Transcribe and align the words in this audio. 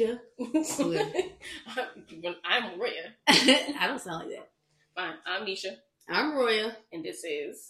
Neysha. 0.00 0.18
I'm 2.44 2.78
Royia. 2.80 3.12
I 3.28 3.86
don't 3.86 4.00
sound 4.00 4.20
like 4.26 4.30
that. 4.36 4.48
Fine, 4.94 5.14
I'm 5.26 5.44
Neysha, 5.46 5.76
I'm 6.08 6.32
Royia. 6.32 6.74
and 6.90 7.04
this 7.04 7.22
is. 7.24 7.68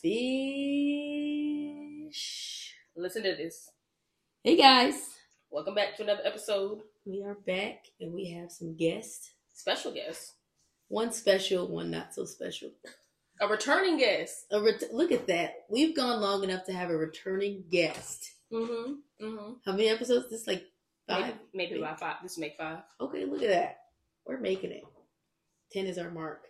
Fish. 2.10 2.74
Listen 2.96 3.24
to 3.24 3.34
this. 3.34 3.70
Hey 4.44 4.56
guys, 4.56 4.94
Welcome 5.50 5.74
back 5.74 5.96
to 5.96 6.04
another 6.04 6.22
episode. 6.24 6.82
we 7.04 7.24
are 7.24 7.34
back 7.34 7.86
and 8.00 8.12
we 8.14 8.30
have 8.30 8.52
some 8.52 8.76
guests. 8.76 9.32
Special 9.52 9.90
guests. 9.92 10.34
One 10.86 11.12
special, 11.12 11.66
one 11.66 11.90
not 11.90 12.14
so 12.14 12.24
special. 12.26 12.70
a 13.40 13.48
returning 13.48 13.98
guest. 13.98 14.46
A 14.52 14.62
ret- 14.62 14.94
look 14.94 15.10
at 15.10 15.26
that. 15.26 15.64
We've 15.68 15.96
gone 15.96 16.20
long 16.20 16.44
enough 16.44 16.64
to 16.66 16.72
have 16.72 16.90
a 16.90 16.96
returning 16.96 17.64
guest. 17.70 18.30
Mm-hmm. 18.52 18.92
Mm-hmm. 19.26 19.52
How 19.64 19.72
many 19.72 19.88
episodes? 19.88 20.30
This 20.30 20.42
is 20.42 20.46
like 20.46 20.64
five. 21.10 21.34
Maybe, 21.52 21.70
maybe 21.72 21.78
about 21.80 22.00
five. 22.00 22.16
This 22.22 22.38
make 22.38 22.56
five. 22.56 22.78
Okay, 23.00 23.24
look 23.24 23.42
at 23.42 23.48
that. 23.48 23.78
We're 24.26 24.38
making 24.38 24.70
it. 24.72 24.84
Ten 25.72 25.86
is 25.86 25.98
our 25.98 26.10
mark. 26.10 26.44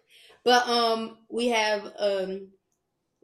But 0.44 0.68
um, 0.68 1.18
we 1.28 1.48
have 1.48 1.92
um, 1.98 2.48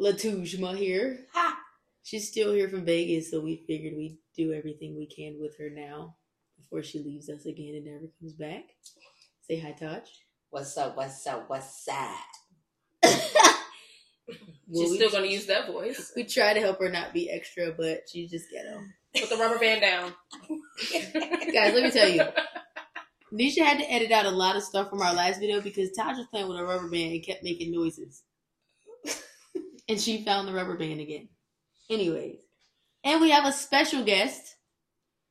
Latujma 0.00 0.76
here. 0.76 1.26
Ha! 1.32 1.58
She's 2.02 2.28
still 2.28 2.52
here 2.52 2.68
from 2.68 2.84
Vegas, 2.84 3.30
so 3.30 3.40
we 3.40 3.64
figured 3.66 3.94
we'd 3.96 4.18
do 4.36 4.52
everything 4.52 4.96
we 4.96 5.06
can 5.06 5.38
with 5.40 5.56
her 5.58 5.70
now 5.70 6.16
before 6.56 6.82
she 6.82 6.98
leaves 7.00 7.28
us 7.28 7.46
again 7.46 7.74
and 7.74 7.84
never 7.86 8.06
comes 8.20 8.34
back. 8.34 8.64
Say 9.42 9.58
hi, 9.58 9.72
Taj. 9.72 10.08
What's 10.50 10.76
up? 10.76 10.96
What's 10.96 11.26
up? 11.26 11.48
What's 11.48 11.88
up? 11.88 12.16
Well, 14.68 14.82
She's 14.82 14.90
we, 14.90 14.96
still 14.96 15.10
gonna 15.10 15.26
use 15.32 15.46
that 15.46 15.68
voice. 15.68 16.12
we 16.16 16.24
try 16.24 16.52
to 16.52 16.60
help 16.60 16.80
her 16.80 16.88
not 16.88 17.12
be 17.14 17.30
extra, 17.30 17.70
but 17.70 18.08
she's 18.10 18.30
just 18.30 18.50
ghetto. 18.50 18.80
Put 19.20 19.30
the 19.30 19.36
rubber 19.36 19.58
band 19.58 19.80
down. 19.80 20.12
Guys, 21.52 21.74
let 21.74 21.82
me 21.82 21.90
tell 21.90 22.08
you. 22.08 22.22
Neysha 23.32 23.64
had 23.64 23.78
to 23.78 23.92
edit 23.92 24.12
out 24.12 24.26
a 24.26 24.30
lot 24.30 24.56
of 24.56 24.62
stuff 24.62 24.88
from 24.88 25.02
our 25.02 25.14
last 25.14 25.40
video 25.40 25.60
because 25.60 25.90
Taj 25.92 26.16
was 26.16 26.26
playing 26.28 26.48
with 26.48 26.58
a 26.58 26.64
rubber 26.64 26.88
band 26.88 27.12
and 27.12 27.24
kept 27.24 27.42
making 27.42 27.72
noises. 27.72 28.22
and 29.88 30.00
she 30.00 30.24
found 30.24 30.46
the 30.46 30.52
rubber 30.52 30.76
band 30.76 31.00
again. 31.00 31.28
Anyways. 31.90 32.38
And 33.04 33.20
we 33.20 33.30
have 33.30 33.44
a 33.44 33.52
special 33.52 34.04
guest 34.04 34.56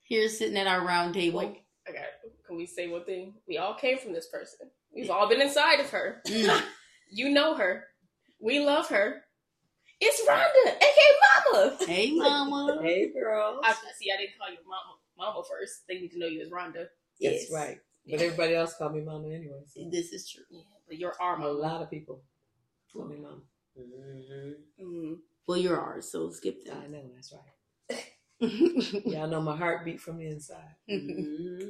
here 0.04 0.30
sitting 0.30 0.58
at 0.58 0.68
our 0.68 0.86
round 0.86 1.14
table. 1.14 1.40
I 1.40 1.92
got. 1.92 2.04
Can 2.48 2.58
we 2.58 2.66
say 2.66 2.88
one 2.88 3.06
thing? 3.06 3.34
We 3.48 3.58
all 3.58 3.74
came 3.74 3.98
from 3.98 4.14
this 4.14 4.28
person. 4.28 4.70
We've 4.94 5.10
all 5.10 5.28
been 5.28 5.42
inside 5.42 5.80
of 5.80 5.90
her. 5.90 6.22
Mm. 6.28 6.64
You 7.12 7.30
know 7.30 7.56
her. 7.56 7.86
We 8.40 8.60
love 8.60 8.88
her. 8.90 9.25
It's 10.08 10.22
Rhonda, 10.30 10.76
aka 10.78 11.10
Mama. 11.26 11.78
hey, 11.88 12.12
mama. 12.14 12.80
Hey, 12.84 13.12
girl. 13.12 13.60
I 13.64 13.74
see. 13.98 14.12
I 14.12 14.18
didn't 14.18 14.38
call 14.38 14.52
you 14.52 14.58
Mama. 14.68 14.98
Mama 15.18 15.44
first. 15.50 15.88
They 15.88 15.96
need 15.96 16.12
to 16.12 16.20
know 16.20 16.28
you 16.28 16.42
as 16.42 16.50
Rhonda. 16.50 16.88
Yes. 17.20 17.50
That's 17.50 17.54
right. 17.54 17.80
But 18.08 18.22
everybody 18.22 18.54
else 18.54 18.76
call 18.78 18.90
me 18.90 19.02
mama 19.02 19.30
anyways. 19.30 19.76
This 19.92 20.12
is 20.14 20.30
true. 20.30 20.44
Yeah, 20.52 20.62
but 20.88 20.98
you're 21.00 21.16
our 21.20 21.42
A 21.42 21.52
lot 21.52 21.82
of 21.82 21.90
people 21.90 22.22
call 22.94 23.06
me 23.06 23.18
mama. 23.18 23.42
Mm-hmm. 23.80 24.86
Mm. 24.86 25.18
Well, 25.48 25.58
you're 25.58 25.80
ours, 25.80 26.12
so 26.12 26.30
skip 26.30 26.64
that. 26.66 26.78
I 26.78 26.88
know, 26.88 27.02
that's 27.14 27.34
right. 27.34 28.06
Y'all 29.06 29.28
know 29.28 29.42
my 29.42 29.56
heartbeat 29.56 30.00
from 30.00 30.18
the 30.18 30.28
inside. 30.28 30.76
Mm-hmm. 30.90 31.70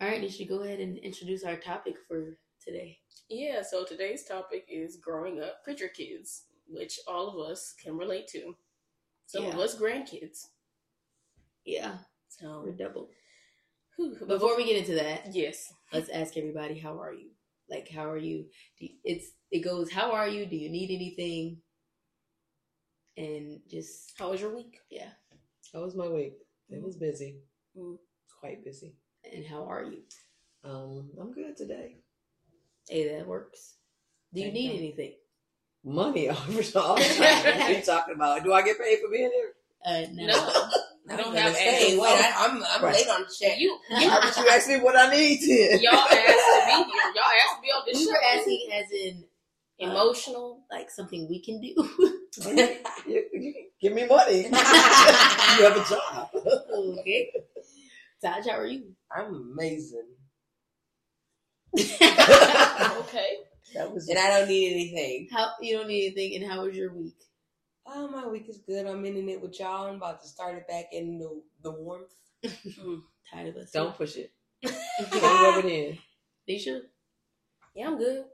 All 0.00 0.08
right, 0.08 0.20
Neysha, 0.20 0.48
go 0.48 0.62
ahead 0.62 0.80
and 0.80 0.98
introduce 0.98 1.44
our 1.44 1.56
topic 1.56 1.94
for 2.08 2.36
today. 2.64 2.98
Yeah. 3.28 3.62
So 3.62 3.84
today's 3.84 4.24
topic 4.24 4.66
is 4.68 4.96
growing 4.96 5.40
up 5.40 5.62
preacher 5.64 5.88
kids, 5.88 6.44
which 6.70 6.98
all 7.06 7.28
of 7.28 7.50
us 7.50 7.74
can 7.82 7.96
relate 7.96 8.28
to. 8.28 8.54
Some 9.26 9.46
of 9.46 9.58
us 9.58 9.76
grandkids. 9.78 10.46
Yeah, 11.64 11.98
So 12.28 12.62
we're 12.64 12.72
double. 12.72 13.10
whew, 13.96 14.16
Before 14.26 14.56
we 14.56 14.64
get 14.64 14.76
into 14.78 14.94
that, 14.94 15.34
yes, 15.34 15.72
let's 15.92 16.08
ask 16.08 16.36
everybody 16.36 16.78
how 16.78 16.98
are 17.00 17.12
you 17.12 17.30
like 17.68 17.88
how 17.88 18.10
are 18.10 18.16
you 18.18 18.46
Do 18.78 18.86
you- 18.86 18.98
it's 19.04 19.28
it 19.52 19.60
goes 19.60 19.92
how 19.92 20.10
are 20.12 20.26
you 20.28 20.44
do 20.46 20.56
you 20.56 20.68
need 20.68 20.90
anything 20.90 21.62
and 23.16 23.60
just 23.70 24.12
how 24.18 24.30
was 24.30 24.40
your 24.40 24.54
week? 24.54 24.78
yeah 24.90 25.10
How 25.72 25.82
was 25.82 25.94
my 25.94 26.08
week? 26.08 26.34
It 26.68 26.82
was 26.82 26.96
busy. 26.96 27.42
Mm. 27.76 27.98
Quite 28.40 28.64
busy. 28.64 28.96
and 29.32 29.44
how 29.46 29.64
are 29.70 29.84
you 29.84 30.02
Um, 30.64 31.10
I'm 31.20 31.32
good 31.32 31.56
today. 31.56 31.98
hey 32.88 33.08
that 33.16 33.26
works 33.26 33.76
do 34.34 34.40
you 34.40 34.46
Thank 34.46 34.54
need 34.54 34.68
God. 34.68 34.78
anything 34.78 35.14
Money 35.84 36.28
all 36.30 36.36
the 36.46 36.62
time. 36.72 36.96
What 36.98 37.56
are 37.62 37.72
you 37.72 37.82
talking 37.82 38.14
about? 38.14 38.44
Do 38.44 38.52
I 38.52 38.62
get 38.62 38.78
paid 38.78 38.98
for 39.00 39.10
being 39.10 39.30
here? 39.32 39.52
uh 39.84 40.02
no, 40.12 40.26
No. 40.26 40.34
I 40.34 41.16
don't 41.16 41.18
don't 41.18 41.34
have 41.36 41.44
have 41.44 41.56
say, 41.56 41.84
answers. 41.86 42.00
wait, 42.00 42.10
I, 42.12 42.34
I'm 42.46 42.62
I'm 42.62 42.84
Right. 42.84 42.94
late 42.96 43.08
on 43.08 43.22
the 43.22 43.34
check. 43.34 43.58
You, 43.58 43.78
you 43.90 44.10
would 44.10 44.36
you 44.36 44.48
ask 44.50 44.68
me 44.68 44.78
what 44.80 44.94
I 44.96 45.10
need 45.10 45.40
then? 45.40 45.80
y'all 45.80 45.94
asked 45.94 46.08
me. 46.12 46.74
here. 46.74 47.12
Y'all 47.14 47.24
asked 47.42 47.62
me 47.62 47.68
be 47.68 47.72
on 47.72 47.82
this 47.86 47.98
we 47.98 48.04
show. 48.04 48.10
were 48.10 48.22
asking 48.22 48.68
as 48.74 48.90
in 48.92 49.24
Emotional. 49.78 50.60
like 50.70 50.90
something 50.90 51.26
we 51.30 51.40
can 51.40 51.58
do 51.62 51.68
you, 51.68 53.24
you 53.32 53.52
can 53.54 53.54
give 53.80 53.92
me 53.94 54.06
money. 54.06 54.42
you 54.42 54.50
have 54.52 55.76
a 55.76 55.84
job. 55.88 56.28
okay 56.74 57.32
Taj, 58.22 58.46
how 58.46 58.58
are 58.58 58.66
you 58.66 58.92
I'm 59.10 59.34
amazing, 59.54 60.06
Okay. 61.74 63.38
That 63.74 63.92
was 63.92 64.08
and 64.08 64.18
I 64.18 64.38
don't 64.38 64.48
need 64.48 64.72
anything. 64.72 65.28
how 65.30 65.52
you 65.60 65.76
don't 65.76 65.88
need 65.88 66.06
anything 66.06 66.42
and 66.42 66.50
how 66.50 66.64
was 66.64 66.76
your 66.76 66.92
week 66.94 67.14
Oh, 67.86 68.08
my 68.08 68.26
week 68.26 68.48
is 68.48 68.58
good. 68.58 68.86
I'm 68.86 69.04
in 69.04 69.28
it 69.28 69.40
with 69.40 69.58
y'all. 69.58 69.88
I'm 69.88 69.96
about 69.96 70.22
to 70.22 70.28
start 70.28 70.56
it 70.56 70.68
back 70.68 70.86
in 70.92 71.18
the 71.18 71.42
the 71.62 71.72
warmth. 71.72 72.14
Mm, 72.80 73.02
tired 73.30 73.48
of 73.48 73.56
us 73.56 73.70
Don't 73.72 73.94
push 73.96 74.16
it. 74.16 74.32
Don't 74.62 75.12
rub 75.22 75.64
it 75.64 75.70
in. 75.70 75.98
Neysha 76.48 76.80
Yeah, 77.74 77.88
I'm 77.88 77.98
good. 77.98 78.24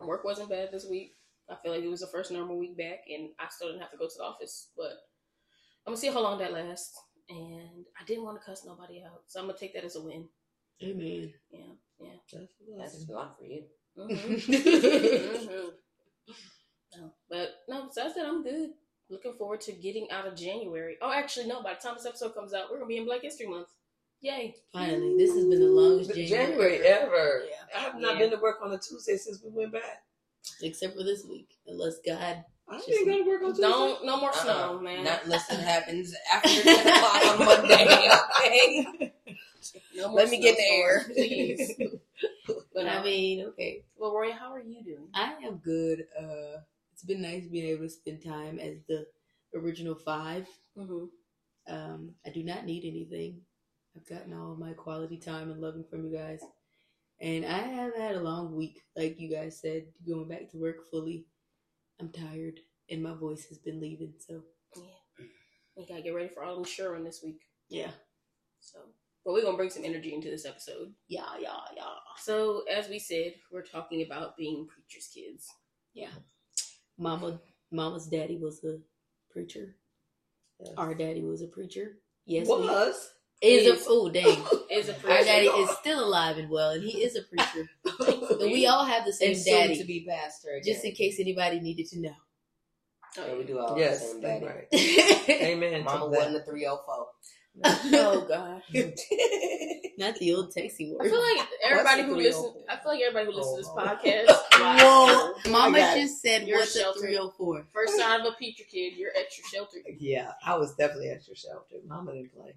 Work 0.00 0.24
wasn't 0.24 0.50
bad 0.50 0.70
this 0.72 0.86
week. 0.88 1.12
I 1.48 1.54
feel 1.56 1.72
like 1.72 1.82
it 1.82 1.88
was 1.88 2.00
the 2.00 2.06
first 2.08 2.30
normal 2.30 2.58
week 2.58 2.76
back, 2.76 3.04
and 3.08 3.30
I 3.38 3.46
still 3.48 3.68
didn't 3.68 3.82
have 3.82 3.90
to 3.92 3.96
go 3.96 4.06
to 4.06 4.14
the 4.16 4.24
office. 4.24 4.70
But 4.76 4.92
I'm 5.86 5.92
gonna 5.92 5.96
see 5.96 6.08
how 6.08 6.22
long 6.22 6.38
that 6.38 6.52
lasts. 6.52 6.98
And 7.28 7.86
I 7.98 8.04
didn't 8.04 8.24
want 8.24 8.38
to 8.38 8.44
cuss 8.44 8.64
nobody 8.66 9.02
out, 9.02 9.22
so 9.26 9.40
I'm 9.40 9.46
gonna 9.46 9.58
take 9.58 9.74
that 9.74 9.84
as 9.84 9.96
a 9.96 10.02
win. 10.02 10.28
amen 10.82 11.32
Yeah, 11.50 11.60
yeah. 11.98 12.08
That's 12.32 12.42
a 12.42 12.46
That's 12.78 13.08
a 13.08 13.12
lot 13.12 13.38
for 13.38 13.44
you. 13.44 13.64
Hmm 13.96 14.06
hmm 14.14 15.68
No, 16.96 17.12
but 17.28 17.50
no, 17.68 17.86
besides 17.86 18.14
that, 18.14 18.26
I'm 18.26 18.42
good. 18.42 18.70
Looking 19.10 19.34
forward 19.34 19.60
to 19.62 19.72
getting 19.72 20.10
out 20.10 20.26
of 20.26 20.34
January. 20.36 20.96
Oh, 21.02 21.12
actually, 21.12 21.46
no. 21.46 21.62
By 21.62 21.74
the 21.74 21.80
time 21.80 21.94
this 21.96 22.06
episode 22.06 22.34
comes 22.34 22.54
out, 22.54 22.70
we're 22.70 22.78
gonna 22.78 22.88
be 22.88 22.96
in 22.96 23.04
Black 23.04 23.22
History 23.22 23.46
Month. 23.46 23.68
Yay! 24.20 24.54
finally 24.72 25.16
this 25.18 25.34
has 25.34 25.44
been 25.44 25.60
the 25.60 25.66
longest 25.66 26.14
January, 26.14 26.28
January, 26.30 26.76
ever. 26.86 27.42
Yeah. 27.46 27.76
I 27.76 27.80
have 27.82 27.96
not 28.00 28.14
Yeah. 28.14 28.20
been 28.20 28.30
to 28.30 28.36
work 28.38 28.56
on 28.62 28.72
a 28.72 28.78
Tuesday 28.78 29.16
since 29.18 29.42
we 29.44 29.50
went 29.50 29.72
back. 29.72 30.02
except 30.62 30.96
for 30.96 31.02
this 31.04 31.24
week 31.28 31.48
unless 31.66 31.98
God 32.06 32.42
I 32.66 32.76
Just- 32.76 32.88
didn't 32.88 33.06
go 33.08 33.22
to 33.22 33.28
work 33.28 33.42
on 33.42 33.48
Tuesday. 33.50 33.62
Don't 33.64 34.06
no 34.06 34.16
more 34.18 34.30
Uh-uh. 34.30 34.42
snow, 34.42 34.78
man. 34.80 35.04
Not 35.04 35.24
unless 35.24 35.50
it 35.52 35.60
happens 35.60 36.14
after 36.32 36.48
10 36.62 36.86
o'clock 36.86 37.26
on 37.26 37.44
Monday. 37.44 38.08
Okay. 38.40 39.12
no 39.96 40.08
more 40.08 40.16
Let 40.20 40.30
me 40.30 40.40
get 40.40 40.56
in 40.58 40.64
the 40.64 40.70
air. 40.70 41.04
please. 41.12 41.72
But. 42.86 42.96
I 42.98 43.02
mean, 43.04 43.46
okay. 43.48 43.84
Well, 43.96 44.14
Roy, 44.14 44.32
how 44.32 44.52
are 44.52 44.62
you 44.62 44.82
doing? 44.84 45.08
I 45.14 45.34
am 45.44 45.58
good. 45.58 46.06
Uh 46.18 46.60
it's 46.92 47.02
been 47.02 47.22
nice 47.22 47.46
being 47.48 47.66
able 47.66 47.82
to 47.82 47.90
spend 47.90 48.22
time 48.24 48.60
as 48.60 48.76
the 48.88 49.04
original 49.54 49.96
five. 49.96 50.46
Mm-hmm. 50.78 51.06
Um, 51.74 52.12
I 52.24 52.30
do 52.30 52.44
not 52.44 52.66
need 52.66 52.84
anything. 52.84 53.40
I've 53.96 54.08
gotten 54.08 54.32
all 54.32 54.54
my 54.54 54.74
quality 54.74 55.16
time 55.18 55.50
and 55.50 55.60
loving 55.60 55.84
from 55.90 56.04
you 56.04 56.16
guys. 56.16 56.40
And 57.20 57.44
I 57.44 57.58
have 57.58 57.96
had 57.96 58.14
a 58.14 58.20
long 58.20 58.54
week, 58.54 58.82
like 58.96 59.18
you 59.18 59.28
guys 59.28 59.60
said, 59.60 59.86
going 60.06 60.28
back 60.28 60.50
to 60.50 60.56
work 60.56 60.88
fully. 60.88 61.26
I'm 62.00 62.10
tired 62.10 62.60
and 62.90 63.02
my 63.02 63.14
voice 63.14 63.46
has 63.46 63.58
been 63.58 63.80
leaving, 63.80 64.14
so 64.18 64.42
Yeah. 64.76 65.26
We 65.76 65.86
gotta 65.86 66.02
get 66.02 66.14
ready 66.14 66.28
for 66.28 66.44
all 66.44 66.54
the 66.54 66.60
insuring 66.60 67.04
this 67.04 67.22
week. 67.24 67.40
yeah. 67.68 67.90
So, 68.60 68.78
but 69.24 69.32
we're 69.32 69.42
gonna 69.42 69.56
bring 69.56 69.70
some 69.70 69.84
energy 69.84 70.12
into 70.14 70.28
this 70.30 70.44
episode. 70.46 70.92
Yeah, 71.08 71.22
yeah, 71.40 71.56
yeah. 71.76 71.84
So, 72.18 72.62
as 72.72 72.88
we 72.88 72.98
said, 72.98 73.34
we're 73.52 73.62
talking 73.62 74.02
about 74.02 74.36
being 74.36 74.66
preachers' 74.66 75.08
kids. 75.14 75.46
Yeah. 75.94 76.10
Mama 76.98 77.40
mama's 77.72 78.06
daddy 78.06 78.36
was 78.38 78.62
a 78.64 78.78
preacher. 79.30 79.76
Yes. 80.60 80.74
Our 80.76 80.94
daddy 80.94 81.22
was 81.24 81.42
a 81.42 81.46
preacher. 81.48 81.98
Yes. 82.26 82.46
we- 82.46 82.52
was. 82.54 83.10
is 83.42 83.66
oh, 83.66 83.72
Is. 83.74 83.86
a 83.86 83.90
oh 83.90 84.08
dang. 84.10 84.44
Is 84.70 84.88
a 84.88 84.92
preacher. 84.94 85.08
Our 85.10 85.16
preacher. 85.16 85.24
daddy 85.24 85.46
is 85.48 85.70
still 85.78 86.04
alive 86.04 86.38
and 86.38 86.48
well, 86.48 86.70
and 86.70 86.82
he 86.84 87.02
is 87.02 87.16
a 87.16 87.22
preacher. 87.22 87.68
But 88.36 88.40
we 88.52 88.66
all 88.66 88.84
have 88.84 89.04
the 89.04 89.12
same 89.12 89.34
And 89.34 89.44
daddy, 89.44 89.76
to 89.78 89.84
be 89.84 90.06
pastor 90.08 90.50
again. 90.50 90.72
just 90.74 90.84
in 90.84 90.92
case 90.92 91.18
anybody 91.20 91.60
needed 91.60 91.86
to 91.88 92.00
know. 92.00 92.14
Oh, 93.18 93.26
yeah, 93.26 93.36
we 93.38 93.44
do 93.44 93.58
all 93.58 93.78
Yes, 93.78 94.00
the 94.00 94.06
same 94.06 94.20
daddy. 94.20 94.46
right. 94.46 95.30
Amen. 95.30 95.84
Mama 95.84 96.06
wasn't 96.08 96.36
a 96.36 96.40
304. 96.40 97.06
Oh 97.64 98.24
god. 98.28 98.62
Not 99.98 100.16
the 100.16 100.34
old 100.34 100.52
texting 100.52 100.90
I 100.90 100.94
word. 101.04 101.10
feel 101.10 101.22
like 101.22 101.48
everybody 101.64 102.02
who 102.02 102.16
listens. 102.16 102.56
I 102.68 102.76
feel 102.76 102.92
like 102.92 103.00
everybody 103.02 103.26
who 103.26 103.36
listens 103.38 103.54
to 103.54 103.60
this 103.62 103.70
Oh. 103.70 103.76
podcast. 103.78 104.26
Whoa, 104.80 105.06
wow. 105.06 105.34
Mama 105.70 105.78
I 105.78 106.00
just 106.00 106.20
said, 106.20 106.48
You're 106.48 106.58
"What's 106.58 106.74
a 106.74 106.80
sheltered. 106.80 107.00
304?" 107.02 107.66
First 107.72 107.96
sign 107.98 108.20
of 108.20 108.26
a 108.26 108.32
preacher 108.32 108.64
kid, 108.70 108.94
you're 108.96 109.12
extra 109.16 109.44
sheltered. 109.52 109.82
Yeah, 110.00 110.32
I 110.44 110.56
was 110.56 110.74
definitely 110.74 111.10
extra 111.10 111.36
sheltered. 111.36 111.86
Mama 111.86 112.12
didn't 112.12 112.34
play. 112.34 112.54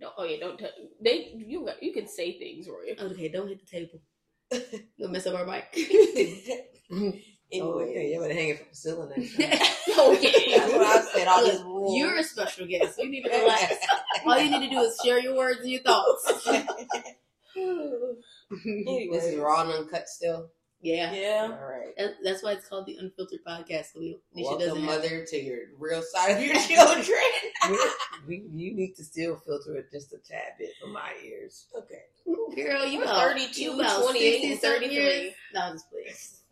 Don't, 0.00 0.14
oh 0.18 0.24
yeah, 0.24 0.40
don't 0.40 0.58
tell. 0.58 0.70
They 1.00 1.32
you 1.36 1.68
you 1.80 1.92
can 1.92 2.08
say 2.08 2.38
things, 2.38 2.66
Roy. 2.68 2.96
Okay, 2.98 3.28
don't 3.28 3.48
hit 3.48 3.60
the 3.60 3.66
table. 3.66 4.00
Don't 4.98 5.12
mess 5.12 5.26
up 5.26 5.36
our 5.36 5.46
mic. 5.46 5.66
Oh 7.52 7.78
Anyway, 7.80 7.94
yeah, 7.94 8.14
you 8.14 8.20
better 8.20 8.34
hang 8.34 8.48
it 8.50 8.58
from 8.58 8.66
the 8.70 8.76
ceiling 8.76 9.08
next 9.16 9.36
time. 9.36 10.14
okay. 10.14 10.56
That's 10.56 10.72
what 10.72 10.86
I 10.86 11.00
said. 11.12 11.28
All 11.28 11.44
these 11.44 11.54
Look, 11.58 11.64
rules. 11.66 11.96
You're 11.98 12.16
a 12.18 12.22
special 12.24 12.66
guest. 12.66 12.98
You 12.98 13.10
need 13.10 13.22
to 13.24 13.30
relax. 13.30 13.74
All 14.24 14.38
you 14.38 14.50
need 14.50 14.68
to 14.68 14.74
do 14.74 14.80
is 14.82 14.96
share 15.04 15.18
your 15.18 15.36
words 15.36 15.60
and 15.60 15.70
your 15.70 15.80
thoughts. 15.82 16.48
this 17.54 19.24
is 19.24 19.36
raw 19.38 19.62
and 19.62 19.72
uncut 19.72 20.08
still. 20.08 20.48
yeah. 20.80 21.12
yeah. 21.12 21.48
All 21.60 21.66
right. 21.68 21.92
That's 22.24 22.42
why 22.42 22.52
it's 22.52 22.68
called 22.68 22.86
the 22.86 22.96
Unfiltered 23.00 23.40
Podcast. 23.46 23.92
So 23.94 24.00
we, 24.00 24.18
Neysha 24.36 24.44
Welcome, 24.44 24.58
doesn't 24.60 24.82
have 24.84 25.02
mother, 25.02 25.24
to 25.26 25.36
your 25.42 25.58
real 25.78 26.02
side 26.02 26.36
of 26.36 26.42
your 26.42 26.54
children. 26.60 27.18
we, 28.28 28.44
you 28.52 28.74
need 28.74 28.94
to 28.96 29.04
still 29.04 29.36
filter 29.44 29.76
it 29.76 29.90
just 29.90 30.12
a 30.12 30.18
tad 30.18 30.52
bit 30.58 30.70
for 30.80 30.88
my 30.88 31.10
ears. 31.24 31.66
okay. 31.76 32.02
Girl, 32.54 32.86
you 32.86 32.98
You're 32.98 33.02
about 33.04 33.32
32, 33.32 33.60
you 33.60 33.72
28, 33.74 33.82
60 33.82 34.52
and 34.52 34.60
something 34.60 34.88
33. 34.88 35.34
No, 35.54 35.60
I'm 35.60 35.72
just 35.72 35.90
playing. 35.90 36.06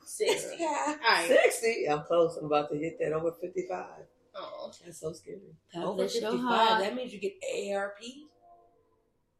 Sixty. 0.08 0.56
Yeah. 0.58 0.96
All 1.04 1.12
right. 1.12 1.26
Sixty. 1.28 1.86
I'm 1.88 2.02
close. 2.04 2.36
I'm 2.36 2.46
about 2.46 2.70
to 2.70 2.78
hit 2.78 2.98
that 3.00 3.12
over 3.12 3.32
fifty-five. 3.40 4.04
Oh. 4.34 4.72
That's 4.84 5.00
so 5.00 5.12
scary. 5.12 5.40
God 5.74 5.84
Over 5.84 6.02
55, 6.08 6.30
heart. 6.40 6.82
that 6.82 6.94
means 6.94 7.12
you 7.12 7.18
get 7.20 7.32
ARP? 7.74 7.96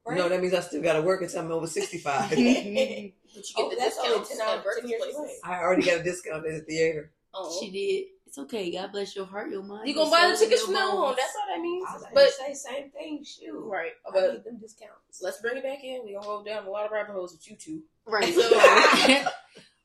Right? 0.06 0.16
No, 0.16 0.28
that 0.28 0.40
means 0.40 0.54
I 0.54 0.60
still 0.60 0.82
got 0.82 0.94
to 0.94 1.02
work 1.02 1.22
until 1.22 1.40
I'm 1.40 1.52
over 1.52 1.66
sixty-five. 1.66 2.30
But 2.32 2.38
you 2.40 3.54
get 3.56 3.64
Oh, 3.66 3.70
the 3.70 3.76
that's 3.76 3.98
only 3.98 4.18
discounts 4.20 4.30
10 4.30 4.40
at 4.40 4.46
hours, 4.48 4.54
10 4.54 4.64
birthday 4.64 4.88
years 4.88 5.02
places. 5.02 5.18
away. 5.20 5.34
I 5.44 5.60
already 5.60 5.82
got 5.82 6.00
a 6.00 6.02
discount 6.02 6.46
at 6.46 6.52
the 6.52 6.60
theater. 6.60 7.12
Oh. 7.34 7.58
She 7.60 7.70
did. 7.70 8.06
It's 8.26 8.38
okay. 8.38 8.72
God 8.72 8.90
bless 8.92 9.14
your 9.14 9.26
heart, 9.26 9.50
your 9.50 9.62
mind. 9.62 9.86
You 9.86 9.94
your 9.94 10.04
gonna 10.04 10.16
buy 10.16 10.30
the 10.32 10.36
tickets 10.38 10.62
your 10.62 10.66
from 10.66 10.74
now 10.74 10.96
on? 11.04 11.14
That's 11.16 11.34
all 11.36 11.54
that 11.54 11.60
means. 11.62 11.86
I 11.88 11.94
was 11.94 12.04
But 12.14 12.30
say 12.30 12.54
same 12.54 12.90
thing. 12.90 13.22
Shoot. 13.24 13.64
right, 13.70 13.92
I 14.06 14.10
but 14.12 14.32
need 14.32 14.44
them 14.44 14.58
discounts. 14.58 15.20
let's 15.22 15.40
bring 15.40 15.56
it 15.58 15.62
back 15.62 15.84
in. 15.84 16.02
We 16.04 16.14
gonna 16.14 16.24
hold 16.26 16.46
down 16.46 16.66
a 16.66 16.70
lot 16.70 16.86
of 16.86 16.90
rabbit 16.92 17.12
holes 17.12 17.32
with 17.32 17.48
you 17.50 17.56
two. 17.56 17.82
right. 18.06 18.34
So 18.34 18.48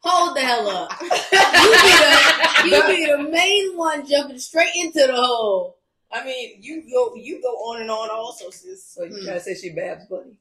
hold 0.04 0.36
the 0.38 0.42
hell 0.42 0.68
up. 0.70 0.92
You 1.02 1.08
be 1.10 1.94
the, 2.04 2.18
you 2.66 2.88
be 2.88 3.06
the 3.12 3.30
main 3.30 3.76
one 3.78 4.06
jumping 4.06 4.40
straight 4.40 4.76
into 4.76 5.08
the 5.08 5.16
hole. 5.16 5.78
I 6.12 6.24
mean, 6.24 6.58
you 6.62 6.84
go 6.92 7.16
you 7.16 7.42
go 7.42 7.50
on 7.50 7.82
and 7.82 7.90
on 7.90 8.10
also, 8.12 8.50
sis. 8.52 8.86
So 8.86 9.04
you 9.04 9.16
Hmm. 9.16 9.24
trying 9.26 9.38
to 9.38 9.44
say 9.44 9.56
she 9.56 9.70
Babs 9.76 10.06
Bunny? 10.06 10.38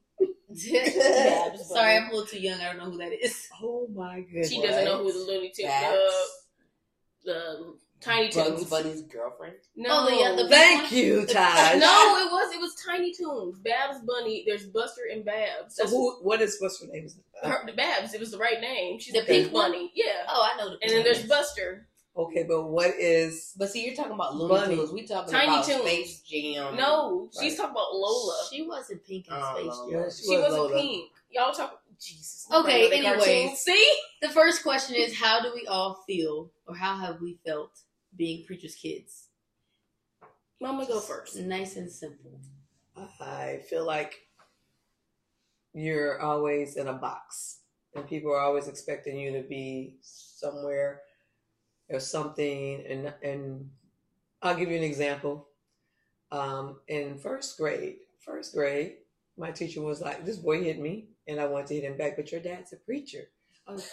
Sorry, 0.54 1.96
I'm 1.96 2.08
a 2.08 2.10
little 2.12 2.26
too 2.26 2.38
young. 2.38 2.60
I 2.60 2.64
don't 2.66 2.78
know 2.78 2.90
who 2.90 2.98
that 2.98 3.12
is. 3.24 3.48
Oh 3.62 3.88
my 3.94 4.20
goodness. 4.20 4.50
She 4.50 4.60
doesn't 4.60 4.84
know 4.84 4.98
who 4.98 5.12
the 5.12 5.18
Looney 5.20 5.48
Tunes, 5.50 5.72
the, 7.24 7.74
Babs. 8.04 8.34
the 8.34 8.40
Tiny 8.42 8.50
Bugs 8.56 8.64
Bunny's 8.70 9.02
girlfriend. 9.02 9.54
No, 9.76 9.88
Oh, 9.90 10.06
the- 10.10 10.16
yeah, 10.16 10.36
the- 10.42 10.48
Thank 10.48 10.92
you, 10.92 11.24
Taj. 11.26 11.80
no, 11.80 12.16
it 12.18 12.30
was 12.32 12.54
it 12.54 12.60
was 12.60 12.74
Tiny 12.86 13.12
Toons. 13.14 13.58
Babs 13.60 13.98
Bunny. 14.06 14.44
There's 14.46 14.66
Buster 14.66 15.02
and 15.12 15.24
Babs. 15.24 15.76
So 15.76 15.86
who? 15.86 16.12
What 16.22 16.40
is 16.42 16.56
what's 16.60 16.80
her 16.80 16.86
name? 16.92 17.08
her, 17.42 17.62
the 17.66 17.72
Babs. 17.72 18.14
It 18.14 18.20
was 18.20 18.30
the 18.30 18.38
right 18.38 18.60
name. 18.60 18.98
She's 18.98 19.12
The 19.14 19.20
the 19.20 19.26
pink 19.26 19.42
pink 19.44 19.54
one? 19.54 19.72
bunny. 19.72 19.90
Yeah. 19.94 20.04
Oh, 20.28 20.48
I 20.52 20.56
know 20.58 20.70
the. 20.70 20.78
And 20.82 20.90
then 20.90 21.04
there's 21.04 21.24
Buster. 21.26 21.86
Okay, 22.14 22.44
but 22.46 22.64
what 22.64 22.90
is? 22.98 23.54
But 23.56 23.70
see, 23.70 23.86
you're 23.86 23.94
talking 23.94 24.12
about 24.12 24.36
Looney 24.36 24.54
Bunny. 24.54 24.76
Tunes. 24.76 24.92
We 24.92 25.06
talking 25.06 25.32
Tiny 25.32 25.46
about 25.46 25.64
Toons. 25.64 25.80
Space 25.80 26.20
Jam. 26.20 26.76
No, 26.76 27.30
she's 27.40 27.56
talking 27.56 27.70
about 27.70 27.94
Lola. 27.94 28.38
She 28.50 28.66
wasn't 28.66 29.02
pink 29.06 29.28
in 29.28 29.32
Space 29.34 29.76
Jam. 29.78 29.88
Yeah, 29.88 29.96
She 30.10 30.28
was 30.36 30.42
wasn't 30.42 30.52
Lola. 30.52 30.74
pink. 30.78 31.10
Y'all 31.30 31.52
talk. 31.52 31.78
Jesus. 31.98 32.46
Okay, 32.52 32.82
nobody 32.82 33.00
know 33.00 33.16
the 33.16 33.22
anyways. 33.24 33.24
cartoons. 33.44 33.58
See. 33.60 33.92
The 34.22 34.28
first 34.28 34.62
question 34.62 34.94
is 34.96 35.16
how 35.18 35.40
do 35.40 35.52
we 35.54 35.66
all 35.66 36.02
feel 36.06 36.50
or 36.66 36.74
how 36.76 36.96
have 36.98 37.20
we 37.20 37.38
felt 37.46 37.70
being 38.16 38.44
preacher's 38.44 38.74
kids? 38.74 39.28
Mama, 40.60 40.86
go 40.86 41.00
first. 41.00 41.36
Nice 41.36 41.76
and 41.76 41.90
simple. 41.90 42.40
I 43.20 43.60
feel 43.68 43.84
like 43.84 44.14
you're 45.74 46.20
always 46.20 46.76
in 46.76 46.88
a 46.88 46.92
box, 46.92 47.60
and 47.94 48.06
people 48.06 48.32
are 48.32 48.40
always 48.40 48.68
expecting 48.68 49.18
you 49.18 49.32
to 49.32 49.48
be 49.48 49.96
somewhere 50.02 51.00
or 51.88 52.00
something. 52.00 52.84
And 52.88 53.12
and 53.22 53.70
I'll 54.40 54.56
give 54.56 54.70
you 54.70 54.76
an 54.76 54.82
example. 54.84 55.48
Um, 56.30 56.80
in 56.88 57.18
first 57.18 57.58
grade, 57.58 57.96
first 58.24 58.54
grade, 58.54 58.96
my 59.36 59.50
teacher 59.50 59.82
was 59.82 60.00
like, 60.00 60.24
"This 60.24 60.38
boy 60.38 60.62
hit 60.62 60.78
me, 60.78 61.08
and 61.26 61.40
I 61.40 61.46
wanted 61.46 61.66
to 61.68 61.74
hit 61.74 61.84
him 61.84 61.96
back, 61.96 62.16
but 62.16 62.30
your 62.30 62.40
dad's 62.40 62.72
a 62.72 62.76
preacher." 62.76 63.30
I, 63.66 63.72
was, 63.72 63.90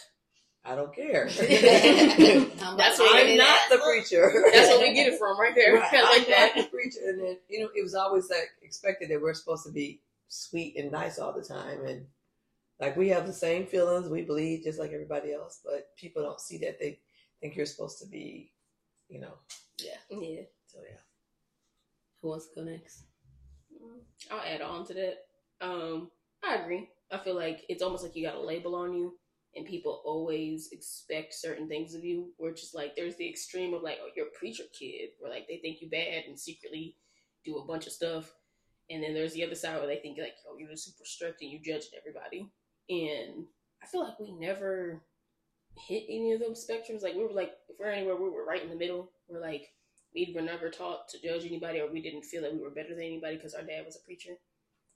I 0.65 0.75
don't 0.75 0.93
care. 0.93 1.23
I'm 1.39 2.77
That's 2.77 2.99
what 2.99 3.15
I'm 3.15 3.37
not 3.37 3.57
is. 3.63 3.69
the 3.69 3.77
preacher. 3.83 4.31
That's 4.53 4.69
where 4.69 4.79
we 4.79 4.93
get 4.93 5.13
it 5.13 5.19
from, 5.19 5.39
right 5.39 5.55
there. 5.55 5.75
Right. 5.75 5.89
I 5.93 6.01
like 6.03 6.21
I'm 6.21 6.29
that. 6.29 6.51
not 6.55 6.65
the 6.65 6.69
preacher. 6.69 6.99
And 7.07 7.19
then, 7.19 7.37
you 7.47 7.61
know, 7.61 7.69
it 7.75 7.81
was 7.81 7.95
always 7.95 8.29
like 8.29 8.49
expected 8.61 9.09
that 9.09 9.21
we're 9.21 9.33
supposed 9.33 9.65
to 9.65 9.71
be 9.71 10.01
sweet 10.27 10.75
and 10.77 10.91
nice 10.91 11.17
all 11.17 11.33
the 11.33 11.41
time. 11.41 11.85
And 11.85 12.05
like 12.79 12.95
we 12.97 13.09
have 13.09 13.25
the 13.25 13.33
same 13.33 13.65
feelings, 13.65 14.09
we 14.09 14.21
believe 14.21 14.63
just 14.63 14.79
like 14.79 14.91
everybody 14.91 15.33
else, 15.33 15.59
but 15.63 15.95
people 15.97 16.23
don't 16.23 16.39
see 16.41 16.57
that. 16.59 16.79
They 16.79 16.99
think 17.41 17.55
you're 17.55 17.65
supposed 17.65 17.99
to 17.99 18.07
be, 18.07 18.51
you 19.07 19.19
know. 19.21 19.33
Yeah. 19.79 19.97
Yeah. 20.09 20.41
So 20.67 20.79
yeah. 20.81 20.97
Who 22.21 22.29
wants 22.29 22.47
to 22.47 22.55
go 22.55 22.63
next? 22.63 23.03
I'll 24.29 24.41
add 24.41 24.61
on 24.61 24.85
to 24.87 24.93
that. 24.93 25.25
Um, 25.61 26.11
I 26.43 26.55
agree. 26.55 26.89
I 27.11 27.17
feel 27.17 27.35
like 27.35 27.63
it's 27.69 27.81
almost 27.81 28.03
like 28.03 28.15
you 28.15 28.25
got 28.25 28.35
a 28.35 28.41
label 28.41 28.75
on 28.75 28.93
you, 28.93 29.17
and 29.55 29.65
people 29.65 30.01
always 30.05 30.69
expect 30.71 31.33
certain 31.33 31.67
things 31.67 31.95
of 31.95 32.03
you. 32.03 32.31
Where 32.37 32.53
just 32.53 32.75
like 32.75 32.95
there's 32.95 33.15
the 33.15 33.29
extreme 33.29 33.73
of 33.73 33.83
like, 33.83 33.97
oh, 34.01 34.09
you're 34.15 34.27
a 34.27 34.39
preacher 34.39 34.63
kid, 34.77 35.09
where 35.19 35.31
like 35.31 35.47
they 35.47 35.57
think 35.57 35.81
you 35.81 35.89
bad 35.89 36.25
and 36.27 36.39
secretly 36.39 36.95
do 37.45 37.57
a 37.57 37.65
bunch 37.65 37.87
of 37.87 37.93
stuff, 37.93 38.33
and 38.89 39.03
then 39.03 39.13
there's 39.13 39.33
the 39.33 39.45
other 39.45 39.55
side 39.55 39.77
where 39.77 39.87
they 39.87 39.97
think 39.97 40.17
like, 40.19 40.35
oh, 40.47 40.57
you're 40.57 40.75
super 40.75 41.05
strict 41.05 41.41
and 41.41 41.51
you 41.51 41.59
judging 41.59 41.91
everybody. 41.97 42.49
And 42.89 43.45
I 43.81 43.87
feel 43.87 44.03
like 44.03 44.19
we 44.19 44.31
never 44.31 45.01
hit 45.77 46.03
any 46.09 46.33
of 46.33 46.39
those 46.39 46.65
spectrums. 46.67 47.03
Like 47.03 47.15
we 47.15 47.23
were 47.23 47.33
like, 47.33 47.53
if 47.69 47.77
we're 47.79 47.91
anywhere, 47.91 48.15
we 48.15 48.29
were 48.29 48.45
right 48.45 48.63
in 48.63 48.69
the 48.69 48.75
middle. 48.75 49.11
We're 49.27 49.41
like, 49.41 49.69
we 50.13 50.33
were 50.35 50.41
never 50.41 50.69
taught 50.69 51.07
to 51.09 51.21
judge 51.21 51.45
anybody, 51.45 51.79
or 51.79 51.91
we 51.91 52.01
didn't 52.01 52.25
feel 52.25 52.41
that 52.41 52.53
we 52.53 52.59
were 52.59 52.71
better 52.71 52.95
than 52.95 53.03
anybody 53.03 53.35
because 53.35 53.53
our 53.53 53.61
dad 53.61 53.85
was 53.85 53.95
a 53.95 54.05
preacher, 54.05 54.33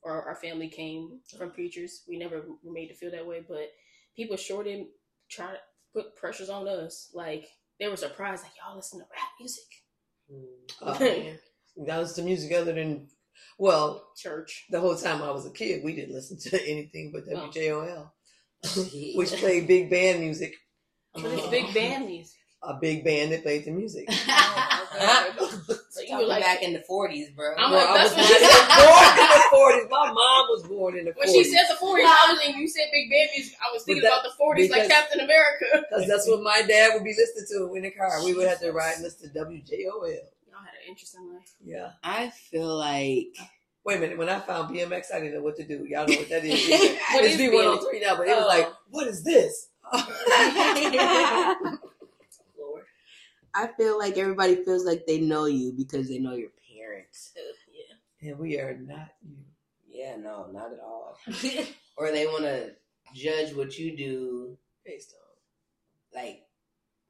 or 0.02 0.24
our 0.24 0.36
family 0.36 0.68
came 0.68 1.20
from 1.38 1.52
preachers. 1.52 2.04
We 2.08 2.18
never 2.18 2.44
were 2.64 2.74
made 2.74 2.88
to 2.88 2.96
feel 2.96 3.12
that 3.12 3.28
way. 3.28 3.44
But 3.48 3.70
people 4.16 4.38
shorted 4.38 4.78
did 4.80 4.88
try 5.30 5.48
to 5.48 5.58
put 5.94 6.16
pressures 6.16 6.50
on 6.50 6.68
us. 6.68 7.10
Like 7.14 7.46
they 7.80 7.88
were 7.88 7.98
surprised, 7.98 8.44
like 8.44 8.54
y'all 8.58 8.76
listen 8.76 9.00
to 9.00 9.06
rap 9.12 9.30
music, 9.40 9.64
Uh, 10.82 10.98
that 11.86 11.98
was 11.98 12.16
the 12.16 12.22
music 12.22 12.52
other 12.54 12.74
than, 12.74 13.08
well, 13.58 14.08
church. 14.18 14.66
the 14.70 14.80
whole 14.80 14.96
time 14.96 15.22
I 15.22 15.32
was 15.32 15.46
a 15.46 15.52
kid, 15.52 15.84
we 15.84 15.96
didn't 15.96 16.14
listen 16.16 16.38
to 16.40 16.64
anything 16.70 17.12
but 17.14 17.24
Oh. 17.34 17.50
WJOL, 17.50 18.12
which 19.18 19.32
played 19.34 19.68
big 19.68 19.90
band 19.90 20.20
music. 20.20 20.54
But 21.14 21.26
it's 21.26 21.48
big 21.48 21.74
band 21.74 22.06
music. 22.08 22.38
A 22.64 22.76
big 22.80 23.04
band 23.04 23.32
that 23.34 23.44
played 23.44 23.66
the 23.66 23.72
music. 23.72 24.08
Oh, 24.96 25.34
my 25.40 25.76
so 25.90 26.02
you 26.02 26.18
were 26.18 26.26
like, 26.28 26.44
back 26.44 26.62
in 26.62 26.72
the 26.74 26.84
40s, 26.88 27.36
bro. 27.36 27.56
I'm 27.58 27.72
Well, 27.72 27.80
like, 27.96 28.00
I 28.00 28.04
was 28.04 28.14
what 28.14 29.33
she 29.54 29.60
not 29.62 29.70
said. 29.70 29.78
even 29.78 29.86
born 29.86 29.86
in 29.86 29.86
the 29.86 29.86
forties. 29.86 29.92
My 29.92 30.08
mom 30.14 30.44
was 30.50 30.64
born 30.68 30.98
in 30.98 31.06
the 31.06 31.12
when 31.14 31.28
forties. 31.28 31.48
she 31.48 31.54
said 31.54 31.66
the 31.70 31.76
40s, 31.76 32.04
I 32.06 32.34
was 32.34 32.40
and 32.46 32.56
you 32.58 32.68
said 32.68 32.86
big 32.92 33.10
band 33.10 33.30
music. 33.36 33.56
I 33.62 33.72
was 33.74 33.84
thinking 33.84 34.04
that- 34.04 34.12
about 34.20 34.24
the 34.24 34.34
40s, 34.42 34.70
like 34.70 34.90
Captain 34.90 35.20
America. 35.22 35.66
Because 35.90 36.08
that's 36.08 36.28
what 36.28 36.42
my 36.44 36.62
dad 36.68 36.92
would 36.94 37.04
be 37.04 37.14
listening 37.18 37.46
to 37.70 37.76
in 37.76 37.84
the 37.84 37.92
car. 37.92 38.24
We 38.26 38.34
would 38.34 38.48
have 38.48 38.60
to 38.62 38.72
ride 38.72 38.96
and 38.96 39.04
listen 39.04 39.32
to 39.32 39.40
WJOL. 39.40 39.70
Y'all 40.50 40.60
had 40.62 40.74
an 40.82 40.90
interesting 40.90 41.30
life. 41.34 41.54
Yeah. 41.64 41.92
I 42.04 42.30
feel 42.30 42.76
like 42.78 43.36
Wait 43.86 43.98
a 43.98 44.00
minute. 44.00 44.18
When 44.18 44.30
I 44.30 44.40
found 44.40 44.74
BMX, 44.74 45.14
I 45.14 45.20
didn't 45.20 45.34
know 45.36 45.42
what 45.44 45.58
to 45.58 45.64
do. 45.64 45.86
Y'all 45.86 46.08
know 46.08 46.16
what 46.16 46.30
that 46.30 46.46
is. 46.46 46.70
What 47.14 47.26
it's 47.26 47.36
is 47.36 47.42
B103 47.42 48.02
now, 48.02 48.16
but 48.16 48.28
it 48.28 48.36
was 48.36 48.46
Oh. 48.46 48.48
like, 48.48 48.68
what 48.90 49.08
is 49.08 49.24
this? 49.24 49.68
Lord. 52.58 52.84
I 53.54 53.68
feel 53.78 53.98
like 54.00 54.18
everybody 54.18 54.56
feels 54.64 54.86
like 54.86 55.06
they 55.06 55.20
know 55.20 55.46
you 55.46 55.74
because 55.74 56.08
they 56.08 56.18
know 56.20 56.34
your 56.34 56.50
parents. 56.74 57.34
Yeah. 58.22 58.30
and 58.30 58.40
we 58.40 58.58
are 58.58 58.74
not 58.78 59.10
you. 59.22 59.36
Yeah, 60.04 60.18
no, 60.18 60.48
not 60.52 60.74
at 60.74 60.80
all. 60.80 61.18
or 61.98 62.12
they 62.12 62.26
want 62.26 62.44
to 62.44 62.72
judge 63.16 63.54
what 63.54 63.78
you 63.78 63.96
do 63.96 64.58
Based 64.86 65.14
on, 65.14 66.22
like 66.22 66.42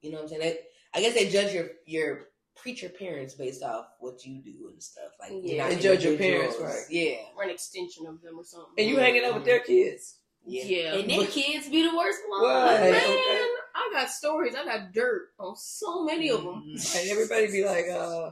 you 0.01 0.11
know 0.11 0.17
what 0.17 0.23
I'm 0.23 0.29
saying? 0.29 0.41
They, 0.41 0.57
I 0.93 1.01
guess 1.01 1.15
they 1.15 1.27
judge 1.27 1.53
your 1.53 1.69
your 1.87 2.27
preacher 2.55 2.87
parents 2.87 3.33
based 3.33 3.63
off 3.63 3.87
what 3.99 4.23
you 4.23 4.43
do 4.43 4.69
and 4.71 4.81
stuff. 4.81 5.11
Like 5.19 5.31
Yeah. 5.41 5.63
not 5.63 5.71
They 5.71 5.79
judge 5.79 6.03
your 6.05 6.17
parents, 6.17 6.57
right. 6.61 6.83
Yeah. 6.89 7.15
Or 7.35 7.43
an 7.43 7.49
extension 7.49 8.05
of 8.05 8.21
them 8.21 8.37
or 8.37 8.43
something. 8.43 8.73
And 8.77 8.87
you 8.87 8.97
hanging 8.97 9.23
out 9.25 9.33
with 9.33 9.45
their 9.45 9.59
kids. 9.59 10.17
Yeah. 10.45 10.65
Yeah. 10.65 10.95
and 10.95 11.09
their 11.09 11.25
kids 11.25 11.67
be 11.69 11.81
the 11.81 11.97
worst 11.97 12.19
ones. 12.29 12.43
What? 12.43 12.79
Man, 12.81 12.93
Okay. 12.93 13.47
I 13.75 13.89
got 13.91 14.09
stories. 14.11 14.53
I 14.55 14.65
got 14.65 14.93
dirt 14.93 15.29
on 15.39 15.55
so 15.55 16.03
many 16.03 16.29
of 16.29 16.43
them. 16.43 16.63
And 16.95 17.09
everybody 17.09 17.51
be 17.51 17.65
like, 17.65 17.85
uh, 17.89 18.31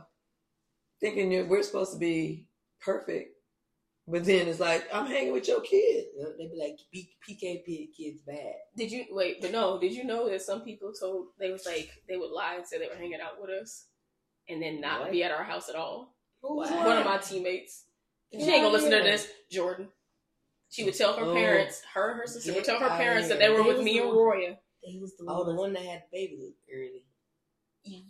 thinking 1.00 1.32
you're, 1.32 1.46
we're 1.48 1.64
supposed 1.64 1.94
to 1.94 1.98
be 2.00 2.46
perfect. 2.80 3.31
But 4.12 4.26
then 4.26 4.48
it's 4.48 4.60
like, 4.60 4.88
I'm 4.94 5.06
hanging 5.08 5.32
with 5.32 5.48
your 5.48 5.62
kid. 5.62 6.06
They 6.38 6.48
be 6.48 6.58
like 6.60 6.78
P- 6.92 7.16
PKP 7.28 7.96
kids 7.96 8.22
bad. 8.22 8.56
Did 8.76 8.92
you 8.92 9.06
wait? 9.12 9.40
But 9.42 9.52
no, 9.54 9.80
did 9.80 9.94
you 9.94 10.04
know 10.04 10.30
that 10.30 10.42
some 10.42 10.62
people 10.62 10.92
told 10.92 11.28
they 11.40 11.50
was 11.50 11.66
like 11.66 11.90
they 12.10 12.18
would 12.18 12.32
lie 12.32 12.56
and 12.56 12.68
say 12.68 12.78
they 12.78 12.88
were 12.90 12.96
hanging 13.00 13.22
out 13.22 13.40
with 13.42 13.50
us, 13.52 13.86
and 14.50 14.62
then 14.62 14.82
not 14.82 15.02
What? 15.02 15.12
be 15.12 15.24
at 15.24 15.32
our 15.32 15.44
house 15.44 15.70
at 15.70 15.76
all? 15.76 16.14
Who 16.42 16.58
One 16.58 16.98
of 16.98 17.06
my 17.06 17.20
teammates. 17.20 17.86
She 18.34 18.40
ain't 18.40 18.64
gonna 18.64 18.70
listen 18.70 18.92
to 18.92 18.98
this, 19.04 19.28
Jordan. 19.50 19.90
She 20.70 20.84
would 20.86 20.96
tell 20.96 21.14
her 21.14 21.26
Oh. 21.26 21.34
parents, 21.34 21.82
her 21.94 22.14
her 22.16 22.28
sister 22.28 22.54
would 22.54 22.64
tell 22.66 22.80
her 22.80 22.90
parents 22.90 23.30
that 23.30 23.40
they 23.40 23.50
were 23.50 23.64
They 23.64 23.74
with 23.74 23.82
me 23.84 24.00
the 24.00 24.06
and 24.08 24.14
Royia. 24.14 24.58
They 24.86 24.98
was 25.00 25.16
the 25.18 25.26
Oh, 25.28 25.44
the 25.46 25.54
one 25.56 25.74
that 25.74 25.84
had 25.84 26.04
the 26.12 26.18
baby 26.18 26.56
early. 26.74 27.04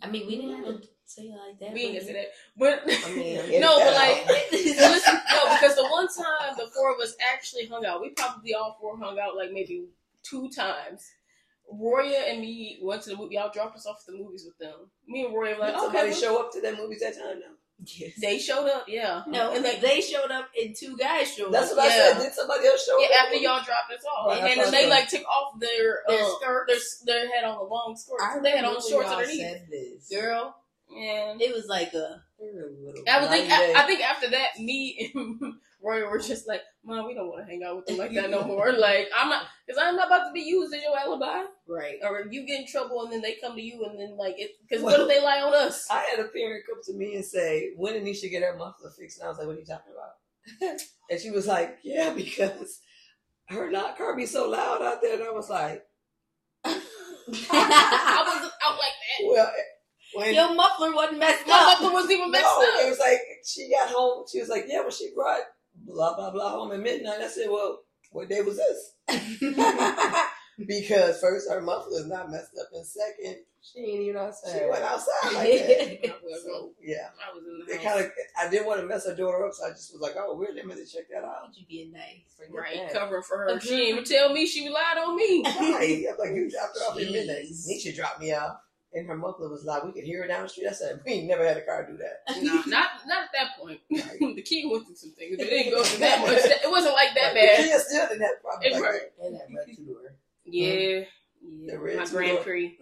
I 0.02 0.08
mean, 0.08 0.26
we 0.26 0.36
didn't 0.36 0.64
have 0.64 0.80
to 0.82 0.88
say 1.06 1.22
it 1.22 1.36
like 1.48 1.58
that. 1.60 1.72
We 1.74 1.82
ain't 1.82 1.94
but- 1.94 2.00
gonna 2.00 2.06
say 2.06 2.12
that. 2.14 2.28
But 2.56 2.82
I 3.06 3.14
mean, 3.14 3.60
no, 3.60 3.78
but 3.78 3.94
like 3.94 4.26
listen, 4.52 5.14
no, 5.14 5.54
because 5.54 5.76
the 5.76 5.84
one 5.84 6.08
time 6.08 6.54
the 6.56 6.66
four 6.74 6.94
of 6.94 7.00
us 7.00 7.14
actually 7.34 7.66
hung 7.66 7.84
out, 7.86 8.00
we 8.00 8.10
probably 8.10 8.54
all 8.54 8.76
four 8.80 8.96
hung 8.98 9.18
out 9.18 9.36
like 9.36 9.52
maybe 9.52 9.86
two 10.22 10.48
times. 10.50 11.08
Royia 11.72 12.30
and 12.30 12.40
me 12.40 12.78
went 12.82 13.02
to 13.02 13.10
the 13.10 13.16
movie. 13.16 13.36
Y'all 13.36 13.50
dropped 13.52 13.76
us 13.76 13.86
off 13.86 13.98
at 14.06 14.12
the 14.12 14.18
movies 14.18 14.44
with 14.44 14.58
them. 14.58 14.90
Me 15.08 15.24
and 15.24 15.34
Royia 15.34 15.54
were 15.54 15.60
like, 15.60 15.74
Did 15.74 15.76
okay, 15.76 15.84
somebody 15.84 16.12
show 16.14 16.40
up 16.40 16.52
to 16.52 16.60
that 16.60 16.76
movies 16.76 17.00
that 17.00 17.14
time 17.14 17.40
now? 17.40 17.54
Yes. 17.84 18.12
They 18.20 18.38
showed 18.38 18.68
up, 18.68 18.84
yeah. 18.86 19.22
No, 19.26 19.54
and 19.54 19.64
they, 19.64 19.78
they 19.80 20.00
showed 20.00 20.30
up 20.30 20.48
and 20.60 20.74
two 20.76 20.96
guys 20.96 21.32
showed 21.34 21.50
That's 21.52 21.70
up. 21.72 21.78
what 21.78 21.86
I 21.86 21.90
said. 21.90 22.18
Did 22.22 22.32
somebody 22.32 22.66
else 22.66 22.84
show 22.86 22.96
yeah, 23.00 23.06
up? 23.06 23.24
after 23.24 23.36
y'all 23.38 23.64
dropped 23.64 23.90
us 23.92 24.04
off, 24.04 24.28
Right, 24.28 24.52
and 24.52 24.60
then 24.60 24.70
they 24.70 24.88
like 24.88 25.08
took 25.08 25.24
off 25.24 25.58
their 25.58 26.02
Their 26.06 26.22
uh, 26.22 26.28
skirts. 26.40 27.00
their 27.06 27.26
they 27.26 27.32
had 27.34 27.44
on 27.44 27.56
the 27.58 27.64
long 27.64 27.96
skirt. 27.96 28.20
I 28.22 28.38
they 28.40 28.50
had 28.50 28.64
on 28.66 28.74
when 28.74 28.82
shorts 28.88 29.08
y'all 29.08 29.18
underneath. 29.18 29.40
said 29.40 29.66
this. 29.70 30.08
Girl, 30.10 30.54
Yeah. 30.94 31.36
it 31.40 31.54
was 31.54 31.66
like 31.66 31.92
a. 31.94 32.22
I 33.08 33.20
would 33.20 33.30
think. 33.30 33.50
I, 33.50 33.74
I 33.76 33.82
think 33.86 34.00
after 34.00 34.28
that, 34.30 34.58
me 34.58 35.12
and 35.14 35.54
Roy 35.82 36.04
were 36.08 36.18
just 36.18 36.46
like, 36.48 36.60
"Mom, 36.84 37.06
we 37.06 37.14
don't 37.14 37.28
want 37.28 37.44
to 37.46 37.50
hang 37.50 37.62
out 37.64 37.76
with 37.76 37.86
them 37.86 37.98
like 37.98 38.12
that 38.14 38.30
no 38.30 38.42
more." 38.46 38.72
Like, 38.72 39.08
I'm 39.16 39.28
not, 39.28 39.44
because 39.66 39.80
I'm 39.82 39.96
not 39.96 40.08
about 40.08 40.26
to 40.28 40.32
be 40.32 40.40
used 40.40 40.74
as 40.74 40.82
your 40.82 40.96
alibi, 40.98 41.42
Right. 41.68 41.96
or 42.02 42.18
if 42.20 42.32
you 42.32 42.44
get 42.46 42.60
in 42.60 42.66
trouble 42.66 43.02
and 43.04 43.12
then 43.12 43.22
they 43.22 43.36
come 43.40 43.54
to 43.56 43.62
you 43.62 43.84
and 43.84 43.98
then 43.98 44.16
like 44.16 44.34
it, 44.38 44.50
because 44.68 44.82
what 44.82 44.98
if 45.00 45.08
they 45.08 45.22
lie 45.22 45.40
on 45.40 45.54
us? 45.54 45.86
I 45.90 46.00
had 46.10 46.18
a 46.18 46.28
parent 46.28 46.64
come 46.68 46.80
to 46.84 46.94
me 46.94 47.14
and 47.14 47.24
say, 47.24 47.70
"When 47.76 47.94
did 47.94 48.04
Neysha 48.04 48.30
get 48.30 48.42
her 48.42 48.56
muffler 48.56 48.90
fixed?" 48.90 49.18
And 49.18 49.26
I 49.26 49.30
was 49.30 49.38
like, 49.38 49.46
"What 49.46 49.56
are 49.56 49.60
you 49.60 49.66
talking 49.66 49.92
about?" 49.92 50.80
and 51.10 51.20
she 51.20 51.30
was 51.30 51.46
like, 51.46 51.78
"Yeah, 51.84 52.12
because 52.12 52.80
her 53.48 53.70
loud 53.70 53.96
car 53.96 54.16
be 54.16 54.26
so 54.26 54.48
loud 54.48 54.82
out 54.82 55.00
there." 55.00 55.14
And 55.14 55.22
I 55.24 55.30
was 55.30 55.48
like, 55.48 55.84
I 56.64 58.24
wasn't 58.26 58.52
out 58.64 58.78
like 58.78 58.92
that. 58.92 59.26
"Well, 59.26 59.52
when 60.14 60.34
Your 60.34 60.54
muffler 60.54 60.92
wasn't 60.94 61.18
messed 61.18 61.46
My 61.46 61.54
up. 61.54 61.80
muffler 61.80 61.92
wasn't 61.92 62.12
even 62.12 62.30
messed 62.30 62.44
up. 62.46 62.58
no, 62.60 62.86
it 62.86 62.90
was 62.90 62.98
like 62.98 63.18
she 63.44 63.70
got 63.70 63.88
home. 63.90 64.24
She 64.30 64.40
was 64.40 64.48
like, 64.48 64.64
"Yeah, 64.68 64.80
when 64.82 64.90
she 64.90 65.10
brought 65.14 65.40
blah 65.74 66.14
blah 66.16 66.30
blah 66.30 66.50
home 66.50 66.72
at 66.72 66.80
midnight." 66.80 67.20
I 67.20 67.28
said, 67.28 67.48
"Well, 67.50 67.80
what 68.10 68.28
day 68.28 68.40
was 68.42 68.56
this?" 68.56 68.94
because 70.66 71.20
first, 71.20 71.50
her 71.50 71.60
muffler 71.60 71.98
is 72.00 72.06
not 72.06 72.30
messed 72.30 72.52
up, 72.60 72.68
and 72.72 72.86
second, 72.86 73.36
She 73.62 73.78
ain't 73.80 74.02
even 74.02 74.16
outside. 74.18 74.52
she 74.58 74.64
went 74.68 74.82
outside 74.84 75.32
like 75.34 75.48
that. 75.48 76.16
So 76.44 76.72
yeah. 76.82 77.08
I 77.20 77.34
was 77.34 77.44
in 77.44 77.64
the 77.66 77.74
It 77.74 77.82
kind 77.82 78.00
of, 78.04 78.10
I 78.38 78.48
didn't 78.48 78.66
want 78.66 78.80
to 78.80 78.86
mess 78.86 79.06
her 79.06 79.14
daughter 79.14 79.46
up, 79.46 79.52
so 79.54 79.66
I 79.66 79.70
just 79.70 79.92
was 79.92 80.00
like, 80.02 80.14
"Oh, 80.18 80.34
weird. 80.36 80.54
Let 80.56 80.66
me 80.66 80.74
check 80.84 81.04
that 81.12 81.24
out." 81.24 81.48
you 81.54 81.64
being 81.68 81.92
nice? 81.92 82.34
Forget 82.36 82.54
Right, 82.54 82.76
that. 82.76 82.92
covering 82.92 83.22
for 83.22 83.38
her. 83.38 83.50
Uh-huh. 83.50 83.60
She 83.60 83.70
didn't 83.70 83.88
even 83.88 84.04
tell 84.04 84.32
me 84.32 84.46
she 84.46 84.66
relied 84.66 84.98
on 84.98 85.16
me. 85.16 85.42
Right. 85.44 86.04
I'm 86.10 86.18
like, 86.18 86.34
you 86.36 86.50
dropped 86.50 86.78
her 86.78 86.84
off 86.90 86.98
at 86.98 87.10
midnight. 87.10 87.46
Neysha 87.68 87.94
dropped 87.94 88.20
me 88.20 88.32
off, 88.34 88.56
and 88.94 89.06
her 89.06 89.16
muffler 89.16 89.48
was 89.48 89.64
loud. 89.64 89.86
We 89.86 89.92
could 89.92 90.04
hear 90.04 90.22
her 90.22 90.28
down 90.28 90.42
the 90.42 90.48
street. 90.48 90.68
I 90.68 90.72
said, 90.72 91.00
we 91.04 91.12
ain't 91.12 91.28
never 91.28 91.46
had 91.46 91.56
a 91.56 91.62
car 91.62 91.86
do 91.90 91.96
that. 91.98 92.22
Nah, 92.42 92.62
not 92.66 92.90
not 93.06 93.24
at 93.24 93.30
that 93.32 93.58
point. 93.60 93.80
the 93.90 94.42
kid 94.42 94.70
went 94.70 94.86
through 94.86 94.96
some 94.96 95.12
things. 95.12 95.36
It 95.38 95.48
didn't 95.50 95.72
go 95.72 95.82
through 95.82 96.00
that 96.00 96.20
much. 96.26 96.38
It 96.44 96.70
wasn't 96.70 96.94
like 96.94 97.14
that 97.14 97.34
Like, 97.34 97.42
bad. 97.42 97.58
The 97.64 97.68
kids 97.68 97.84
still 97.88 98.08
didn't 98.08 98.22
have 98.22 98.42
problems 98.42 98.66
It 98.66 98.72
like 98.74 98.82
hurt. 98.82 99.12
that. 99.18 99.26
And 99.26 99.34
that 99.36 99.46
red 99.56 99.76
two 99.76 99.84
door. 99.84 100.14
Yeah, 100.44 100.70
The 100.70 101.06
yeah. 101.42 101.74
red 101.78 101.96
My 101.98 102.04
two 102.04 102.12
Grand. 102.12 102.38
Prix. 102.40 102.78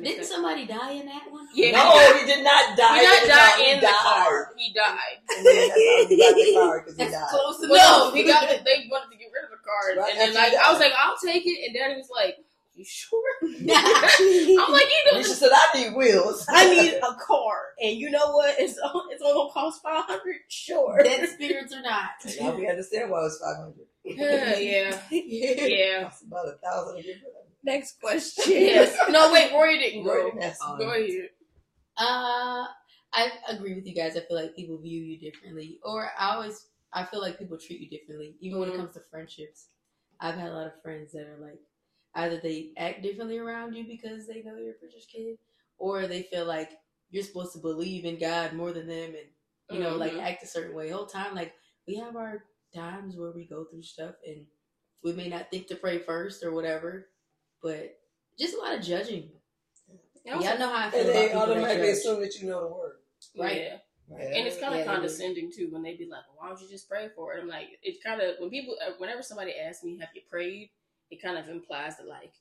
Didn't 0.00 0.24
somebody 0.24 0.64
die 0.64 0.92
in 0.92 1.06
that 1.06 1.26
one? 1.28 1.48
Yeah. 1.54 1.72
No, 1.72 1.90
he 2.16 2.24
did 2.24 2.44
not 2.44 2.78
die. 2.78 2.98
He 2.98 3.04
not 3.04 3.22
the 3.22 3.28
died 3.28 3.58
in 3.58 3.66
He 3.66 3.74
the 3.74 3.86
died. 3.90 4.00
car. 4.06 4.54
He 4.56 4.72
died. 4.72 5.16
And 5.36 5.46
then 5.46 5.56
that's 5.58 5.74
how 5.74 6.06
he 6.06 6.16
got 6.16 6.34
the 6.38 6.52
car 6.54 6.80
because 6.80 6.96
he 6.96 7.04
died. 7.10 7.28
close 7.28 7.58
enough. 7.64 7.76
No, 7.76 8.10
he 8.14 8.22
got. 8.24 8.46
They 8.48 8.86
wanted 8.88 9.10
to 9.10 9.18
get 9.18 9.28
rid 9.34 9.42
of 9.44 9.50
the 9.50 9.58
car, 9.58 9.98
Right 9.98 10.12
and 10.12 10.20
then 10.20 10.34
like 10.34 10.54
I 10.54 10.70
was 10.70 10.78
like, 10.80 10.92
I'll 10.96 11.18
take 11.18 11.42
it, 11.44 11.66
and 11.66 11.74
Daddy 11.74 11.96
was 11.98 12.08
like, 12.14 12.36
"You 12.74 12.84
sure?" 12.84 13.22
I'm 13.42 14.72
like, 14.72 14.88
"You 14.88 15.12
Neysha 15.12 15.14
know, 15.14 15.22
said, 15.22 15.50
"I 15.52 15.68
need 15.74 15.96
wheels." 15.96 16.46
I 16.48 16.68
need 16.74 16.94
a 17.02 17.14
car, 17.14 17.56
and 17.82 17.96
you 17.96 18.10
know 18.10 18.32
what? 18.32 18.54
It's 18.58 18.72
it's 18.72 18.80
only 18.82 19.16
gonna 19.18 19.50
cost 19.52 19.82
five 19.82 20.04
hundred. 20.04 20.36
Sure. 20.48 21.00
Dead 21.02 21.28
spirits 21.28 21.74
or 21.74 21.82
not. 21.82 22.10
now 22.40 22.54
we 22.56 22.68
understand 22.68 23.10
why 23.10 23.20
it 23.20 23.22
was 23.22 23.40
five 23.42 23.56
hundred. 23.56 23.86
Yeah, 24.04 24.58
yeah, 24.58 25.00
yeah. 25.10 26.06
It's 26.08 26.22
about 26.22 26.48
a 26.48 26.56
thousand 26.64 26.98
a 26.98 27.02
year. 27.02 27.16
Next 27.64 28.00
question. 28.00 28.44
Yes. 28.48 28.96
No, 29.08 29.32
wait, 29.32 29.52
Roy 29.52 29.78
didn't 29.78 30.04
Roy 30.04 30.14
go. 30.22 30.24
didn't 30.30 30.42
ask 30.42 30.60
Go 30.78 30.90
ahead. 30.90 31.28
Uh, 31.96 32.64
I 33.12 33.30
agree 33.48 33.74
with 33.74 33.86
you 33.86 33.94
guys. 33.94 34.16
I 34.16 34.20
feel 34.20 34.36
like 34.36 34.56
people 34.56 34.78
view 34.78 35.00
you 35.00 35.18
differently, 35.18 35.78
or 35.84 36.10
I 36.18 36.34
always 36.34 36.66
I 36.92 37.04
feel 37.04 37.20
like 37.20 37.38
people 37.38 37.58
treat 37.58 37.80
you 37.80 37.88
differently, 37.90 38.34
even 38.40 38.58
when 38.58 38.68
it 38.70 38.74
Mhm. 38.74 38.78
comes 38.78 38.94
to 38.94 39.00
friendships. 39.10 39.68
I've 40.20 40.34
had 40.36 40.50
a 40.50 40.54
lot 40.54 40.66
of 40.66 40.82
friends 40.82 41.12
that 41.12 41.26
are 41.26 41.38
like 41.38 41.60
either 42.14 42.38
they 42.38 42.72
act 42.76 43.02
differently 43.02 43.38
around 43.38 43.74
you 43.74 43.84
because 43.84 44.26
they 44.26 44.42
know 44.42 44.56
you're 44.56 44.72
a 44.72 44.74
preacher's 44.78 45.06
kid, 45.06 45.38
or 45.78 46.06
they 46.06 46.22
feel 46.24 46.44
like 46.46 46.70
you're 47.10 47.22
supposed 47.24 47.52
to 47.54 47.58
believe 47.58 48.04
in 48.04 48.18
God 48.18 48.52
more 48.52 48.72
than 48.72 48.86
them, 48.86 49.10
and 49.14 49.28
you 49.70 49.80
know, 49.80 49.96
like 49.96 50.12
Mhm. 50.12 50.20
act 50.22 50.42
a 50.42 50.46
certain 50.46 50.74
way. 50.74 50.90
Whole 50.90 51.06
time, 51.06 51.34
like 51.34 51.54
we 51.86 51.94
have 51.96 52.16
our 52.16 52.44
times 52.74 53.16
where 53.16 53.32
we 53.32 53.44
go 53.46 53.64
through 53.64 53.82
stuff, 53.82 54.14
and 54.26 54.46
we 55.02 55.12
may 55.12 55.28
not 55.28 55.50
think 55.50 55.66
to 55.68 55.76
pray 55.76 55.98
first 55.98 56.42
or 56.44 56.52
whatever, 56.52 57.08
but 57.62 57.98
just 58.38 58.54
a 58.54 58.58
lot 58.58 58.74
of 58.74 58.82
judging. 58.82 59.30
Yeah, 60.24 60.40
Y'all 60.40 60.58
know 60.58 60.68
how 60.68 60.86
I 60.86 60.90
feel 60.90 61.00
And 61.00 61.10
about 61.10 61.18
they 61.18 61.26
people 61.28 61.40
that 61.40 61.48
automatically 61.50 61.90
assume 61.90 62.20
that 62.20 62.40
you 62.40 62.48
know 62.48 62.60
the 62.60 62.74
word. 62.74 62.96
Right. 63.36 63.62
Yeah. 63.62 63.76
Right. 64.08 64.26
And 64.34 64.46
it's 64.46 64.58
kind 64.58 64.74
of 64.74 64.80
Yeah, 64.80 64.92
condescending 64.92 65.50
too 65.52 65.68
when 65.70 65.82
they 65.82 65.96
be 65.96 66.06
like, 66.06 66.24
"Why 66.36 66.48
don't 66.48 66.60
you 66.60 66.68
just 66.68 66.88
pray 66.88 67.08
for 67.14 67.34
it?" 67.34 67.40
I'm 67.40 67.48
like, 67.48 67.78
it 67.82 68.02
kind 68.02 68.20
of 68.20 68.36
when 68.38 68.50
people, 68.50 68.76
uh, 68.86 68.92
whenever 68.98 69.22
somebody 69.22 69.54
asks 69.58 69.84
me, 69.84 69.98
"Have 69.98 70.10
you 70.14 70.22
prayed?" 70.28 70.70
It 71.12 71.22
kind 71.22 71.36
of 71.38 71.48
implies 71.48 71.98
that 71.98 72.08
like, 72.08 72.32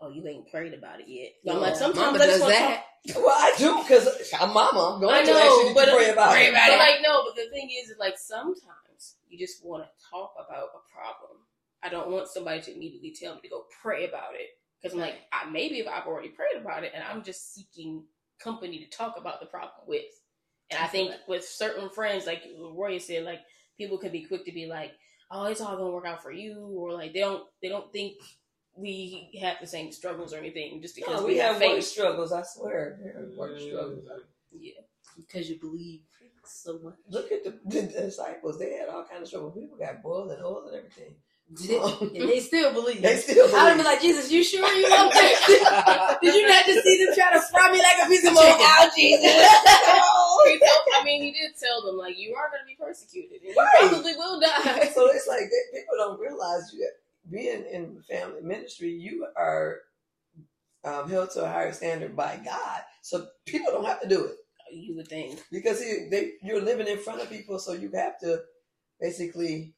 "Oh, 0.00 0.08
you 0.08 0.26
ain't 0.26 0.50
prayed 0.50 0.72
about 0.72 1.00
it 1.00 1.08
yet." 1.08 1.32
So 1.44 1.52
I'm 1.54 1.60
like, 1.60 1.76
sometimes 1.76 2.12
Mama 2.12 2.24
I 2.24 2.26
just 2.26 2.40
does 2.40 2.48
that. 2.48 2.76
talk. 2.76 2.84
Well, 3.16 3.34
I 3.36 3.52
do 3.58 3.78
because 3.82 4.06
I'm 4.38 4.52
mama. 4.54 4.94
I'm 4.94 5.00
going 5.00 5.14
I 5.14 5.22
know, 5.22 5.60
you 5.62 5.68
to 5.70 5.74
but 5.74 5.88
pray 5.88 6.10
about 6.10 6.32
pray 6.32 6.46
it. 6.46 6.50
about 6.50 6.68
it. 6.70 6.78
like 6.78 7.00
no, 7.02 7.24
but 7.26 7.34
the 7.34 7.50
thing 7.50 7.70
is, 7.82 7.90
is 7.90 7.98
like 7.98 8.16
sometimes 8.18 9.16
you 9.28 9.38
just 9.38 9.64
want 9.64 9.82
to 9.84 9.88
talk 10.10 10.34
about 10.38 10.68
a 10.76 10.80
problem. 10.94 11.38
I 11.82 11.88
don't 11.88 12.10
want 12.10 12.28
somebody 12.28 12.60
to 12.62 12.74
immediately 12.74 13.14
tell 13.18 13.34
me 13.34 13.40
to 13.42 13.48
go 13.48 13.64
pray 13.82 14.06
about 14.06 14.34
it 14.34 14.48
because 14.80 14.94
I'm 14.94 15.00
like, 15.00 15.14
I, 15.32 15.48
maybe 15.50 15.76
if 15.80 15.88
I've 15.88 16.06
already 16.06 16.28
prayed 16.28 16.60
about 16.60 16.84
it 16.84 16.92
and 16.94 17.02
I'm 17.02 17.22
just 17.22 17.54
seeking 17.54 18.04
company 18.38 18.78
to 18.78 18.96
talk 18.96 19.16
about 19.18 19.40
the 19.40 19.46
problem 19.46 19.86
with. 19.86 20.04
And 20.70 20.78
I 20.78 20.86
think 20.86 21.12
with 21.26 21.44
certain 21.44 21.88
friends, 21.90 22.26
like 22.26 22.42
Roy 22.60 22.98
said, 22.98 23.24
like 23.24 23.40
people 23.78 23.98
can 23.98 24.12
be 24.12 24.24
quick 24.24 24.44
to 24.44 24.52
be 24.52 24.66
like, 24.66 24.92
"Oh, 25.30 25.44
it's 25.44 25.60
all 25.60 25.76
gonna 25.76 25.90
work 25.90 26.06
out 26.06 26.22
for 26.22 26.32
you," 26.32 26.58
or 26.74 26.92
like 26.92 27.12
they 27.12 27.20
don't 27.20 27.44
they 27.62 27.68
don't 27.68 27.92
think 27.92 28.16
we 28.76 29.30
have 29.40 29.56
the 29.60 29.66
same 29.66 29.92
struggles 29.92 30.32
or 30.32 30.38
anything 30.38 30.80
just 30.80 30.94
because 30.96 31.20
No, 31.20 31.26
we, 31.26 31.34
we 31.34 31.38
have 31.38 31.56
work 31.56 31.76
faith. 31.76 31.84
struggles. 31.84 32.32
I 32.32 32.42
swear, 32.42 32.98
there 33.02 33.28
work 33.36 33.58
mm. 33.58 33.68
struggles. 33.68 34.08
Yeah, 34.52 34.80
because 35.16 35.48
you 35.48 35.58
believe 35.58 36.00
so 36.44 36.78
much. 36.78 36.94
Look 37.08 37.30
at 37.32 37.44
the, 37.44 37.58
the 37.66 37.82
disciples; 37.82 38.58
they 38.58 38.74
had 38.74 38.88
all 38.88 39.04
kinds 39.04 39.28
of 39.28 39.30
trouble. 39.30 39.50
People 39.50 39.76
got 39.76 40.02
boiled 40.02 40.30
and 40.32 40.44
oil 40.44 40.68
and 40.68 40.76
everything. 40.76 41.14
And 41.50 42.14
they 42.28 42.40
still 42.40 42.72
believe. 42.72 43.02
They 43.02 43.16
still 43.16 43.54
I 43.54 43.70
would 43.70 43.78
be 43.78 43.82
like, 43.84 44.00
Jesus, 44.00 44.30
you 44.30 44.44
sure 44.44 44.66
you 44.72 44.88
love? 44.90 45.12
Did 46.22 46.34
you 46.34 46.48
not 46.48 46.64
just 46.64 46.84
see 46.84 47.04
them 47.04 47.14
try 47.14 47.32
to 47.32 47.40
fry 47.40 47.72
me 47.72 47.78
like 47.78 48.06
a 48.06 48.08
piece 48.08 48.24
of? 48.26 48.32
Oh, 48.36 48.90
Jesus! 48.96 49.24
I 51.00 51.02
mean, 51.04 51.22
he 51.22 51.32
did 51.32 51.52
tell 51.60 51.82
them 51.84 51.96
like 51.96 52.18
you 52.18 52.34
are 52.34 52.48
going 52.50 52.60
to 52.62 52.66
be 52.66 52.76
persecuted, 52.78 53.40
and 53.42 53.50
you 53.50 53.56
Right. 53.56 53.88
probably 53.90 54.12
will 54.14 54.40
die. 54.40 54.90
so 54.94 55.08
it's 55.10 55.26
like 55.26 55.40
they, 55.40 55.80
people 55.80 55.96
don't 55.96 56.20
realize 56.20 56.70
you 56.72 56.88
being 57.30 57.64
in 57.72 58.02
family 58.08 58.42
ministry, 58.42 58.90
you 58.90 59.26
are 59.36 59.78
um, 60.84 61.08
held 61.10 61.30
to 61.32 61.44
a 61.44 61.48
higher 61.48 61.72
standard 61.72 62.16
by 62.16 62.40
God. 62.44 62.80
So 63.02 63.26
people 63.46 63.72
don't 63.72 63.84
have 63.86 64.00
to 64.02 64.08
do 64.08 64.24
it 64.26 64.36
You 64.72 64.96
would 64.96 65.08
think. 65.08 65.40
because 65.50 65.80
he, 65.82 66.08
they, 66.10 66.32
you're 66.42 66.62
living 66.62 66.86
in 66.86 66.98
front 66.98 67.20
of 67.22 67.28
people, 67.30 67.58
so 67.58 67.72
you 67.72 67.90
have 67.94 68.18
to 68.20 68.40
basically 69.00 69.74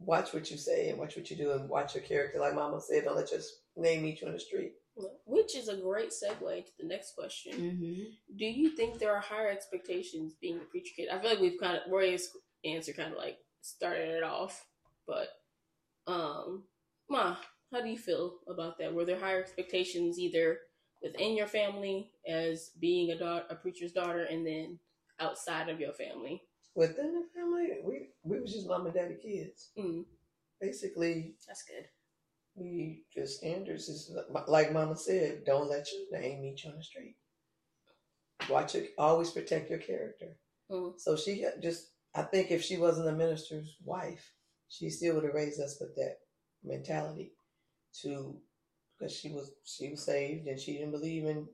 watch 0.00 0.32
what 0.32 0.50
you 0.50 0.56
say 0.56 0.88
and 0.88 0.98
watch 0.98 1.16
what 1.16 1.30
you 1.30 1.36
do 1.36 1.52
and 1.52 1.68
watch 1.68 1.94
your 1.94 2.04
character. 2.04 2.40
Like 2.40 2.54
Mama 2.54 2.80
said, 2.80 3.04
don't 3.04 3.16
let 3.16 3.30
your 3.30 3.40
name 3.76 4.02
meet 4.02 4.20
you 4.20 4.26
on 4.26 4.32
the 4.32 4.40
street. 4.40 4.72
Which 5.24 5.56
is 5.56 5.68
a 5.68 5.76
great 5.76 6.10
segue 6.10 6.64
to 6.64 6.72
the 6.78 6.86
next 6.86 7.14
question. 7.14 7.52
Mm-hmm. 7.52 8.02
Do 8.36 8.44
you 8.44 8.70
think 8.70 8.98
there 8.98 9.14
are 9.14 9.20
higher 9.20 9.48
expectations 9.48 10.34
being 10.40 10.56
a 10.56 10.64
preacher 10.64 10.92
kid? 10.96 11.08
I 11.10 11.18
feel 11.18 11.30
like 11.30 11.40
we've 11.40 11.60
kind 11.60 11.76
of 11.76 11.90
Roy's 11.90 12.30
answer 12.64 12.92
kind 12.92 13.12
of 13.12 13.18
like 13.18 13.38
started 13.62 14.08
it 14.08 14.22
off, 14.22 14.66
but 15.06 15.28
um, 16.06 16.64
Ma, 17.08 17.36
how 17.72 17.80
do 17.80 17.88
you 17.88 17.98
feel 17.98 18.34
about 18.48 18.78
that? 18.78 18.92
Were 18.92 19.04
there 19.04 19.18
higher 19.18 19.40
expectations 19.40 20.18
either 20.18 20.58
within 21.02 21.36
your 21.36 21.46
family 21.46 22.10
as 22.28 22.70
being 22.80 23.10
a 23.10 23.18
daughter, 23.18 23.44
a 23.48 23.54
preacher's 23.54 23.92
daughter, 23.92 24.24
and 24.24 24.46
then 24.46 24.78
outside 25.18 25.68
of 25.68 25.80
your 25.80 25.92
family? 25.92 26.42
Within 26.74 27.14
the 27.14 27.26
family, 27.34 27.68
we 27.84 28.08
we 28.22 28.40
was 28.40 28.52
just 28.52 28.66
mom 28.68 28.86
and 28.86 28.94
daddy 28.94 29.16
kids. 29.20 29.70
Mm, 29.78 30.04
Basically, 30.60 31.34
that's 31.46 31.62
good. 31.64 31.86
we 32.54 33.04
just 33.14 33.38
standards 33.38 33.88
is 33.88 34.12
like 34.48 34.72
Mama 34.72 34.96
said. 34.96 35.44
Don't 35.44 35.68
let 35.70 35.88
your 35.92 36.20
name 36.20 36.42
meet 36.42 36.62
you 36.64 36.70
on 36.70 36.76
the 36.76 36.84
street. 36.84 37.16
Watch 38.48 38.74
it. 38.74 38.90
Always 38.98 39.30
protect 39.30 39.70
your 39.70 39.78
character. 39.78 40.36
Mm. 40.70 40.98
So 40.98 41.16
she 41.16 41.44
just 41.62 41.90
I 42.14 42.22
think 42.22 42.50
if 42.50 42.62
she 42.62 42.76
wasn't 42.76 43.08
a 43.08 43.12
minister's 43.12 43.76
wife, 43.84 44.32
she 44.68 44.90
still 44.90 45.14
would 45.16 45.24
have 45.24 45.34
raised 45.34 45.60
us 45.60 45.78
with 45.80 45.94
that 45.96 46.18
mentality 46.64 47.32
to 48.02 48.38
because 48.98 49.14
she 49.16 49.30
was 49.30 49.52
she 49.64 49.90
was 49.90 50.04
saved 50.04 50.46
and 50.46 50.60
she 50.60 50.74
didn't 50.74 50.92
believe 50.92 51.24
in 51.24 51.48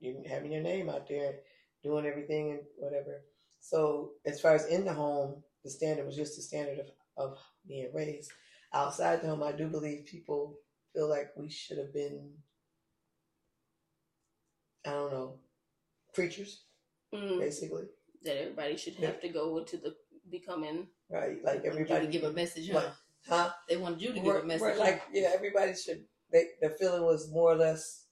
you 0.00 0.22
having 0.28 0.52
your 0.52 0.62
name 0.62 0.88
out 0.90 1.08
there 1.08 1.36
doing 1.82 2.06
everything 2.06 2.52
and 2.52 2.60
whatever. 2.76 3.22
So 3.62 4.10
as 4.26 4.40
far 4.40 4.54
as 4.54 4.66
in 4.66 4.84
the 4.84 4.92
home, 4.92 5.42
the 5.64 5.70
standard 5.70 6.04
was 6.04 6.16
just 6.16 6.36
the 6.36 6.42
standard 6.42 6.80
of, 6.80 6.90
of 7.16 7.38
being 7.66 7.90
raised. 7.94 8.30
Outside 8.74 9.22
the 9.22 9.28
home, 9.28 9.42
I 9.42 9.52
do 9.52 9.68
believe 9.68 10.04
people 10.06 10.58
feel 10.92 11.08
like 11.08 11.30
we 11.36 11.48
should 11.48 11.78
have 11.78 11.94
been 11.94 12.32
I 14.84 14.90
don't 14.90 15.12
know, 15.12 15.38
preachers, 16.12 16.64
Mm, 17.14 17.38
basically. 17.38 17.84
that 18.24 18.36
everybody 18.36 18.76
should 18.76 18.94
Yeah. 18.98 19.06
have 19.08 19.20
to 19.20 19.28
go 19.28 19.58
into 19.58 19.76
the 19.76 19.94
becoming. 20.28 20.88
Right? 21.08 21.42
Like 21.44 21.64
Everybody 21.64 22.08
give 22.08 22.24
a 22.24 22.32
message, 22.32 22.68
huh? 22.68 22.78
Like, 22.78 22.92
huh? 23.28 23.52
They 23.68 23.76
wanted 23.76 24.02
you 24.02 24.08
to 24.08 24.14
give 24.14 24.24
We're- 24.24 24.40
a 24.40 24.44
message. 24.44 24.78
like, 24.78 25.02
yeah, 25.12 25.30
everybody 25.32 25.74
should. 25.76 26.08
They, 26.32 26.48
the 26.60 26.70
feeling 26.70 27.04
was 27.04 27.30
more 27.30 27.52
or 27.52 27.56
less. 27.56 28.06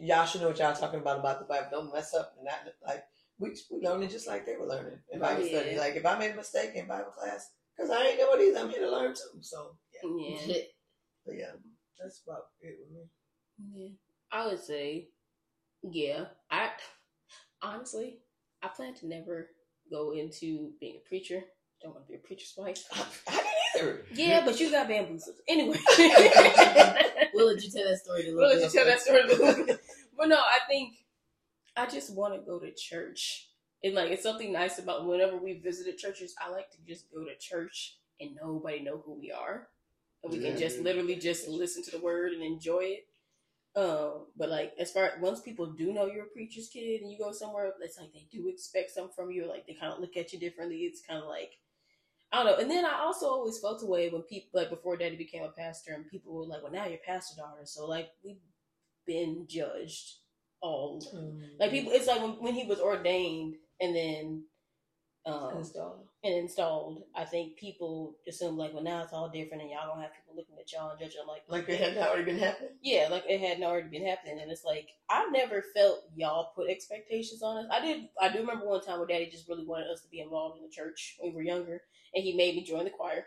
Y'all 0.00 0.24
should 0.24 0.40
know 0.40 0.48
what 0.48 0.58
y'all 0.58 0.74
talking 0.74 1.00
about 1.00 1.18
about 1.18 1.40
the 1.40 1.44
Bible. 1.44 1.68
Don't 1.70 1.92
mess 1.92 2.14
up 2.14 2.34
and 2.36 2.44
not 2.46 2.60
like 2.86 3.04
we 3.42 3.50
we 3.70 3.86
learning 3.86 4.08
just 4.08 4.28
like 4.28 4.46
they 4.46 4.56
were 4.56 4.66
learning 4.66 4.98
in 5.10 5.20
Bible 5.20 5.42
oh, 5.42 5.46
Yeah. 5.46 5.60
study. 5.60 5.76
Like 5.78 5.96
if 5.96 6.06
I 6.06 6.18
made 6.18 6.30
a 6.30 6.36
mistake 6.36 6.70
in 6.74 6.86
Bible 6.86 7.10
class, 7.10 7.50
because 7.76 7.90
I 7.90 8.06
ain't 8.06 8.18
know 8.18 8.32
it 8.34 8.48
either, 8.48 8.60
I'm 8.60 8.70
here 8.70 8.80
to 8.80 8.90
learn 8.90 9.14
too. 9.14 9.40
So 9.40 9.76
yeah, 10.04 10.38
Yeah, 10.46 10.56
but 11.26 11.34
yeah, 11.36 11.52
that's 12.00 12.22
about 12.26 12.44
it 12.60 12.76
with 12.80 12.90
me. 12.96 13.02
yeah. 13.74 13.88
I 14.30 14.46
would 14.46 14.62
say, 14.62 15.08
yeah. 15.82 16.26
I 16.50 16.70
honestly, 17.60 18.20
I 18.62 18.68
plan 18.68 18.94
to 18.94 19.06
never 19.08 19.48
go 19.90 20.12
into 20.12 20.70
being 20.80 20.96
a 21.04 21.08
preacher. 21.08 21.42
Don't 21.82 21.94
want 21.94 22.06
to 22.06 22.10
be 22.12 22.14
a 22.14 22.18
preacher's 22.26 22.54
wife. 22.56 22.84
I, 22.92 23.04
I 23.28 23.42
didn't 23.74 23.88
either. 23.98 24.04
Yeah, 24.14 24.44
but 24.44 24.60
you 24.60 24.70
got 24.70 24.88
bamboozled 24.88 25.36
anyway. 25.48 25.78
We'll 27.34 27.46
let 27.46 27.64
you 27.64 27.70
tell 27.70 27.88
that 27.88 27.98
story. 27.98 28.22
A 28.22 28.24
little 28.26 28.40
We'll 28.40 28.48
let 28.60 28.62
you 28.62 28.78
tell 28.78 28.84
that 28.86 29.00
story. 29.00 29.20
a 29.22 29.26
little 29.26 29.66
bit. 29.66 29.80
but 30.18 30.28
no, 30.28 30.36
I 30.36 30.58
think 30.68 30.92
I 31.76 31.86
just 31.86 32.14
want 32.14 32.34
to 32.34 32.40
go 32.40 32.58
to 32.58 32.72
church. 32.72 33.48
And 33.84 33.94
like 33.94 34.10
it's 34.10 34.22
something 34.22 34.52
nice 34.52 34.78
about 34.78 35.06
whenever 35.06 35.36
we 35.36 35.54
visited 35.54 35.98
churches, 35.98 36.34
I 36.44 36.50
like 36.50 36.70
to 36.70 36.78
just 36.86 37.10
go 37.12 37.24
to 37.24 37.36
church 37.38 37.98
and 38.20 38.36
nobody 38.40 38.80
know 38.80 38.98
who 39.04 39.14
we 39.14 39.32
are. 39.32 39.68
And 40.22 40.32
we 40.32 40.38
can 40.40 40.56
just 40.56 40.78
Mhm. 40.78 40.84
literally 40.84 41.16
just 41.16 41.48
listen 41.48 41.82
to 41.84 41.90
the 41.90 41.98
word 42.00 42.32
and 42.32 42.42
enjoy 42.42 42.84
it. 42.84 43.08
Um, 43.74 44.28
but 44.36 44.50
like 44.50 44.74
as 44.78 44.92
far 44.92 45.18
once 45.20 45.40
people 45.40 45.66
do 45.66 45.92
know 45.92 46.06
you're 46.06 46.26
a 46.26 46.28
preacher's 46.28 46.68
kid 46.68 47.00
and 47.02 47.10
you 47.10 47.18
go 47.18 47.32
somewhere, 47.32 47.74
it's 47.80 47.98
like 47.98 48.12
they 48.12 48.26
do 48.30 48.48
expect 48.48 48.90
something 48.92 49.14
from 49.14 49.30
you, 49.30 49.46
like 49.46 49.66
they 49.66 49.74
kind 49.74 49.92
of 49.92 50.00
look 50.00 50.16
at 50.16 50.32
you 50.32 50.38
differently. 50.38 50.80
It's 50.80 51.02
kind 51.02 51.22
of 51.22 51.28
like 51.28 51.58
I 52.32 52.38
don't 52.42 52.46
know. 52.46 52.62
And 52.62 52.70
then 52.70 52.84
I 52.86 53.00
also 53.00 53.26
always 53.28 53.58
felt 53.60 53.82
away 53.82 54.08
when 54.10 54.22
people 54.22 54.50
like 54.60 54.70
before 54.70 54.96
Daddy 54.96 55.16
became 55.16 55.42
a 55.44 55.50
pastor 55.50 55.94
and 55.94 56.08
people 56.08 56.34
were 56.34 56.46
like, 56.46 56.62
"Well, 56.62 56.72
now 56.72 56.86
you're 56.86 56.98
pastor 56.98 57.36
daughter." 57.36 57.64
So 57.66 57.86
like 57.86 58.10
we've 58.24 58.40
been 59.06 59.46
judged 59.48 60.16
all 60.62 61.02
like 61.60 61.70
people. 61.70 61.92
It's 61.92 62.06
like 62.06 62.22
when, 62.22 62.32
when 62.42 62.54
he 62.54 62.66
was 62.66 62.80
ordained 62.80 63.56
and 63.80 63.94
then 63.94 64.44
um 65.26 65.58
Install. 65.58 66.04
and 66.24 66.34
installed. 66.34 67.04
I 67.14 67.24
think 67.24 67.56
people 67.56 68.16
assume 68.26 68.56
like, 68.56 68.72
well, 68.74 68.82
now 68.82 69.02
it's 69.04 69.12
all 69.12 69.28
different 69.28 69.62
and 69.62 69.70
y'all 69.70 69.86
don't 69.86 70.00
have 70.02 70.10
people 70.14 70.34
looking 70.34 70.56
at 70.58 70.72
y'all 70.72 70.90
and 70.90 70.98
judging. 70.98 71.20
I'm 71.22 71.28
like, 71.28 71.42
Like 71.48 71.68
it 71.68 71.78
had 71.80 71.96
already 71.96 72.24
been 72.24 72.38
happening. 72.40 72.70
yeah, 72.82 73.06
like 73.10 73.24
it 73.28 73.40
had 73.40 73.60
not 73.60 73.70
already 73.70 73.88
been 73.88 74.06
happening, 74.06 74.40
and 74.40 74.50
it's 74.50 74.64
like 74.64 74.88
I 75.10 75.28
never 75.30 75.62
felt 75.74 76.00
y'all 76.16 76.52
put 76.56 76.68
expectations 76.70 77.42
on 77.42 77.58
us. 77.64 77.70
I 77.70 77.80
did. 77.80 78.08
I 78.20 78.30
do 78.32 78.40
remember 78.40 78.66
one 78.66 78.80
time 78.82 78.98
where 78.98 79.06
Daddy 79.06 79.28
just 79.30 79.48
really 79.48 79.64
wanted 79.66 79.88
us 79.90 80.00
to 80.02 80.08
be 80.08 80.20
involved 80.20 80.56
in 80.58 80.64
the 80.64 80.70
church 80.70 81.16
when 81.20 81.30
we 81.32 81.36
were 81.36 81.42
younger, 81.42 81.82
and 82.14 82.24
he 82.24 82.34
made 82.36 82.56
me 82.56 82.64
join 82.64 82.84
the 82.84 82.90
choir 82.90 83.24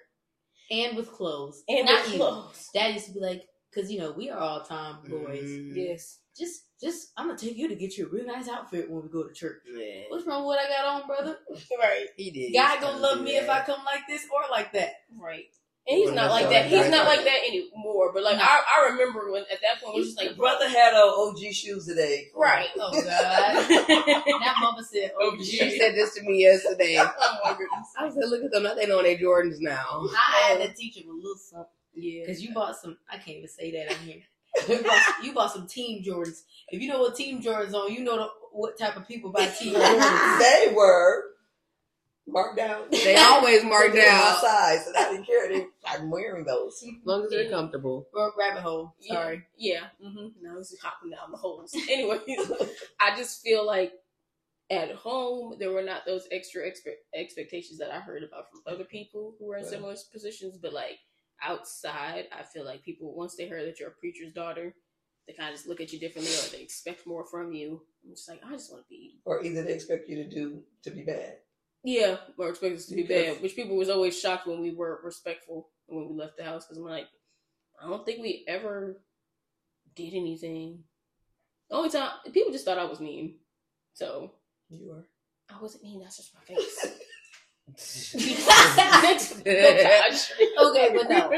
and 0.71 0.97
with 0.97 1.11
clothes. 1.11 1.63
and 1.69 1.85
not 1.85 2.05
with 2.07 2.15
clothes. 2.15 2.69
Dad 2.73 2.93
used 2.95 3.05
to 3.07 3.13
be 3.13 3.19
like, 3.21 3.43
because 3.75 3.91
you 3.91 3.99
know 3.99 4.11
we 4.11 4.29
are 4.29 4.39
all 4.39 4.61
time 4.61 4.97
boys. 5.07 5.43
Mm, 5.43 5.71
Yes, 5.75 6.19
Just, 6.37 6.63
just 6.81 7.09
I'm 7.17 7.27
gonna 7.27 7.37
take 7.37 7.57
you 7.57 7.67
to 7.67 7.75
get 7.75 7.97
you 7.97 8.05
a 8.07 8.09
real 8.09 8.25
nice 8.25 8.47
outfit 8.47 8.89
when 8.89 9.03
we 9.03 9.09
go 9.09 9.27
to 9.27 9.33
church. 9.33 9.61
Man, 9.71 10.03
What's 10.09 10.25
wrong 10.25 10.41
with 10.43 10.47
what 10.55 10.59
I 10.59 10.69
got 10.69 11.01
on, 11.01 11.07
brother? 11.07 11.37
right, 11.79 12.05
he 12.17 12.31
did. 12.31 12.53
God 12.53 12.81
gonna 12.81 12.99
love 12.99 13.21
me 13.21 13.31
if 13.37 13.49
I 13.49 13.61
come 13.61 13.79
like 13.85 14.01
this 14.07 14.25
or 14.33 14.41
like 14.51 14.71
that. 14.73 14.93
right. 15.19 15.45
And 15.87 15.97
he's 15.97 16.07
Well, 16.07 16.15
not 16.15 16.31
like 16.31 16.45
all 16.45 16.49
that. 16.51 16.61
right. 16.61 16.71
He's 16.71 16.89
not 16.89 17.05
like 17.05 17.23
that 17.25 17.39
anymore. 17.47 18.11
But 18.11 18.23
like 18.23 18.37
No. 18.37 18.43
I, 18.43 18.63
I 18.79 18.89
remember 18.89 19.31
when 19.31 19.43
at 19.43 19.61
that 19.61 19.79
point 19.83 19.95
it 19.95 19.99
was 19.99 20.07
just 20.15 20.17
like, 20.17 20.35
brother 20.35 20.67
had 20.67 20.95
uh, 20.95 21.13
OG 21.15 21.37
shoes 21.53 21.85
today. 21.85 22.29
right. 22.35 22.69
Oh 22.75 22.91
God! 22.91 23.03
that 23.05 24.55
mama 24.61 24.83
said, 24.83 25.11
"Oh, 25.19 25.37
She 25.43 25.77
said 25.77 25.93
this 25.93 26.15
to 26.15 26.23
me 26.23 26.41
yesterday. 26.41 26.97
oh. 26.99 27.57
I 27.99 28.09
said, 28.09 28.23
"Look 28.29 28.43
at 28.43 28.51
them! 28.51 28.63
Now 28.63 28.73
they 28.73 28.87
know 28.87 29.03
they 29.03 29.15
Jordans 29.15 29.57
now." 29.59 30.07
I 30.17 30.55
had 30.57 30.61
to 30.67 30.73
teach 30.73 30.97
him 30.97 31.07
a 31.07 31.13
little 31.13 31.37
something 31.37 31.67
Yeah. 31.95 32.21
because 32.25 32.41
you 32.43 32.53
bought 32.53 32.75
some. 32.75 32.97
I 33.09 33.17
can't 33.17 33.37
even 33.37 33.49
say 33.49 33.71
that 33.71 33.91
on 33.91 33.99
here. 34.05 34.21
You 34.69 34.81
bought, 34.83 35.01
you 35.23 35.33
bought 35.33 35.51
some 35.51 35.67
Team 35.67 36.01
Jordans. 36.01 36.43
If 36.69 36.81
you 36.81 36.87
know 36.87 37.01
what 37.01 37.15
Team 37.15 37.41
Jordans 37.41 37.73
on, 37.73 37.91
you 37.91 38.01
know 38.01 38.15
the, 38.15 38.27
what 38.53 38.77
type 38.79 38.95
of 38.95 39.05
people 39.05 39.29
buy 39.31 39.47
Team 39.47 39.73
Jordans. 39.75 40.39
they 40.39 40.73
were 40.73 41.25
marked 42.25 42.55
down. 42.57 42.83
They 42.89 43.17
always 43.17 43.63
marked 43.65 43.93
They 43.93 43.99
were 43.99 44.05
my 44.07 44.13
out 44.13 44.39
size, 44.41 44.87
and 44.87 44.95
I 44.95 45.11
didn't 45.11 45.25
care. 45.25 45.49
They, 45.49 45.65
I'm 45.85 46.09
wearing 46.09 46.45
those. 46.45 46.81
as 46.83 46.89
long 47.05 47.23
as 47.25 47.29
they're 47.31 47.49
comfortable. 47.49 48.07
Or 48.13 48.31
rabbit 48.37 48.61
hole. 48.61 48.95
Sorry. 49.01 49.43
Yeah. 49.57 49.81
Mm-hmm. 50.03 50.27
Now 50.41 50.57
it's 50.57 50.73
hopping 50.81 51.11
down 51.11 51.31
the 51.31 51.37
holes. 51.37 51.75
Anyways, 51.89 52.21
I 52.99 53.15
just 53.17 53.41
feel 53.43 53.65
like 53.65 53.91
at 54.71 54.91
home 54.95 55.57
there 55.59 55.71
were 55.71 55.83
not 55.83 56.05
those 56.05 56.27
extra 56.31 56.63
expe- 56.63 57.03
expectations 57.13 57.77
that 57.79 57.93
I 57.93 57.99
heard 57.99 58.23
about 58.23 58.49
from 58.49 58.61
other 58.65 58.85
people 58.85 59.35
who 59.37 59.47
were 59.47 59.57
in 59.57 59.63
Right. 59.63 59.69
similar 59.71 59.95
positions. 60.13 60.57
But 60.57 60.71
like 60.73 60.97
outside, 61.43 62.25
I 62.37 62.43
feel 62.43 62.65
like 62.65 62.83
people 62.83 63.15
once 63.15 63.35
they 63.35 63.47
heard 63.47 63.67
that 63.67 63.79
you're 63.79 63.89
a 63.89 63.99
preacher's 63.99 64.33
daughter, 64.33 64.73
they 65.27 65.33
kind 65.33 65.49
of 65.49 65.55
just 65.55 65.67
look 65.67 65.81
at 65.81 65.91
you 65.91 65.99
differently 65.99 66.33
or 66.33 66.49
they 66.51 66.61
expect 66.63 67.07
more 67.07 67.25
from 67.25 67.51
you. 67.53 67.81
I'm 68.03 68.11
just 68.15 68.29
like, 68.29 68.41
I 68.45 68.51
just 68.51 68.71
want 68.71 68.83
to 68.85 68.89
be. 68.89 69.19
Or 69.25 69.43
either 69.43 69.63
they 69.63 69.73
expect 69.73 70.07
you 70.07 70.17
to 70.17 70.29
do 70.29 70.61
to 70.83 70.91
be 70.91 71.03
bad. 71.03 71.37
Yeah, 71.83 72.17
or 72.37 72.49
expect 72.49 72.75
us 72.77 72.85
to 72.87 72.95
be 72.95 73.03
Because- 73.03 73.35
bad, 73.35 73.41
which 73.43 73.55
people 73.55 73.75
was 73.75 73.89
always 73.89 74.19
shocked 74.19 74.47
when 74.47 74.61
we 74.61 74.71
were 74.73 75.01
respectful 75.03 75.69
and 75.87 75.97
when 75.97 76.09
we 76.09 76.15
left 76.15 76.37
the 76.37 76.43
house 76.43 76.65
because 76.65 76.77
I'm 76.77 76.85
like, 76.89 77.07
I 77.81 77.87
don't 77.87 78.05
think 78.05 78.21
we 78.21 78.43
ever 78.47 79.01
did 79.95 80.13
anything. 80.13 80.83
The 81.69 81.75
only 81.75 81.89
time 81.89 82.11
people 82.31 82.51
just 82.51 82.65
thought 82.65 82.77
I 82.79 82.85
was 82.85 82.99
mean, 82.99 83.35
so 83.93 84.31
You 84.69 84.91
are. 84.91 85.07
I 85.49 85.61
wasn't 85.61 85.83
mean. 85.83 85.99
That's 86.01 86.17
just 86.17 86.33
my 86.33 86.41
face. 86.41 86.87
okay, 87.69 87.77
but 90.95 91.09
no. 91.09 91.31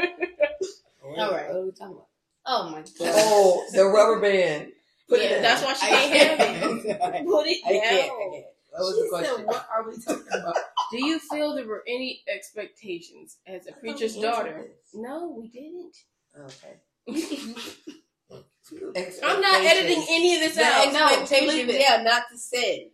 All 1.04 1.32
right. 1.32 1.48
What 1.48 1.56
are 1.56 1.64
we 1.64 1.70
talking 1.72 1.94
about? 1.94 2.06
Oh 2.46 2.70
my 2.70 2.78
God. 2.80 2.86
Oh, 3.00 3.66
the 3.72 3.84
rubber 3.86 4.20
band. 4.20 4.68
Put 5.08 5.20
yeah, 5.20 5.26
it 5.26 5.30
down. 5.34 5.42
that's 5.42 5.62
why 5.64 5.74
she 5.74 5.86
I 5.86 5.90
can't 5.90 6.38
have 6.38 6.38
can't. 6.38 6.80
it. 6.84 7.00
I 7.02 7.22
Put 7.24 7.46
it 7.46 7.62
can't. 7.64 7.66
I 7.66 7.70
down. 8.08 8.32
can't. 8.32 8.44
What 8.70 8.80
was 8.80 8.94
She 8.96 9.02
the 9.02 9.08
question? 9.10 9.36
said, 9.36 9.46
"What 9.46 9.68
are 9.74 9.88
we 9.88 9.96
talking 9.98 10.26
about?" 10.40 10.56
Do 10.92 11.04
you 11.04 11.18
feel 11.18 11.54
there 11.54 11.66
were 11.66 11.82
any 11.88 12.22
expectations 12.34 13.38
as 13.46 13.66
a 13.66 13.72
preacher's 13.72 14.16
daughter? 14.16 14.66
this. 14.68 14.94
No, 14.94 15.34
we 15.36 15.48
didn't. 15.48 15.96
Okay. 16.38 16.76
I'm 19.24 19.40
not 19.40 19.62
editing 19.64 20.04
any 20.10 20.34
of 20.34 20.40
this 20.40 20.54
The 20.56 20.62
out. 20.64 20.92
no, 20.92 21.06
expectations, 21.08 21.68
leave 21.68 21.80
yeah, 21.80 22.02
not 22.02 22.24
to 22.30 22.38
sin. 22.38 22.90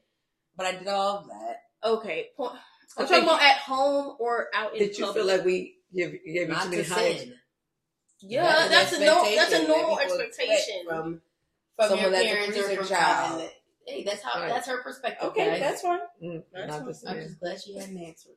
But 0.57 0.67
I 0.67 0.73
did 0.77 0.87
all 0.89 1.19
of 1.19 1.27
that. 1.29 1.63
Okay, 1.85 2.29
point. 2.37 2.53
I'm 2.97 3.07
I 3.07 3.09
talking 3.09 3.25
about 3.25 3.43
at 3.43 3.57
home 3.59 4.17
or 4.21 4.49
out 4.55 4.75
in 4.75 4.79
public. 4.79 4.89
Did 4.91 4.99
you 4.99 5.05
public. 5.07 5.25
feel 5.25 5.37
like 5.37 5.45
we 5.45 5.75
give 5.95 6.13
gave 6.13 6.19
you 6.27 6.47
Not 6.49 6.65
too 6.65 6.71
to 6.71 6.77
many 6.77 6.89
high 6.89 7.17
sin. 7.17 7.35
Yeah, 8.21 8.65
an 8.65 8.71
that's 8.71 8.93
a 8.93 9.01
no. 9.01 9.25
That's 9.37 9.53
a 9.53 9.69
normal 9.69 9.97
that 9.97 10.05
expectation. 10.07 10.85
from 10.89 11.21
From 11.77 11.89
someone 11.89 12.01
your 12.01 12.11
that's 12.11 12.25
a 12.25 12.29
parents 12.29 12.59
or 12.59 12.77
from 12.77 12.87
child. 12.87 13.41
God. 13.41 13.51
Hey, 13.87 14.03
that's 14.05 14.23
how. 14.23 14.41
Right. 14.41 14.49
That's 14.49 14.67
her 14.69 14.83
perspective. 14.83 15.29
Okay, 15.29 15.47
guys. 15.47 15.61
that's 15.61 15.83
fine. 15.83 15.99
Mm, 16.23 16.43
That's 16.53 16.69
not 16.69 16.79
fine. 16.85 16.93
the 16.93 17.11
I'm 17.11 17.17
just 17.27 17.41
glad 17.41 17.61
she 17.61 17.75
had 17.77 17.89
an 17.91 17.99
answer. 17.99 18.31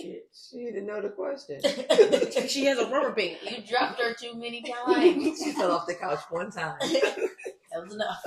Shit. 0.00 0.28
She 0.32 0.64
didn't 0.64 0.86
know 0.86 1.02
the 1.02 1.10
question. 1.10 1.60
She 2.48 2.64
has 2.66 2.78
a 2.78 2.86
rubber 2.86 3.10
band. 3.12 3.36
You 3.42 3.62
dropped 3.66 4.00
her 4.00 4.14
too 4.14 4.34
many 4.34 4.62
times. 4.62 5.38
she 5.44 5.52
fell 5.52 5.72
off 5.72 5.86
the 5.86 5.94
couch 5.94 6.20
one 6.30 6.50
time. 6.50 6.76
that 6.80 7.82
was 7.82 7.94
enough. 7.94 8.22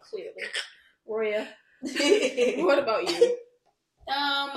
Clearly, 0.00 0.32
Royia. 1.08 1.48
What 2.64 2.78
about 2.78 3.08
you? 3.10 3.36
Um, 4.14 4.50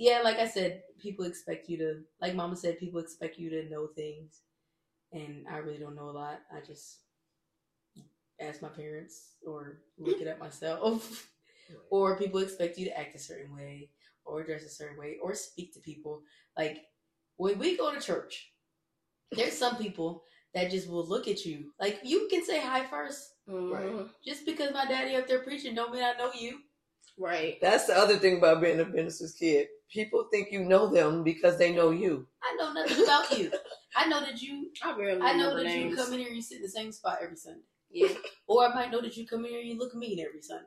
yeah, 0.00 0.22
like 0.24 0.38
I 0.38 0.48
said, 0.48 0.82
people 0.98 1.26
expect 1.26 1.68
you 1.68 1.76
to, 1.76 2.00
like 2.22 2.34
Mama 2.34 2.56
said, 2.56 2.78
people 2.78 3.00
expect 3.00 3.38
you 3.38 3.50
to 3.50 3.68
know 3.68 3.86
things, 3.86 4.40
and 5.12 5.44
I 5.46 5.58
really 5.58 5.76
don't 5.76 5.94
know 5.94 6.08
a 6.08 6.16
lot. 6.16 6.40
I 6.50 6.60
just 6.66 7.00
ask 8.40 8.62
my 8.62 8.68
parents 8.68 9.34
or 9.46 9.82
look 9.98 10.22
it 10.22 10.26
up 10.26 10.38
myself, 10.38 11.30
or 11.90 12.16
people 12.16 12.40
expect 12.40 12.78
you 12.78 12.86
to 12.86 12.98
act 12.98 13.14
a 13.14 13.18
certain 13.18 13.54
way, 13.54 13.90
or 14.24 14.42
dress 14.42 14.62
a 14.64 14.70
certain 14.70 14.98
way, 14.98 15.18
or 15.22 15.34
speak 15.34 15.74
to 15.74 15.80
people. 15.80 16.22
Like 16.56 16.86
when 17.36 17.58
we 17.58 17.76
go 17.76 17.92
to 17.94 18.00
church, 18.00 18.52
there's 19.32 19.58
some 19.58 19.76
people 19.76 20.24
that 20.54 20.70
just 20.70 20.88
will 20.88 21.06
look 21.06 21.28
at 21.28 21.44
you 21.44 21.72
like 21.78 22.00
you 22.04 22.26
can 22.30 22.42
say 22.42 22.58
hi 22.58 22.86
first. 22.86 23.34
Mhm. 23.46 24.08
Just 24.24 24.46
because 24.46 24.72
my 24.72 24.86
daddy 24.86 25.14
up 25.14 25.28
there 25.28 25.40
preaching 25.42 25.74
don't 25.74 25.92
mean 25.92 26.02
I 26.02 26.14
know 26.14 26.32
you. 26.32 26.60
Right. 27.18 27.58
That's 27.60 27.86
the 27.86 27.98
other 27.98 28.16
thing 28.16 28.38
about 28.38 28.62
being 28.62 28.80
a 28.80 28.86
minister's 28.86 29.34
kid. 29.34 29.68
People 29.92 30.28
think 30.30 30.52
you 30.52 30.64
know 30.64 30.86
them 30.86 31.24
because 31.24 31.58
they 31.58 31.74
know 31.74 31.90
you. 31.90 32.26
I 32.42 32.56
know 32.56 32.72
nothing 32.72 33.02
about 33.02 33.36
you. 33.38 33.50
I 33.96 34.06
know 34.06 34.20
that 34.20 34.40
you. 34.40 34.70
I 34.82 34.92
barely 34.96 35.20
I 35.20 35.32
know 35.34 35.56
that 35.56 35.64
names. 35.64 35.90
you 35.90 35.96
come 35.96 36.12
in 36.12 36.18
here 36.20 36.28
and 36.28 36.36
you 36.36 36.42
sit 36.42 36.56
in 36.58 36.62
the 36.62 36.68
same 36.68 36.92
spot 36.92 37.18
every 37.22 37.36
Sunday. 37.36 37.60
Yeah. 37.90 38.08
Or 38.46 38.64
I 38.68 38.72
might 38.74 38.92
know 38.92 39.00
that 39.00 39.16
you 39.16 39.26
come 39.26 39.44
in 39.44 39.50
here 39.50 39.60
and 39.60 39.68
you 39.68 39.78
look 39.78 39.94
mean 39.96 40.20
every 40.24 40.42
Sunday. 40.42 40.64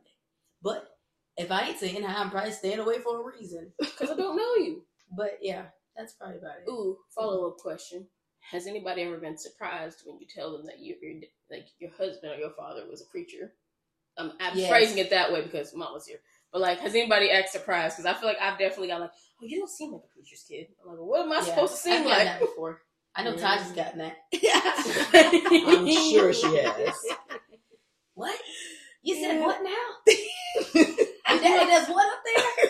But 0.61 0.89
if 1.37 1.51
I 1.51 1.69
ain't 1.69 1.79
saying 1.79 2.03
hi, 2.03 2.21
I'm 2.21 2.29
probably 2.29 2.51
staying 2.51 2.79
away 2.79 2.99
for 2.99 3.21
a 3.21 3.33
reason. 3.37 3.71
Because 3.79 4.09
I 4.11 4.15
don't 4.17 4.35
know 4.35 4.55
you. 4.55 4.83
But 5.15 5.37
yeah, 5.41 5.63
that's 5.95 6.13
probably 6.13 6.37
about 6.39 6.55
it. 6.65 6.69
Ooh, 6.69 6.97
follow 7.15 7.47
up 7.47 7.57
question. 7.57 8.05
Has 8.41 8.67
anybody 8.67 9.03
ever 9.03 9.17
been 9.17 9.37
surprised 9.37 10.01
when 10.05 10.19
you 10.19 10.27
tell 10.27 10.51
them 10.51 10.65
that 10.65 10.79
you, 10.79 10.95
your 11.01 11.21
like 11.49 11.67
your 11.79 11.91
husband 11.91 12.33
or 12.33 12.37
your 12.37 12.51
father 12.57 12.83
was 12.89 13.01
a 13.01 13.05
preacher? 13.05 13.53
Um, 14.17 14.33
I'm 14.41 14.57
Yes. 14.57 14.69
phrasing 14.69 14.97
it 14.97 15.09
that 15.11 15.31
way 15.31 15.41
because 15.43 15.73
mom 15.73 15.93
was 15.93 16.05
here. 16.05 16.19
But 16.53 16.61
like, 16.61 16.79
has 16.81 16.93
anybody 16.93 17.31
act 17.31 17.49
surprised? 17.49 17.97
Because 17.97 18.05
I 18.05 18.17
feel 18.17 18.29
like 18.29 18.37
I've 18.39 18.59
definitely 18.59 18.89
got 18.89 19.01
like, 19.01 19.09
oh, 19.41 19.45
you 19.45 19.57
don't 19.57 19.69
seem 19.69 19.91
like 19.91 20.03
a 20.03 20.13
preacher's 20.13 20.45
kid. 20.47 20.67
I'm 20.83 20.89
like, 20.91 20.99
well, 20.99 21.07
what 21.07 21.21
am 21.25 21.31
I 21.31 21.37
Yeah, 21.37 21.45
supposed 21.45 21.73
to 21.73 21.79
seem 21.79 22.01
I've 22.01 22.05
like? 22.05 22.25
that 22.25 22.39
before. 22.41 22.79
I 23.15 23.23
know 23.23 23.31
Yeah. 23.31 23.37
Taj 23.41 23.61
has 23.61 23.71
gotten 23.71 23.99
that. 23.99 24.17
I'm 25.67 25.87
sure 25.87 26.31
she 26.31 26.55
has. 26.55 27.05
What? 28.13 28.39
You 29.01 29.15
said 29.15 29.39
Yeah. 29.39 29.45
what 29.45 29.63
now? 29.63 30.13
Your 30.75 31.41
daddy 31.41 31.71
does 31.71 31.87
what 31.89 32.05
up 32.13 32.19
there? 32.23 32.69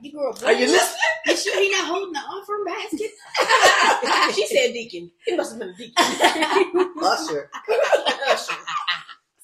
You 0.00 0.12
grew 0.12 0.30
up. 0.30 0.42
Are 0.44 0.52
you 0.52 0.66
listening? 0.68 1.00
You 1.26 1.36
sure 1.36 1.60
he 1.60 1.70
not 1.70 1.86
holding 1.88 2.12
the 2.12 2.20
offering 2.20 2.64
basket? 2.64 4.34
she 4.36 4.46
said 4.46 4.72
deacon. 4.72 5.10
He 5.24 5.36
must 5.36 5.50
have 5.52 5.58
been 5.58 5.70
a 5.70 5.74
deacon. 5.76 6.94
Usher. 7.02 7.50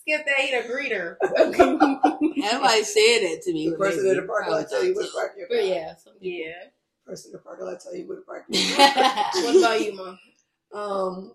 Skip 0.00 0.24
that. 0.26 0.38
He 0.38 0.52
a 0.54 0.62
greeter. 0.62 1.16
Everybody 2.42 2.82
said 2.84 3.18
that 3.20 3.40
to 3.44 3.52
me. 3.52 3.70
The 3.70 3.76
person 3.76 4.06
in 4.06 4.16
the 4.16 4.22
parking 4.22 4.52
lot 4.52 4.68
tell 4.68 4.84
you 4.84 4.94
where 4.94 5.04
to 5.06 5.12
park 5.12 5.32
your 5.36 5.48
car. 5.48 5.56
Yeah. 5.56 5.96
some- 5.96 6.14
yeah. 6.20 6.52
Person 7.06 7.30
in 7.30 7.32
the 7.32 7.38
parking 7.38 7.66
lot 7.66 7.80
tell 7.80 7.94
you 7.96 8.06
where 8.08 8.18
to 8.18 8.22
park 8.24 8.44
your 8.48 8.76
car. 8.76 8.92
What 9.34 9.56
about 9.56 9.84
you, 9.84 9.92
mom? 9.94 10.18
Um, 10.74 11.34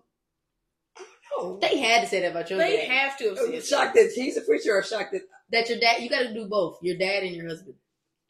I 0.96 1.02
don't 1.36 1.52
know. 1.54 1.58
They 1.60 1.78
had 1.78 2.00
to 2.02 2.06
say 2.08 2.20
that 2.22 2.30
about 2.32 2.50
your 2.50 2.58
They 2.58 2.76
dad. 2.86 2.90
have 2.90 3.18
to 3.18 3.28
have 3.30 3.38
said 3.38 3.64
shocked 3.64 3.94
that 3.94 4.12
he's 4.14 4.36
a 4.36 4.40
preacher 4.42 4.74
or 4.76 4.82
shocked 4.82 5.12
that 5.12 5.22
that 5.50 5.68
your 5.68 5.78
dad. 5.78 6.02
You 6.02 6.08
got 6.08 6.22
to 6.22 6.34
do 6.34 6.46
both. 6.46 6.78
Your 6.82 6.96
dad 6.96 7.22
and 7.22 7.34
your 7.34 7.48
husband. 7.48 7.74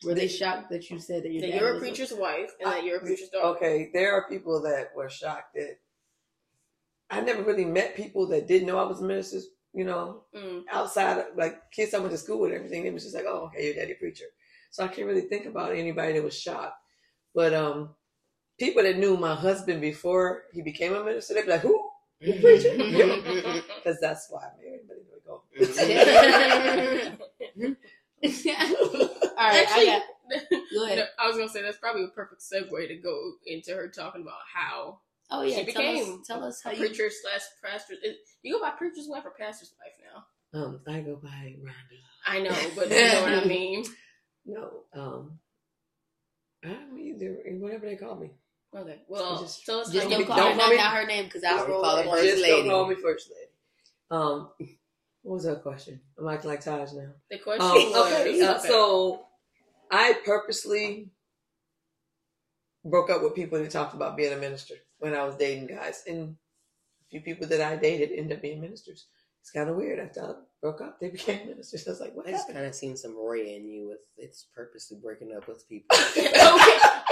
Were 0.05 0.15
they 0.15 0.29
shocked 0.29 0.71
that 0.71 0.89
you 0.91 1.01
said 1.01 1.25
that 1.25 1.33
your 1.33 1.41
that 1.43 1.51
dad 1.53 1.61
you're 1.61 1.71
a 1.71 1.73
was 1.75 1.81
preacher's 1.83 2.13
wife 2.13 2.51
and 2.61 2.71
that 2.73 2.85
you're 2.85 2.99
a 2.99 3.01
preacher's 3.01 3.31
daughter. 3.31 3.57
okay, 3.57 3.91
there 3.93 4.13
are 4.13 4.29
people 4.29 4.63
that 4.63 4.91
were 4.95 5.09
shocked 5.09 5.55
that 5.55 5.79
I 7.11 7.21
never 7.21 7.43
really 7.43 7.65
met 7.65 7.97
people 7.97 8.27
that 8.29 8.47
didn't 8.47 8.69
know 8.69 8.79
I 8.79 8.85
was 8.85 9.01
a 9.01 9.05
minister, 9.05 9.39
you 9.75 9.85
know, 9.85 10.23
Mm. 10.35 10.65
outside 10.71 11.19
of 11.19 11.27
like 11.37 11.71
kids 11.73 11.95
I 11.95 11.99
went 11.99 12.13
to 12.13 12.19
school 12.19 12.41
with 12.41 12.51
and 12.51 12.59
everything. 12.59 12.87
It 12.87 12.93
was 12.95 13.03
just 13.05 13.15
like, 13.15 13.27
oh, 13.29 13.47
okay, 13.47 13.67
your 13.67 13.75
daddy 13.75 13.95
preacher. 13.95 14.25
So 14.71 14.85
I 14.85 14.89
can't 14.89 15.07
really 15.07 15.23
think 15.29 15.47
about 15.47 15.75
anybody 15.75 16.13
that 16.15 16.23
was 16.25 16.39
shocked. 16.39 16.75
But 17.35 17.55
um 17.55 17.95
people 18.59 18.83
that 18.83 18.99
knew 18.99 19.17
my 19.17 19.35
husband 19.35 19.81
before 19.81 20.45
he 20.53 20.63
became 20.63 20.95
a 20.95 21.05
minister, 21.05 21.35
they'd 21.35 21.43
be 21.47 21.51
like, 21.53 21.61
who? 21.61 21.91
You 22.21 22.41
preacher? 22.41 22.75
Because 23.77 24.01
that's 24.01 24.27
why 24.31 24.43
I 24.47 24.51
married. 24.63 24.81
But 24.89 24.97
anyway, 24.97 25.21
go. 25.27 25.43
All 28.25 29.49
right. 29.49 29.67
Actually, 29.67 29.91
I 29.91 29.99
got. 29.99 30.03
Go 30.75 30.85
ahead. 30.85 30.99
no, 30.99 31.05
I 31.19 31.27
was 31.29 31.37
gonna 31.37 31.49
say 31.49 31.63
that's 31.63 31.79
probably 31.79 32.05
a 32.05 32.09
perfect 32.09 32.43
segue 32.43 32.89
to 32.89 32.97
go 32.97 33.33
into 33.47 33.73
her 33.75 33.89
talking 33.89 34.21
about 34.23 34.35
how 34.53 34.99
Oh 35.31 35.43
yeah. 35.43 35.57
She 35.59 35.73
tell 35.73 35.83
us. 35.83 35.99
became 35.99 36.23
Tell 36.25 36.45
us 36.45 36.61
how 36.63 36.71
a 36.71 36.75
you. 36.75 36.81
preacher 36.81 37.11
slash 37.11 37.43
pastor. 37.65 37.95
You 38.43 38.55
go 38.55 38.61
by 38.61 38.71
preacher's 38.71 39.07
wife 39.09 39.25
or 39.25 39.33
pastor's 39.39 39.73
wife 39.79 39.95
now. 40.13 40.61
um, 40.61 40.81
I 40.89 41.01
go 41.01 41.17
by 41.17 41.55
Rhonda. 41.63 41.99
I 42.27 42.41
know, 42.41 42.57
but 42.77 42.91
you 42.91 42.97
know 42.97 43.23
what 43.23 43.33
I 43.33 43.45
mean. 43.45 43.85
No, 44.47 44.71
um, 44.95 45.39
I 46.65 46.69
don't 46.69 46.99
either. 46.99 47.37
Whatever 47.59 47.87
they 47.87 47.97
call 47.97 48.17
me. 48.17 48.31
Okay, 48.77 49.01
well, 49.09 49.41
Just- 49.43 49.65
tell 49.65 49.81
us 49.81 49.91
Just 49.91 50.05
how 50.05 50.11
don't 50.11 50.27
call 50.27 50.37
Don't 50.37 50.53
her 50.53 50.57
call 50.59 50.67
not, 50.67 50.71
me- 50.71 50.77
not 50.77 50.95
her 50.95 51.07
name 51.07 51.25
because 51.25 51.43
I'll 51.45 51.59
Don't 51.59 51.71
roll 51.71 51.83
call 51.83 51.97
her 51.97 52.03
with 52.05 52.13
first 52.13 52.25
it. 52.25 52.31
Just 52.31 52.43
lady. 52.43 52.57
don't 52.63 52.69
call 52.71 52.87
me 52.89 52.95
first 52.97 53.31
lady. 53.31 53.51
Um, 54.11 54.51
what 55.23 55.35
was 55.35 55.45
that 55.45 55.63
question? 55.63 56.01
I'm 56.19 56.29
acting 56.29 56.51
like 56.51 56.61
Taj 56.61 56.93
now. 56.93 57.09
The 57.31 57.39
question 57.39 57.67
Um, 57.67 57.73
was 57.75 58.13
okay, 58.13 58.41
uh, 58.43 58.57
okay. 58.59 58.69
so 58.69 59.27
I 59.91 60.15
purposely 60.25 61.11
broke 62.85 63.11
up 63.11 63.23
with 63.23 63.35
people 63.35 63.59
that 63.59 63.71
talked 63.71 63.95
about 63.95 64.17
being 64.17 64.33
a 64.33 64.37
minister 64.37 64.75
when 64.99 65.15
I 65.15 65.25
was 65.25 65.37
dating 65.37 65.69
guys, 65.69 66.03
and 66.07 66.37
a 67.03 67.11
few 67.11 67.21
people 67.21 67.47
that 67.49 67.61
I 67.61 67.77
dated 67.77 68.11
ended 68.13 68.37
up 68.37 68.43
being 68.43 68.61
ministers. 68.61 69.07
It's 69.41 69.51
kind 69.53 69.71
of 69.71 69.77
weird. 69.77 69.99
After 69.99 70.21
I 70.23 70.33
broke 70.61 70.81
up, 70.83 71.01
they 71.01 71.09
became 71.19 71.47
ministers. 71.49 71.87
I 71.87 71.91
was 71.91 72.01
like, 72.01 72.15
what 72.15 72.27
I 72.27 72.33
just 72.33 72.53
kind 72.53 72.67
of 72.67 72.75
seen 72.75 72.97
some 72.97 73.17
Roy 73.17 73.41
in 73.47 73.65
you 73.69 73.89
with 73.89 73.99
it's 74.19 74.47
purposely 74.55 74.99
breaking 75.03 75.33
up 75.35 75.47
with 75.49 75.67
people. 75.69 75.97
okay, 76.17 76.33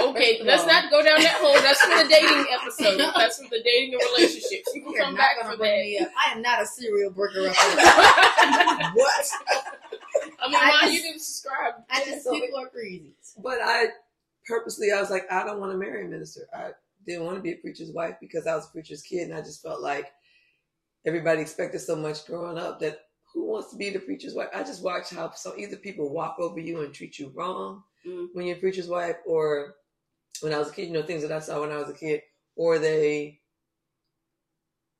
okay, 0.01 0.39
let's 0.43 0.65
not 0.67 0.91
go 0.91 1.01
down 1.03 1.19
that 1.21 1.37
hole. 1.39 1.55
That's 1.55 1.81
for 1.81 2.03
the 2.03 2.09
dating 2.09 2.45
episode. 2.53 2.97
That's 3.15 3.37
for 3.41 3.49
the 3.49 3.61
dating 3.63 3.93
and 3.93 4.03
relationships. 4.13 4.69
You 4.75 4.83
can 4.83 4.91
You're 4.91 5.01
come 5.03 5.13
not 5.15 5.19
back 5.19 5.37
gonna 5.41 5.53
for 5.53 5.57
bring 5.57 5.71
that. 5.71 5.83
me 5.85 5.99
up. 5.99 6.09
I 6.27 6.31
am 6.35 6.41
not 6.41 6.61
a 6.61 6.65
serial 6.67 7.09
breaker 7.11 7.47
up. 7.47 7.55
What? 7.55 7.65
I 8.29 8.91
what? 8.93 10.49
mean, 10.51 10.55
I 10.55 10.69
why 10.69 10.81
just- 10.81 10.93
you 10.93 11.01
didn't 11.01 11.21
subscribe? 11.21 11.73
I 11.89 12.03
just 12.05 12.23
So- 12.23 12.31
people 12.33 12.59
are 12.59 12.69
crazy. 12.69 13.13
But 13.41 13.59
I 13.63 13.87
purposely, 14.47 14.91
I 14.91 14.99
was 14.99 15.09
like, 15.09 15.31
I 15.31 15.43
don't 15.45 15.59
want 15.59 15.71
to 15.71 15.77
marry 15.77 16.05
a 16.05 16.09
minister. 16.09 16.41
I 16.53 16.71
didn't 17.07 17.25
want 17.25 17.37
to 17.37 17.41
be 17.41 17.53
a 17.53 17.57
preacher's 17.57 17.91
wife 17.91 18.15
because 18.21 18.45
I 18.45 18.55
was 18.55 18.67
a 18.67 18.71
preacher's 18.71 19.01
kid, 19.01 19.29
and 19.29 19.33
I 19.33 19.41
just 19.41 19.61
felt 19.63 19.81
like 19.81 20.11
everybody 21.05 21.41
expected 21.41 21.79
so 21.79 21.95
much 21.95 22.25
growing 22.25 22.57
up 22.57 22.79
that 22.81 22.99
who 23.33 23.45
wants 23.45 23.71
to 23.71 23.77
be 23.77 23.89
the 23.89 23.99
preacher's 23.99 24.33
wife? 24.33 24.49
I 24.53 24.63
just 24.63 24.83
watched 24.83 25.13
how 25.13 25.31
so 25.31 25.53
either 25.57 25.75
people 25.77 26.13
walk 26.13 26.37
over 26.39 26.59
you 26.59 26.81
and 26.81 26.93
treat 26.93 27.17
you 27.19 27.31
wrong 27.35 27.83
Mm. 28.05 28.27
when 28.33 28.45
you're 28.45 28.55
a 28.57 28.59
preacher's 28.59 28.87
wife, 28.87 29.17
or 29.25 29.75
when 30.41 30.53
I 30.53 30.59
was 30.59 30.69
a 30.69 30.71
kid, 30.71 30.87
you 30.87 30.93
know, 30.93 31.03
things 31.03 31.23
that 31.23 31.31
I 31.31 31.39
saw 31.39 31.59
when 31.61 31.71
I 31.71 31.77
was 31.77 31.89
a 31.89 31.93
kid, 31.93 32.21
or 32.55 32.79
they, 32.79 33.41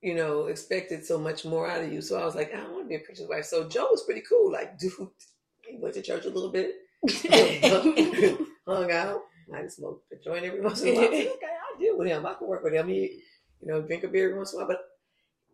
you 0.01 0.13
know, 0.15 0.45
expected 0.47 1.05
so 1.05 1.17
much 1.17 1.45
more 1.45 1.69
out 1.69 1.83
of 1.83 1.91
you. 1.93 2.01
So 2.01 2.19
I 2.19 2.25
was 2.25 2.35
like, 2.35 2.53
I 2.53 2.57
don't 2.57 2.73
want 2.73 2.85
to 2.85 2.89
be 2.89 2.95
a 2.95 2.99
preacher's 2.99 3.27
wife. 3.29 3.45
So 3.45 3.67
Joe 3.69 3.87
was 3.91 4.03
pretty 4.03 4.21
cool. 4.27 4.51
Like, 4.51 4.77
dude, 4.77 4.91
he 5.67 5.77
went 5.79 5.93
to 5.95 6.01
church 6.01 6.25
a 6.25 6.29
little 6.29 6.51
bit, 6.51 6.75
hung 8.67 8.91
out. 8.91 9.21
I 9.53 9.63
just 9.63 9.77
smoked 9.77 10.11
a 10.11 10.15
joint 10.23 10.45
every 10.45 10.61
once 10.67 10.81
in 10.81 10.89
a 10.89 10.93
while. 10.95 11.03
I 11.09 11.11
said, 11.11 11.27
okay, 11.27 11.45
I'll 11.73 11.79
deal 11.79 11.97
with 11.97 12.07
him. 12.07 12.25
I 12.25 12.33
can 12.33 12.47
work 12.47 12.63
with 12.63 12.73
him. 12.73 12.87
He, 12.87 13.21
you 13.61 13.67
know, 13.71 13.81
drink 13.81 14.03
a 14.03 14.07
beer 14.07 14.25
every 14.25 14.37
once 14.37 14.53
in 14.53 14.59
a 14.59 14.63
while. 14.63 14.67
But 14.69 14.81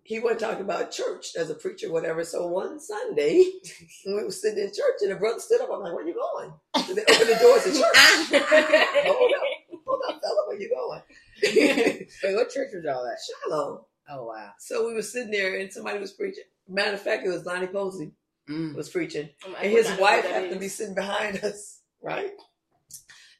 he 0.03 0.19
wasn't 0.19 0.41
talking 0.41 0.61
about 0.65 0.91
church 0.91 1.35
as 1.37 1.49
a 1.49 1.55
preacher, 1.55 1.91
whatever. 1.91 2.23
So 2.23 2.47
one 2.47 2.79
Sunday, 2.79 3.43
we 4.05 4.13
were 4.23 4.31
sitting 4.31 4.59
in 4.63 4.67
church, 4.69 5.01
and 5.01 5.11
the 5.11 5.15
brother 5.15 5.39
stood 5.39 5.61
up. 5.61 5.69
I'm 5.71 5.81
like, 5.81 5.93
"Where 5.93 6.05
you 6.05 6.13
going?" 6.13 6.53
So 6.85 6.93
they 6.93 7.01
opened 7.03 7.29
the 7.29 7.39
doors 7.41 7.63
to 7.63 7.71
church. 7.71 8.43
hold 9.05 9.31
up, 9.31 9.41
hold 9.85 10.01
up, 10.09 10.21
fella, 10.21 10.47
where 10.47 10.59
you 10.59 10.69
going? 10.69 11.01
Wait, 11.43 12.35
what 12.35 12.49
church 12.49 12.71
was 12.73 12.85
all 12.85 13.03
that? 13.03 13.17
Shiloh. 13.49 13.85
Oh 14.09 14.25
wow. 14.25 14.51
So 14.59 14.85
we 14.87 14.93
were 14.93 15.01
sitting 15.01 15.31
there, 15.31 15.57
and 15.59 15.71
somebody 15.71 15.99
was 15.99 16.11
preaching. 16.11 16.43
Matter 16.67 16.93
of 16.93 17.01
fact, 17.01 17.25
it 17.25 17.29
was 17.29 17.45
Lonnie 17.45 17.67
Posey 17.67 18.11
Mm. 18.49 18.75
was 18.75 18.89
preaching, 18.89 19.29
I'm 19.47 19.55
and 19.55 19.71
his 19.71 19.87
wife 19.91 20.25
what 20.25 20.25
happened 20.25 20.51
to 20.51 20.59
be 20.59 20.67
sitting 20.67 20.93
behind 20.95 21.41
us, 21.45 21.79
right? 22.01 22.31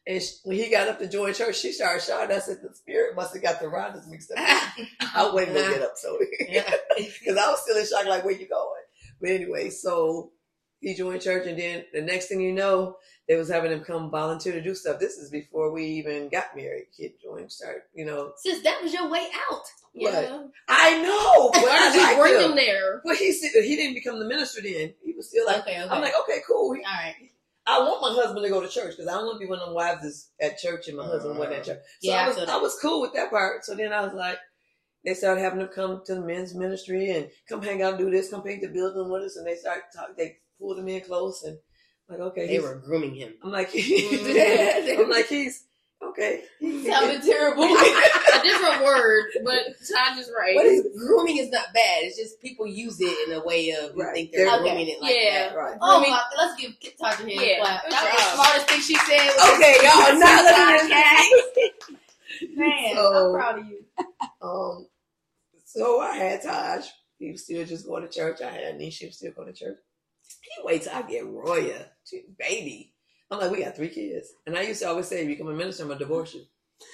And 0.06 0.22
sh 0.22 0.32
when 0.44 0.58
he 0.58 0.70
got 0.70 0.89
up 0.89 1.00
to 1.00 1.08
join 1.08 1.34
church, 1.34 1.58
she 1.58 1.72
started 1.72 2.04
shouting. 2.04 2.36
I 2.36 2.39
said, 2.39 2.58
"The 2.62 2.74
spirit 2.76 3.16
must 3.16 3.34
have 3.34 3.42
got 3.44 3.60
the 3.62 3.70
riders 3.70 4.06
mixed 4.08 4.32
up." 4.32 4.38
I 5.16 5.32
waited 5.34 5.54
to 5.54 5.60
get 5.62 5.82
up, 5.82 5.94
so 5.96 6.18
because 6.20 7.38
I 7.38 7.50
was 7.50 7.62
still 7.62 7.78
in 7.78 7.86
shock, 7.86 8.06
like, 8.06 8.26
"Where 8.26 8.34
you 8.34 8.48
going?" 8.48 8.82
But 9.22 9.30
anyway, 9.30 9.70
so 9.70 10.32
he 10.82 10.94
joined 10.94 11.22
church, 11.22 11.48
and 11.48 11.58
then 11.58 11.86
the 11.94 12.02
next 12.02 12.28
thing 12.28 12.42
you 12.42 12.52
know, 12.52 12.98
they 13.30 13.38
was 13.38 13.50
having 13.50 13.72
him 13.72 13.80
come 13.86 14.12
volunteer 14.12 14.52
to 14.52 14.62
do 14.62 14.76
stuff. 14.76 15.00
This 15.00 15.18
is 15.18 15.30
before 15.30 15.72
we 15.72 15.86
even 15.86 16.28
got 16.28 16.54
married. 16.56 16.88
Kid 16.98 17.13
joined, 17.24 17.50
start, 17.50 17.84
you 17.94 18.04
know. 18.04 18.34
Since 18.38 18.63
that 18.63 18.82
was 18.84 18.94
your 18.94 19.10
way 19.10 19.26
out. 19.50 19.62
Yeah. 19.94 20.48
I 20.68 21.02
know, 21.02 21.50
but 21.54 21.63
I 21.72 21.92
did 21.94 22.10
you 22.10 22.22
bring 22.22 22.36
him. 22.44 22.50
him 22.52 22.56
there? 22.58 23.02
But 23.06 23.16
he 23.16 23.32
said 23.32 23.52
he 23.63 23.78
didn't 23.78 23.94
become 23.94 24.20
the 24.20 24.26
minister 24.26 24.62
then. 24.62 24.94
He 25.02 25.13
was 25.16 25.30
still 25.30 25.46
like, 25.46 25.60
Okay, 25.60 25.82
okay. 25.82 25.89
I'm 25.89 26.02
like, 26.02 26.13
okay, 26.24 26.39
cool. 26.46 26.74
He- 26.74 26.84
all 26.84 26.92
right. 26.92 27.16
I 27.65 27.80
want 27.80 28.02
my 28.02 28.21
husband 28.21 28.43
to 28.43 28.49
go 28.49 28.62
to 28.62 28.67
church 28.67 28.91
because 28.91 29.08
I 29.08 29.13
don't 29.13 29.26
want 29.26 29.36
to 29.39 29.45
be 29.45 29.49
one 29.49 29.60
of 29.60 29.67
them 29.67 29.76
wives 29.76 30.02
that's 30.02 30.32
at 30.41 30.60
church 30.60 30.88
and 30.88 30.97
my 30.97 31.06
husband 31.06 31.38
wasn't 31.38 31.58
at 31.58 31.63
church. 31.63 31.80
So 32.02 32.12
Yeah, 32.12 32.26
I 32.26 32.28
was. 32.28 32.38
I 32.38 32.58
was 32.58 32.78
cool 32.82 33.02
with 33.02 33.13
that 33.13 33.30
part. 33.30 33.63
So 33.63 33.76
then 33.76 33.93
I 33.93 34.02
was 34.02 34.13
like, 34.13 34.38
they 35.06 35.13
started 35.13 35.41
having 35.41 35.62
him 35.62 35.69
come 35.73 36.02
to 36.06 36.15
the 36.15 36.21
men's 36.21 36.56
ministry 36.56 37.12
and 37.12 37.30
come 37.47 37.62
hang 37.62 37.82
out 37.82 37.95
and 37.95 37.99
do 37.99 38.12
this, 38.12 38.30
come 38.30 38.43
paint 38.43 38.62
the 38.62 38.67
building 38.67 39.10
with 39.10 39.23
us, 39.23 39.38
and 39.38 39.47
they 39.47 39.56
started 39.56 39.84
talking. 39.95 40.15
They 40.17 40.38
pulled 40.60 40.80
him 40.80 40.88
in 40.89 41.02
close 41.02 41.43
and 41.43 41.58
I'm 42.10 42.17
like, 42.17 42.28
okay, 42.32 42.47
They 42.47 42.60
were 42.60 42.76
grooming 42.76 43.15
him. 43.15 43.34
I'm 43.43 43.52
like. 43.52 43.69
I'm 43.73 45.10
like, 45.10 45.28
he's 45.28 45.65
okay. 46.13 46.43
Sounded 46.86 47.21
terrible. 47.23 47.63
A 47.65 48.41
different 48.43 48.84
word, 48.84 49.26
but 49.43 49.60
Todd 49.89 50.17
is 50.17 50.32
right. 50.38 50.56
What 50.56 50.65
is 50.65 50.88
Grooming 50.97 51.38
is 51.38 51.49
not 51.49 51.65
bad. 51.73 52.04
It's 52.04 52.17
just 52.17 52.41
people 52.41 52.65
use 52.67 52.99
it 53.02 53.28
in 53.30 53.36
a 53.36 53.43
way 53.43 53.71
of 53.71 53.95
Right. 53.95 54.13
think 54.13 54.32
they're 54.32 54.47
Okay. 54.47 54.60
grooming 54.63 54.88
it 54.89 55.02
like 55.02 55.13
Yeah. 55.15 55.49
that. 55.49 55.56
right? 55.56 55.78
oh 55.82 55.97
Grooming- 55.99 56.12
my! 56.12 56.23
Let's 56.38 56.62
give 56.62 56.71
Tasha 56.99 57.13
a 57.13 57.15
hand 57.17 57.30
Yeah, 57.32 57.60
clap. 57.60 57.89
That 57.89 58.04
was 58.04 58.12
the 58.12 58.23
job. 58.23 58.34
smartest 58.36 58.69
thing 58.69 58.80
she 58.82 58.95
said. 58.95 59.32
Okay, 59.54 59.76
y'all 59.84 60.19
not 60.19 60.43
listening. 60.45 60.91
podcast. 60.91 62.58
Man, 62.58 62.95
So- 62.95 63.28
I'm 63.28 63.34
proud 63.34 63.60
of 63.60 63.65
you. 63.67 63.86
Um, 64.41 64.88
so 65.65 65.99
I 66.02 66.15
had 66.15 66.41
Taj. 66.41 66.86
He 67.19 67.32
was 67.32 67.43
still 67.43 67.65
just 67.65 67.86
going 67.88 68.04
to 68.04 68.10
church. 68.10 68.41
I 68.41 68.49
had 68.52 68.78
Neysha 68.80 69.08
was 69.08 69.17
still 69.17 69.32
going 69.32 69.47
to 69.47 69.54
church. 69.54 69.78
He 70.41 70.63
waits 70.63 70.86
till 70.88 70.95
I 70.95 71.02
get 71.04 71.23
Royia, 71.26 71.86
to 72.08 72.21
baby. 72.38 72.92
I'm 73.34 73.39
like, 73.39 73.52
we 73.52 73.63
got 73.63 73.76
three 73.76 73.89
kids. 73.89 74.34
And 74.46 74.58
I 74.58 74.62
used 74.62 74.82
to 74.82 74.88
always 74.89 75.08
say, 75.08 75.22
if 75.24 75.30
you 75.30 75.36
become 75.36 75.48
a 75.50 75.54
minister, 75.54 75.84
I'm 75.84 75.88
going 75.89 76.00
to 76.00 76.06
divorce 76.06 76.34
you. 76.34 76.43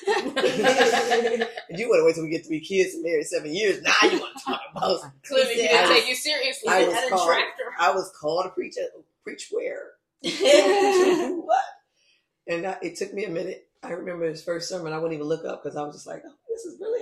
and 0.08 0.26
you 1.80 1.90
want 1.90 2.00
to 2.00 2.06
wait 2.06 2.16
till 2.16 2.24
we 2.24 2.30
get 2.30 2.46
three 2.46 2.62
kids 2.62 2.94
and 2.94 3.04
married 3.04 3.26
seven 3.28 3.54
years. 3.54 3.82
Now 3.82 3.94
you 4.04 4.20
want 4.20 4.38
to 4.38 4.44
talk 4.46 4.62
about. 4.76 5.00
Clearly, 5.28 5.54
he 5.56 5.62
said, 5.62 5.68
didn't 5.68 5.92
I 5.92 5.94
take 5.94 6.10
you 6.10 6.16
seriously. 6.16 6.70
I 6.70 6.84
was 6.86 6.94
That 6.94 7.10
called- 7.10 7.30
attractor. 7.30 7.64
I 7.80 7.92
was 7.92 8.12
called 8.20 8.46
to 8.46 8.50
preach, 8.52 8.76
at, 8.78 8.90
preach 9.24 9.50
where? 9.52 9.92
what? 10.22 11.64
And 12.48 12.66
I, 12.68 12.78
it 12.82 12.96
took 12.96 13.14
me 13.14 13.26
a 13.26 13.30
minute. 13.30 13.68
I 13.84 13.92
remember 13.92 14.26
his 14.28 14.44
first 14.44 14.68
sermon. 14.70 14.92
I 14.94 14.98
wouldn't 14.98 15.14
even 15.14 15.28
look 15.28 15.46
up 15.46 15.64
because 15.64 15.78
I 15.78 15.84
was 15.84 15.96
just 15.96 16.08
like, 16.08 16.24
oh, 16.26 16.34
this 16.50 16.66
is 16.66 16.80
really 16.80 17.02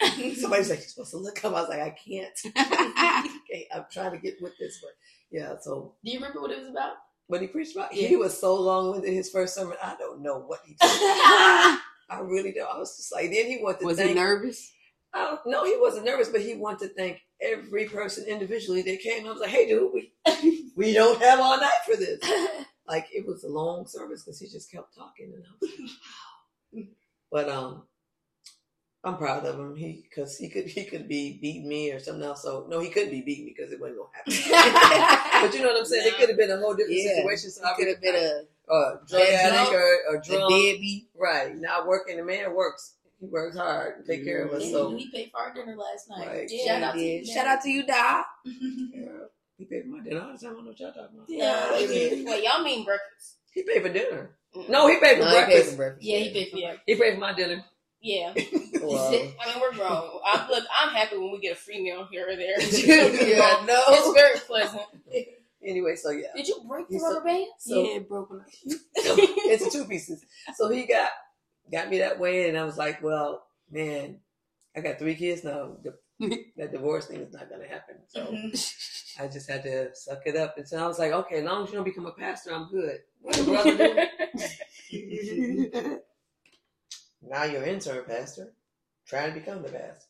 happening. 0.00 0.34
Somebody's 0.36 0.70
like, 0.70 0.78
you're 0.78 0.88
supposed 0.88 1.10
to 1.10 1.18
look 1.18 1.44
up. 1.44 1.52
I 1.54 1.60
was 1.60 1.68
like, 1.68 1.80
I 1.80 1.90
can't. 1.90 2.32
okay, 2.46 3.68
I'm 3.74 3.84
trying 3.90 4.12
to 4.12 4.18
get 4.18 4.40
with 4.40 4.52
this. 4.58 4.78
But 4.82 4.92
yeah, 5.30 5.54
so 5.60 5.94
Do 6.04 6.10
you 6.10 6.18
remember 6.18 6.40
what 6.40 6.50
it 6.52 6.58
was 6.60 6.68
about? 6.68 6.94
What 7.28 7.40
he 7.40 7.46
preached 7.48 7.74
about, 7.76 7.94
Yeah. 7.94 8.08
he 8.08 8.16
was 8.16 8.38
so 8.38 8.54
long 8.54 8.90
winded 8.92 9.12
his 9.12 9.30
first 9.30 9.54
sermon. 9.54 9.76
I 9.82 9.96
don't 9.98 10.22
know 10.22 10.38
what 10.38 10.60
he 10.64 10.72
did. 10.80 10.80
I 10.80 12.20
really 12.22 12.52
don't. 12.52 12.70
I 12.72 12.78
was 12.78 12.96
just 12.96 13.12
like, 13.12 13.30
then 13.32 13.46
he 13.46 13.58
wanted 13.62 13.80
to 13.80 13.86
Was 13.86 13.96
thank. 13.98 14.10
he 14.10 14.14
nervous? 14.14 14.72
I 15.12 15.24
don't, 15.24 15.40
no, 15.46 15.64
he 15.64 15.76
wasn't 15.80 16.04
nervous, 16.06 16.28
but 16.28 16.40
he 16.42 16.54
wanted 16.54 16.88
to 16.88 16.94
thank 16.94 17.20
every 17.40 17.86
person 17.86 18.26
individually 18.28 18.82
that 18.82 19.00
came. 19.00 19.26
I 19.26 19.30
was 19.30 19.40
like, 19.40 19.50
hey, 19.50 19.66
dude, 19.66 19.90
we, 19.92 20.12
we 20.76 20.92
don't 20.92 21.20
have 21.22 21.40
all 21.40 21.58
night 21.58 21.70
for 21.84 21.96
this. 21.96 22.20
Like, 22.88 23.08
it 23.12 23.26
was 23.26 23.42
a 23.42 23.48
long 23.48 23.84
service 23.88 24.22
because 24.22 24.38
he 24.38 24.46
just 24.46 24.70
kept 24.70 24.94
talking. 24.94 25.32
And 25.34 25.42
I 25.42 25.48
was 25.60 25.70
like, 25.76 25.90
wow. 26.72 26.84
But 27.32 27.48
um, 27.48 27.82
I'm 29.06 29.16
proud 29.16 29.46
of 29.46 29.58
him. 29.58 29.76
He 29.76 30.04
because 30.08 30.36
he 30.36 30.48
could 30.48 30.66
he 30.66 30.84
could 30.84 31.06
be 31.08 31.38
beating 31.40 31.68
me 31.68 31.92
or 31.92 32.00
something 32.00 32.24
else. 32.24 32.42
So 32.42 32.66
no, 32.68 32.80
he 32.80 32.90
couldn't 32.90 33.10
be 33.10 33.22
beating 33.22 33.44
me 33.46 33.54
because 33.56 33.72
it 33.72 33.80
wasn't 33.80 33.98
gonna 33.98 34.10
happen. 34.12 35.42
but 35.48 35.54
you 35.54 35.62
know 35.62 35.68
what 35.68 35.78
I'm 35.78 35.84
saying? 35.86 36.06
It 36.08 36.16
could 36.16 36.28
have 36.28 36.36
been 36.38 36.50
a 36.50 36.58
whole 36.58 36.74
different 36.74 36.98
Yeah. 37.00 37.14
situation. 37.14 37.50
So 37.50 37.64
I 37.64 37.74
Could 37.74 37.88
have 37.88 38.00
been 38.02 38.16
a, 38.16 38.72
uh, 38.72 38.96
drug 39.06 39.22
addict 39.22 39.72
or, 39.72 39.98
or 40.10 40.16
a 40.16 40.22
drunk. 40.22 40.50
deadbeat. 40.50 41.08
Right. 41.14 41.56
Not 41.56 41.86
working. 41.86 42.16
The 42.16 42.24
man 42.24 42.52
works. 42.54 42.94
He 43.20 43.26
works 43.28 43.56
hard 43.56 44.04
to 44.04 44.12
take 44.12 44.24
care 44.24 44.44
of 44.44 44.52
us. 44.52 44.64
And 44.64 44.72
So 44.72 44.96
he 44.96 45.08
paid 45.10 45.30
for 45.30 45.40
our 45.40 45.54
dinner 45.54 45.76
last 45.76 46.10
night. 46.10 46.26
Right. 46.26 46.50
Shout 46.50 46.82
out 46.82 46.94
to 46.94 47.00
you. 47.00 47.20
did. 47.24 47.28
Shout 47.28 47.46
out 47.46 47.60
to 47.62 47.70
you, 47.70 47.86
Doc. 47.86 48.26
yeah, 48.44 49.06
he 49.56 49.64
paid 49.66 49.82
for 49.82 49.88
my 49.88 50.00
dinner. 50.02 50.20
I 50.20 50.36
don't 50.36 50.42
know 50.64 50.68
what 50.70 50.80
y'all 50.80 50.92
talking 50.92 51.16
about. 51.16 51.28
Yeah, 51.28 51.76
he, 51.78 51.86
he 51.86 51.86
did. 51.86 52.26
Wait, 52.26 52.42
y'all 52.44 52.62
mean 52.62 52.84
breakfast? 52.84 53.36
he 53.54 53.62
paid 53.62 53.82
for 53.82 53.88
dinner. 53.88 54.36
No, 54.68 54.88
he 54.88 54.98
paid 54.98 55.18
for 55.18 55.24
No, 55.24 55.30
he 55.30 55.36
paid 55.36 55.46
breakfast. 55.46 55.70
for 55.70 55.76
breakfast. 55.76 56.04
Yeah, 56.06 56.18
he 56.18 56.30
paid 56.32 56.50
for 56.50 56.58
Yeah, 56.58 56.74
He 56.86 56.94
paid 56.96 57.14
for 57.14 57.20
my 57.20 57.32
dinner. 57.32 57.64
Yeah. 58.06 58.32
Well, 58.82 59.08
I 59.08 59.10
mean, 59.10 59.60
we're 59.60 59.74
grown. 59.74 60.20
I, 60.24 60.46
look, 60.48 60.64
I'm 60.80 60.90
happy 60.90 61.16
when 61.16 61.32
we 61.32 61.40
get 61.40 61.54
a 61.54 61.56
free 61.56 61.82
meal 61.82 62.06
here 62.08 62.28
or 62.28 62.36
there. 62.36 62.60
yeah, 62.60 63.64
no. 63.66 63.82
It's 63.88 64.14
very 64.14 64.38
pleasant. 64.38 64.82
Anyway, 65.64 65.96
so 65.96 66.10
yeah. 66.10 66.28
Did 66.36 66.46
you 66.46 66.62
break 66.68 66.88
the 66.88 66.98
rubber 66.98 67.24
band? 67.24 67.46
So 67.58 67.82
yeah, 67.82 67.98
broken. 68.00 68.40
Up. 68.40 68.46
It's 68.94 69.72
two 69.72 69.86
pieces. 69.86 70.24
So 70.54 70.68
he 70.68 70.86
got 70.86 71.10
got 71.72 71.90
me 71.90 71.98
that 71.98 72.20
way, 72.20 72.48
and 72.48 72.56
I 72.56 72.64
was 72.64 72.76
like, 72.76 73.02
well, 73.02 73.46
man, 73.72 74.18
I 74.76 74.82
got 74.82 75.00
three 75.00 75.16
kids 75.16 75.42
now. 75.42 75.78
The, 75.82 75.98
that 76.56 76.70
divorce 76.70 77.06
thing 77.06 77.22
is 77.22 77.32
not 77.32 77.50
gonna 77.50 77.66
happen. 77.66 77.96
So 78.06 78.24
mm-hmm. 78.24 79.24
I 79.24 79.26
just 79.26 79.50
had 79.50 79.64
to 79.64 79.96
suck 79.96 80.20
it 80.26 80.36
up. 80.36 80.58
And 80.58 80.68
so 80.68 80.78
I 80.78 80.86
was 80.86 81.00
like, 81.00 81.10
okay, 81.12 81.38
as 81.38 81.44
long 81.44 81.64
as 81.64 81.70
you 81.70 81.76
don't 81.76 81.84
become 81.84 82.06
a 82.06 82.12
pastor, 82.12 82.54
I'm 82.54 82.68
good. 82.68 83.00
What 83.20 83.44
brother 83.44 84.06
do? 84.90 86.00
Now 87.28 87.44
you're 87.44 87.64
intern 87.64 88.04
pastor, 88.06 88.52
trying 89.06 89.32
to 89.34 89.40
become 89.40 89.62
the 89.62 89.68
pastor. 89.68 90.02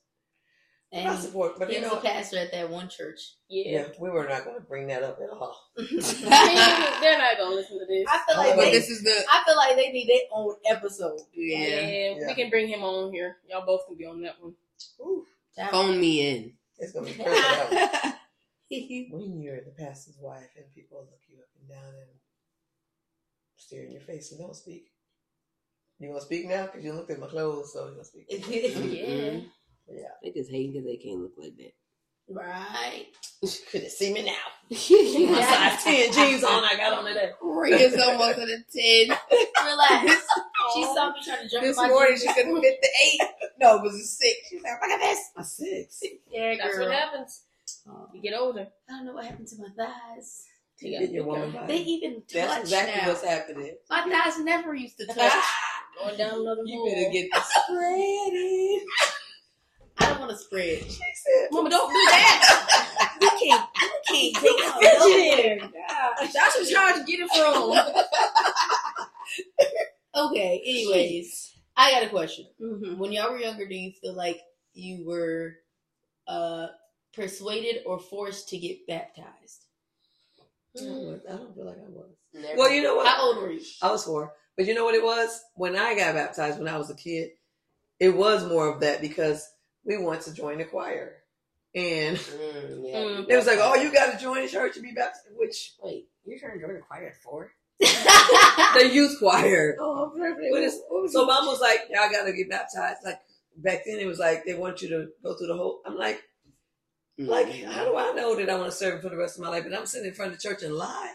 I 0.94 1.16
support, 1.16 1.58
but 1.58 1.68
he 1.68 1.76
you 1.76 1.82
was 1.82 1.92
know, 1.92 1.98
a 1.98 2.02
pastor 2.02 2.38
at 2.38 2.52
that 2.52 2.70
one 2.70 2.88
church. 2.88 3.20
yeah, 3.48 3.64
yeah. 3.80 3.86
we 3.98 4.08
were 4.08 4.26
not 4.26 4.44
going 4.44 4.56
to 4.56 4.62
bring 4.62 4.86
that 4.86 5.02
up 5.02 5.18
at 5.22 5.28
all. 5.30 5.58
I 5.76 5.82
mean, 5.90 6.00
They're 6.00 7.18
not 7.18 7.36
gonna 7.36 7.54
listen 7.54 7.78
to 7.80 7.86
this. 7.86 8.06
I 8.08 8.22
feel 8.26 8.36
like 8.38 8.52
Oh, 8.54 8.60
they, 8.60 8.70
this 8.70 8.88
is 8.88 9.02
the 9.02 9.10
I 9.30 9.42
feel 9.44 9.56
like 9.56 9.76
they 9.76 9.90
need 9.90 10.08
their 10.08 10.20
own 10.32 10.54
episode. 10.70 11.18
yeah. 11.34 11.58
Yeah, 11.58 12.14
Yeah. 12.20 12.26
we 12.28 12.34
can 12.34 12.48
bring 12.50 12.68
him 12.68 12.82
on 12.82 13.12
here. 13.12 13.36
Y'all 13.50 13.66
both 13.66 13.84
can 13.86 13.96
be 13.96 14.06
on 14.06 14.22
that 14.22 14.40
one. 14.40 14.54
Ooh, 15.00 15.26
Phone 15.70 16.00
me 16.00 16.28
in. 16.30 16.52
it's 16.78 16.92
going 16.92 17.06
to 17.12 17.18
be 17.18 17.22
perfect. 17.24 18.16
when 19.10 19.40
you're 19.42 19.60
the 19.60 19.74
pastor's 19.76 20.16
wife 20.20 20.48
and 20.56 20.64
people 20.74 20.98
look 21.00 21.20
you 21.28 21.36
up 21.38 21.48
and 21.60 21.68
down 21.68 21.88
and 22.00 22.08
stare 23.56 23.82
in 23.84 23.90
your 23.92 24.00
face 24.00 24.30
and 24.30 24.40
don't 24.40 24.56
speak. 24.56 24.86
You 25.98 26.08
gonna 26.08 26.20
speak 26.20 26.46
now? 26.48 26.66
Because 26.66 26.84
you 26.84 26.92
looked 26.92 27.10
at 27.10 27.18
my 27.18 27.26
clothes, 27.26 27.72
so 27.72 27.86
you 27.86 27.92
gonna 27.92 28.04
speak. 28.04 28.26
Yeah. 28.28 28.38
Mm-hmm. 28.38 29.46
Yeah. 29.88 30.02
They 30.22 30.30
just 30.32 30.50
hate 30.50 30.72
because 30.72 30.84
they 30.86 30.96
can't 30.96 31.20
look 31.20 31.32
like 31.38 31.56
that. 31.56 31.72
right. 32.28 33.06
She 33.42 33.58
couldn't 33.70 33.90
see 33.90 34.12
me 34.12 34.24
now. 34.24 34.32
My 34.70 34.76
Yeah. 35.38 35.76
size 35.78 35.84
10 35.84 36.12
jeans 36.12 36.44
on 36.44 36.64
I 36.64 36.74
got 36.76 36.98
on 36.98 37.04
today. 37.04 37.30
Ria's 37.40 37.96
almost 38.00 38.38
at 38.38 38.48
a 38.48 38.64
10. 39.08 39.18
Relax. 39.64 40.26
She 40.74 40.82
saw 40.84 41.12
me 41.12 41.20
trying 41.24 41.42
to 41.44 41.48
jump 41.48 41.62
This 41.62 41.76
in 41.78 41.82
my 41.84 41.88
morning 41.88 42.16
jeans. 42.16 42.22
she 42.22 42.34
couldn't 42.34 42.60
fit 42.60 42.78
the 42.82 42.88
8. 43.24 43.28
No, 43.60 43.76
it 43.76 43.82
was 43.82 43.94
a 43.94 44.04
6. 44.04 44.32
She's 44.50 44.62
like, 44.62 44.72
look 44.82 44.90
at 44.90 45.00
this. 45.00 45.20
A 45.36 45.44
six. 45.44 46.02
Yeah, 46.30 46.54
girl. 46.56 46.58
That's 46.64 46.78
what 46.78 46.92
happens. 46.92 47.42
Uh-huh. 47.88 48.06
You 48.12 48.20
get 48.22 48.34
older. 48.38 48.66
I 48.88 48.92
don't 48.92 49.06
know 49.06 49.14
what 49.14 49.24
happened 49.24 49.46
to 49.48 49.56
my 49.58 49.68
thighs. 49.76 50.44
You 50.80 50.90
You 50.90 50.98
get 50.98 51.10
your 51.12 51.24
woman 51.24 51.52
careful. 51.52 51.68
They 51.68 51.78
even 51.78 52.14
touch 52.22 52.32
That's 52.32 52.60
exactly 52.64 53.00
now. 53.02 53.08
what's 53.08 53.24
happening. 53.24 53.76
My 53.88 54.02
thighs 54.10 54.38
never 54.40 54.74
used 54.74 54.98
to 54.98 55.06
touch. 55.14 55.32
Going 55.98 56.16
down 56.18 56.40
another 56.40 56.62
You 56.64 56.78
hole. 56.78 56.88
better 56.88 57.10
get 57.10 57.28
the 57.32 57.40
spread 57.40 58.32
in. 58.32 58.80
I 59.98 60.08
don't 60.10 60.20
want 60.20 60.30
to 60.32 60.36
spread. 60.36 60.78
She 60.84 60.90
said, 60.92 61.48
Mama, 61.50 61.70
don't 61.70 61.88
do 61.90 61.94
that. 62.10 62.62
You 63.20 63.30
can't. 63.40 63.66
You 64.10 64.32
can't 64.32 64.36
take 64.36 64.66
out 64.66 64.80
Fidget. 64.80 65.58
nowhere. 65.58 65.70
That's 66.34 66.56
where 66.56 66.70
trying 66.70 66.98
to 67.04 67.04
get 67.10 67.20
it 67.20 67.30
from. 67.30 67.94
Okay. 70.14 70.62
Anyways, 70.64 71.52
I 71.76 71.90
got 71.90 72.04
a 72.04 72.08
question. 72.08 72.46
mm-hmm. 72.60 72.98
When 72.98 73.12
y'all 73.12 73.30
were 73.32 73.38
younger, 73.38 73.66
do 73.68 73.74
you 73.74 73.92
feel 74.00 74.14
like 74.14 74.40
you 74.72 75.04
were 75.06 75.56
uh, 76.26 76.68
persuaded 77.14 77.82
or 77.84 77.98
forced 77.98 78.48
to 78.50 78.58
get 78.58 78.86
baptized? 78.86 79.64
I 80.78 80.82
was- 80.84 81.20
I 81.28 81.32
don't 81.36 81.54
feel 81.54 81.66
like 81.66 81.76
I 81.78 81.88
was. 81.90 82.10
Never. 82.34 82.56
Well, 82.56 82.70
you 82.70 82.82
know 82.82 82.96
what? 82.96 83.06
How 83.06 83.22
old 83.26 83.38
were 83.38 83.50
you? 83.50 83.60
I 83.82 83.90
was 83.90 84.04
four. 84.04 84.32
But 84.56 84.66
you 84.66 84.74
know 84.74 84.84
what 84.84 84.94
it 84.94 85.04
was? 85.04 85.42
When 85.54 85.76
I 85.76 85.94
got 85.94 86.14
baptized 86.14 86.58
when 86.58 86.68
I 86.68 86.78
was 86.78 86.90
a 86.90 86.94
kid, 86.94 87.30
it 88.00 88.10
was 88.10 88.46
more 88.46 88.72
of 88.72 88.80
that 88.80 89.00
because 89.00 89.46
we 89.84 89.98
wanted 89.98 90.22
to 90.22 90.34
join 90.34 90.58
the 90.58 90.64
choir. 90.64 91.16
And 91.74 92.16
Mm, 92.16 92.88
yeah. 92.88 92.98
Mm. 92.98 93.26
it 93.28 93.36
was 93.36 93.46
like, 93.46 93.58
oh, 93.60 93.74
you 93.74 93.92
got 93.92 94.12
to 94.12 94.18
join 94.18 94.42
the 94.42 94.48
church 94.48 94.76
and 94.76 94.84
be 94.84 94.92
baptized, 94.92 95.26
which 95.36 95.74
Wait, 95.82 96.08
you're 96.24 96.38
trying 96.38 96.58
to 96.58 96.66
join 96.66 96.74
the 96.74 96.80
choir 96.80 97.08
at 97.08 97.16
4? 97.22 97.52
the 97.80 98.90
youth 98.90 99.18
choir. 99.18 99.76
Oh, 99.78 100.12
perfect. 100.16 101.12
So 101.12 101.26
mom 101.26 101.46
was 101.46 101.60
like, 101.60 101.80
y'all 101.90 102.10
got 102.10 102.24
to 102.24 102.32
get 102.32 102.48
baptized. 102.48 103.00
Like 103.04 103.20
back 103.56 103.82
then, 103.86 103.98
it 103.98 104.06
was 104.06 104.18
like 104.18 104.44
they 104.46 104.54
want 104.54 104.80
you 104.80 104.88
to 104.88 105.08
go 105.22 105.36
through 105.36 105.48
the 105.48 105.56
whole. 105.56 105.80
I'm 105.84 105.96
like, 105.96 106.22
like 107.18 107.48
how 107.64 107.84
do 107.84 107.96
I 107.96 108.12
know 108.12 108.34
that 108.36 108.50
I 108.50 108.56
want 108.56 108.70
to 108.70 108.76
serve 108.76 109.02
for 109.02 109.10
the 109.10 109.16
rest 109.16 109.36
of 109.36 109.44
my 109.44 109.50
life? 109.50 109.66
And 109.66 109.74
I'm 109.74 109.86
sitting 109.86 110.08
in 110.08 110.14
front 110.14 110.32
of 110.32 110.38
the 110.38 110.48
church 110.48 110.62
and 110.62 110.74
lie. 110.74 111.12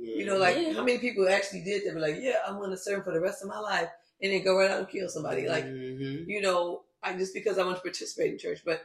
You 0.00 0.24
know, 0.26 0.36
like 0.38 0.56
Yeah. 0.56 0.72
how 0.72 0.82
many 0.84 0.98
people 0.98 1.28
actually 1.28 1.62
did 1.62 1.84
that? 1.84 1.94
Be 1.94 2.00
like, 2.00 2.16
yeah, 2.20 2.38
I'm 2.46 2.56
going 2.58 2.70
to 2.70 2.76
serve 2.76 3.04
for 3.04 3.12
the 3.12 3.20
rest 3.20 3.42
of 3.42 3.48
my 3.48 3.58
life, 3.58 3.88
and 4.22 4.32
then 4.32 4.42
go 4.42 4.56
right 4.56 4.70
out 4.70 4.78
and 4.78 4.88
kill 4.88 5.08
somebody. 5.08 5.46
Like 5.48 5.64
Mhm. 5.64 6.26
you 6.26 6.40
know, 6.40 6.84
I 7.02 7.12
just 7.16 7.34
because 7.34 7.58
I 7.58 7.64
want 7.64 7.76
to 7.76 7.82
participate 7.82 8.32
in 8.32 8.38
church, 8.38 8.62
but 8.64 8.82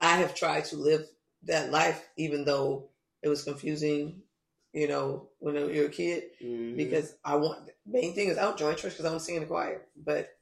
I 0.00 0.16
have 0.16 0.34
tried 0.34 0.64
to 0.66 0.76
live 0.76 1.08
that 1.44 1.70
life, 1.70 2.08
even 2.16 2.44
though 2.44 2.88
it 3.22 3.28
was 3.28 3.44
confusing. 3.44 4.22
You 4.72 4.88
know, 4.88 5.28
when 5.38 5.54
you're 5.54 5.86
a 5.86 5.90
kid, 5.90 6.30
Mhm. 6.42 6.76
because 6.76 7.14
I 7.24 7.36
want 7.36 7.70
main 7.86 8.12
thing 8.14 8.28
is 8.28 8.38
I 8.38 8.42
don't 8.42 8.58
join 8.58 8.74
church 8.74 8.92
because 8.94 9.04
I 9.04 9.10
want 9.10 9.20
to 9.20 9.24
sing 9.24 9.36
in 9.36 9.42
the 9.42 9.46
choir. 9.48 9.86
But 9.96 10.36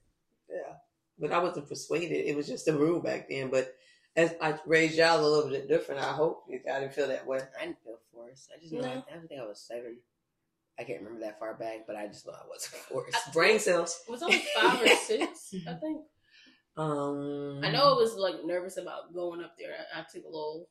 yeah, 0.49 0.77
but 1.19 1.33
I 1.33 1.39
wasn't 1.39 1.69
persuaded. 1.69 2.27
It 2.27 2.35
was 2.37 2.47
just 2.47 2.67
a 2.69 2.73
rule 2.73 3.01
back 3.01 3.29
then. 3.29 3.51
But 3.51 3.77
as 4.17 4.35
I 4.41 4.59
raised 4.67 4.97
y'all 4.97 5.21
a 5.21 5.27
little 5.27 5.51
bit 5.51 5.69
different, 5.69 6.01
I 6.01 6.13
hope 6.13 6.45
I 6.49 6.81
didn't 6.81 6.95
feel 6.95 7.09
that 7.09 7.27
way. 7.27 7.41
I 7.61 7.67
didn't 7.67 7.83
feel 7.85 7.99
forced. 8.13 8.51
I 8.55 8.61
just 8.61 8.73
know, 8.73 8.81
No. 8.81 8.89
I, 8.89 9.17
I 9.17 9.27
think 9.27 9.41
I 9.41 9.45
was 9.45 9.61
7. 9.61 9.99
I 10.79 10.85
can't 10.85 11.01
remember 11.01 11.21
that 11.21 11.39
far 11.39 11.55
back, 11.55 11.87
but 11.87 11.97
I 11.97 12.07
just 12.07 12.27
know 12.27 12.33
I 12.33 12.49
wasn't 12.49 12.75
forced. 12.89 13.33
Brain 13.33 13.59
cells. 13.59 14.01
It 14.09 14.11
was 14.11 14.23
only 14.23 14.43
five 14.57 14.83
or 14.83 14.89
six, 14.89 15.55
I 15.69 15.75
think. 15.75 16.03
Um, 16.77 17.61
I 17.63 17.71
know 17.71 17.95
I 17.95 18.01
was 18.01 18.15
like 18.15 18.45
nervous 18.45 18.79
about 18.79 19.13
going 19.13 19.43
up 19.43 19.55
there. 19.59 19.75
I, 19.95 20.01
I 20.01 20.05
took 20.13 20.25
a 20.25 20.29
little, 20.29 20.69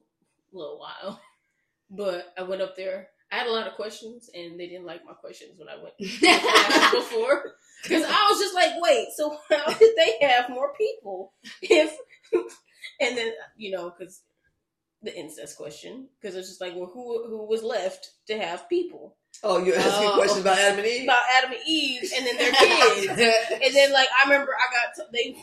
little 0.51 0.79
while, 0.79 1.21
but 1.89 2.33
I 2.37 2.43
went 2.43 2.61
up 2.61 2.75
there. 2.75 3.09
I 3.31 3.37
had 3.37 3.47
a 3.47 3.51
lot 3.51 3.67
of 3.67 3.75
questions, 3.75 4.29
and 4.33 4.59
they 4.59 4.67
didn't 4.67 4.85
like 4.85 5.05
my 5.05 5.13
questions 5.13 5.57
when 5.57 5.69
I 5.69 5.81
went 5.81 5.97
before. 5.97 7.53
Because 7.81 8.03
I 8.03 8.27
was 8.29 8.39
just 8.39 8.53
like, 8.53 8.71
wait, 8.79 9.07
so 9.15 9.37
how 9.49 9.71
did 9.73 9.95
they 9.95 10.27
have 10.27 10.49
more 10.49 10.73
people? 10.73 11.31
If 11.61 11.95
and 12.99 13.17
then 13.17 13.31
you 13.55 13.71
know, 13.71 13.93
because 13.97 14.21
the 15.01 15.17
incest 15.17 15.55
question, 15.55 16.09
because 16.19 16.35
it's 16.35 16.49
just 16.49 16.59
like, 16.59 16.75
well, 16.75 16.91
who 16.93 17.25
who 17.27 17.47
was 17.47 17.63
left 17.63 18.11
to 18.27 18.37
have 18.37 18.67
people 18.67 19.15
Oh, 19.43 19.57
you're 19.63 19.75
asking 19.75 20.07
Oh. 20.07 20.11
Uh, 20.11 20.15
questions 20.17 20.41
about 20.41 20.59
Adam 20.59 20.79
and 20.79 20.87
Eve. 20.87 21.03
about 21.03 21.23
Adam 21.37 21.51
and 21.51 21.59
Eve, 21.67 22.11
and 22.15 22.25
then 22.27 22.37
their 22.37 22.51
kids. 22.51 23.07
And 23.63 23.75
then, 23.75 23.91
like, 23.91 24.07
I 24.17 24.23
remember 24.29 24.51
I 24.55 24.67
got 24.71 24.95
to, 24.95 25.11
they 25.11 25.35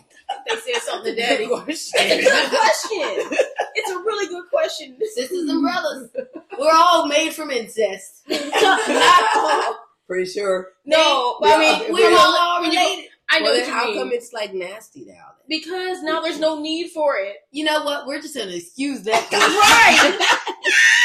they 0.48 0.56
said 0.72 0.82
something 0.82 1.14
to 1.14 1.20
Daddy. 1.20 1.44
It's 1.44 1.92
a 1.94 1.96
good 1.98 2.50
question. 2.50 3.38
It's 3.74 3.90
a 3.90 3.96
really 3.98 4.26
good 4.28 4.44
question. 4.50 4.96
Sisters 5.14 5.48
and 5.48 5.62
brothers. 5.62 6.10
We're 6.58 6.72
all 6.72 7.06
made 7.08 7.32
from 7.32 7.50
incest. 7.50 8.24
Pretty 10.06 10.30
sure. 10.30 10.68
No, 10.86 11.36
but 11.40 11.50
I 11.50 11.58
mean, 11.58 11.92
We're 11.92 12.10
we're 12.10 12.18
all 12.18 12.36
all 12.36 12.60
related. 12.62 13.08
I 13.30 13.40
know 13.40 13.44
Well, 13.50 13.58
what 13.60 13.66
you 13.66 13.72
how 13.74 13.84
mean. 13.86 13.98
come 13.98 14.12
it's 14.12 14.32
like 14.32 14.54
nasty 14.54 15.04
now? 15.04 15.32
Because 15.48 16.02
now 16.02 16.20
there's 16.22 16.38
no 16.40 16.58
need 16.60 16.90
for 16.92 17.16
it. 17.18 17.36
You 17.50 17.64
know 17.64 17.84
what? 17.84 18.06
We're 18.06 18.20
just 18.22 18.34
gonna 18.36 18.52
excuse 18.52 19.02
that. 19.02 19.28
Right. 19.30 20.97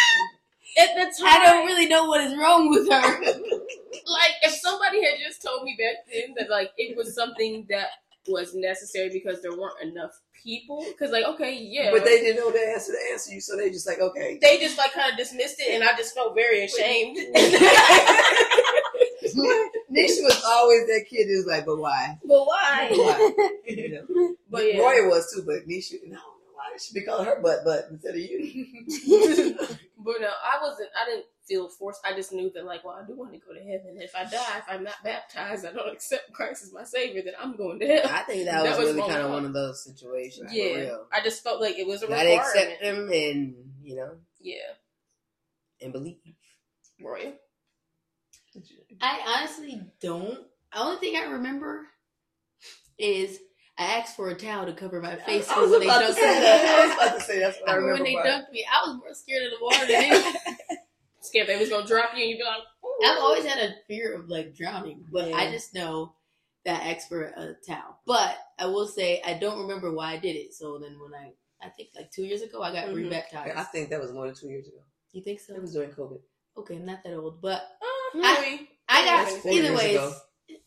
At 0.77 0.95
the 0.95 1.03
time, 1.19 1.27
I 1.27 1.45
don't 1.45 1.65
really 1.65 1.87
know 1.87 2.05
what 2.05 2.21
is 2.21 2.35
wrong 2.37 2.69
with 2.69 2.89
her. 2.89 3.21
like 4.07 4.35
if 4.41 4.53
somebody 4.53 5.03
had 5.03 5.19
just 5.19 5.41
told 5.41 5.63
me 5.63 5.77
back 5.77 6.05
then 6.11 6.33
that 6.37 6.49
like 6.49 6.71
it 6.77 6.97
was 6.97 7.13
something 7.13 7.65
that 7.69 7.87
was 8.27 8.55
necessary 8.55 9.09
because 9.09 9.41
there 9.41 9.55
weren't 9.55 9.81
enough 9.81 10.11
people. 10.43 10.83
Because 10.87 11.11
like, 11.11 11.25
okay, 11.25 11.57
yeah, 11.59 11.91
But 11.91 12.05
they 12.05 12.19
didn't 12.21 12.37
know 12.37 12.51
the 12.51 12.59
answer 12.73 12.93
to 12.93 13.11
answer 13.11 13.33
you, 13.33 13.41
so 13.41 13.57
they 13.57 13.69
just 13.69 13.87
like, 13.87 13.99
okay. 13.99 14.39
they 14.41 14.59
just 14.59 14.77
like 14.77 14.93
kind 14.93 15.11
of 15.11 15.17
dismissed 15.17 15.55
it, 15.59 15.73
and 15.73 15.83
I 15.83 15.95
just 15.97 16.13
felt 16.13 16.35
very 16.35 16.63
ashamed. 16.65 17.17
Neysha 19.93 20.23
was 20.23 20.43
always 20.45 20.87
that 20.87 21.05
kid 21.09 21.27
who's 21.27 21.45
like, 21.45 21.65
but 21.65 21.77
why? 21.77 22.17
but 22.25 22.45
why? 22.45 22.89
Why? 22.91 23.49
You 23.67 24.05
know? 24.09 24.35
But 24.49 24.73
yeah. 24.73 24.79
Roy 24.79 25.07
was 25.07 25.31
too, 25.33 25.43
but 25.45 25.67
Neysha, 25.67 25.95
I 25.95 25.97
don't 26.01 26.11
know 26.11 26.32
why 26.63 26.71
they 26.73 26.83
should 26.83 26.93
be 26.93 27.01
calling 27.01 27.25
her 27.25 27.41
butt 27.41 27.63
butt 27.65 27.87
instead 27.91 28.15
of 28.15 28.19
you. 28.21 28.65
but 29.97 30.15
no, 30.21 30.27
I 30.29 30.59
wasn't. 30.61 30.89
I 30.99 31.05
didn't 31.09 31.25
feel 31.45 31.67
forced. 31.67 32.01
I 32.05 32.13
just 32.13 32.31
knew 32.31 32.49
that, 32.55 32.65
like, 32.65 32.83
well, 32.85 32.99
I 33.01 33.05
do 33.05 33.15
want 33.17 33.33
to 33.33 33.39
go 33.39 33.53
to 33.53 33.59
heaven. 33.59 33.97
If 33.99 34.15
I 34.15 34.23
die, 34.23 34.57
if 34.57 34.63
I'm 34.69 34.83
not 34.83 34.95
baptized, 35.03 35.65
I 35.65 35.73
don't 35.73 35.91
accept 35.93 36.31
Christ 36.33 36.63
as 36.63 36.73
my 36.73 36.83
savior, 36.83 37.21
then 37.23 37.33
I'm 37.39 37.55
going 37.57 37.79
to 37.79 37.87
hell. 37.87 38.01
I 38.09 38.19
think 38.21 38.45
that, 38.45 38.63
That 38.63 38.77
was, 38.77 38.87
was 38.87 38.95
really 38.95 39.09
kind 39.09 39.21
of 39.23 39.31
one 39.31 39.45
of 39.45 39.53
those 39.53 39.83
situations. 39.83 40.49
for 40.51 40.55
yeah, 40.57 40.75
real. 40.75 41.05
I 41.11 41.21
just 41.21 41.43
felt 41.43 41.59
like 41.61 41.77
it 41.77 41.85
was 41.85 42.01
a 42.03 42.07
Gotta 42.07 42.29
requirement. 42.29 42.71
accept 42.71 42.81
him 42.83 43.09
and 43.11 43.55
you 43.83 43.95
know 43.97 44.11
Yeah, 44.39 44.55
and 45.81 45.91
believe. 45.91 46.17
Roy. 47.03 47.33
I 49.01 49.19
honestly 49.39 49.81
don't. 49.99 50.39
The 50.73 50.79
only 50.79 50.97
thing 50.97 51.15
I 51.17 51.31
remember 51.31 51.87
is 52.97 53.39
I 53.77 53.83
asked 53.97 54.15
for 54.15 54.29
a 54.29 54.35
towel 54.35 54.65
to 54.67 54.73
cover 54.73 55.01
my 55.01 55.15
face 55.15 55.49
I 55.49 55.55
for 55.55 55.61
was 55.61 55.71
when 55.71 55.79
they 55.81 55.85
about 55.87 55.99
to 56.01 56.13
dunked 56.13 56.41
me. 56.41 56.47
I 56.47 56.85
was 56.85 56.95
about 56.95 57.15
to 57.17 57.21
say 57.21 57.39
that's 57.39 57.57
what 57.61 57.69
I 57.69 57.73
For 57.73 57.79
remember. 57.79 58.03
when 58.03 58.03
they 58.03 58.13
about 58.19 58.25
dunked 58.25 58.51
me, 58.51 58.65
I 58.71 58.87
was 58.87 58.97
more 58.97 59.13
scared 59.13 59.43
of 59.43 59.51
the 59.51 59.63
water 59.65 59.85
than 59.87 60.03
anything. 60.03 60.57
Scared 61.21 61.47
they 61.47 61.57
was 61.59 61.69
gonna 61.69 61.87
drop 61.87 62.11
you, 62.15 62.21
and 62.21 62.29
you'd 62.31 62.37
be 62.37 62.43
like, 62.43 62.61
Ooh. 62.85 63.05
I've 63.05 63.19
always 63.19 63.45
had 63.45 63.57
a 63.59 63.73
fear 63.87 64.13
of 64.19 64.27
like 64.29 64.53
drowning, 64.55 65.03
but 65.11 65.33
I 65.33 65.49
just 65.51 65.73
know 65.73 66.13
that 66.65 66.81
I 66.83 66.91
asked 66.93 67.09
for 67.09 67.23
a 67.23 67.55
towel. 67.67 67.97
But 68.05 68.37
I 68.59 68.67
will 68.67 68.87
say 68.87 69.21
I 69.25 69.33
don't 69.33 69.61
remember 69.61 69.91
why 69.93 70.13
I 70.13 70.17
did 70.17 70.35
it. 70.35 70.53
So 70.53 70.77
then 70.79 70.97
when 71.01 71.13
I, 71.19 71.31
I 71.65 71.69
think 71.69 71.89
like 71.95 72.11
two 72.11 72.23
years 72.23 72.41
ago, 72.41 72.61
I 72.61 72.71
got 72.73 72.87
Mhm. 72.89 72.95
rebaptized. 72.95 73.57
I 73.57 73.63
think 73.63 73.89
that 73.89 73.99
was 74.01 74.11
more 74.11 74.25
than 74.27 74.35
two 74.35 74.49
years 74.49 74.67
ago. 74.67 74.77
You 75.13 75.23
think 75.23 75.39
so? 75.39 75.55
It 75.55 75.61
was 75.61 75.73
during 75.73 75.91
COVID. 75.91 76.19
Okay, 76.57 76.75
I'm 76.75 76.85
not 76.85 77.03
that 77.03 77.15
old, 77.15 77.41
but 77.41 77.61
Uh, 77.81 78.19
I- 78.21 78.39
maybe. 78.41 78.69
I 78.87 79.05
got 79.05 79.27
Four 79.41 79.51
either 79.53 79.63
years 79.69 79.77
ways. 79.77 79.95
ago. 79.95 80.13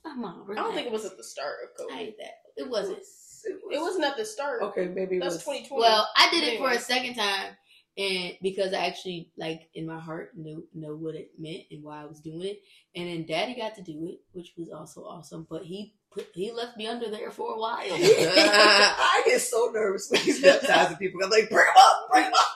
I'm 0.04 0.24
on. 0.24 0.50
I 0.50 0.54
don't 0.62 0.74
think 0.74 0.86
it 0.86 0.92
was 0.92 1.04
at 1.04 1.16
the 1.16 1.24
start 1.24 1.56
of 1.64 1.86
COVID. 1.86 1.92
I 1.94 2.00
ain't 2.00 2.16
that. 2.18 2.34
It 2.56 2.68
wasn't. 2.68 2.98
It 2.98 3.80
wasn't 3.80 4.04
at 4.04 4.16
the 4.16 4.24
start. 4.24 4.62
Okay, 4.62 4.88
maybe 4.88 5.16
it 5.16 5.20
That's 5.20 5.36
was. 5.36 5.44
2020. 5.44 5.80
Well, 5.80 6.08
I 6.16 6.28
did 6.30 6.44
it 6.44 6.58
for 6.58 6.70
a 6.70 6.78
second 6.78 7.14
time, 7.14 7.56
and 7.96 8.34
because 8.42 8.72
I 8.72 8.86
actually 8.86 9.30
like 9.36 9.68
in 9.74 9.86
my 9.86 9.98
heart 9.98 10.36
knew 10.36 10.66
know 10.74 10.94
what 10.94 11.14
it 11.14 11.30
meant 11.38 11.62
and 11.70 11.82
why 11.82 12.02
I 12.02 12.06
was 12.06 12.20
doing 12.20 12.42
it. 12.42 12.60
And 12.94 13.08
then 13.08 13.26
Daddy 13.26 13.54
got 13.54 13.74
to 13.76 13.82
do 13.82 14.06
it, 14.06 14.20
which 14.32 14.54
was 14.56 14.70
also 14.70 15.02
awesome. 15.02 15.46
But 15.48 15.64
he 15.64 15.94
put 16.10 16.28
he 16.34 16.50
left 16.52 16.76
me 16.76 16.86
under 16.86 17.10
there 17.10 17.30
for 17.30 17.54
a 17.54 17.58
while. 17.58 17.78
I 17.90 19.22
get 19.26 19.40
so 19.40 19.70
nervous 19.72 20.10
when 20.10 20.20
he's 20.22 20.42
baptizing 20.42 20.96
people. 20.96 21.20
I'm 21.22 21.30
like, 21.30 21.48
bring 21.48 21.66
him 21.66 21.74
up, 21.76 22.08
bring 22.10 22.24
him 22.24 22.32
up. 22.34 22.46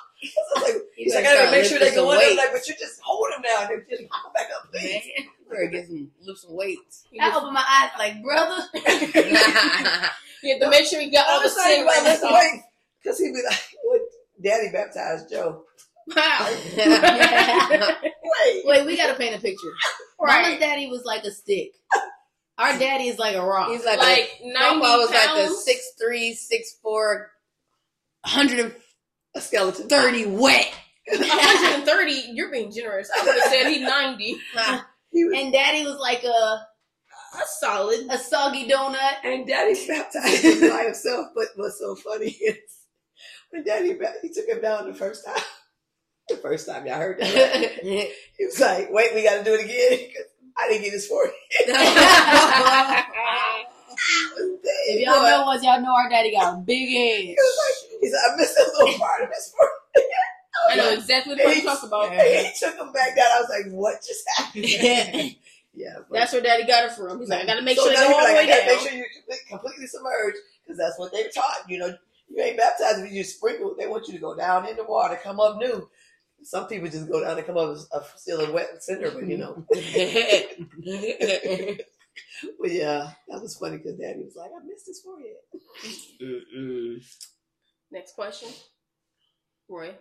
I 0.57 0.63
like, 0.63 0.75
he's 0.97 1.15
like, 1.15 1.25
I 1.25 1.35
gotta 1.35 1.51
make 1.51 1.65
sure 1.65 1.79
they 1.79 1.95
go 1.95 2.11
in. 2.13 2.19
I'm 2.19 2.37
like, 2.37 2.53
but 2.53 2.67
you 2.69 2.75
just 2.79 3.01
hold 3.03 3.29
him 3.35 3.43
down 3.43 3.73
and 3.73 3.83
just 3.89 4.03
come 4.11 4.33
back 4.35 4.49
up, 4.55 4.71
please. 4.71 5.05
Better 5.51 5.67
get 5.67 5.87
some 5.89 6.11
lift 6.23 6.41
some 6.41 6.55
weights. 6.55 7.05
I 7.21 7.37
opened 7.37 7.53
my 7.53 7.65
eyes 7.69 7.91
like, 7.99 8.23
brother. 8.23 8.63
You 10.43 10.55
have 10.55 10.63
to 10.63 10.71
make 10.71 10.87
sure 10.87 11.03
you 11.03 11.13
got 11.13 11.29
all 11.29 11.41
the 11.41 11.45
was 11.45 11.55
saying, 11.55 11.81
sin 11.81 11.87
right 11.87 12.03
listen, 12.03 12.31
wait, 12.33 12.63
because 13.03 13.19
he'd 13.19 13.35
be 13.35 13.43
like, 13.47 13.61
what? 13.83 14.01
Daddy 14.43 14.71
baptized 14.73 15.29
Joe. 15.31 15.65
Wow. 16.17 16.57
Wait, 16.79 18.63
Wait, 18.65 18.87
we 18.87 18.97
gotta 18.97 19.15
paint 19.19 19.37
a 19.37 19.39
picture. 19.39 19.69
Right. 20.19 20.43
Mama's 20.43 20.59
daddy 20.61 20.87
was 20.87 21.05
like 21.05 21.25
a 21.25 21.31
stick. 21.31 21.73
Our 22.59 22.79
daddy 22.79 23.09
is 23.09 23.19
like 23.19 23.37
a 23.37 23.45
rock. 23.45 23.69
He's 23.71 23.85
like, 23.85 23.99
like 23.99 24.31
a, 24.43 24.47
90 24.47 24.59
Grandpa 24.59 24.97
was 24.97 25.11
like 25.11 25.29
the 25.29 25.47
pounds. 25.49 25.65
six 25.65 25.93
three, 26.01 26.33
six 26.35 26.77
four, 26.83 27.31
130 28.23 28.75
a 29.35 29.41
skeleton. 29.41 29.89
thirty 29.89 30.27
wet. 30.27 30.73
130. 31.07 32.13
You're 32.33 32.51
being 32.51 32.71
generous. 32.73 33.11
I 33.15 33.25
would 33.25 33.35
have 33.35 33.45
said 33.53 33.67
he's 33.69 33.83
90. 33.87 34.37
He 35.12 35.25
was, 35.25 35.38
And 35.38 35.53
daddy 35.53 35.85
was 35.85 35.96
like 35.99 36.23
a 36.25 36.29
A 36.29 37.44
solid. 37.61 38.07
a 38.11 38.18
soggy 38.18 38.68
donut. 38.68 39.16
and 39.25 39.46
Daddy 39.46 39.75
baptized 39.87 40.42
him 40.44 40.68
by 40.70 40.85
himself. 40.85 41.29
But 41.35 41.46
what's 41.57 41.79
so 41.79 41.94
funny 41.96 42.27
is 42.31 42.57
when 43.51 43.64
Daddy 43.64 43.96
he 44.23 44.29
took 44.33 44.46
him 44.49 44.61
down 44.62 44.87
the 44.88 44.94
first 44.94 45.25
time. 45.27 45.42
The 46.29 46.37
first 46.37 46.66
time 46.68 46.87
y'all 46.87 46.96
heard 46.99 47.18
that, 47.18 47.27
he 47.83 48.12
was 48.44 48.61
like, 48.61 48.88
"Wait, 48.92 49.12
we 49.14 49.25
got 49.25 49.38
to 49.38 49.44
do 49.44 49.55
it 49.55 49.64
again." 49.64 50.09
I 50.57 50.68
didn't 50.68 50.83
get 50.85 50.92
his 50.92 51.07
forehead. 51.09 51.35
If 54.87 55.01
y'all 55.07 55.23
know 55.23 55.51
us, 55.53 55.62
y'all 55.62 55.81
know 55.81 55.94
our 55.94 56.09
daddy 56.09 56.33
got 56.33 56.55
a 56.55 56.57
big 56.59 56.88
He 56.88 57.29
head. 57.29 57.37
was 57.37 57.59
like, 57.59 58.01
he 58.01 58.09
said, 58.09 58.18
"I 58.33 58.37
missed 58.37 58.57
a 58.59 58.62
little 58.79 58.99
part 58.99 59.23
of 59.23 59.29
his 59.29 59.53
forehead." 59.57 59.80
I 60.68 60.77
know 60.77 60.90
exactly 60.92 61.35
what 61.37 61.57
you're 61.57 61.64
talking 61.64 61.88
about. 61.88 62.12
And 62.12 62.46
he 62.46 62.53
took 62.59 62.77
him 62.77 62.92
back 62.92 63.16
down. 63.16 63.27
I 63.31 63.40
was 63.40 63.49
like, 63.51 63.73
"What 63.73 63.96
just 64.07 64.25
happened?" 64.37 64.64
yeah, 65.75 65.94
but- 66.09 66.12
That's 66.18 66.33
where 66.33 66.42
daddy 66.42 66.66
got 66.66 66.85
it 66.85 66.92
from. 66.92 67.20
He's 67.20 67.29
like, 67.29 67.42
I 67.42 67.46
gotta 67.46 67.62
make 67.62 67.77
So 67.79 67.85
sure 67.85 67.92
they 67.92 67.96
go 67.96 68.14
all 68.14 68.20
be 68.20 68.27
the 68.27 68.33
like, 68.35 68.46
way 68.49 68.53
I 68.53 68.57
down. 68.59 68.66
Make 68.66 68.79
sure 68.81 68.92
you 68.99 69.05
complete- 69.14 69.49
completely 69.49 69.87
submerged 69.87 70.38
because 70.62 70.79
that's 70.79 70.99
what 70.99 71.12
they 71.12 71.23
were 71.23 71.31
taught. 71.31 71.64
You 71.68 71.79
know, 71.79 71.94
you 72.29 72.42
ain't 72.42 72.57
baptized 72.57 73.01
if 73.05 73.11
you 73.12 73.23
just 73.23 73.37
sprinkle. 73.37 73.75
They 73.79 73.87
want 73.87 74.07
you 74.09 74.14
to 74.14 74.20
go 74.20 74.35
down 74.37 74.68
in 74.68 74.77
the 74.77 74.85
water, 74.85 75.18
come 75.23 75.40
up 75.40 75.57
new. 75.59 75.88
Some 76.42 76.66
people 76.68 76.88
just 76.88 77.11
go 77.11 77.20
down 77.23 77.37
and 77.37 77.46
come 77.46 77.59
up 77.59 77.70
as 77.77 77.87
a, 77.92 78.03
still 78.16 78.40
a 78.40 78.51
wet 78.51 78.83
cinder, 78.83 79.11
but 79.11 79.27
you 79.27 79.37
know. 79.37 79.62
but 82.59 82.70
yeah, 82.73 83.11
that 83.29 83.42
was 83.42 83.57
funny 83.57 83.77
because 83.79 83.99
Daddy 83.99 84.23
was 84.25 84.37
like, 84.37 84.51
"I 84.51 84.64
missed 84.66 84.87
his 84.87 85.01
forehead." 85.03 85.37
Mm-mm. 86.23 87.05
Next 87.90 88.14
question. 88.14 88.49
Roy, 89.68 89.94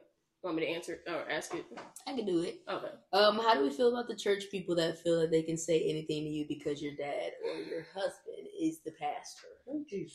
want 0.43 0.55
me 0.55 0.65
to 0.65 0.71
answer 0.71 1.01
or 1.07 1.29
ask 1.29 1.53
it? 1.53 1.65
I 2.07 2.13
can 2.15 2.25
do 2.25 2.41
it. 2.41 2.61
Okay. 2.69 2.91
Um, 3.13 3.37
how 3.39 3.53
do 3.55 3.63
we 3.63 3.69
feel 3.71 3.89
about 3.89 4.07
the 4.07 4.15
church 4.15 4.45
people 4.51 4.75
that 4.75 4.99
feel 5.01 5.19
that 5.19 5.31
they 5.31 5.41
can 5.43 5.57
say 5.57 5.81
anything 5.89 6.23
to 6.23 6.29
you 6.29 6.45
because 6.47 6.81
your 6.81 6.95
dad 6.95 7.31
or 7.45 7.57
your 7.59 7.85
husband 7.93 8.47
is 8.59 8.79
the 8.85 8.91
pastor? 8.91 9.47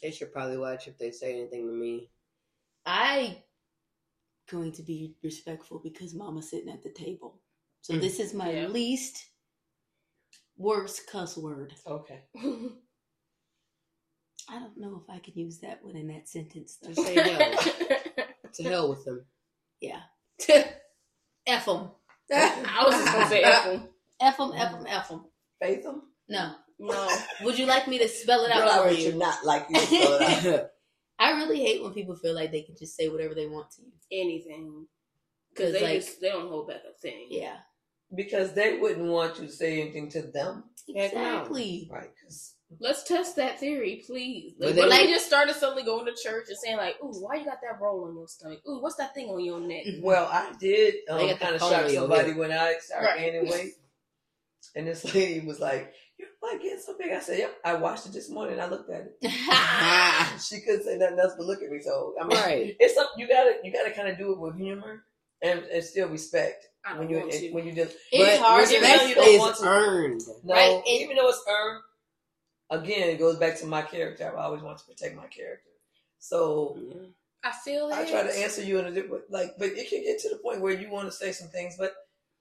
They 0.02 0.10
should 0.10 0.32
probably 0.32 0.58
watch 0.58 0.88
if 0.88 0.98
they 0.98 1.10
say 1.10 1.32
anything 1.38 1.66
to 1.66 1.72
me. 1.72 2.10
I 2.86 3.42
going 4.50 4.72
to 4.72 4.82
be 4.82 5.14
respectful 5.22 5.78
because 5.82 6.14
mama's 6.14 6.50
sitting 6.50 6.68
at 6.72 6.82
the 6.82 6.90
table. 6.90 7.40
So 7.80 7.94
Mm. 7.94 8.00
this 8.00 8.20
is 8.20 8.34
my 8.34 8.50
Yeah. 8.52 8.68
least 8.68 9.30
worst 10.56 11.06
cuss 11.06 11.36
word. 11.36 11.74
Okay. 11.86 12.22
I 14.48 14.58
don't 14.58 14.76
know 14.76 15.00
if 15.02 15.08
I 15.08 15.18
can 15.20 15.34
use 15.38 15.58
that 15.60 15.82
one 15.82 15.96
in 15.96 16.08
that 16.08 16.28
sentence 16.28 16.76
though. 16.76 16.88
Just 16.90 17.02
say 17.06 17.14
hell. 17.18 17.56
to 18.54 18.62
hell 18.62 18.90
with 18.90 19.04
them. 19.04 19.24
Yeah. 19.80 20.02
F 21.46 21.66
them. 21.66 21.90
I 22.32 22.82
was 22.86 22.94
just 22.94 23.12
gonna 23.12 23.28
say 23.28 23.42
F 23.42 23.64
him. 23.66 23.88
F 24.20 24.36
them, 24.38 24.52
F 24.54 24.72
them, 24.72 24.86
F 24.88 25.08
them. 25.08 25.24
Faith 25.60 25.84
him. 25.84 26.02
No. 26.28 26.54
No. 26.78 27.08
Would 27.42 27.58
you 27.58 27.66
like 27.66 27.86
me 27.86 27.98
to 27.98 28.08
spell 28.08 28.44
it 28.44 28.50
out 28.50 28.60
Girl, 28.60 28.68
I 28.68 28.78
for 28.78 28.88
would 28.88 28.98
you? 28.98 29.12
you 29.12 29.18
not 29.18 29.44
like 29.44 29.66
you 29.68 29.76
to 29.76 29.86
spell 29.86 30.18
it 30.20 30.46
out. 30.46 30.70
I 31.18 31.30
really 31.32 31.60
hate 31.60 31.82
when 31.82 31.92
people 31.92 32.16
feel 32.16 32.34
like 32.34 32.50
they 32.50 32.62
can 32.62 32.74
just 32.76 32.96
say 32.96 33.08
whatever 33.08 33.34
they 33.34 33.46
want 33.46 33.70
to 33.72 33.82
you. 33.82 33.92
Anything. 34.10 34.86
Because 35.50 35.72
'Cause, 35.72 35.80
they 35.80 35.86
like- 35.86 36.00
just 36.04 36.20
they 36.20 36.28
don't 36.30 36.48
hold 36.48 36.68
back 36.68 36.80
a 36.88 36.98
thing. 37.00 37.28
Yeah. 37.30 37.56
because 38.14 38.52
they 38.54 38.78
wouldn't 38.78 39.06
want 39.08 39.38
you 39.38 39.46
to 39.46 39.52
say 39.52 39.80
anything 39.80 40.10
to 40.10 40.22
them, 40.22 40.64
Exactly. 40.88 41.88
right? 41.92 42.10
Because 42.20 42.53
Let's 42.80 43.04
test 43.04 43.36
that 43.36 43.58
theory, 43.60 44.02
please. 44.06 44.54
But 44.58 44.66
Like, 44.68 44.74
they 44.76 44.80
when 44.82 44.90
they 44.90 45.06
just 45.06 45.26
started 45.26 45.54
suddenly 45.56 45.82
going 45.84 46.06
to 46.06 46.14
church 46.22 46.46
and 46.48 46.56
saying 46.58 46.76
like, 46.76 46.96
"Ooh, 47.02 47.12
why 47.20 47.36
you 47.36 47.44
got 47.44 47.58
that 47.62 47.80
roll 47.80 48.04
on 48.04 48.14
your 48.14 48.26
stomach? 48.28 48.60
Ooh, 48.68 48.80
what's 48.80 48.96
that 48.96 49.14
thing 49.14 49.28
on 49.28 49.44
your 49.44 49.60
neck?" 49.60 49.84
Well, 50.02 50.26
I 50.26 50.52
did 50.58 50.94
um, 51.08 51.18
They 51.18 51.34
kind 51.34 51.54
of 51.54 51.60
phone 51.60 51.70
shock 51.72 51.90
somebody 51.90 52.30
yeah. 52.30 52.36
when 52.36 52.52
I 52.52 52.74
started 52.80 53.06
Right. 53.06 53.18
gaining 53.18 53.50
weight. 53.50 53.72
And 54.76 54.88
this 54.88 55.04
lady 55.14 55.46
was 55.46 55.60
like, 55.60 55.92
You're 56.18 56.28
like 56.42 56.60
getting 56.60 56.80
so 56.80 56.96
big. 56.98 57.12
I 57.12 57.20
said, 57.20 57.38
Yep, 57.38 57.54
I 57.64 57.74
watched 57.74 58.06
it 58.06 58.12
this 58.12 58.28
morning. 58.30 58.58
I 58.58 58.66
looked 58.66 58.90
at 58.90 59.02
it. 59.02 59.18
She 60.42 60.60
couldn't 60.62 60.82
say 60.84 60.96
nothing 60.96 61.18
else 61.18 61.34
but 61.36 61.46
look 61.46 61.62
at 61.62 61.70
me. 61.70 61.80
So 61.80 62.14
I 62.20 62.26
mean 62.26 62.38
right. 62.38 62.76
it's 62.80 62.94
something 62.94 63.18
you 63.18 63.28
gotta 63.28 63.56
you 63.62 63.70
gotta 63.72 63.90
kinda 63.92 64.16
do 64.16 64.32
it 64.32 64.40
with 64.40 64.56
humor 64.56 65.04
and, 65.42 65.60
and 65.64 65.84
still 65.84 66.08
respect 66.08 66.66
I 66.84 66.90
don't 66.90 67.00
when 67.00 67.10
you 67.10 67.18
want 67.18 67.32
to. 67.32 67.52
when 67.52 67.66
you 67.66 67.72
just 67.72 67.94
It's 68.10 68.38
but 68.38 68.44
hard 68.44 68.66
to 68.68 68.74
even 68.74 68.82
though 68.82 68.88
respect 68.94 69.08
you 69.10 69.14
don't 69.14 69.28
is 69.28 69.38
want 69.38 69.56
to- 69.58 69.64
earned. 69.64 70.20
no 70.44 70.54
Right, 70.54 70.70
and- 70.74 70.86
even 70.86 71.16
though 71.16 71.28
it's 71.28 71.44
earned, 71.48 71.82
again, 72.70 73.08
it 73.08 73.18
goes 73.18 73.36
back 73.36 73.58
to 73.58 73.66
my 73.66 73.82
character. 73.82 74.32
I 74.36 74.42
always 74.44 74.62
want 74.62 74.78
to 74.78 74.84
protect 74.84 75.16
my 75.16 75.26
character. 75.26 75.70
So 76.18 76.78
I 77.42 77.52
feel 77.52 77.90
like 77.90 77.98
I 77.98 78.02
it. 78.02 78.10
try 78.10 78.22
to 78.22 78.38
answer 78.38 78.62
you 78.62 78.78
in 78.78 78.86
a 78.86 78.90
different 78.90 79.24
like, 79.30 79.52
but 79.58 79.68
it 79.68 79.88
can 79.90 80.02
get 80.02 80.20
to 80.20 80.30
the 80.30 80.36
point 80.36 80.60
where 80.60 80.72
you 80.72 80.90
want 80.90 81.06
to 81.06 81.12
say 81.12 81.32
some 81.32 81.48
things, 81.48 81.76
but 81.78 81.94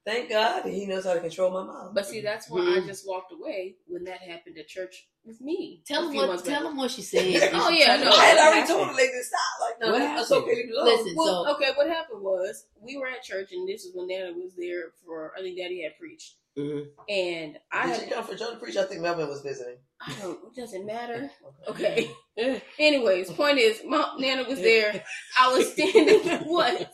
Thank 0.06 0.30
God 0.30 0.66
he 0.66 0.86
knows 0.86 1.06
how 1.06 1.14
to 1.14 1.22
control 1.22 1.50
my 1.52 1.64
mouth. 1.64 1.92
But 1.94 2.06
see, 2.06 2.20
that's 2.20 2.50
why 2.50 2.60
I 2.60 2.64
mm-hmm. 2.64 2.88
just 2.88 3.08
walked 3.08 3.32
away 3.32 3.76
when 3.88 4.04
that 4.04 4.20
happened 4.20 4.58
at 4.58 4.68
church 4.68 5.08
with 5.24 5.40
me. 5.40 5.82
Tell 5.86 6.10
him 6.10 6.16
what. 6.16 6.28
months 6.28 6.44
Tell 6.44 6.68
him 6.68 6.76
what 6.76 6.92
she 6.92 7.02
said. 7.02 7.24
Oh, 7.54 7.70
yeah, 7.70 7.96
no. 7.96 8.10
I 8.10 8.26
had 8.26 8.36
what 8.36 8.44
already 8.44 8.60
happened? 8.60 8.68
told 8.68 8.90
the 8.90 8.94
lady 8.94 9.14
to 9.14 9.24
stop. 9.24 9.40
Like, 9.62 9.80
no, 9.80 9.92
What 9.92 10.00
that's 10.00 10.30
happened? 10.30 10.52
okay. 10.52 10.64
Love. 10.74 10.86
Listen, 10.88 11.14
Well, 11.16 11.46
so 11.46 11.56
okay, 11.56 11.72
what 11.76 11.88
happened 11.88 12.22
was 12.22 12.66
we 12.82 12.98
were 12.98 13.08
at 13.08 13.24
church, 13.24 13.54
and 13.54 13.68
this 13.68 13.86
is 13.86 13.96
when 13.96 14.08
Nana 14.08 14.34
was 14.34 14.54
there 14.58 14.92
for. 15.06 15.32
I 15.38 15.42
think 15.42 15.58
Daddy 15.58 15.84
had 15.84 15.98
preached, 15.98 16.36
Mhm. 16.58 16.86
and 17.10 17.58
I 17.72 17.88
Did 17.88 17.96
had. 17.96 18.04
she 18.04 18.10
come 18.12 18.24
for 18.26 18.36
John 18.36 18.52
to 18.54 18.58
preach? 18.58 18.78
I 18.78 18.84
think 18.84 19.02
Melvin 19.02 19.28
was 19.28 19.42
visiting. 19.42 19.78
I 20.06 20.14
don't. 20.22 20.38
It 20.46 20.56
doesn't 20.60 20.86
matter. 20.86 21.32
Okay. 21.68 22.12
Anyways, 22.80 23.32
point 23.32 23.58
is, 23.58 23.82
Mom, 23.86 24.20
Nana 24.22 24.44
was 24.48 24.60
there. 24.60 25.04
I 25.40 25.52
was 25.52 25.72
standing. 25.74 26.20
what? 26.48 26.92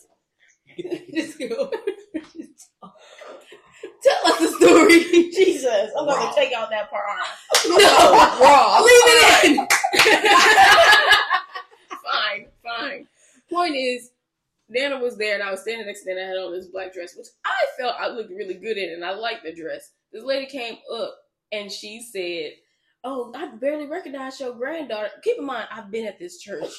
This 0.77 1.35
girl. 1.37 1.71
Tell 4.01 4.27
us 4.31 4.39
the 4.39 4.47
story. 4.47 4.99
Jesus, 5.31 5.91
I'm 5.97 6.05
Raw. 6.07 6.15
gonna 6.15 6.35
take 6.35 6.53
out 6.53 6.69
that 6.69 6.89
part. 6.89 7.03
No, 7.67 7.75
raw. 7.75 8.79
leave 8.79 9.03
it 9.05 9.45
in. 9.45 9.67
fine, 12.03 12.47
fine. 12.63 13.07
Point 13.51 13.75
is, 13.75 14.11
Nana 14.69 14.99
was 14.99 15.17
there, 15.17 15.33
and 15.35 15.43
I 15.43 15.51
was 15.51 15.61
standing 15.61 15.87
next 15.87 16.03
to 16.03 16.13
Nana. 16.13 16.25
I 16.25 16.29
had 16.29 16.37
on 16.37 16.51
this 16.53 16.67
black 16.67 16.93
dress, 16.93 17.15
which 17.17 17.27
I 17.45 17.65
felt 17.79 17.95
I 17.99 18.07
looked 18.09 18.29
really 18.29 18.53
good 18.55 18.77
in, 18.77 18.91
and 18.93 19.03
I 19.03 19.11
liked 19.15 19.43
the 19.43 19.53
dress. 19.53 19.91
This 20.11 20.23
lady 20.23 20.45
came 20.45 20.77
up, 20.93 21.15
and 21.51 21.71
she 21.71 22.01
said, 22.01 22.51
"Oh, 23.03 23.31
I 23.35 23.47
barely 23.55 23.87
recognize 23.87 24.39
your 24.39 24.53
granddaughter." 24.53 25.09
Keep 25.23 25.39
in 25.39 25.45
mind, 25.45 25.67
I've 25.71 25.89
been 25.91 26.05
at 26.05 26.19
this 26.19 26.39
church 26.39 26.69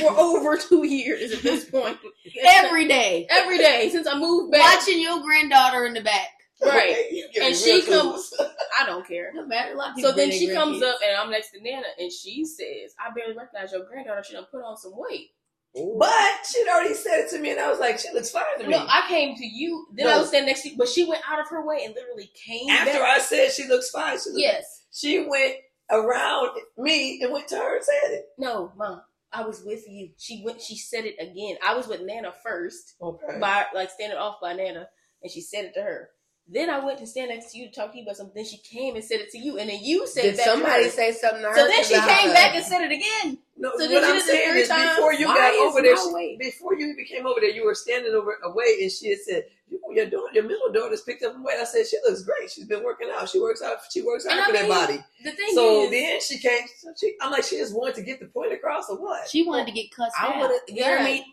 for 0.00 0.10
over 0.18 0.56
two 0.56 0.86
years 0.86 1.32
at 1.32 1.42
this 1.42 1.64
point. 1.70 1.98
Every 2.44 2.86
day. 2.88 3.26
every 3.30 3.58
day 3.58 3.88
since 3.90 4.06
I 4.06 4.18
moved 4.18 4.52
back. 4.52 4.78
Watching 4.78 5.00
your 5.00 5.20
granddaughter 5.22 5.86
in 5.86 5.94
the 5.94 6.02
back. 6.02 6.28
Right. 6.62 6.96
And 7.40 7.54
she 7.54 7.82
clues. 7.82 8.30
comes. 8.30 8.34
I 8.80 8.84
don't 8.86 9.06
care. 9.06 9.30
No 9.32 9.46
matter. 9.46 9.74
A 9.76 10.00
So 10.00 10.10
then 10.12 10.32
she 10.32 10.52
comes 10.52 10.78
grandkids. 10.82 10.88
up, 10.90 10.98
and 11.06 11.16
I'm 11.16 11.30
next 11.30 11.50
to 11.52 11.60
Nana, 11.62 11.86
and 12.00 12.10
she 12.10 12.44
says, 12.44 12.94
"I 12.98 13.12
barely 13.14 13.34
recognize 13.36 13.70
your 13.72 13.84
granddaughter. 13.84 14.24
She 14.24 14.32
done 14.32 14.46
put 14.50 14.62
on 14.64 14.76
some 14.76 14.92
weight." 14.96 15.30
But 15.74 16.46
she'd 16.50 16.68
already 16.68 16.94
said 16.94 17.20
it 17.20 17.30
to 17.30 17.38
me, 17.38 17.50
and 17.50 17.60
I 17.60 17.68
was 17.70 17.78
like, 17.78 17.98
she 17.98 18.08
looks 18.12 18.30
fine 18.30 18.42
to 18.58 18.64
me. 18.64 18.70
No, 18.70 18.78
I 18.88 19.04
came 19.08 19.36
to 19.36 19.44
you. 19.46 19.86
Then 19.92 20.08
I 20.08 20.18
was 20.18 20.28
standing 20.28 20.46
next 20.48 20.62
to 20.62 20.70
you, 20.70 20.76
but 20.76 20.88
she 20.88 21.04
went 21.04 21.22
out 21.28 21.40
of 21.40 21.48
her 21.50 21.64
way 21.66 21.82
and 21.84 21.94
literally 21.94 22.30
came 22.46 22.68
After 22.70 22.92
back. 22.98 23.02
I 23.02 23.18
said 23.20 23.52
she 23.52 23.68
looks 23.68 23.90
fine, 23.90 24.18
she 24.18 24.30
looked, 24.30 24.40
yes, 24.40 24.84
she 24.92 25.26
went 25.28 25.56
around 25.90 26.50
me 26.76 27.20
and 27.22 27.32
went 27.32 27.48
to 27.48 27.56
her 27.56 27.76
and 27.76 27.84
said 27.84 28.12
it. 28.12 28.24
no, 28.38 28.72
mom, 28.76 29.02
I 29.32 29.44
was 29.44 29.62
with 29.64 29.84
you. 29.88 30.10
She 30.18 30.42
went. 30.44 30.60
She 30.62 30.76
said 30.76 31.04
it 31.04 31.16
again. 31.20 31.56
I 31.64 31.74
was 31.74 31.86
with 31.86 32.00
Nana 32.02 32.32
first, 32.42 32.94
Okay. 33.00 33.38
by 33.40 33.66
like 33.74 33.90
standing 33.90 34.18
off 34.18 34.36
by 34.40 34.54
Nana, 34.54 34.88
and 35.22 35.30
she 35.30 35.40
said 35.42 35.66
it 35.66 35.74
to 35.74 35.82
her. 35.82 36.10
Then 36.50 36.70
I 36.70 36.82
went 36.82 36.98
to 37.00 37.06
stand 37.06 37.28
next 37.28 37.52
to 37.52 37.58
you 37.58 37.68
to 37.68 37.72
talk 37.74 37.92
to 37.92 37.98
you 37.98 38.04
about 38.04 38.16
something. 38.16 38.34
Then 38.34 38.46
she 38.46 38.56
came 38.58 38.94
and 38.96 39.04
said 39.04 39.20
it 39.20 39.30
to 39.32 39.38
you, 39.38 39.58
and 39.58 39.68
then 39.68 39.80
you 39.82 40.06
said 40.06 40.22
Did 40.22 40.34
it 40.34 40.36
to 40.38 40.42
somebody 40.44 40.84
her. 40.84 40.90
say 40.90 41.12
something 41.12 41.42
to 41.42 41.48
her? 41.48 41.54
So 41.54 41.66
then 41.66 41.84
she 41.84 41.94
came 41.94 42.28
her? 42.28 42.32
back 42.34 42.54
and 42.54 42.64
said 42.64 42.80
it 42.82 42.92
again. 42.92 43.38
No, 43.58 43.70
So 43.76 43.86
did 43.86 43.92
what 43.92 44.02
you 44.02 44.06
I'm 44.08 44.12
do 44.14 44.18
this 44.20 44.26
saying 44.26 44.56
is 44.56 44.68
times? 44.68 44.96
before 44.96 45.12
you 45.12 45.26
Why 45.26 45.34
got 45.34 45.66
over 45.68 45.82
there, 45.82 45.96
she- 45.96 46.36
before 46.38 46.74
you 46.74 46.86
even 46.90 47.04
came 47.04 47.26
over 47.26 47.40
there, 47.40 47.50
you 47.50 47.64
were 47.66 47.74
standing 47.74 48.14
over 48.14 48.38
away, 48.44 48.78
and 48.80 48.90
she 48.90 49.10
had 49.10 49.18
said, 49.18 49.44
you, 49.68 49.78
"Your 49.92 50.06
daughter, 50.06 50.32
your 50.32 50.44
middle 50.44 50.72
daughter's 50.72 51.02
picked 51.02 51.22
up 51.24 51.34
and 51.34 51.44
weight." 51.44 51.58
I 51.60 51.64
said, 51.64 51.86
"She 51.86 51.98
looks 52.06 52.22
great. 52.22 52.50
She's 52.50 52.64
been 52.66 52.82
working 52.84 53.10
out. 53.12 53.28
She 53.28 53.40
works 53.40 53.60
out. 53.60 53.78
She 53.90 54.00
works 54.00 54.24
out 54.24 54.32
And 54.32 54.40
I 54.40 54.46
for 54.46 54.52
that 54.52 54.68
body." 54.68 55.04
The 55.24 55.32
thing 55.32 55.54
So 55.54 55.82
is, 55.82 55.90
then 55.90 56.20
she 56.22 56.38
came. 56.38 56.66
So 56.78 56.94
she, 56.98 57.14
I'm 57.20 57.30
like, 57.32 57.44
she 57.44 57.58
just 57.58 57.74
wanted 57.74 57.96
to 57.96 58.02
get 58.02 58.20
the 58.20 58.26
point 58.26 58.52
across, 58.54 58.88
or 58.88 58.96
what? 58.96 59.28
She 59.28 59.42
wanted 59.44 59.66
to 59.66 59.72
get 59.72 59.90
cussed 59.90 60.14
I 60.18 60.28
want 60.28 60.40
would 60.40 60.50
have. 60.52 60.60
You 60.68 60.80
know 60.82 60.90
what 60.92 61.00
I 61.00 61.08
Yeah. 61.08 61.14
mean? 61.16 61.24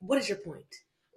What 0.00 0.18
is 0.18 0.28
your 0.28 0.38
point? 0.38 0.64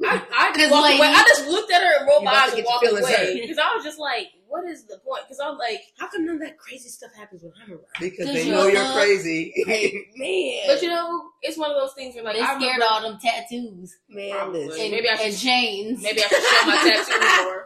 I, 0.05 0.21
I 0.31 0.57
just 0.57 0.71
walked 0.71 0.83
lady- 0.83 0.97
away. 0.99 1.07
I 1.07 1.23
just 1.27 1.47
looked 1.47 1.71
at 1.71 1.81
her 1.81 1.97
and 1.99 2.07
rolled 2.07 2.21
You 2.21 2.25
my 2.25 2.31
eyes 2.35 2.53
and 2.53 2.63
walked 2.65 2.85
away 2.87 3.39
because 3.41 3.57
I 3.57 3.73
was 3.75 3.83
just 3.83 3.97
like, 3.97 4.27
"What 4.47 4.65
is 4.65 4.83
the 4.85 4.99
point?" 4.99 5.23
Because 5.25 5.39
I'm 5.39 5.57
like, 5.57 5.81
How 5.97 6.07
come 6.07 6.25
none 6.25 6.35
of 6.35 6.41
that 6.41 6.57
crazy 6.59 6.89
stuff 6.89 7.09
happens 7.17 7.41
when 7.41 7.51
I'm 7.63 7.71
around? 7.71 7.81
Because 7.99 8.27
they 8.27 8.43
you 8.45 8.51
know 8.51 8.67
you're 8.67 8.83
love- 8.83 8.95
crazy. 8.95 9.53
Man, 10.15 10.67
but 10.67 10.81
you 10.83 10.89
know, 10.89 11.29
it's 11.41 11.57
one 11.57 11.71
of 11.71 11.77
those 11.77 11.93
things 11.93 12.13
where 12.15 12.23
like 12.23 12.35
they 12.35 12.41
I 12.41 12.45
scared 12.57 12.61
remember, 12.61 12.85
all 12.87 13.01
them 13.01 13.17
tattoos 13.19 13.97
man, 14.09 14.31
Probably. 14.35 14.63
and, 14.81 14.91
Maybe 14.91 15.09
I 15.09 15.15
should- 15.17 15.25
and 15.27 15.37
chains. 15.37 16.03
maybe 16.03 16.21
I 16.23 16.27
should 16.27 16.43
show 16.43 16.65
my 16.67 16.77
tattoo 16.77 17.19
more. 17.43 17.65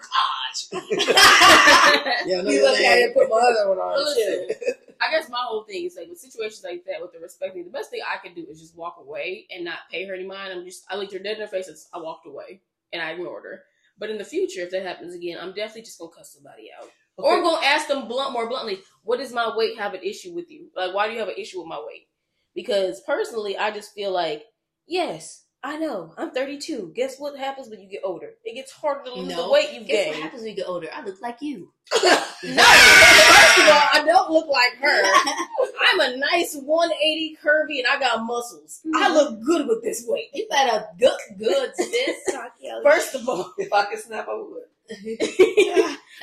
yeah, 2.25 2.41
You 2.41 2.63
look 2.63 2.79
at 2.79 2.97
it 2.99 3.03
and 3.05 3.13
put 3.13 3.29
my 3.29 3.35
other 3.37 3.69
one 3.69 3.77
on. 3.77 4.05
But 4.05 4.15
too. 4.15 4.73
I 5.01 5.09
guess 5.11 5.29
my 5.29 5.41
whole 5.41 5.63
thing 5.63 5.85
is 5.85 5.95
like 5.97 6.09
with 6.09 6.19
situations 6.19 6.63
like 6.63 6.83
that, 6.85 7.01
with 7.01 7.11
the 7.11 7.19
respect 7.19 7.53
thing, 7.53 7.65
the 7.65 7.71
best 7.71 7.89
thing 7.89 8.01
I 8.07 8.17
can 8.25 8.35
do 8.35 8.45
is 8.49 8.61
just 8.61 8.77
walk 8.77 8.97
away 8.99 9.47
and 9.53 9.65
not 9.65 9.89
pay 9.91 10.05
her 10.05 10.13
any 10.13 10.25
mind. 10.25 10.53
I'm 10.53 10.65
just 10.65 10.85
I 10.89 10.95
looked 10.95 11.13
her 11.13 11.19
dead 11.19 11.35
in 11.37 11.41
her 11.41 11.47
face 11.47 11.67
and 11.67 11.77
I 11.93 11.99
walked 11.99 12.27
away 12.27 12.61
and 12.93 13.01
I 13.01 13.11
ignored 13.11 13.43
her. 13.45 13.63
But 13.97 14.09
in 14.09 14.17
the 14.17 14.23
future, 14.23 14.61
if 14.61 14.71
that 14.71 14.83
happens 14.83 15.15
again, 15.15 15.37
I'm 15.41 15.53
definitely 15.53 15.83
just 15.83 15.99
gonna 15.99 16.11
cuss 16.11 16.33
somebody 16.33 16.69
out. 16.79 16.89
Or 17.17 17.35
I'm 17.35 17.43
gonna 17.43 17.65
ask 17.65 17.87
them 17.87 18.07
blunt 18.07 18.33
more 18.33 18.47
bluntly, 18.47 18.79
what 19.03 19.17
does 19.17 19.33
my 19.33 19.55
weight 19.55 19.77
have 19.77 19.93
an 19.93 20.03
issue 20.03 20.33
with 20.33 20.49
you? 20.49 20.69
Like 20.75 20.93
why 20.93 21.07
do 21.07 21.13
you 21.13 21.19
have 21.19 21.29
an 21.29 21.35
issue 21.37 21.59
with 21.59 21.67
my 21.67 21.83
weight? 21.85 22.07
Because 22.53 23.01
personally 23.01 23.57
I 23.57 23.71
just 23.71 23.93
feel 23.93 24.11
like, 24.11 24.45
yes, 24.87 25.45
I 25.63 25.77
know, 25.77 26.13
I'm 26.17 26.31
32. 26.31 26.91
Guess 26.95 27.19
what 27.19 27.37
happens 27.37 27.69
when 27.69 27.79
you 27.81 27.87
get 27.87 28.01
older? 28.03 28.31
It 28.43 28.55
gets 28.55 28.71
harder 28.71 29.03
to 29.03 29.13
lose 29.13 29.35
the 29.35 29.47
weight 29.47 29.73
you've 29.73 29.85
Guess 29.85 30.07
what 30.07 30.23
happens 30.23 30.41
when 30.41 30.51
you 30.51 30.55
get 30.55 30.67
older? 30.67 30.87
I 30.91 31.05
look 31.05 31.21
like 31.21 31.37
you. 31.41 31.71
No, 32.43 32.63
first 32.63 33.59
of 33.59 33.67
all, 33.67 33.83
I 33.93 34.03
don't 34.03 34.31
look 34.31 34.47
like 34.47 34.73
her. 34.81 35.03
I'm 35.91 35.99
a 35.99 36.17
nice 36.17 36.55
180 36.55 37.37
curvy 37.43 37.77
and 37.77 37.87
I 37.87 37.99
got 37.99 38.25
muscles. 38.25 38.81
I 38.95 39.09
mm-hmm. 39.09 39.13
look 39.13 39.43
good 39.43 39.67
with 39.67 39.83
this 39.83 40.03
weight. 40.07 40.29
You 40.33 40.47
better 40.49 40.87
look 40.99 41.19
good, 41.37 41.71
sis. 41.75 42.35
First 42.83 43.13
of 43.13 43.29
all, 43.29 43.53
if 43.59 43.71
I 43.71 43.85
could 43.85 43.99
snap, 43.99 44.27
I 44.27 44.33
would. 44.33 44.63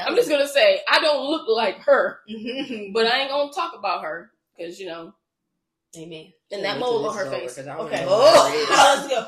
I'm 0.01 0.17
just 0.17 0.29
gonna 0.29 0.49
say 0.49 0.81
I 0.91 1.01
don't 1.01 1.31
look 1.31 1.47
like 1.49 1.79
her, 1.83 2.19
mm-hmm. 2.29 2.93
but 2.93 3.07
I 3.07 3.21
ain't 3.21 3.31
gonna 3.31 3.53
talk 3.53 3.75
about 3.79 4.03
her 4.03 4.33
because 4.57 4.81
you 4.81 4.87
know, 4.87 5.15
Amen. 5.97 6.33
and 6.53 6.65
that 6.65 6.79
mole 6.79 7.09
on 7.09 7.15
her 7.17 7.23
is 7.23 7.29
over, 7.29 7.37
face. 7.41 7.55
'cause 7.57 7.67
I 7.67 7.77
wanna 7.77 7.89
Okay. 7.89 8.05
Oh. 8.07 8.49
who 8.51 8.55
it 8.55 8.61
is. 8.61 8.69
Now 8.71 8.95
let's 8.95 9.09
go. 9.09 9.27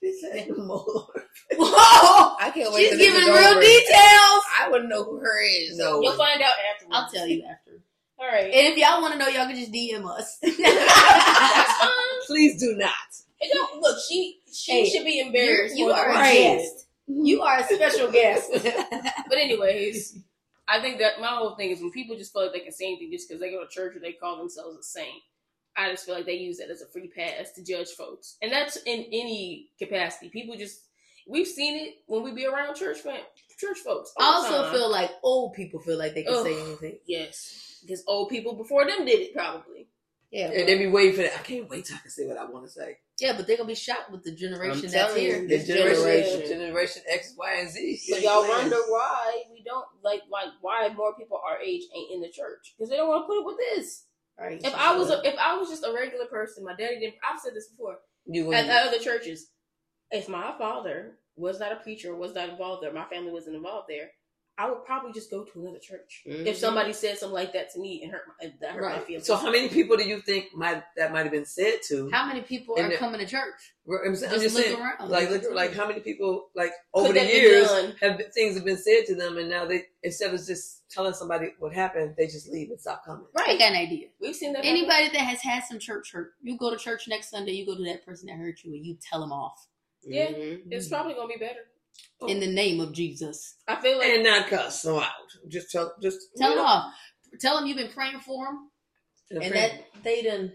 She 0.00 0.20
said 0.20 0.56
mole. 0.56 1.10
Whoa! 1.56 2.36
I 2.38 2.50
can't 2.54 2.72
wait. 2.72 2.80
She's 2.82 2.90
till 2.90 2.98
this 2.98 3.06
giving 3.14 3.28
real 3.34 3.44
over. 3.50 3.60
details. 3.60 4.42
I 4.60 4.68
wouldn't 4.70 4.90
know 4.90 5.04
who 5.04 5.16
her 5.18 5.40
is. 5.42 5.76
No. 5.78 6.00
You'll 6.02 6.12
find 6.16 6.40
out 6.42 6.52
after. 6.74 6.86
I'll 6.90 7.10
tell 7.10 7.26
you 7.26 7.42
after. 7.44 7.80
All 8.18 8.26
right. 8.28 8.44
And 8.52 8.66
if 8.72 8.76
y'all 8.76 9.00
want 9.00 9.14
to 9.14 9.18
know, 9.18 9.26
y'all 9.28 9.46
can 9.46 9.56
just 9.56 9.72
DM 9.72 10.04
us. 10.06 10.38
Please 12.26 12.60
do 12.60 12.74
not. 12.76 12.90
It 13.40 13.50
don't 13.52 13.80
look. 13.80 13.98
She 14.08 14.38
she 14.52 14.72
Hey, 14.72 14.88
should 14.90 15.04
be 15.04 15.18
embarrassed. 15.20 15.76
you 15.76 15.86
more 15.88 15.96
are 15.96 16.12
than 16.12 16.22
a 16.26 16.32
guest. 16.34 16.86
You 17.08 17.42
are 17.42 17.58
a 17.58 17.64
special 17.64 18.10
guest. 18.12 18.50
But 18.52 19.38
anyways, 19.38 20.18
I 20.68 20.80
think 20.80 20.98
that 21.00 21.20
my 21.20 21.28
whole 21.28 21.56
thing 21.56 21.70
is 21.70 21.80
when 21.80 21.90
people 21.90 22.16
just 22.16 22.32
feel 22.32 22.42
like 22.42 22.52
they 22.52 22.60
can 22.60 22.72
say 22.72 22.86
anything 22.86 23.10
just 23.10 23.28
because 23.28 23.40
they 23.40 23.50
go 23.50 23.62
to 23.64 23.68
church 23.68 23.96
or 23.96 23.98
they 23.98 24.12
call 24.12 24.36
themselves 24.38 24.78
a 24.78 24.82
saint. 24.82 25.22
I 25.76 25.90
just 25.90 26.04
feel 26.06 26.14
like 26.14 26.26
they 26.26 26.34
use 26.34 26.58
that 26.58 26.70
as 26.70 26.82
a 26.82 26.86
free 26.86 27.08
pass 27.08 27.52
to 27.52 27.64
judge 27.64 27.88
folks, 27.90 28.36
and 28.42 28.52
that's 28.52 28.76
in 28.84 29.04
any 29.12 29.70
capacity. 29.78 30.28
People 30.28 30.56
just 30.56 30.80
we've 31.28 31.46
seen 31.46 31.76
it 31.76 31.94
when 32.06 32.22
we 32.22 32.32
be 32.32 32.46
around 32.46 32.74
church 32.74 32.98
church 33.58 33.78
folks. 33.84 34.12
I 34.18 34.24
also 34.24 34.62
time. 34.64 34.72
feel 34.74 34.90
like 34.90 35.10
old 35.22 35.54
people 35.54 35.80
feel 35.80 35.98
like 35.98 36.14
they 36.14 36.24
can 36.24 36.34
Ugh. 36.34 36.44
say 36.44 36.60
anything. 36.62 36.98
yes, 37.06 37.78
because 37.82 38.02
old 38.06 38.28
people 38.28 38.54
before 38.54 38.84
them 38.86 39.04
did 39.04 39.20
it 39.20 39.34
probably. 39.34 39.88
Yeah, 40.30 40.46
And 40.50 40.66
they 40.66 40.78
be 40.78 40.86
waiting 40.86 41.12
for 41.14 41.20
that. 41.20 41.34
I 41.34 41.42
can't 41.42 41.68
wait 41.68 41.84
till 41.84 41.96
I 41.96 42.00
can 42.00 42.10
say 42.10 42.24
what 42.26 42.38
I 42.38 42.46
want 42.46 42.64
to 42.64 42.70
say. 42.70 42.96
yeah, 43.20 43.34
but 43.36 43.46
they're 43.46 43.58
gonna 43.58 43.66
be 43.68 43.74
shocked 43.74 44.10
with 44.10 44.24
the 44.24 44.34
generation 44.34 44.86
I'm 44.86 44.90
that's 44.90 44.94
telling 44.94 45.20
here. 45.20 45.46
The 45.46 45.58
generation, 45.62 46.02
generation. 46.40 46.48
generation 46.48 47.02
X, 47.06 47.34
Y, 47.36 47.54
and 47.60 47.70
Z. 47.70 47.96
So 47.98 48.16
y'all 48.16 48.48
wonder 48.48 48.76
why 48.88 49.42
we 49.52 49.62
don't 49.62 49.84
like 50.02 50.22
like 50.30 50.48
why 50.62 50.88
more 50.96 51.14
people 51.16 51.38
our 51.46 51.60
age 51.60 51.82
ain't 51.94 52.12
in 52.14 52.20
the 52.22 52.30
church 52.30 52.72
because 52.76 52.88
they 52.88 52.96
don't 52.96 53.08
want 53.08 53.24
to 53.24 53.26
put 53.26 53.40
up 53.40 53.46
with 53.46 53.58
this. 53.74 54.04
Right. 54.38 54.60
If 54.62 54.74
I 54.74 54.96
was 54.96 55.10
a, 55.10 55.20
if 55.24 55.36
I 55.38 55.56
was 55.56 55.68
just 55.68 55.84
a 55.84 55.92
regular 55.92 56.26
person, 56.26 56.64
my 56.64 56.74
daddy 56.74 56.98
didn't. 56.98 57.16
I've 57.28 57.40
said 57.40 57.54
this 57.54 57.68
before. 57.68 57.98
You 58.26 58.52
at, 58.52 58.66
at 58.66 58.88
other 58.88 58.98
churches. 58.98 59.48
If 60.10 60.28
my 60.28 60.54
father 60.58 61.18
was 61.36 61.60
not 61.60 61.72
a 61.72 61.76
preacher, 61.76 62.14
was 62.14 62.34
not 62.34 62.48
involved 62.48 62.82
there, 62.82 62.92
my 62.92 63.04
family 63.06 63.30
wasn't 63.30 63.56
involved 63.56 63.88
there, 63.88 64.10
I 64.58 64.68
would 64.68 64.84
probably 64.84 65.12
just 65.12 65.30
go 65.30 65.44
to 65.44 65.60
another 65.60 65.78
church. 65.78 66.22
Mhm. 66.26 66.44
If 66.46 66.58
somebody 66.58 66.92
said 66.92 67.16
something 67.16 67.32
like 67.34 67.54
that 67.54 67.72
to 67.72 67.80
me 67.80 68.02
and 68.02 68.12
hurt 68.12 68.22
my, 68.28 68.52
that 68.60 68.72
hurt 68.72 68.82
my 68.82 68.98
feelings. 69.00 69.26
So 69.26 69.34
how 69.34 69.50
many 69.50 69.68
people 69.70 69.96
do 69.96 70.04
you 70.06 70.20
think 70.20 70.54
might 70.54 70.82
that 70.96 71.10
might 71.10 71.22
have 71.22 71.32
been 71.32 71.46
said 71.46 71.80
to? 71.88 72.10
How 72.10 72.26
many 72.26 72.42
people 72.42 72.76
And 72.76 72.86
are 72.86 72.90
the- 72.90 72.96
coming 72.98 73.18
to 73.20 73.26
church? 73.26 73.72
I'm, 73.88 74.14
saying- 74.14 74.32
I'm 74.32 74.40
Just 74.40 74.54
just 74.54 74.56
saying, 74.56 74.78
around. 74.80 75.08
like, 75.10 75.30
look, 75.30 75.42
like 75.52 75.72
how 75.72 75.88
many 75.88 76.00
people, 76.00 76.50
like 76.54 76.72
over 76.92 77.06
Could 77.08 77.16
the 77.16 77.20
that 77.20 77.26
be 77.28 77.38
years, 77.38 77.68
have 78.00 78.18
been, 78.18 78.30
things 78.32 78.54
have 78.54 78.64
been 78.64 78.76
said 78.76 79.06
to 79.06 79.14
them, 79.14 79.38
and 79.38 79.48
now 79.48 79.64
they 79.64 79.86
instead 80.02 80.32
of 80.34 80.44
just 80.46 80.88
telling 80.90 81.14
somebody 81.14 81.54
what 81.58 81.72
happened, 81.72 82.14
they 82.18 82.26
just 82.26 82.48
leave 82.50 82.70
and 82.70 82.78
stop 82.80 83.04
coming. 83.06 83.26
Right, 83.36 83.48
I 83.48 83.58
got 83.58 83.72
an 83.72 83.78
idea. 83.78 84.08
We've 84.20 84.36
seen 84.36 84.52
that. 84.52 84.64
happen. 84.64 84.78
Anybody 84.78 85.08
that 85.08 85.22
has 85.24 85.40
had 85.40 85.64
some 85.64 85.78
church 85.78 86.12
hurt, 86.12 86.34
you 86.42 86.58
go 86.58 86.70
to 86.70 86.76
church 86.76 87.08
next 87.08 87.30
Sunday, 87.30 87.52
you 87.52 87.64
go 87.64 87.74
to 87.74 87.84
that 87.84 88.04
person 88.04 88.26
that 88.26 88.36
hurt 88.36 88.62
you, 88.64 88.74
and 88.74 88.84
you 88.84 88.98
tell 89.00 89.20
them 89.20 89.32
off 89.32 89.66
Yeah. 90.04 90.26
Mhm. 90.26 90.62
It's 90.70 90.88
probably 90.88 91.14
gonna 91.14 91.28
be 91.32 91.38
better. 91.38 91.60
In 92.28 92.40
the 92.40 92.48
oh. 92.48 92.52
name 92.52 92.80
of 92.80 92.92
Jesus. 92.92 93.56
I 93.68 93.76
feel 93.80 93.98
like 93.98 94.08
And 94.08 94.24
not 94.24 94.48
cuss 94.48 94.82
them 94.82 94.96
out. 94.96 95.08
Just 95.48 95.70
tell, 95.70 95.92
just 96.02 96.18
Tell 96.36 96.50
you 96.50 96.56
them 96.56 96.64
know, 96.64 96.70
off. 96.70 96.94
Tell 97.40 97.56
them 97.58 97.66
you've 97.66 97.76
been 97.78 97.90
praying 97.92 98.20
for 98.20 98.44
them, 98.46 98.68
and 99.30 99.42
and 99.42 99.52
pray. 99.52 99.60
that 99.60 100.02
they 100.04 100.22
done 100.22 100.52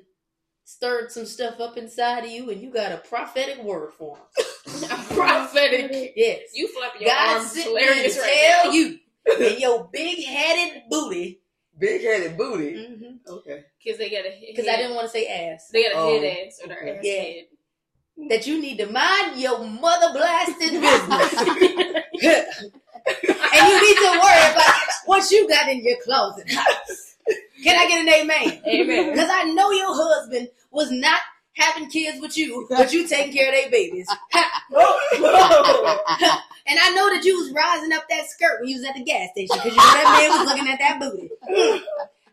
stirred 0.66 1.12
some 1.12 1.26
stuff 1.26 1.60
up 1.60 1.78
inside 1.78 2.26
of 2.26 2.30
you, 2.32 2.50
and 2.52 2.62
you 2.62 2.72
got 2.72 2.92
a 2.92 2.98
prophetic 2.98 3.64
word 3.64 3.92
for 3.98 4.18
them. 4.18 4.90
prophetic. 5.10 6.14
Yes. 6.16 6.42
You 6.54 6.68
flapping 6.68 7.02
your 7.04 7.12
God 7.12 7.38
arms 7.38 7.46
is 7.48 7.52
sent 7.54 7.66
hilarious 7.68 8.18
right 8.20 8.34
tell 8.52 8.66
now. 8.66 8.72
you 8.72 9.00
and 9.40 9.60
your 9.60 9.90
big 9.92 10.24
headed 10.26 10.84
booty. 10.90 11.42
Big 11.80 12.02
headed 12.02 12.38
booty. 12.38 12.72
Because 12.74 13.38
Okay. 13.40 13.64
Because 13.84 13.98
they 14.00 14.10
got 14.10 14.26
a 14.26 14.46
because 14.50 14.68
I 14.68 14.78
didn't 14.78 14.96
want 14.96 15.06
to 15.08 15.12
say 15.12 15.28
ass. 15.28 15.70
They 15.72 15.84
got 15.84 15.94
a 15.94 15.98
Oh, 16.00 16.22
head 16.22 16.48
ass 16.48 16.60
or 16.64 16.68
their 16.70 16.78
okay. 16.82 16.92
ass 16.98 17.04
Yeah. 17.04 17.22
head. 17.22 17.44
That 18.30 18.48
you 18.48 18.60
need 18.60 18.78
to 18.78 18.88
mind 18.92 19.40
your 19.40 19.60
mother 19.60 20.12
blasted 20.12 20.58
business. 20.82 21.34
and 21.34 22.08
you 23.68 23.82
need 23.82 23.98
to 23.98 24.20
worry 24.22 24.52
about 24.52 24.74
what 25.06 25.30
you 25.32 25.48
got 25.48 25.70
in 25.70 25.84
your 25.84 25.98
closet. 26.04 26.48
Can 27.64 27.78
I 27.78 27.88
get 27.88 28.02
an 28.02 28.10
amen? 28.10 28.62
Amen. 28.66 29.12
Because 29.12 29.30
I 29.32 29.44
know 29.54 29.72
your 29.72 29.94
husband 29.96 30.50
was 30.72 30.92
not 30.92 31.20
having 31.54 31.90
kids 31.90 32.20
with 32.22 32.38
you, 32.38 32.66
but 32.70 32.94
you 32.94 33.08
taking 33.08 33.34
care 33.34 33.50
of 33.50 33.56
their 33.56 33.70
babies. 33.70 34.08
and 34.32 34.50
I 36.80 36.94
know 36.96 37.10
that 37.14 37.22
you 37.24 37.36
was 37.38 37.52
rising 37.52 37.94
up 37.94 38.04
that 38.10 38.28
skirt 38.30 38.60
when 38.62 38.70
you 38.70 38.78
was 38.78 38.86
at 38.86 38.96
the 38.96 39.04
gas 39.04 39.32
station 39.32 39.56
because 39.56 39.72
you 39.72 39.78
know 39.78 39.94
that 39.94 40.18
man 40.20 40.40
was 40.40 40.48
looking 40.48 40.68
at 40.72 40.80
that 40.80 41.00
booty. 41.00 41.30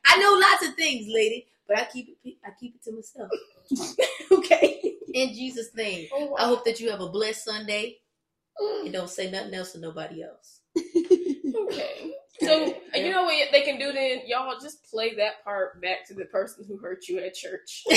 I 0.07 0.19
know 0.19 0.39
lots 0.39 0.67
of 0.67 0.75
things, 0.75 1.07
lady, 1.09 1.47
but 1.67 1.79
I 1.79 1.85
keep 1.85 2.17
it. 2.25 2.35
I 2.45 2.51
keep 2.59 2.75
it 2.75 2.83
to 2.85 2.93
myself. 2.93 3.31
okay. 4.33 4.74
In 5.15 5.33
Jesus' 5.33 5.75
name, 5.75 6.09
Oh, 6.13 6.35
I 6.37 6.47
hope 6.47 6.65
that 6.65 6.81
you 6.81 6.91
have 6.91 7.01
a 7.01 7.09
blessed 7.09 7.45
Sunday 7.45 7.99
mm. 8.61 8.85
and 8.85 8.93
don't 8.93 9.09
say 9.09 9.31
nothing 9.31 9.55
else 9.55 9.73
to 9.73 9.79
nobody 9.81 10.23
else. 10.23 10.61
Okay. 11.57 12.13
So 12.41 12.75
you 12.95 13.11
know 13.13 13.23
what 13.25 13.53
they 13.53 13.63
can 13.63 13.79
do 13.79 13.93
then? 13.93 14.23
Y'all 14.27 14.59
just 14.61 14.91
play 14.91 15.15
that 15.15 15.45
part 15.45 15.81
back 15.81 16.07
to 16.09 16.15
the 16.15 16.25
person 16.25 16.65
who 16.67 16.77
hurt 16.79 17.07
you 17.09 17.21
at 17.21 17.33
church. 17.35 17.85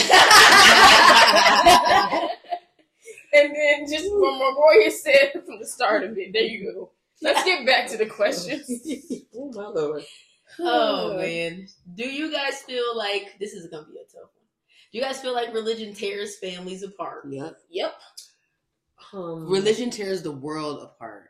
and 3.33 3.55
then 3.55 3.87
just 3.89 4.09
from 4.09 4.39
what 4.39 4.55
Royia 4.57 4.91
said 4.91 5.31
from 5.43 5.59
the 5.59 5.65
start 5.65 6.03
of 6.03 6.17
it, 6.17 6.33
there 6.33 6.43
you 6.43 6.71
go. 6.71 6.91
Let's 7.21 7.43
get 7.43 7.65
back 7.65 7.87
to 7.89 7.97
the 7.97 8.05
questions. 8.05 8.69
oh 9.35 9.51
my 9.53 9.67
lord. 9.67 10.03
Oh 10.59 11.17
man. 11.17 11.67
Do 11.95 12.07
you 12.07 12.31
guys 12.31 12.61
feel 12.61 12.95
like 12.95 13.37
this 13.39 13.53
is 13.53 13.67
gonna 13.69 13.87
be 13.87 13.97
a 13.97 14.03
tough 14.03 14.29
one? 14.35 14.36
Do 14.91 14.97
you 14.97 15.03
guys 15.03 15.19
feel 15.21 15.33
like 15.33 15.53
religion 15.53 15.93
tears 15.93 16.37
families 16.37 16.83
apart? 16.83 17.25
Yep. 17.29 17.57
Yep. 17.69 17.93
Um, 19.13 19.47
Religion 19.49 19.89
tears 19.89 20.21
the 20.21 20.31
world 20.31 20.81
apart. 20.83 21.29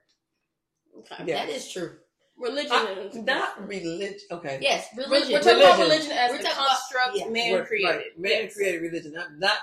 Okay. 0.99 1.24
Yeah. 1.26 1.45
That 1.45 1.49
is 1.53 1.72
true. 1.72 1.97
Religion. 2.38 2.72
I- 2.72 2.91
is- 3.12 3.16
not 3.16 3.68
religion. 3.68 4.20
Okay. 4.32 4.60
Yes, 4.62 4.88
We're, 4.95 5.05
religion. 5.05 5.34
we're 5.34 5.39
talking 5.41 5.60
about 5.60 5.80
Religion. 5.80 6.10
religion 6.10 6.12
as 6.12 6.32
We're 6.32 6.38
a 6.38 6.43
talking 6.43 6.58
about- 6.58 6.68
construct 6.70 7.18
yeah. 7.18 7.28
man 7.30 7.53
Right, 7.55 7.68
created. 7.68 7.89
right. 7.89 8.20
Man 8.20 8.32
Yes. 8.32 8.53
created 8.55 8.82
religion, 8.82 9.14
not 9.14 9.28
not 9.38 9.58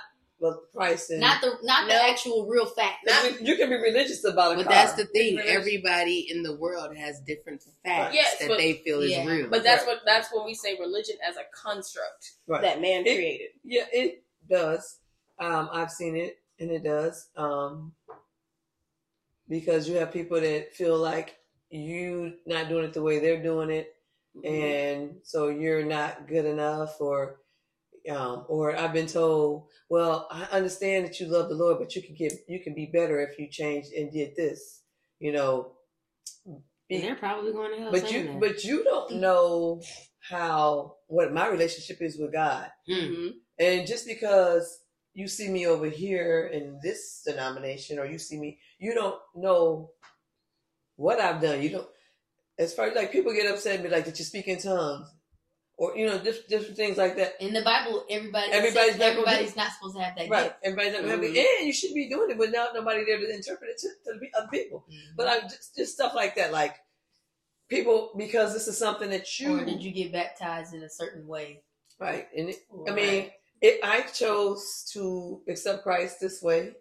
well, 0.44 0.62
Christ 0.74 1.10
and 1.10 1.20
not 1.20 1.40
the 1.40 1.56
not 1.62 1.88
No. 1.88 1.94
the 1.94 2.02
actual 2.04 2.46
real 2.46 2.66
fact. 2.66 3.06
Not- 3.06 3.40
you 3.40 3.56
can 3.56 3.70
be 3.70 3.76
religious 3.76 4.24
about 4.24 4.52
it. 4.52 4.56
But 4.56 4.64
car. 4.66 4.74
that's 4.74 4.92
the 4.92 5.06
thing. 5.06 5.38
Everybody 5.40 6.30
in 6.30 6.42
the 6.42 6.54
world 6.56 6.94
has 6.96 7.20
different 7.20 7.62
facts 7.82 8.14
Yes, 8.14 8.38
that 8.40 8.48
but- 8.48 8.58
they 8.58 8.74
feel 8.84 9.00
is 9.00 9.16
real. 9.26 9.48
But 9.48 9.62
that's 9.64 9.86
Right. 9.86 9.94
what 9.94 10.02
that's 10.04 10.28
when 10.32 10.44
we 10.44 10.52
say 10.54 10.78
religion 10.78 11.16
as 11.26 11.36
a 11.36 11.44
construct 11.54 12.32
Right. 12.46 12.60
that 12.60 12.80
man 12.82 13.06
It- 13.06 13.14
created. 13.16 13.50
Yeah, 13.62 13.86
it 13.92 14.22
does. 14.48 14.98
Um, 15.38 15.70
I've 15.72 15.90
seen 15.90 16.14
it, 16.16 16.38
and 16.60 16.70
it 16.70 16.84
does. 16.84 17.28
Um, 17.36 17.94
because 19.48 19.88
you 19.88 19.96
have 19.96 20.12
people 20.12 20.40
that 20.40 20.74
feel 20.74 20.98
like 20.98 21.38
you 21.70 22.34
not 22.46 22.68
doing 22.68 22.84
it 22.84 22.92
the 22.92 23.02
way 23.02 23.18
they're 23.18 23.42
doing 23.42 23.70
it, 23.70 23.94
and 24.44 25.20
so 25.22 25.48
you're 25.48 25.84
not 25.84 26.26
good 26.28 26.44
enough, 26.44 27.00
or 27.00 27.40
um, 28.10 28.44
or 28.48 28.76
I've 28.76 28.92
been 28.92 29.06
told, 29.06 29.68
well, 29.88 30.28
I 30.30 30.44
understand 30.56 31.06
that 31.06 31.20
you 31.20 31.26
love 31.26 31.48
the 31.48 31.54
Lord, 31.54 31.78
but 31.78 31.94
you 31.96 32.02
can 32.02 32.14
get 32.14 32.32
you 32.48 32.60
can 32.62 32.74
be 32.74 32.90
better 32.92 33.20
if 33.20 33.38
you 33.38 33.48
changed 33.50 33.92
and 33.92 34.12
did 34.12 34.36
this, 34.36 34.82
you 35.20 35.32
know. 35.32 35.72
and 36.46 37.02
they're 37.02 37.14
probably 37.14 37.52
going 37.52 37.72
to 37.72 37.82
hell. 37.82 37.92
But 37.92 38.12
you, 38.12 38.24
that. 38.24 38.40
but 38.40 38.64
you 38.64 38.84
don't 38.84 39.16
know 39.16 39.82
how 40.20 40.96
what 41.06 41.32
my 41.32 41.48
relationship 41.48 42.02
is 42.02 42.18
with 42.18 42.32
God. 42.32 42.70
hmm 42.86 43.28
And 43.58 43.86
just 43.86 44.06
because 44.06 44.80
you 45.14 45.28
see 45.28 45.48
me 45.48 45.66
over 45.66 45.88
here 45.88 46.50
in 46.52 46.78
this 46.82 47.22
denomination, 47.26 47.98
or 47.98 48.04
you 48.06 48.18
see 48.18 48.38
me, 48.38 48.58
you 48.78 48.94
don't 48.94 49.18
know 49.34 49.90
what 50.96 51.20
I've 51.20 51.40
done. 51.40 51.62
You 51.62 51.70
don't. 51.70 51.88
As 52.58 52.74
far 52.74 52.86
as 52.86 52.94
like 52.94 53.12
people 53.12 53.32
get 53.32 53.50
upset 53.52 53.76
and 53.76 53.84
be 53.84 53.90
like, 53.90 54.04
"Did 54.04 54.18
you 54.18 54.24
speak 54.24 54.46
in 54.48 54.58
tongues?" 54.60 55.08
Or 55.76 55.96
you 55.96 56.06
know, 56.06 56.18
different, 56.18 56.48
different 56.48 56.76
things 56.76 56.96
like 56.96 57.16
that. 57.16 57.34
in 57.40 57.52
the 57.52 57.62
Bible, 57.62 58.04
everybody 58.08 58.52
Everybody's 58.52 58.94
everybody's 58.94 58.98
not 58.98 59.06
everybody's 59.08 59.56
not 59.56 59.72
supposed 59.72 59.96
to 59.96 60.02
have 60.02 60.16
that 60.16 60.30
Right? 60.30 60.44
gift. 60.44 60.56
Everybody's 60.62 60.92
not 60.92 61.02
gonna 61.02 61.16
Mhm. 61.18 61.34
be, 61.34 61.46
and 61.58 61.66
you 61.66 61.72
should 61.72 61.94
be 61.94 62.08
doing 62.08 62.30
it, 62.30 62.38
but 62.38 62.50
now 62.50 62.68
nobody 62.72 63.04
there 63.04 63.18
to 63.18 63.28
interpret 63.34 63.70
it 63.70 63.78
to, 63.78 63.88
to 64.04 64.18
the 64.20 64.30
other 64.38 64.48
people. 64.52 64.86
But 65.16 65.26
I 65.26 65.40
just 65.40 65.74
just 65.74 65.94
stuff 65.94 66.14
like 66.14 66.36
that, 66.36 66.52
like 66.52 66.76
people 67.68 68.12
because 68.16 68.52
this 68.52 68.68
is 68.68 68.78
something 68.78 69.10
that 69.10 69.40
you 69.40 69.58
or 69.60 69.64
did 69.64 69.82
you 69.82 69.90
get 69.90 70.12
baptized 70.12 70.74
in 70.74 70.82
a 70.82 70.90
certain 70.90 71.26
way? 71.26 71.62
right, 71.98 72.28
and 72.36 72.50
it, 72.50 72.56
I 72.88 72.92
mean, 72.92 73.30
it, 73.60 73.80
I 73.82 74.02
chose 74.02 74.88
to 74.92 75.42
accept 75.48 75.82
Christ 75.82 76.20
this 76.20 76.42
way. 76.42 76.74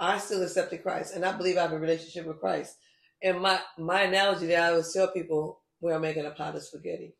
I 0.00 0.18
still 0.18 0.42
accepted 0.42 0.82
Christ, 0.82 1.14
and 1.14 1.24
I 1.24 1.32
believe 1.32 1.56
I 1.56 1.62
have 1.62 1.72
a 1.72 1.78
relationship 1.78 2.26
with 2.26 2.40
Christ. 2.40 2.76
And 3.22 3.40
my 3.40 3.60
my 3.78 4.02
analogy 4.02 4.46
that 4.46 4.62
I 4.62 4.70
always 4.72 4.92
tell 4.92 5.08
people, 5.08 5.60
we're 5.80 5.98
making 5.98 6.26
a 6.26 6.32
pot 6.32 6.56
of 6.56 6.62
spaghetti, 6.62 7.14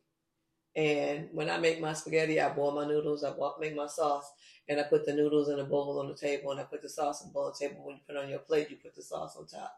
and 0.75 1.29
when 1.31 1.49
I 1.49 1.57
make 1.57 1.79
my 1.79 1.93
spaghetti, 1.93 2.41
I 2.41 2.49
boil 2.49 2.71
my 2.71 2.85
noodles, 2.85 3.23
I 3.23 3.31
boil, 3.31 3.55
make 3.59 3.75
my 3.75 3.87
sauce, 3.87 4.31
and 4.67 4.79
I 4.79 4.83
put 4.83 5.05
the 5.05 5.13
noodles 5.13 5.49
in 5.49 5.59
a 5.59 5.63
bowl 5.63 5.99
on 5.99 6.07
the 6.07 6.15
table, 6.15 6.51
and 6.51 6.59
I 6.59 6.63
put 6.63 6.81
the 6.81 6.89
sauce 6.89 7.23
in 7.23 7.29
a 7.29 7.33
bowl 7.33 7.45
on 7.45 7.53
the 7.57 7.67
table. 7.67 7.83
When 7.83 7.95
you 7.95 8.01
put 8.07 8.15
it 8.15 8.23
on 8.23 8.29
your 8.29 8.39
plate, 8.39 8.69
you 8.69 8.77
put 8.77 8.95
the 8.95 9.03
sauce 9.03 9.35
on 9.37 9.45
top. 9.45 9.73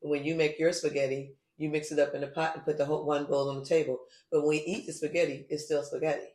But 0.00 0.08
when 0.08 0.24
you 0.24 0.34
make 0.34 0.58
your 0.58 0.72
spaghetti, 0.72 1.34
you 1.56 1.68
mix 1.68 1.90
it 1.92 1.98
up 1.98 2.14
in 2.14 2.22
a 2.22 2.28
pot 2.28 2.54
and 2.54 2.64
put 2.64 2.78
the 2.78 2.84
whole 2.84 3.04
one 3.04 3.24
bowl 3.24 3.50
on 3.50 3.58
the 3.58 3.64
table. 3.66 3.98
But 4.30 4.40
when 4.40 4.50
we 4.50 4.58
eat 4.58 4.86
the 4.86 4.92
spaghetti, 4.92 5.44
it's 5.50 5.64
still 5.64 5.82
spaghetti. 5.82 6.26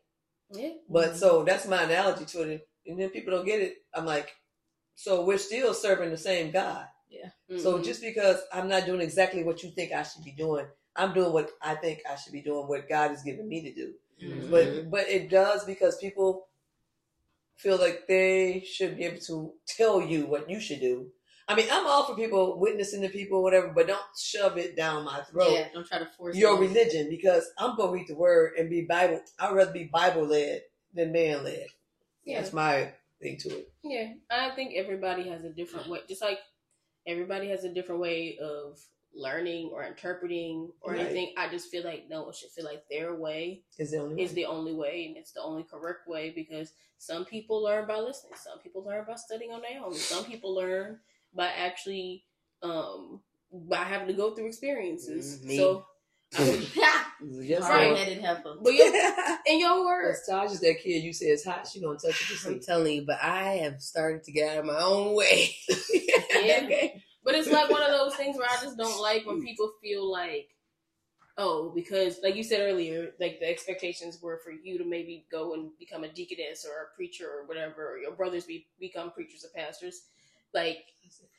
Yeah. 0.51 0.73
But 0.89 1.15
so 1.15 1.43
that's 1.43 1.65
my 1.65 1.83
analogy 1.83 2.25
to 2.25 2.41
it. 2.43 2.67
And 2.85 2.99
then 2.99 3.09
people 3.09 3.31
don't 3.33 3.45
get 3.45 3.61
it. 3.61 3.77
I'm 3.93 4.05
like, 4.05 4.35
so 4.95 5.25
we're 5.25 5.37
still 5.37 5.73
serving 5.73 6.11
the 6.11 6.17
same 6.17 6.51
God. 6.51 6.85
Yeah. 7.09 7.29
So 7.57 7.79
Mhm. 7.79 7.83
just 7.83 8.01
because 8.01 8.41
I'm 8.51 8.67
not 8.67 8.85
doing 8.85 9.01
exactly 9.01 9.43
what 9.43 9.63
you 9.63 9.71
think 9.71 9.91
I 9.93 10.03
should 10.03 10.23
be 10.23 10.31
doing, 10.31 10.67
I'm 10.95 11.13
doing 11.13 11.31
what 11.31 11.51
I 11.61 11.75
think 11.75 12.03
I 12.09 12.15
should 12.15 12.33
be 12.33 12.41
doing, 12.41 12.67
what 12.67 12.89
God 12.89 13.11
has 13.11 13.23
given 13.23 13.47
me 13.47 13.61
to 13.63 13.73
do. 13.73 13.93
Mm-hmm. 14.21 14.51
But 14.51 14.91
but 14.91 15.09
it 15.09 15.29
does 15.29 15.65
because 15.65 15.97
people 15.97 16.47
feel 17.57 17.77
like 17.77 18.07
they 18.07 18.63
should 18.65 18.97
be 18.97 19.03
able 19.05 19.21
to 19.21 19.53
tell 19.67 20.01
you 20.01 20.25
what 20.25 20.49
you 20.49 20.59
should 20.59 20.79
do. 20.79 21.07
I 21.47 21.55
mean, 21.55 21.67
I'm 21.71 21.85
all 21.85 22.05
for 22.05 22.15
people 22.15 22.57
witnessing 22.57 23.01
to 23.01 23.09
people, 23.09 23.43
whatever, 23.43 23.71
but 23.75 23.87
don't 23.87 24.01
shove 24.17 24.57
it 24.57 24.77
down 24.77 25.03
my 25.03 25.21
throat 25.23 25.51
Yeah, 25.51 25.67
don't 25.73 25.85
try 25.85 25.99
to 25.99 26.05
force 26.05 26.37
your 26.37 26.57
religion 26.57 27.09
because 27.09 27.45
I'm 27.57 27.75
gonna 27.75 27.91
read 27.91 28.07
the 28.07 28.15
word 28.15 28.53
and 28.57 28.69
be 28.69 28.81
Bible. 28.81 29.21
I'd 29.39 29.53
rather 29.53 29.73
be 29.73 29.85
Bible 29.85 30.25
led 30.25 30.61
than 30.93 31.11
man 31.11 31.43
led. 31.43 31.67
yeah. 32.23 32.39
That's 32.39 32.53
my 32.53 32.93
thing 33.21 33.37
to 33.37 33.49
it. 33.49 33.71
Yeah, 33.83 34.13
I 34.31 34.51
think 34.51 34.73
everybody 34.75 35.27
has 35.29 35.43
a 35.43 35.49
different 35.49 35.89
way. 35.89 35.99
Just 36.07 36.21
like 36.21 36.39
everybody 37.05 37.49
has 37.49 37.65
a 37.65 37.73
different 37.73 37.99
way 37.99 38.37
of 38.41 38.79
learning 39.15 39.69
or 39.73 39.83
interpreting 39.83 40.71
or 40.81 40.93
Right. 40.93 41.01
anything. 41.01 41.33
I 41.37 41.49
just 41.49 41.69
feel 41.69 41.83
like 41.83 42.09
no 42.09 42.23
one 42.23 42.33
should 42.33 42.51
feel 42.51 42.65
like 42.65 42.83
their 42.89 43.15
way 43.15 43.63
Is 43.77 43.91
the 43.91 43.97
only 43.99 44.21
is 44.21 44.31
way. 44.31 44.35
the 44.35 44.45
only 44.45 44.73
way 44.73 45.05
and 45.07 45.17
it's 45.17 45.31
the 45.31 45.41
only 45.41 45.63
correct 45.63 46.07
way 46.07 46.31
because 46.31 46.73
some 46.97 47.25
people 47.25 47.61
learn 47.63 47.87
by 47.87 47.99
listening, 47.99 48.33
some 48.35 48.59
people 48.59 48.83
learn 48.83 49.05
by 49.05 49.15
studying 49.15 49.51
on 49.51 49.61
their 49.61 49.83
own, 49.83 49.93
some 49.93 50.25
people 50.25 50.55
learn 50.55 50.99
by 51.33 51.47
actually 51.47 52.25
um 52.61 53.21
by 53.51 53.83
having 53.83 54.07
to 54.07 54.13
go 54.13 54.33
through 54.33 54.47
experiences. 54.47 55.39
Mm, 55.43 55.47
me. 55.47 55.57
So, 55.57 55.85
I 56.37 56.43
mean, 56.51 56.67
Yes, 57.21 57.61
Right. 57.69 57.85
Lord. 57.87 57.97
Hard-headed 57.97 58.23
heifer. 58.23 58.55
but 58.61 58.73
you, 58.73 59.13
in 59.45 59.59
your 59.59 59.85
words, 59.85 60.25
That's 60.27 60.29
Taj 60.29 60.51
is 60.53 60.59
that 60.61 60.81
kid. 60.83 61.03
You 61.03 61.13
say 61.13 61.27
it's 61.27 61.45
hot. 61.45 61.67
She 61.67 61.79
gonna 61.81 61.97
touch 61.99 62.29
it 62.31 62.37
to 62.39 62.49
I'm 62.49 62.59
telling 62.59 62.93
you, 62.95 63.05
but 63.05 63.19
I 63.21 63.57
have 63.63 63.81
started 63.81 64.23
to 64.23 64.31
get 64.31 64.51
out 64.53 64.59
of 64.59 64.65
my 64.65 64.79
own 64.81 65.15
way. 65.15 65.55
Yeah. 66.43 66.61
okay. 66.65 67.02
But 67.23 67.35
it's 67.35 67.49
like 67.49 67.69
one 67.69 67.81
of 67.81 67.91
those 67.91 68.15
things 68.15 68.37
where 68.37 68.49
I 68.49 68.61
just 68.61 68.77
don't 68.77 69.01
like 69.01 69.25
when 69.25 69.37
hmm. 69.37 69.45
people 69.45 69.71
feel 69.81 70.09
like, 70.11 70.49
oh, 71.37 71.71
because 71.73 72.19
like 72.21 72.35
you 72.35 72.43
said 72.43 72.61
earlier, 72.61 73.11
like 73.19 73.39
the 73.39 73.49
expectations 73.49 74.19
were 74.21 74.41
for 74.43 74.51
you 74.51 74.77
to 74.77 74.85
maybe 74.85 75.25
go 75.31 75.53
and 75.53 75.69
become 75.79 76.03
a 76.03 76.09
deaconess 76.09 76.65
or 76.65 76.83
a 76.83 76.95
preacher 76.95 77.27
or 77.27 77.45
whatever, 77.45 77.93
or 77.93 77.97
your 77.97 78.11
brothers 78.11 78.45
be 78.45 78.67
become 78.79 79.11
preachers 79.11 79.45
or 79.45 79.49
pastors. 79.57 80.01
Like 80.53 80.85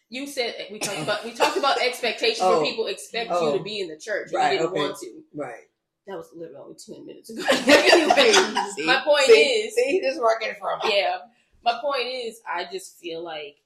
you 0.09 0.26
said, 0.26 0.55
we 0.70 0.78
talked 0.78 1.01
about 1.01 1.24
we 1.24 1.32
talked 1.32 1.57
about 1.57 1.80
expectations 1.80 2.41
Oh. 2.43 2.61
where 2.61 2.70
people 2.70 2.87
expect 2.87 3.30
Oh. 3.30 3.47
you 3.47 3.53
to 3.55 3.61
oh. 3.61 3.62
be 3.62 3.80
in 3.80 3.89
the 3.89 3.99
church 3.99 4.28
and 4.28 4.35
Right, 4.35 4.53
you 4.53 4.59
didn't 4.61 4.72
okay. 4.72 4.80
want 4.80 4.99
to. 5.01 5.22
Right. 5.35 5.64
That 6.07 6.16
was 6.16 6.30
literally 6.35 6.61
only 6.62 6.76
two 6.76 7.05
minutes 7.05 7.30
ago. 7.30 7.43
See? 8.76 8.87
my 8.87 9.01
point 9.05 9.24
see, 9.24 9.32
is, 9.32 9.74
see, 9.74 10.01
this 10.01 10.14
is 10.14 10.20
where 10.20 10.37
I 10.37 10.41
get 10.41 10.59
from. 10.59 10.80
yeah. 10.85 11.18
My 11.64 11.78
point 11.80 12.07
is, 12.07 12.41
I 12.47 12.66
just 12.70 12.99
feel 12.99 13.24
like 13.24 13.57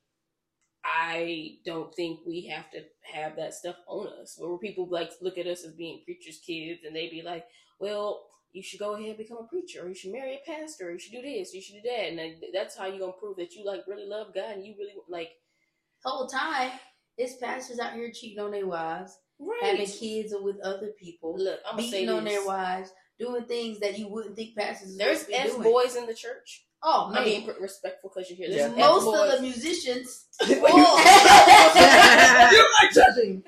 I 0.84 1.58
don't 1.64 1.94
think 1.94 2.20
we 2.26 2.46
have 2.46 2.70
to 2.72 2.84
have 3.12 3.36
that 3.36 3.54
stuff 3.54 3.76
on 3.86 4.08
us. 4.20 4.36
Where 4.38 4.56
people 4.58 4.88
like 4.88 5.10
look 5.20 5.38
at 5.38 5.46
us 5.46 5.64
as 5.64 5.74
being 5.74 6.02
preachers' 6.04 6.40
kids, 6.46 6.80
and 6.84 6.94
they'd 6.94 7.10
be 7.10 7.22
like, 7.22 7.46
"Well, 7.78 8.24
you 8.52 8.62
should 8.62 8.80
go 8.80 8.94
ahead 8.94 9.08
and 9.10 9.18
become 9.18 9.38
a 9.38 9.46
preacher, 9.46 9.84
or 9.84 9.88
you 9.88 9.94
should 9.94 10.12
marry 10.12 10.34
a 10.36 10.50
pastor, 10.50 10.88
or 10.88 10.92
you 10.92 10.98
should 10.98 11.12
do 11.12 11.22
this, 11.22 11.52
you 11.52 11.60
should 11.60 11.82
do 11.82 11.88
that," 11.90 12.08
and 12.08 12.18
then 12.18 12.40
that's 12.52 12.76
how 12.76 12.86
you 12.86 12.98
gonna 12.98 13.12
prove 13.12 13.36
that 13.36 13.52
you 13.54 13.64
like 13.64 13.86
really 13.86 14.06
love 14.06 14.34
God 14.34 14.52
and 14.56 14.66
you 14.66 14.74
really 14.78 14.94
like. 15.08 15.30
whole 16.04 16.26
time, 16.28 16.70
it's 17.16 17.36
pastors 17.36 17.78
out 17.80 17.92
here 17.94 18.10
cheating 18.12 18.38
on 18.38 18.52
their 18.52 18.66
wives, 18.66 19.18
Right. 19.40 19.62
having 19.62 19.86
kids 19.86 20.32
with 20.40 20.60
other 20.60 20.92
people, 20.92 21.36
Look, 21.36 21.60
I'm 21.66 21.76
beating 21.76 22.08
on 22.08 22.24
their 22.24 22.46
wives, 22.46 22.92
doing 23.18 23.44
things 23.46 23.80
that 23.80 23.98
you 23.98 24.06
wouldn't 24.08 24.36
think 24.36 24.56
pastors. 24.56 24.96
There's 24.96 25.20
supposed 25.22 25.26
to 25.26 25.44
be 25.44 25.48
F 25.50 25.56
doing. 25.56 25.62
boys 25.62 25.96
in 25.96 26.06
the 26.06 26.14
church. 26.14 26.67
Oh 26.82 27.08
man, 27.10 27.22
I 27.22 27.24
mean, 27.24 27.50
respectful 27.60 28.10
because 28.14 28.30
you're 28.30 28.36
here. 28.36 28.48
There's 28.56 28.70
Yeah. 28.76 28.86
Most 28.86 29.04
boys. 29.04 29.32
of 29.32 29.36
the 29.36 29.42
musicians. 29.42 30.26
You're 30.48 30.60
like 32.82 32.92
judging. 32.92 33.42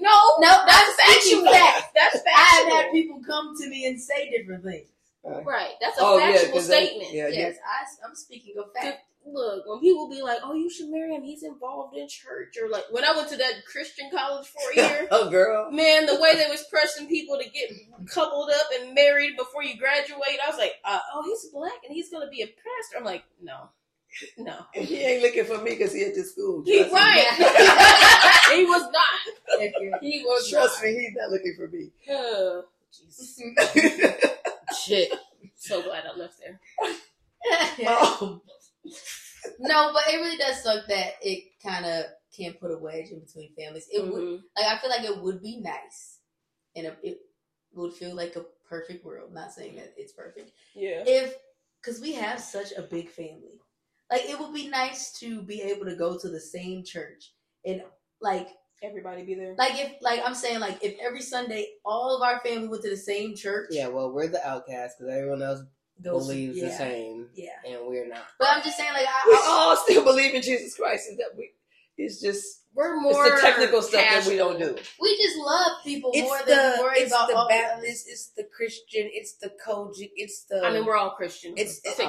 no, 0.00 0.10
No, 0.40 0.48
I'm 0.66 0.92
speaking 0.94 1.44
factual. 1.44 1.52
facts. 1.52 1.88
That's 1.94 2.20
factual. 2.22 2.32
I 2.36 2.38
have 2.56 2.68
had 2.84 2.92
people 2.92 3.20
come 3.26 3.54
to 3.60 3.68
me 3.68 3.86
and 3.86 4.00
say 4.00 4.30
different 4.30 4.64
things. 4.64 4.88
Right. 5.24 5.72
That's 5.80 5.98
a 5.98 6.02
Oh, 6.02 6.18
yeah, 6.18 6.32
factual 6.32 6.52
'cause 6.52 6.68
they- 6.68 6.86
statement. 6.86 7.12
yeah. 7.12 7.28
Yes, 7.28 7.56
I, 7.66 8.06
I'm 8.06 8.14
speaking 8.14 8.54
of 8.58 8.72
fact. 8.74 9.04
Look, 9.26 9.64
when 9.66 9.80
people 9.80 10.08
be 10.10 10.20
like, 10.22 10.38
"Oh, 10.44 10.54
you 10.54 10.68
should 10.70 10.90
marry 10.90 11.14
him. 11.14 11.22
He's 11.22 11.42
involved 11.42 11.96
in 11.96 12.06
church," 12.08 12.56
or 12.62 12.68
like 12.68 12.84
when 12.90 13.04
I 13.04 13.12
went 13.16 13.28
to 13.30 13.36
that 13.38 13.64
Christian 13.70 14.10
college 14.10 14.46
for 14.46 14.60
a 14.72 14.76
year, 14.86 15.08
oh, 15.10 15.30
girl. 15.30 15.70
man, 15.70 16.04
the 16.06 16.20
way 16.20 16.34
they 16.36 16.48
was 16.50 16.64
pressing 16.70 17.08
people 17.08 17.38
to 17.38 17.48
get 17.48 17.70
coupled 18.10 18.50
up 18.50 18.66
and 18.80 18.94
married 18.94 19.36
before 19.38 19.62
you 19.62 19.78
graduate, 19.78 20.38
I 20.44 20.50
was 20.50 20.58
like, 20.58 20.74
uh, 20.84 20.98
"Oh, 21.14 21.22
he's 21.24 21.50
black 21.52 21.72
and 21.86 21.94
he's 21.94 22.10
gonna 22.10 22.28
be 22.28 22.42
a 22.42 22.46
pastor." 22.46 22.98
I'm 22.98 23.04
like, 23.04 23.24
no, 23.42 23.70
no, 24.36 24.56
And 24.74 24.84
he 24.84 24.98
ain't 24.98 25.22
looking 25.22 25.44
for 25.46 25.58
me 25.62 25.70
because 25.70 25.94
he 25.94 26.04
at 26.04 26.14
this 26.14 26.32
school. 26.32 26.62
he 26.64 26.78
Trust 26.80 26.92
me. 26.92 26.98
right. 27.00 28.50
he 28.56 28.64
was 28.66 28.82
not. 28.82 30.00
He 30.02 30.22
was 30.24 30.50
Trust 30.50 30.82
not. 30.82 30.84
me, 30.84 30.98
he's 30.98 31.14
not 31.16 31.30
looking 31.30 31.54
for 31.56 31.68
me. 31.68 31.90
Oh, 32.10 32.64
Jesus. 32.92 33.40
Shit. 34.84 35.12
So 35.56 35.82
glad 35.82 36.04
I 36.06 36.16
left 36.18 36.34
there. 36.40 36.60
um, 37.88 38.40
no, 39.58 39.92
but 39.92 40.02
it 40.08 40.16
really 40.16 40.36
does 40.36 40.62
suck 40.62 40.86
that 40.88 41.14
it 41.22 41.44
kind 41.62 41.84
of 41.86 42.04
can't 42.36 42.58
put 42.60 42.70
a 42.72 42.78
wedge 42.78 43.10
in 43.10 43.20
between 43.20 43.54
families. 43.54 43.88
It 43.92 44.02
would 44.02 44.22
Mhm. 44.22 44.42
like 44.56 44.66
I 44.66 44.78
feel 44.78 44.90
like 44.90 45.04
it 45.04 45.18
would 45.22 45.42
be 45.42 45.60
nice, 45.60 46.18
and 46.76 46.86
it, 46.86 46.98
it 47.02 47.18
would 47.72 47.92
feel 47.92 48.14
like 48.14 48.36
a 48.36 48.44
perfect 48.68 49.04
world. 49.04 49.32
Not 49.32 49.52
saying 49.52 49.76
that 49.76 49.94
it's 49.96 50.12
perfect, 50.12 50.52
Yeah. 50.74 51.04
if 51.06 51.36
because 51.80 52.00
we 52.00 52.12
have 52.14 52.40
such 52.40 52.72
a 52.72 52.82
big 52.82 53.10
family. 53.10 53.60
Like 54.10 54.24
it 54.26 54.38
would 54.38 54.52
be 54.54 54.68
nice 54.68 55.12
to 55.20 55.42
be 55.42 55.62
able 55.62 55.86
to 55.86 55.96
go 55.96 56.18
to 56.18 56.28
the 56.28 56.40
same 56.40 56.84
church 56.84 57.32
and 57.64 57.82
like 58.20 58.48
Everybody 58.82 59.22
be 59.24 59.34
there. 59.34 59.54
like 59.56 59.72
if 59.80 59.92
like 60.02 60.20
I'm 60.24 60.34
saying 60.34 60.60
like 60.60 60.82
if 60.84 60.98
every 61.00 61.22
Sunday 61.22 61.66
all 61.86 62.14
of 62.16 62.22
our 62.22 62.40
family 62.40 62.68
went 62.68 62.82
to 62.82 62.90
the 62.90 62.96
same 62.96 63.34
church. 63.34 63.68
Yeah, 63.70 63.88
well, 63.88 64.12
we're 64.12 64.28
the 64.28 64.46
outcasts 64.46 64.96
because 64.98 65.12
everyone 65.14 65.42
else 65.42 65.60
goes- 66.02 66.26
believes 66.26 66.58
yeah, 66.58 66.68
the 66.68 66.72
same, 66.74 67.28
Yeah, 67.34 67.50
and 67.66 67.86
we're 67.86 68.08
not. 68.08 68.24
but 68.38 68.48
I'm 68.50 68.62
just 68.62 68.76
saying 68.76 68.92
like 68.92 69.06
I, 69.06 69.22
we 69.28 69.34
I, 69.34 69.46
all 69.48 69.76
still 69.76 70.04
believe 70.04 70.34
in 70.34 70.42
Jesus 70.42 70.74
Christ. 70.76 71.08
Is 71.10 71.16
that 71.18 71.30
we? 71.36 71.50
It's 71.96 72.20
just 72.20 72.62
We're 72.74 72.94
it's 72.96 73.02
more 73.14 73.30
the 73.30 73.40
technical 73.40 73.80
stuff 73.80 74.00
that 74.02 74.26
we 74.26 74.36
don't 74.36 74.58
do. 74.58 74.74
we 75.00 75.16
just 75.16 75.36
love 75.38 75.72
people 75.84 76.10
It's 76.12 76.26
more 76.26 76.38
than 76.44 76.76
the 76.76 76.82
worry 76.82 76.98
it's 76.98 77.12
about 77.12 77.28
the 77.28 77.36
all 77.36 77.46
the 77.48 77.54
other- 77.54 77.62
Baptist, 77.76 78.08
it's 78.08 78.30
the 78.36 78.42
Christian, 78.56 79.08
it's 79.12 79.34
the 79.36 79.52
COGIC, 79.64 80.10
it's 80.16 80.42
the. 80.50 80.60
I 80.64 80.72
mean, 80.72 80.84
we're 80.84 80.96
all 80.96 81.10
Christian. 81.12 81.54
it's, 81.56 81.80
it's 81.84 81.96
Take- 81.96 82.08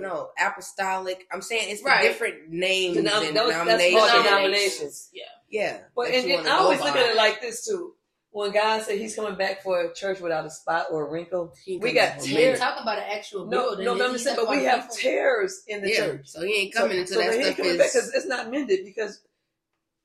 no 0.00 0.30
apostolic. 0.44 1.26
I'm 1.32 1.42
saying 1.42 1.68
it's 1.70 1.82
Right. 1.84 2.02
the 2.02 2.08
different 2.08 2.48
names 2.50 2.96
Denom- 2.96 3.28
and 3.28 3.36
those- 3.36 3.52
denominations. 3.52 4.00
called 4.10 4.24
denominations. 4.24 5.10
Yeah. 5.12 5.24
Yeah, 5.48 5.78
But 5.96 6.08
and, 6.12 6.30
and 6.30 6.40
I 6.48 6.56
go 6.58 6.62
always 6.64 6.78
by. 6.80 6.86
look 6.86 6.96
at 6.96 7.10
it 7.10 7.16
like 7.16 7.40
this 7.40 7.64
too. 7.66 7.94
When 8.32 8.52
God 8.52 8.82
said 8.82 8.98
He's 8.98 9.16
coming 9.16 9.34
back 9.36 9.62
for 9.62 9.80
a 9.80 9.92
church 9.94 10.20
without 10.20 10.46
a 10.46 10.50
spot 10.50 10.86
or 10.92 11.06
a 11.06 11.10
wrinkle, 11.10 11.52
He 11.64 11.78
we 11.78 11.92
got 11.92 12.20
tears. 12.20 12.38
ain't 12.38 12.58
talking 12.58 12.82
about 12.82 12.98
an 12.98 13.04
actual 13.10 13.46
no, 13.46 13.50
building. 13.70 13.84
no, 13.86 13.96
but 13.98 14.06
I'm 14.06 14.12
just 14.12 14.24
saying, 14.24 14.36
but 14.36 14.48
we 14.48 14.64
have 14.64 14.82
people. 14.82 14.96
tears 14.96 15.62
in 15.66 15.82
the 15.82 15.90
yeah. 15.90 15.96
church. 15.96 16.28
So 16.28 16.42
he 16.42 16.52
ain't 16.54 16.74
So- 16.74 16.80
coming 16.82 16.98
into 16.98 17.12
so 17.14 17.18
that 17.20 17.32
he 17.32 17.36
ain't 17.38 17.44
stuff. 17.46 17.56
coming 17.56 17.72
is- 17.72 17.78
back 17.78 17.92
because 17.92 18.14
it's 18.14 18.26
not 18.26 18.50
mended 18.50 18.84
because 18.84 19.20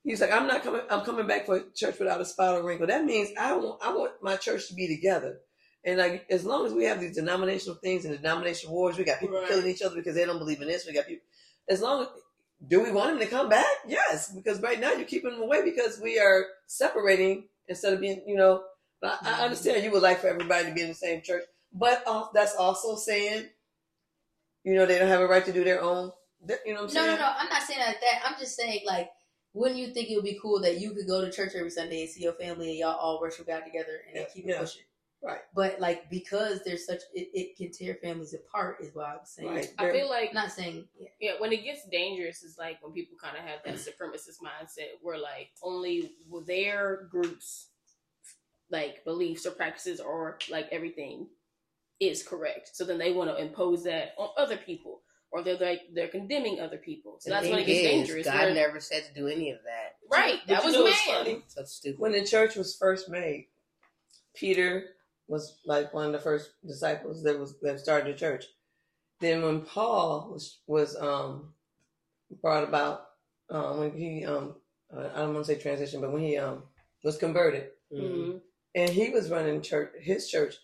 he's 0.02 0.20
like, 0.20 0.32
I'm 0.32 0.46
not 0.48 0.62
coming. 0.64 0.80
I'm 0.90 1.02
coming 1.02 1.26
back 1.28 1.46
for 1.46 1.56
a 1.56 1.70
church 1.72 1.98
without 2.00 2.20
a 2.20 2.24
spot 2.24 2.56
or 2.56 2.64
wrinkle. 2.64 2.88
That 2.88 3.04
means 3.04 3.30
I 3.38 3.52
want 3.56 3.80
I 3.82 3.92
want 3.94 4.12
my 4.22 4.34
church 4.36 4.68
to 4.68 4.74
be 4.74 4.88
together. 4.88 5.38
And 5.84 5.98
like 5.98 6.26
as 6.28 6.44
long 6.44 6.66
as 6.66 6.72
we 6.72 6.82
have 6.84 7.00
these 7.00 7.14
denominational 7.14 7.76
things 7.76 8.04
and 8.04 8.16
denominational 8.16 8.74
wars, 8.74 8.98
we 8.98 9.04
got 9.04 9.20
people 9.20 9.38
Right. 9.38 9.46
killing 9.46 9.68
each 9.68 9.82
other 9.82 9.94
because 9.94 10.16
they 10.16 10.24
don't 10.24 10.38
believe 10.40 10.60
in 10.60 10.66
this. 10.66 10.84
We 10.84 10.92
got 10.94 11.06
people. 11.06 11.24
As 11.68 11.80
long 11.80 12.02
as 12.02 12.08
do 12.66 12.82
we 12.82 12.90
want 12.90 13.10
him 13.12 13.18
to 13.20 13.26
come 13.26 13.48
back? 13.48 13.66
Yes, 13.86 14.32
because 14.32 14.60
right 14.62 14.80
now 14.80 14.90
you're 14.92 15.04
keeping 15.06 15.30
him 15.32 15.42
away 15.42 15.62
because 15.62 16.00
we 16.00 16.18
are 16.18 16.46
separating 16.66 17.44
instead 17.68 17.92
of 17.94 18.00
being, 18.00 18.22
you 18.26 18.36
know. 18.36 18.62
But 19.00 19.18
I, 19.22 19.40
I 19.40 19.44
understand 19.44 19.84
you 19.84 19.90
would 19.92 20.02
like 20.02 20.20
for 20.20 20.28
everybody 20.28 20.68
to 20.68 20.74
be 20.74 20.82
in 20.82 20.88
the 20.88 20.94
same 20.94 21.20
church, 21.22 21.44
but 21.72 22.02
uh, 22.06 22.26
that's 22.32 22.56
also 22.56 22.96
saying, 22.96 23.46
you 24.64 24.74
know, 24.74 24.86
they 24.86 24.98
don't 24.98 25.08
have 25.08 25.20
a 25.20 25.26
right 25.26 25.44
to 25.44 25.52
do 25.52 25.64
their 25.64 25.82
own. 25.82 26.12
You 26.64 26.74
know 26.74 26.82
what 26.82 26.82
I'm 26.84 26.88
saying? 26.90 27.06
no, 27.06 27.12
no. 27.14 27.20
No. 27.20 27.32
I'm 27.38 27.48
not 27.48 27.62
saying 27.62 27.80
like 27.80 28.00
that. 28.00 28.22
I'm 28.24 28.38
just 28.38 28.56
saying 28.56 28.80
like, 28.86 29.10
wouldn't 29.52 29.78
you 29.78 29.88
think 29.88 30.10
it 30.10 30.16
would 30.16 30.24
be 30.24 30.38
cool 30.40 30.60
that 30.60 30.80
you 30.80 30.92
could 30.92 31.06
go 31.06 31.20
to 31.24 31.30
church 31.30 31.52
every 31.56 31.70
Sunday 31.70 32.02
and 32.02 32.10
see 32.10 32.22
your 32.22 32.34
family 32.34 32.70
and 32.70 32.78
y'all 32.78 32.96
all 32.96 33.20
worship 33.20 33.46
God 33.46 33.64
together 33.64 34.00
and 34.08 34.16
Yeah, 34.16 34.24
keep 34.32 34.44
it 34.46 34.50
yeah. 34.50 34.58
pushing? 34.60 34.82
Right. 35.22 35.40
But 35.54 35.80
like 35.80 36.08
because 36.10 36.62
there's 36.64 36.86
such 36.86 37.00
it, 37.14 37.28
it 37.34 37.56
can 37.56 37.72
tear 37.72 37.94
families 38.02 38.34
apart 38.34 38.76
is 38.80 38.94
what 38.94 39.06
I 39.06 39.14
was 39.16 39.28
saying. 39.30 39.48
Right. 39.48 39.74
I 39.78 39.90
feel 39.90 40.08
like 40.08 40.32
not 40.34 40.52
saying 40.52 40.84
yeah. 40.98 41.08
Yeah, 41.20 41.32
when 41.38 41.52
it 41.52 41.64
gets 41.64 41.88
dangerous, 41.88 42.42
is 42.42 42.58
like 42.58 42.82
when 42.82 42.92
people 42.92 43.16
kind 43.20 43.36
of 43.36 43.42
have 43.42 43.60
that 43.64 43.74
supremacist 43.76 44.40
mindset 44.44 44.90
where 45.02 45.18
like 45.18 45.48
only 45.62 46.12
their 46.46 47.08
groups, 47.10 47.68
like 48.70 49.04
beliefs 49.04 49.46
or 49.46 49.52
practices 49.52 50.00
or 50.00 50.38
like 50.50 50.68
everything, 50.70 51.26
is 51.98 52.22
correct. 52.22 52.70
So 52.74 52.84
then 52.84 52.98
they 52.98 53.12
want 53.12 53.30
to 53.30 53.42
impose 53.42 53.82
that 53.84 54.14
on 54.18 54.28
other 54.36 54.58
people, 54.58 55.00
or 55.32 55.42
they're 55.42 55.56
like 55.58 55.80
they're 55.94 56.08
condemning 56.08 56.60
other 56.60 56.76
people. 56.78 57.16
So 57.20 57.30
The 57.30 57.36
that's 57.36 57.48
when 57.48 57.60
it 57.60 57.66
gets 57.66 57.80
is, 57.80 57.84
dangerous. 57.86 58.26
God 58.26 58.40
where- 58.42 58.54
never 58.54 58.78
said 58.80 59.04
to 59.06 59.14
do 59.14 59.26
any 59.28 59.50
of 59.50 59.58
that. 59.64 59.96
right, 60.14 60.40
But 60.46 60.52
that 60.54 60.60
you 60.62 60.66
was 60.66 60.74
know 60.76 60.82
what's 60.82 61.06
man. 61.08 61.16
funny? 61.24 61.42
So 61.48 61.64
stupid. 61.64 61.98
When 61.98 62.12
the 62.12 62.24
church 62.24 62.54
was 62.54 62.76
first 62.76 63.08
made, 63.08 63.46
Peter 64.34 64.90
was 65.28 65.58
like 65.66 65.92
one 65.94 66.06
of 66.06 66.12
the 66.12 66.18
first 66.20 66.50
disciples 66.66 67.22
that 67.24 67.38
was 67.38 67.54
that 67.62 67.80
started 67.80 68.14
the 68.14 68.18
church. 68.18 68.44
Then 69.20 69.42
when 69.42 69.62
Paul 69.62 70.30
was 70.32 70.60
was 70.66 70.96
um 70.96 71.54
brought 72.42 72.64
about 72.64 73.06
um 73.50 73.78
when 73.80 73.92
he 73.92 74.24
um 74.24 74.56
I 74.96 75.20
don't 75.20 75.34
want 75.34 75.46
to 75.46 75.54
say 75.54 75.60
transition, 75.60 76.00
but 76.00 76.12
when 76.12 76.22
he 76.22 76.36
um 76.36 76.64
was 77.04 77.16
converted 77.18 77.70
Mhm. 77.92 78.00
Mhm. 78.00 78.40
and 78.74 78.90
he 78.90 79.10
was 79.10 79.30
running 79.30 79.62
church 79.62 79.92
his 80.00 80.28
church, 80.28 80.56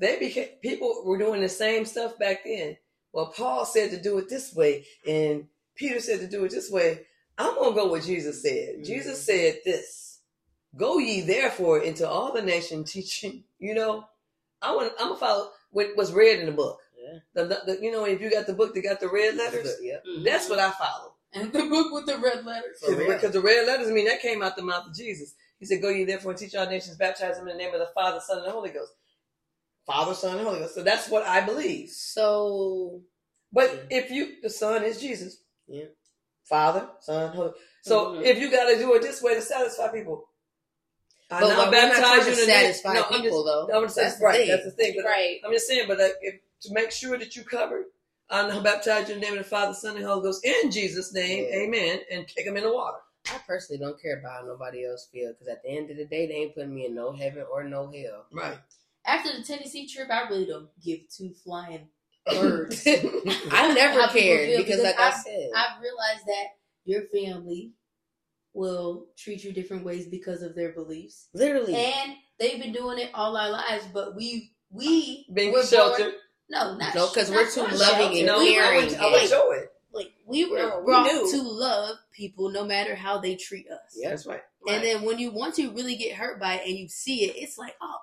they 0.00 0.18
became 0.18 0.48
people 0.62 1.02
were 1.04 1.18
doing 1.18 1.40
the 1.40 1.48
same 1.48 1.84
stuff 1.84 2.18
back 2.18 2.44
then. 2.44 2.76
Well, 3.12 3.32
Paul 3.36 3.64
said 3.64 3.90
to 3.90 4.00
do 4.00 4.18
it 4.18 4.28
this 4.28 4.54
way, 4.54 4.86
and 5.06 5.48
Peter 5.76 6.00
said 6.00 6.20
to 6.20 6.28
do 6.28 6.44
it 6.44 6.50
this 6.50 6.70
way. 6.70 7.06
I'm 7.38 7.54
gonna 7.54 7.74
go 7.74 7.86
what 7.86 8.02
Jesus 8.02 8.42
said. 8.42 8.80
Mhm. 8.80 8.84
Jesus 8.86 9.24
said 9.24 9.60
this. 9.64 10.07
Go 10.76 10.98
ye 10.98 11.22
therefore 11.22 11.80
into 11.80 12.08
all 12.08 12.32
the 12.32 12.42
nation 12.42 12.84
teaching. 12.84 13.44
You 13.58 13.74
know, 13.74 14.04
I 14.62 14.74
want. 14.74 14.92
I'm 14.98 15.08
gonna 15.08 15.20
follow 15.20 15.50
what 15.70 15.96
was 15.96 16.12
read 16.12 16.40
in 16.40 16.46
the 16.46 16.52
book. 16.52 16.78
Yeah. 16.96 17.18
The, 17.34 17.44
the, 17.44 17.62
the- 17.74 17.82
you 17.82 17.90
know, 17.90 18.04
if 18.04 18.20
you 18.20 18.30
got 18.30 18.46
the 18.46 18.52
book 18.52 18.74
that 18.74 18.82
got 18.82 19.00
the 19.00 19.08
red 19.08 19.36
letters, 19.36 19.76
Yep. 19.80 20.04
Mhm. 20.04 20.24
that's 20.24 20.48
what 20.48 20.58
I 20.58 20.70
follow. 20.72 21.14
And 21.32 21.52
the 21.52 21.64
book 21.66 21.92
with 21.92 22.06
the 22.06 22.18
red 22.18 22.44
letters. 22.44 22.78
For. 22.80 22.94
Because 22.94 23.32
the 23.32 23.40
red 23.40 23.66
letters, 23.66 23.88
I 23.88 23.92
mean, 23.92 24.06
that 24.06 24.20
came 24.22 24.42
out 24.42 24.56
the 24.56 24.62
mouth 24.62 24.86
of 24.86 24.94
Jesus. 24.94 25.34
He 25.58 25.66
said, 25.66 25.82
"Go 25.82 25.88
ye 25.90 26.04
therefore 26.04 26.32
and 26.32 26.40
teach 26.40 26.54
all 26.54 26.66
nations, 26.66 26.96
baptize 26.96 27.36
them 27.38 27.48
in 27.48 27.56
the 27.56 27.62
name 27.62 27.74
of 27.74 27.80
the 27.80 27.90
Father, 27.94 28.20
Son, 28.20 28.38
and 28.38 28.46
the 28.46 28.50
Holy 28.52 28.70
Ghost." 28.70 28.92
Father, 29.86 30.14
Son, 30.14 30.36
and 30.38 30.46
Holy 30.46 30.60
Ghost. 30.60 30.74
So 30.74 30.82
that's 30.82 31.08
what 31.08 31.24
I 31.26 31.40
believe. 31.40 31.88
So 31.90 33.02
But 33.52 33.86
if 33.90 34.10
you, 34.10 34.36
the 34.42 34.50
Son 34.50 34.84
is 34.84 35.00
Jesus. 35.00 35.38
Yeah. 35.66 35.86
Father, 36.44 36.88
Son, 37.00 37.32
Holy. 37.34 37.52
So 37.82 38.12
Mhm. 38.12 38.22
if 38.24 38.38
you 38.38 38.50
got 38.50 38.68
to 38.68 38.76
do 38.78 38.94
it 38.94 39.02
this 39.02 39.22
way 39.22 39.34
to 39.34 39.40
satisfy 39.42 39.88
people, 39.88 40.27
I 41.30 41.40
but 41.40 41.48
now 41.48 41.58
we're 41.58 41.64
not 41.64 41.70
baptize 41.72 42.26
you 42.26 42.34
to 42.34 42.40
in 42.40 42.46
the 42.46 42.52
name- 42.52 42.64
satisfy 42.64 42.94
No, 42.94 43.02
I'm 43.02 43.10
just- 43.10 43.22
people, 43.22 43.44
though. 43.44 43.68
I'm 43.72 43.82
just 43.84 43.96
That's 43.96 44.18
the 44.18 44.24
right. 44.24 44.36
thing. 44.38 44.48
That's 44.48 44.64
the 44.64 44.70
thing. 44.70 44.94
But 44.96 45.04
Right. 45.04 45.40
I'm 45.44 45.52
just 45.52 45.66
saying, 45.66 45.86
but 45.88 45.98
like, 45.98 46.14
if, 46.22 46.40
to 46.62 46.72
make 46.72 46.90
sure 46.90 47.18
that 47.18 47.36
you 47.36 47.44
covered, 47.44 47.86
I 48.30 48.46
now 48.48 48.60
baptize 48.62 49.08
you 49.08 49.14
in 49.14 49.20
the 49.20 49.26
name 49.26 49.38
of 49.38 49.44
the 49.44 49.48
Father, 49.50 49.74
Son, 49.74 49.96
and 49.96 50.04
Holy 50.04 50.22
Ghost 50.22 50.44
in 50.44 50.70
Jesus' 50.70 51.12
name, 51.12 51.46
Yeah. 51.50 51.60
Amen, 51.60 52.00
and 52.10 52.26
kick 52.26 52.44
them 52.46 52.56
in 52.56 52.62
the 52.64 52.72
water. 52.72 52.98
I 53.30 53.38
personally 53.46 53.78
don't 53.78 54.00
care 54.00 54.18
about 54.20 54.40
how 54.40 54.46
nobody 54.46 54.86
else 54.86 55.06
feel 55.12 55.32
because 55.32 55.48
at 55.48 55.62
the 55.62 55.68
end 55.70 55.90
of 55.90 55.96
the 55.98 56.06
day, 56.06 56.26
they 56.26 56.34
ain't 56.34 56.54
putting 56.54 56.74
me 56.74 56.86
in 56.86 56.94
no 56.94 57.12
heaven 57.12 57.44
or 57.52 57.62
no 57.64 57.90
hell. 57.90 58.24
Right. 58.32 58.58
After 59.06 59.36
the 59.36 59.42
Tennessee 59.44 59.86
trip, 59.86 60.08
I 60.10 60.28
really 60.28 60.46
don't 60.46 60.68
give 60.82 61.00
two 61.14 61.32
flying 61.44 61.88
birds. 62.26 62.86
I 62.86 63.72
never 63.74 64.06
cared 64.12 64.48
feel, 64.48 64.58
because, 64.58 64.82
like 64.82 64.98
I 64.98 65.08
I've- 65.08 65.16
said, 65.24 65.50
I've 65.54 65.80
realized 65.80 66.26
that 66.26 66.46
your 66.84 67.02
family 67.12 67.72
will 68.58 69.06
treat 69.16 69.42
you 69.44 69.52
different 69.52 69.84
ways 69.84 70.06
because 70.08 70.42
of 70.42 70.54
their 70.54 70.72
beliefs. 70.72 71.28
literally, 71.32 71.74
And 71.76 72.14
they've 72.38 72.60
been 72.60 72.72
doing 72.72 72.98
it 72.98 73.10
all 73.14 73.36
our 73.36 73.50
lives, 73.50 73.84
but 73.92 74.14
we 74.16 74.52
we 74.70 75.26
Being 75.32 75.52
were 75.52 75.64
sheltered. 75.64 76.02
born- 76.12 76.14
no, 76.50 76.74
not 76.76 76.94
No, 76.94 77.06
'cause 77.08 77.30
not- 77.30 77.36
we're 77.36 77.50
too 77.50 77.60
loving 77.62 77.78
sheltered. 77.78 78.16
and 78.18 78.26
no, 78.26 78.38
We 78.40 78.56
were- 78.56 78.62
I 78.62 78.86
caring. 78.88 78.94
I 78.96 79.26
show 79.26 79.52
it. 79.52 79.72
Like 79.92 80.12
we 80.26 80.44
were 80.44 80.58
No, 80.58 80.82
brought 80.84 81.06
knew. 81.12 81.30
to 81.30 81.42
love 81.42 81.96
people 82.12 82.50
no 82.50 82.64
matter 82.64 82.94
how 82.94 83.18
they 83.18 83.34
treat 83.36 83.68
us. 83.70 83.92
Yeah. 83.96 84.10
That's 84.10 84.26
right. 84.26 84.42
And 84.68 84.84
then 84.84 85.02
when 85.02 85.18
you 85.18 85.30
once 85.30 85.58
you 85.58 85.70
really 85.70 85.96
get 85.96 86.14
hurt 86.16 86.38
by 86.38 86.56
it 86.56 86.68
and 86.68 86.76
you 86.76 86.88
see 86.88 87.24
it, 87.24 87.36
it's 87.36 87.56
like, 87.56 87.74
oh, 87.80 87.98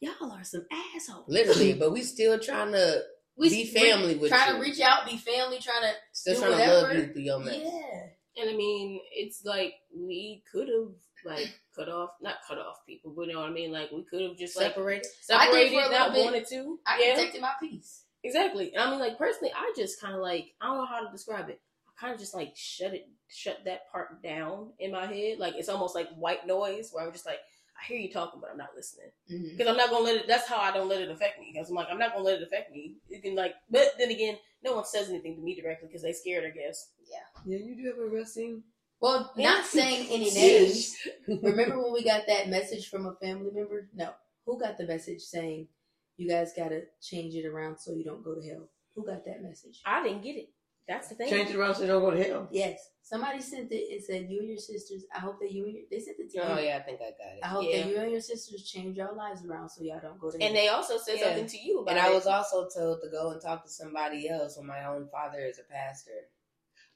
y'all 0.00 0.32
are 0.32 0.42
some 0.44 0.66
assholes. 0.96 1.24
literally, 1.28 1.72
but 1.80 1.92
we 1.92 2.02
still 2.02 2.38
trying 2.40 2.72
to 2.72 3.04
we 3.36 3.48
be 3.50 3.66
family 3.66 4.16
with 4.16 4.30
trying 4.30 4.48
you. 4.56 4.64
to 4.64 4.68
reach 4.68 4.80
out, 4.80 5.06
be 5.06 5.16
family, 5.18 5.58
trying 5.60 5.82
to 5.82 5.92
still 6.12 6.40
trying 6.40 6.58
to 6.58 6.66
love 6.74 6.94
you 6.96 7.12
through 7.12 7.22
your 7.22 7.38
mess. 7.38 7.56
yeah. 7.62 8.06
And 8.38 8.50
I 8.50 8.54
mean, 8.56 9.00
it's 9.12 9.44
like 9.44 9.74
we 9.96 10.42
could 10.50 10.68
have 10.68 10.88
like 11.24 11.58
cut 11.74 11.88
off, 11.88 12.10
not 12.20 12.36
cut 12.46 12.58
off 12.58 12.76
people, 12.86 13.12
but 13.16 13.26
you 13.26 13.32
know 13.34 13.40
what 13.40 13.50
I 13.50 13.52
mean. 13.52 13.72
Like 13.72 13.90
we 13.92 14.02
could 14.04 14.20
have 14.22 14.36
just 14.36 14.56
like 14.56 14.68
Separate. 14.74 15.06
I 15.32 15.46
did 15.46 15.70
separated, 15.70 15.78
a 15.78 15.90
not 15.90 16.12
bit. 16.12 16.24
wanted 16.24 16.46
to. 16.48 16.78
I 16.86 17.02
yeah, 17.02 17.14
protected 17.14 17.40
my 17.40 17.52
peace. 17.60 18.04
exactly. 18.22 18.72
And 18.74 18.82
I 18.82 18.90
mean, 18.90 19.00
like 19.00 19.18
personally, 19.18 19.52
I 19.56 19.72
just 19.76 20.00
kind 20.00 20.14
of 20.14 20.20
like 20.20 20.52
I 20.60 20.66
don't 20.66 20.76
know 20.78 20.86
how 20.86 21.04
to 21.04 21.10
describe 21.10 21.48
it. 21.48 21.60
I 21.88 22.00
kind 22.00 22.12
of 22.14 22.20
just 22.20 22.34
like 22.34 22.52
shut 22.54 22.92
it, 22.94 23.08
shut 23.28 23.58
that 23.64 23.90
part 23.90 24.22
down 24.22 24.70
in 24.78 24.92
my 24.92 25.06
head. 25.06 25.38
Like 25.38 25.54
it's 25.56 25.68
almost 25.70 25.94
like 25.94 26.08
white 26.16 26.46
noise, 26.46 26.90
where 26.92 27.04
I'm 27.06 27.12
just 27.12 27.24
like, 27.26 27.38
I 27.80 27.86
hear 27.86 27.98
you 27.98 28.12
talking, 28.12 28.40
but 28.40 28.50
I'm 28.50 28.58
not 28.58 28.70
listening 28.76 29.06
Mm-hmm. 29.32 29.56
because 29.56 29.66
I'm 29.66 29.76
not 29.78 29.90
gonna 29.90 30.04
let 30.04 30.16
it. 30.16 30.28
That's 30.28 30.46
how 30.46 30.58
I 30.58 30.70
don't 30.72 30.88
let 30.88 31.00
it 31.00 31.10
affect 31.10 31.40
me. 31.40 31.50
Because 31.52 31.70
I'm 31.70 31.74
like, 31.76 31.88
I'm 31.90 31.98
not 31.98 32.12
gonna 32.12 32.24
let 32.24 32.40
it 32.40 32.46
affect 32.46 32.70
me. 32.70 32.96
You 33.08 33.20
can 33.22 33.34
like, 33.34 33.54
but 33.70 33.92
then 33.98 34.10
again, 34.10 34.36
no 34.66 34.74
one 34.74 34.84
says 34.84 35.08
anything 35.08 35.36
to 35.36 35.42
me 35.42 35.58
directly 35.60 35.88
because 35.88 36.02
they 36.02 36.12
scared. 36.12 36.44
I 36.44 36.50
guess. 36.50 36.90
Yeah, 37.10 37.18
Yeah, 37.46 37.64
you 37.64 37.76
do 37.76 37.86
have 37.88 37.98
a 37.98 38.14
resting. 38.14 38.62
Well, 39.00 39.32
not 39.36 39.64
saying 39.64 40.08
any 40.10 40.30
names. 40.34 40.96
Remember 41.28 41.82
when 41.82 41.92
we 41.92 42.04
got 42.04 42.26
that 42.26 42.48
message 42.48 42.88
from 42.88 43.06
a 43.06 43.14
family 43.14 43.50
member? 43.54 43.88
No. 43.94 44.10
Who 44.46 44.58
got 44.58 44.78
the 44.78 44.86
message 44.86 45.22
saying 45.22 45.68
you 46.16 46.28
guys 46.28 46.52
got 46.56 46.68
to 46.68 46.82
change 47.02 47.34
it 47.34 47.46
around 47.46 47.78
so 47.78 47.92
you 47.92 48.04
don't 48.04 48.24
go 48.24 48.34
to 48.34 48.48
hell? 48.48 48.68
Who 48.94 49.06
got 49.06 49.24
that 49.26 49.42
message? 49.42 49.80
I 49.84 50.02
didn't 50.02 50.22
get 50.22 50.36
it. 50.36 50.48
That's 50.88 51.08
the 51.08 51.14
thing. 51.16 51.28
Change 51.30 51.50
it 51.50 51.56
around 51.56 51.74
so 51.74 51.82
you 51.82 51.88
don't 51.88 52.00
go 52.00 52.10
to 52.12 52.22
hell. 52.22 52.48
Yes. 52.50 52.90
Somebody 53.02 53.40
sent 53.40 53.70
it 53.70 53.92
and 53.92 54.02
said, 54.02 54.26
You 54.28 54.40
and 54.40 54.48
your 54.48 54.58
sisters, 54.58 55.04
I 55.14 55.20
hope 55.20 55.38
that 55.40 55.52
you 55.52 55.64
and 55.64 55.74
your, 55.74 55.82
they 55.90 56.00
sent 56.00 56.18
it 56.18 56.30
to 56.32 56.38
Oh 56.38 56.58
yeah, 56.58 56.76
I 56.76 56.80
think 56.82 57.00
I 57.00 57.10
got 57.10 57.36
it. 57.36 57.40
I 57.42 57.46
hope 57.48 57.64
Yeah. 57.68 57.82
that 57.82 57.90
you 57.90 57.96
and 57.98 58.10
your 58.12 58.20
sisters 58.20 58.68
change 58.68 58.96
your 58.96 59.12
lives 59.14 59.44
around 59.44 59.68
so 59.68 59.82
y'all 59.82 60.00
don't 60.00 60.18
go 60.20 60.30
to 60.30 60.38
hell. 60.38 60.46
And 60.46 60.56
they 60.56 60.68
also 60.68 60.98
said 60.98 61.16
Yeah. 61.18 61.26
something 61.26 61.46
to 61.46 61.58
you 61.58 61.80
about 61.80 61.90
And 61.96 62.00
I 62.00 62.12
was 62.12 62.26
also 62.26 62.68
told 62.68 63.00
to 63.02 63.08
go 63.10 63.30
and 63.30 63.40
talk 63.40 63.64
to 63.64 63.70
somebody 63.70 64.28
else 64.28 64.56
when 64.56 64.66
my 64.66 64.84
own 64.86 65.08
father 65.08 65.38
is 65.40 65.58
a 65.58 65.72
pastor. 65.72 66.10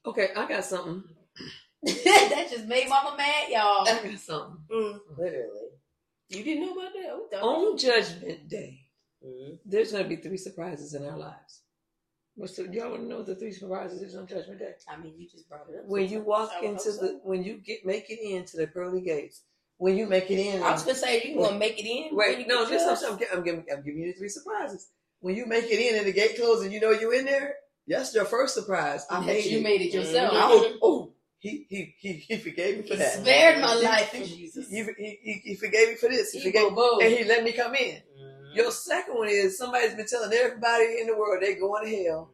Okay, 0.06 0.30
I 0.36 0.46
got 0.48 0.64
something. 0.64 1.04
that 1.82 2.48
just 2.50 2.66
made 2.66 2.88
mama 2.88 3.16
mad, 3.16 3.48
y'all. 3.48 3.88
I 3.88 4.00
got 4.08 4.18
something. 4.18 4.58
Mm. 4.72 4.98
Literally. 5.16 5.68
You 6.28 6.44
didn't 6.44 6.66
know 6.66 6.72
about 6.72 6.92
that? 6.92 7.08
Oh, 7.10 7.28
don't 7.30 7.42
On 7.72 7.78
Judgment 7.78 8.48
Day, 8.48 8.80
Mhm. 9.24 9.58
there's 9.64 9.92
going 9.92 10.04
to 10.04 10.08
be 10.08 10.16
three 10.16 10.36
surprises 10.36 10.94
in 10.94 11.04
our 11.04 11.18
lives. 11.18 11.62
What's 12.40 12.56
the, 12.56 12.62
y'all 12.72 12.88
want 12.92 13.02
to 13.02 13.06
know 13.06 13.22
the 13.22 13.34
three 13.34 13.52
surprises 13.52 14.00
is 14.00 14.16
on 14.16 14.26
Judgment 14.26 14.60
Day? 14.60 14.72
I 14.88 14.96
mean, 14.96 15.12
you 15.18 15.28
just 15.28 15.46
brought 15.46 15.66
it 15.68 15.78
up. 15.78 15.84
When 15.86 16.08
you 16.08 16.22
walk 16.22 16.50
I 16.56 16.60
would 16.62 16.70
into 16.70 16.84
hope 16.84 16.94
so. 16.94 17.06
the, 17.06 17.20
when 17.22 17.44
you 17.44 17.58
get 17.58 17.84
make 17.84 18.08
it 18.08 18.18
into 18.18 18.56
the 18.56 18.66
pearly 18.66 19.02
gates, 19.02 19.42
when 19.76 19.94
you 19.94 20.06
make 20.06 20.30
it 20.30 20.38
in, 20.38 20.62
I 20.62 20.72
was 20.72 20.82
gonna 20.82 20.96
say 20.96 21.22
you 21.22 21.36
gonna 21.36 21.58
make 21.58 21.78
it 21.78 21.84
in. 21.86 22.16
when 22.16 22.30
you 22.30 22.36
wait, 22.38 22.48
no, 22.48 22.66
get 22.66 22.80
judged? 22.80 23.04
I'm, 23.04 23.18
I'm 23.38 23.44
giving, 23.44 23.64
I'm 23.70 23.82
giving 23.82 24.00
you 24.00 24.12
the 24.14 24.18
three 24.18 24.30
surprises. 24.30 24.88
When 25.20 25.36
you 25.36 25.44
make 25.44 25.64
it 25.66 25.78
in 25.78 25.98
and 25.98 26.06
the 26.06 26.12
gate 26.12 26.36
closes 26.36 26.64
and 26.64 26.72
you 26.72 26.80
know 26.80 26.92
you 26.92 27.10
in 27.10 27.26
there, 27.26 27.56
that's 27.86 28.14
your 28.14 28.24
first 28.24 28.54
surprise. 28.54 29.04
I 29.10 29.20
That 29.20 29.26
made 29.26 29.44
you 29.44 29.58
it. 29.58 29.62
made 29.62 29.82
it 29.82 29.92
yourself. 29.92 30.32
Oh, 30.34 30.78
oh, 30.80 31.12
he, 31.40 31.66
he, 31.68 31.94
he, 31.98 32.12
he 32.14 32.36
forgave 32.38 32.76
me 32.78 32.82
for 32.84 32.88
He 32.94 32.96
that. 32.96 33.20
spared 33.20 33.60
my 33.60 33.74
life 33.74 34.14
in 34.14 34.24
Jesus. 34.24 34.66
He, 34.70 34.82
he, 34.82 35.18
he, 35.22 35.32
he 35.44 35.54
forgave 35.56 35.88
me 35.88 35.94
for 35.96 36.08
this. 36.08 36.32
He 36.32 36.40
He 36.40 36.52
forgave, 36.52 36.72
and 37.02 37.12
he 37.12 37.24
let 37.24 37.44
me 37.44 37.52
come 37.52 37.74
in. 37.74 38.00
Your 38.54 38.70
second 38.72 39.16
one 39.16 39.28
is 39.28 39.56
somebody's 39.58 39.94
been 39.94 40.06
telling 40.06 40.32
everybody 40.32 40.98
in 41.00 41.06
the 41.06 41.16
world 41.16 41.42
they're 41.42 41.58
going 41.58 41.84
to 41.86 42.04
hell. 42.04 42.30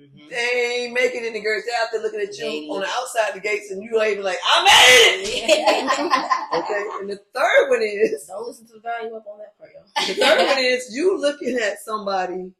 Mhm. 0.00 0.30
They 0.30 0.76
ain't 0.84 0.94
making 0.94 1.24
it 1.24 1.28
in 1.28 1.32
the 1.34 1.40
girls. 1.40 1.64
They're 1.66 1.74
out 1.82 1.88
there 1.92 2.00
looking 2.02 2.20
at 2.20 2.36
you 2.38 2.44
They- 2.44 2.68
on 2.68 2.80
the 2.80 2.88
outside 2.88 3.34
the 3.34 3.40
gates, 3.40 3.70
and 3.70 3.82
you 3.82 4.00
ain't 4.00 4.12
even 4.12 4.24
like, 4.24 4.38
I 4.44 4.64
made 4.64 5.22
it. 5.26 5.84
okay. 6.54 6.82
And 7.00 7.10
the 7.10 7.20
third 7.34 7.68
one 7.70 7.82
is 7.82 8.26
Don't 8.26 8.46
listen 8.46 8.66
to 8.68 8.74
the 8.74 8.80
value 8.80 9.14
up 9.16 9.26
on 9.26 9.38
that 9.38 9.58
part, 9.58 9.70
y'all. 9.74 10.06
the 10.06 10.14
third 10.14 10.46
one 10.46 10.58
is 10.58 10.94
you 10.94 11.18
looking 11.18 11.58
at 11.58 11.80
somebody 11.84 12.52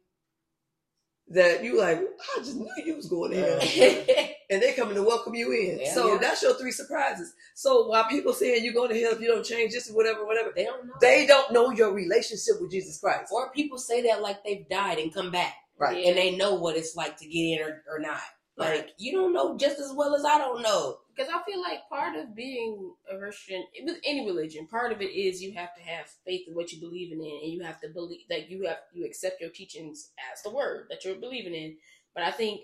that 1.29 1.63
you 1.63 1.77
like. 1.79 1.99
I 1.99 2.39
just 2.39 2.55
knew 2.55 2.67
you 2.85 2.95
was 2.95 3.07
going 3.07 3.31
to 3.31 3.37
hell, 3.41 4.25
and 4.49 4.61
they're 4.61 4.73
coming 4.73 4.95
to 4.95 5.03
welcome 5.03 5.33
you 5.35 5.51
in. 5.51 5.79
Yeah. 5.79 5.93
so 5.93 6.13
Yeah. 6.13 6.17
that's 6.19 6.41
your 6.43 6.53
three 6.55 6.71
surprises. 6.71 7.33
So 7.55 7.87
while 7.87 8.05
people 8.07 8.33
saying 8.33 8.63
you're 8.63 8.73
going 8.73 8.89
to 8.93 8.99
hell 8.99 9.13
if 9.13 9.21
you 9.21 9.27
don't 9.27 9.45
change 9.45 9.73
this 9.73 9.89
or 9.89 9.95
whatever, 9.95 10.25
whatever, 10.25 10.51
They 10.55 10.65
don't 10.65 10.85
know. 10.85 10.93
they 11.01 11.25
don't 11.25 11.51
know 11.51 11.71
your 11.71 11.93
relationship 11.93 12.55
with 12.61 12.71
Jesus 12.71 12.99
Christ. 12.99 13.31
or 13.31 13.51
people 13.51 13.77
say 13.77 14.03
that 14.03 14.21
like 14.21 14.43
they've 14.43 14.67
died 14.69 14.99
and 14.99 15.13
come 15.13 15.31
back, 15.31 15.53
Right. 15.77 16.05
And 16.05 16.17
they 16.17 16.35
know 16.35 16.55
what 16.55 16.77
it's 16.77 16.95
like 16.95 17.17
to 17.17 17.25
get 17.27 17.39
in 17.39 17.59
or, 17.61 17.83
or 17.89 17.99
not. 17.99 18.21
Like 18.57 18.69
Right. 18.69 18.91
you 18.97 19.11
don't 19.11 19.33
know 19.33 19.57
just 19.57 19.79
as 19.79 19.91
well 19.93 20.15
as 20.15 20.23
I 20.25 20.37
don't 20.37 20.61
know. 20.61 20.99
Because 21.15 21.31
I 21.33 21.41
feel 21.49 21.61
like 21.61 21.87
part 21.87 22.15
of 22.17 22.35
being 22.35 22.93
a 23.11 23.17
Christian, 23.17 23.63
with 23.83 23.97
any 24.05 24.25
religion, 24.25 24.67
part 24.67 24.91
of 24.91 25.01
it 25.01 25.11
is 25.11 25.41
you 25.41 25.53
have 25.53 25.73
to 25.75 25.81
have 25.81 26.07
faith 26.25 26.41
in 26.47 26.53
what 26.55 26.71
you 26.73 26.81
believe 26.81 27.11
in, 27.13 27.19
and 27.19 27.53
you 27.53 27.63
have 27.63 27.79
to 27.81 27.89
believe 27.89 28.27
that 28.29 28.49
you 28.49 28.65
have 28.67 28.79
you 28.93 29.05
accept 29.05 29.39
your 29.39 29.49
teachings 29.49 30.11
as 30.33 30.41
the 30.41 30.49
word 30.49 30.87
that 30.89 31.05
you're 31.05 31.15
believing 31.15 31.53
in. 31.53 31.77
But 32.13 32.23
I 32.23 32.31
think, 32.31 32.61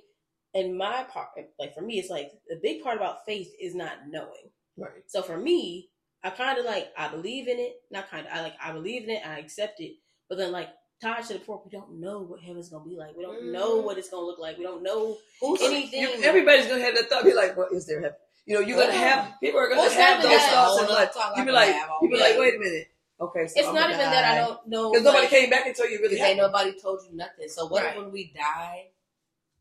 in 0.53 0.77
my 0.77 1.03
part, 1.03 1.29
like 1.59 1.73
for 1.73 1.81
me, 1.81 1.99
it's 1.99 2.09
like 2.09 2.31
the 2.49 2.59
big 2.61 2.83
part 2.83 2.97
about 2.97 3.25
faith 3.25 3.53
is 3.61 3.73
not 3.73 3.93
knowing. 4.09 4.49
Right. 4.77 5.03
So 5.07 5.21
for 5.21 5.37
me, 5.37 5.89
I 6.23 6.29
kind 6.29 6.59
of 6.59 6.65
like 6.65 6.91
I 6.97 7.07
believe 7.07 7.47
in 7.47 7.57
it, 7.57 7.75
not 7.89 8.09
kind 8.09 8.27
of 8.27 8.33
I 8.33 8.41
like 8.41 8.55
I 8.61 8.73
believe 8.73 9.03
in 9.03 9.11
it, 9.11 9.25
I 9.25 9.39
accept 9.39 9.79
it, 9.79 9.93
but 10.27 10.37
then 10.37 10.51
like 10.51 10.69
tied 11.01 11.23
to 11.25 11.33
the 11.33 11.39
point, 11.39 11.61
we 11.65 11.71
don't 11.71 11.99
know 11.99 12.21
what 12.21 12.41
heaven's 12.41 12.69
gonna 12.69 12.83
be 12.85 12.95
like. 12.95 13.15
We 13.15 13.23
don't 13.23 13.51
know 13.51 13.79
Mhm. 13.81 13.83
what 13.85 13.97
it's 13.97 14.09
gonna 14.09 14.25
look 14.25 14.39
like. 14.39 14.57
We 14.57 14.63
don't 14.63 14.83
know 14.83 15.17
Who's 15.39 15.61
anything. 15.61 16.01
You, 16.01 16.13
everybody's 16.21 16.67
gonna 16.67 16.83
have 16.83 16.95
that 16.95 17.09
thought. 17.09 17.23
Be 17.23 17.33
like, 17.33 17.57
what 17.57 17.71
is 17.73 17.87
there 17.87 18.01
heaven? 18.01 18.17
You 18.45 18.55
know, 18.55 18.59
you're 18.61 18.77
gonna 18.79 18.91
have 18.93 19.39
people 19.39 19.59
are 19.59 19.69
gonna 19.69 19.81
What's 19.81 19.93
have 19.95 20.21
those 20.21 20.41
thoughts 20.41 20.79
and 20.81 20.89
like 20.89 21.11
you 21.37 21.45
be 21.45 21.51
like 21.51 21.67
like, 21.67 21.75
I 21.75 21.77
have 21.77 21.89
you 22.01 22.09
be 22.09 22.17
like, 22.19 22.37
wait 22.39 22.55
a 22.55 22.59
minute. 22.59 22.87
Okay, 23.19 23.47
so 23.47 23.53
it's 23.59 23.67
I'm 23.67 23.75
not 23.75 23.89
even 23.89 23.99
that 23.99 24.23
I 24.25 24.35
don't 24.39 24.67
know. 24.67 24.91
because 24.91 25.05
nobody 25.05 25.27
came 25.27 25.49
back 25.51 25.67
and 25.67 25.75
told 25.75 25.91
you 25.91 25.99
really 26.01 26.19
ain't 26.19 26.37
nobody 26.37 26.73
told 26.79 27.01
you 27.07 27.15
nothing. 27.15 27.47
So 27.49 27.67
what 27.67 27.83
Right. 27.83 27.95
if 27.95 28.01
when 28.03 28.11
we 28.11 28.33
die? 28.35 28.87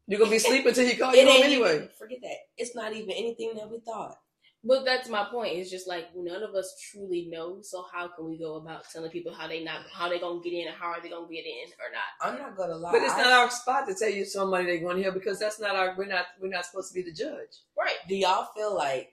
You're 0.06 0.18
gonna 0.18 0.30
be 0.30 0.38
sleeping 0.38 0.68
until 0.68 0.86
he 0.86 0.96
call 0.96 1.12
It 1.12 1.18
you 1.18 1.30
home 1.30 1.42
anyway. 1.42 1.74
even 1.76 1.88
forget 1.98 2.20
that. 2.22 2.36
It's 2.56 2.74
not 2.74 2.94
even 2.94 3.10
anything 3.10 3.52
that 3.56 3.70
we 3.70 3.78
thought. 3.80 4.18
But 4.62 4.84
that's 4.84 5.08
my 5.08 5.24
point. 5.24 5.56
It's 5.56 5.70
just 5.70 5.88
like 5.88 6.08
none 6.14 6.42
of 6.42 6.54
us 6.54 6.76
truly 6.92 7.28
know. 7.30 7.60
So 7.62 7.86
how 7.92 8.08
can 8.08 8.28
we 8.28 8.38
go 8.38 8.56
about 8.56 8.84
telling 8.92 9.10
people 9.10 9.32
how 9.32 9.48
they 9.48 9.64
not 9.64 9.80
how 9.90 10.10
they 10.10 10.18
gonna 10.18 10.42
get 10.42 10.52
in 10.52 10.66
and 10.68 10.76
how 10.76 10.88
are 10.88 11.00
they 11.00 11.08
gonna 11.08 11.26
get 11.28 11.46
in 11.46 11.68
or 11.78 11.90
not? 11.92 12.34
I'm 12.34 12.38
not 12.38 12.56
gonna 12.58 12.76
lie. 12.76 12.92
But 12.92 13.02
it's 13.02 13.14
I- 13.14 13.22
not 13.22 13.32
our 13.32 13.50
spot 13.50 13.88
to 13.88 13.94
tell 13.94 14.10
you 14.10 14.24
somebody 14.26 14.66
they're 14.66 14.80
going 14.80 14.96
to 14.96 15.02
hear 15.02 15.12
because 15.12 15.38
that's 15.38 15.58
not 15.60 15.76
our. 15.76 15.94
We're 15.96 16.06
not. 16.06 16.26
We're 16.40 16.50
not 16.50 16.66
supposed 16.66 16.92
to 16.92 16.94
be 16.94 17.02
the 17.02 17.12
judge. 17.12 17.48
Right. 17.78 17.96
Do 18.08 18.14
y'all 18.14 18.48
feel 18.54 18.74
like? 18.76 19.10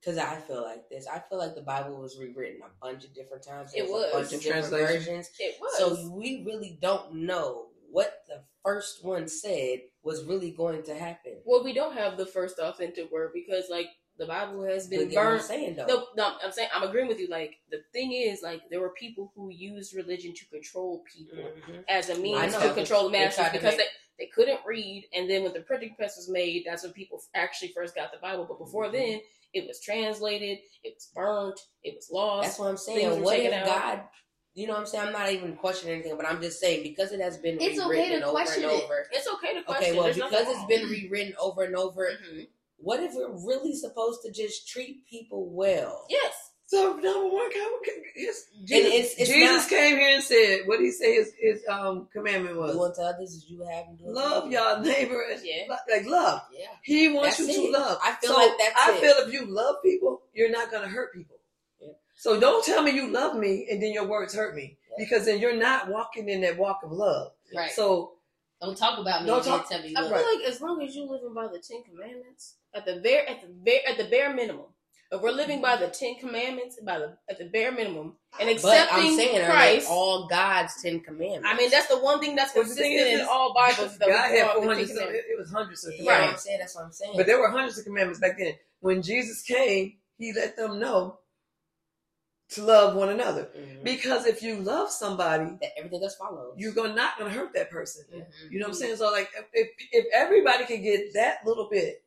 Because 0.00 0.18
I 0.18 0.36
feel 0.36 0.62
like 0.62 0.86
this. 0.90 1.06
I 1.06 1.18
feel 1.30 1.38
like 1.38 1.54
the 1.54 1.62
Bible 1.62 1.98
was 1.98 2.18
rewritten 2.20 2.60
a 2.62 2.68
bunch 2.84 3.04
of 3.04 3.14
different 3.14 3.42
times. 3.42 3.70
It 3.74 3.88
was. 3.88 4.10
a 4.12 4.16
bunch 4.18 4.32
of 4.34 4.42
different 4.42 4.68
versions. 4.68 5.30
It 5.38 5.56
was. 5.58 5.78
So 5.78 6.10
we 6.10 6.42
really 6.44 6.78
don't 6.82 7.14
know 7.14 7.68
what 7.90 8.12
the 8.28 8.42
first 8.62 9.02
one 9.02 9.28
said 9.28 9.78
was 10.02 10.24
really 10.24 10.50
going 10.50 10.82
to 10.82 10.94
happen. 10.94 11.40
well, 11.46 11.64
we 11.64 11.72
don't 11.72 11.96
have 11.96 12.18
the 12.18 12.26
first 12.26 12.58
authentic 12.58 13.10
word 13.10 13.30
because 13.32 13.64
like 13.70 13.86
the 14.18 14.26
Bible 14.26 14.62
has 14.64 14.86
been 14.86 15.00
But 15.00 15.10
get 15.10 15.18
I'm 15.18 15.26
burned. 15.32 15.42
saying 15.42 15.76
though. 15.76 15.86
No, 15.86 16.06
no, 16.16 16.36
I'm 16.42 16.52
saying 16.52 16.68
I'm 16.74 16.82
agreeing 16.82 17.08
with 17.08 17.18
you. 17.18 17.28
Like 17.28 17.56
the 17.70 17.82
thing 17.92 18.12
is, 18.12 18.42
like 18.42 18.62
there 18.70 18.80
were 18.80 18.90
people 18.90 19.32
who 19.34 19.50
used 19.50 19.94
religion 19.94 20.32
to 20.34 20.46
control 20.46 21.02
people 21.12 21.38
Mhm. 21.38 21.84
as 21.88 22.10
a 22.10 22.18
means 22.18 22.52
know. 22.52 22.60
to 22.68 22.74
control 22.74 23.04
the 23.04 23.10
masses 23.10 23.36
tried 23.36 23.52
because 23.52 23.76
make- 23.76 23.86
they, 24.18 24.24
they 24.26 24.30
couldn't 24.30 24.60
read. 24.64 25.08
And 25.12 25.28
then 25.28 25.42
when 25.42 25.52
the 25.52 25.60
printing 25.60 25.94
press 25.96 26.16
was 26.16 26.28
made, 26.28 26.64
that's 26.66 26.84
when 26.84 26.92
people 26.92 27.20
actually 27.34 27.72
first 27.72 27.94
got 27.94 28.12
the 28.12 28.18
Bible. 28.18 28.44
But 28.48 28.58
before 28.58 28.86
Mhm. 28.86 28.92
then, 28.92 29.20
it 29.52 29.66
was 29.66 29.80
translated, 29.80 30.58
it 30.84 30.94
was 30.94 31.10
burnt, 31.14 31.60
it 31.82 31.94
was 31.96 32.10
lost. 32.10 32.46
That's 32.46 32.58
what 32.58 32.68
I'm 32.68 32.76
saying. 32.76 33.10
were 33.10 33.20
What 33.24 33.38
if 33.38 33.52
out. 33.52 33.66
God? 33.66 34.02
You 34.56 34.68
know 34.68 34.74
what 34.74 34.80
I'm 34.80 34.86
saying? 34.86 35.06
I'm 35.08 35.12
not 35.12 35.32
even 35.32 35.56
questioning 35.56 35.94
anything, 35.94 36.16
but 36.16 36.26
I'm 36.26 36.40
just 36.40 36.60
saying 36.60 36.84
because 36.84 37.10
it 37.10 37.20
has 37.20 37.36
been 37.38 37.60
It's 37.60 37.76
okay 37.80 37.88
rewritten 37.88 38.20
to 38.20 38.26
over 38.26 38.32
question 38.36 38.62
and 38.62 38.72
it. 38.72 38.84
over. 38.84 39.08
It's 39.10 39.26
okay 39.26 39.54
to 39.54 39.62
question. 39.64 39.84
Okay, 39.84 39.94
well, 39.94 40.04
There's 40.04 40.14
because 40.16 40.30
nothing 40.30 40.48
it's 40.50 40.58
wrong. 40.58 40.68
been 40.68 40.88
rewritten 40.90 41.34
over 41.40 41.62
and 41.64 41.74
over, 41.74 42.08
Mhm. 42.12 42.46
What 42.78 43.02
if 43.02 43.12
we're 43.14 43.30
really 43.46 43.74
supposed 43.74 44.20
to 44.22 44.32
just 44.32 44.68
treat 44.68 45.06
people 45.08 45.50
well? 45.50 46.06
Yes. 46.08 46.32
So 46.66 46.94
number 46.94 47.28
one, 47.28 47.50
God, 47.54 47.70
his, 48.14 48.46
And 48.58 48.66
Jesus, 48.68 48.92
it's- 48.94 49.14
it's 49.18 49.30
Jesus 49.30 49.62
not- 49.62 49.68
came 49.68 49.96
here 49.96 50.14
and 50.14 50.22
said, 50.24 50.66
"What 50.66 50.78
did 50.78 50.86
he 50.86 50.92
say 50.92 51.14
his, 51.14 51.32
his 51.38 51.62
um 51.68 52.08
commandment 52.12 52.56
was? 52.56 52.72
Do 52.74 52.82
unto 52.82 53.00
others 53.02 53.34
as 53.34 53.48
you 53.48 53.62
have 53.64 53.86
and 53.86 53.98
do 53.98 54.04
Love 54.08 54.44
others. 54.44 54.52
y'all 54.54 54.80
neighbor, 54.80 55.24
as- 55.30 55.44
Yeah. 55.44 55.76
like 55.88 56.06
love. 56.06 56.40
Yeah. 56.52 56.66
He 56.82 57.10
wants 57.10 57.36
That's 57.36 57.50
you 57.56 57.66
to 57.66 57.78
love. 57.78 57.98
I 58.02 58.14
feel 58.14 58.30
so 58.30 58.36
like 58.36 58.52
that's 58.58 58.74
I 58.80 58.94
it. 58.96 59.00
feel 59.00 59.16
if 59.28 59.32
you 59.32 59.44
love 59.46 59.76
people, 59.82 60.22
you're 60.32 60.50
not 60.50 60.70
gonna 60.70 60.88
hurt 60.88 61.12
people. 61.12 61.36
Yeah. 61.80 61.92
So 62.16 62.40
don't 62.40 62.64
tell 62.64 62.82
me 62.82 62.92
you 62.92 63.08
love 63.08 63.36
me 63.36 63.68
and 63.70 63.82
then 63.82 63.92
your 63.92 64.06
words 64.06 64.34
hurt 64.34 64.54
me 64.56 64.78
Yeah. 64.90 65.04
because 65.04 65.26
then 65.26 65.38
you're 65.40 65.54
not 65.54 65.88
walking 65.88 66.28
in 66.30 66.40
that 66.40 66.56
walk 66.56 66.80
of 66.82 66.90
love. 66.92 67.32
Right. 67.54 67.70
So 67.72 68.14
don't 68.60 68.76
talk 68.76 68.98
about 68.98 69.22
me. 69.22 69.26
Don't 69.28 69.44
talk- 69.44 69.68
Tell 69.68 69.80
me 69.82 69.94
I 69.96 70.00
love 70.00 70.10
feel 70.10 70.18
me. 70.20 70.38
like 70.38 70.48
as 70.48 70.60
long 70.60 70.82
as 70.82 70.94
you're 70.96 71.06
living 71.06 71.34
by 71.34 71.46
the 71.48 71.58
Ten 71.58 71.82
Commandments, 71.84 72.54
at 72.74 72.84
the 72.86 72.96
bare 72.96 73.28
at 73.28 73.40
the 73.42 73.48
bare 73.48 73.80
at 73.88 73.98
the 73.98 74.04
bare 74.04 74.32
minimum, 74.34 74.66
if 75.12 75.20
we're 75.20 75.30
living 75.30 75.60
by 75.60 75.76
the 75.76 75.88
Ten 75.88 76.16
Commandments, 76.16 76.78
by 76.84 76.98
the 76.98 77.16
at 77.28 77.38
the 77.38 77.44
bare 77.44 77.70
minimum, 77.72 78.14
and 78.40 78.48
But 78.48 78.52
accepting 78.52 79.10
I'm 79.10 79.16
saying, 79.16 79.46
Christ, 79.46 79.86
they 79.86 79.92
all 79.94 80.26
God's 80.28 80.82
Ten 80.82 81.00
Commandments? 81.00 81.46
I 81.46 81.56
mean 81.56 81.70
that's 81.70 81.86
the 81.88 81.98
one 81.98 82.20
thing 82.20 82.34
that's 82.36 82.54
Well, 82.54 82.64
the 82.64 82.74
thing 82.74 82.92
consistent 82.96 83.14
is, 83.14 83.20
in 83.20 83.26
all 83.30 83.54
Bibles. 83.54 83.98
That 83.98 84.08
God 84.08 84.30
we 84.32 84.38
had 84.38 84.46
call 84.46 84.62
400. 84.62 84.88
So 84.88 85.08
it, 85.08 85.14
it 85.14 85.38
was 85.38 85.50
hundreds 85.52 85.84
of 85.86 85.92
yeah, 85.94 85.98
commandments. 86.00 86.32
I'm 86.32 86.38
saying 86.46 86.58
that's 86.60 86.74
what 86.74 86.84
I'm 86.84 86.92
saying. 86.92 87.12
But 87.16 87.26
there 87.26 87.38
were 87.38 87.50
hundreds 87.50 87.78
of 87.78 87.84
commandments 87.84 88.20
back 88.20 88.38
then. 88.38 88.54
When 88.80 89.02
Jesus 89.02 89.42
came, 89.42 89.94
he 90.18 90.32
let 90.32 90.56
them 90.56 90.78
know 90.78 91.18
to 92.50 92.62
love 92.62 92.94
one 92.94 93.08
another. 93.08 93.50
Mhm. 93.56 93.82
Because 93.82 94.26
if 94.26 94.42
you 94.42 94.56
love 94.56 94.90
somebody, 94.90 95.46
that 95.60 95.70
everything 95.78 96.02
else 96.02 96.14
follows. 96.16 96.54
you're 96.56 96.72
gonna 96.72 96.94
not 96.94 97.18
gonna 97.18 97.30
hurt 97.30 97.52
that 97.54 97.70
person. 97.70 98.04
Mhm. 98.12 98.26
You 98.50 98.58
know 98.60 98.66
what 98.66 98.74
I'm 98.74 98.80
saying? 98.80 98.96
So 98.96 99.10
like 99.10 99.30
if 99.52 99.68
if 99.92 100.06
everybody 100.12 100.64
can 100.66 100.82
get 100.82 101.14
that 101.14 101.38
little 101.46 101.68
bit, 101.70 102.04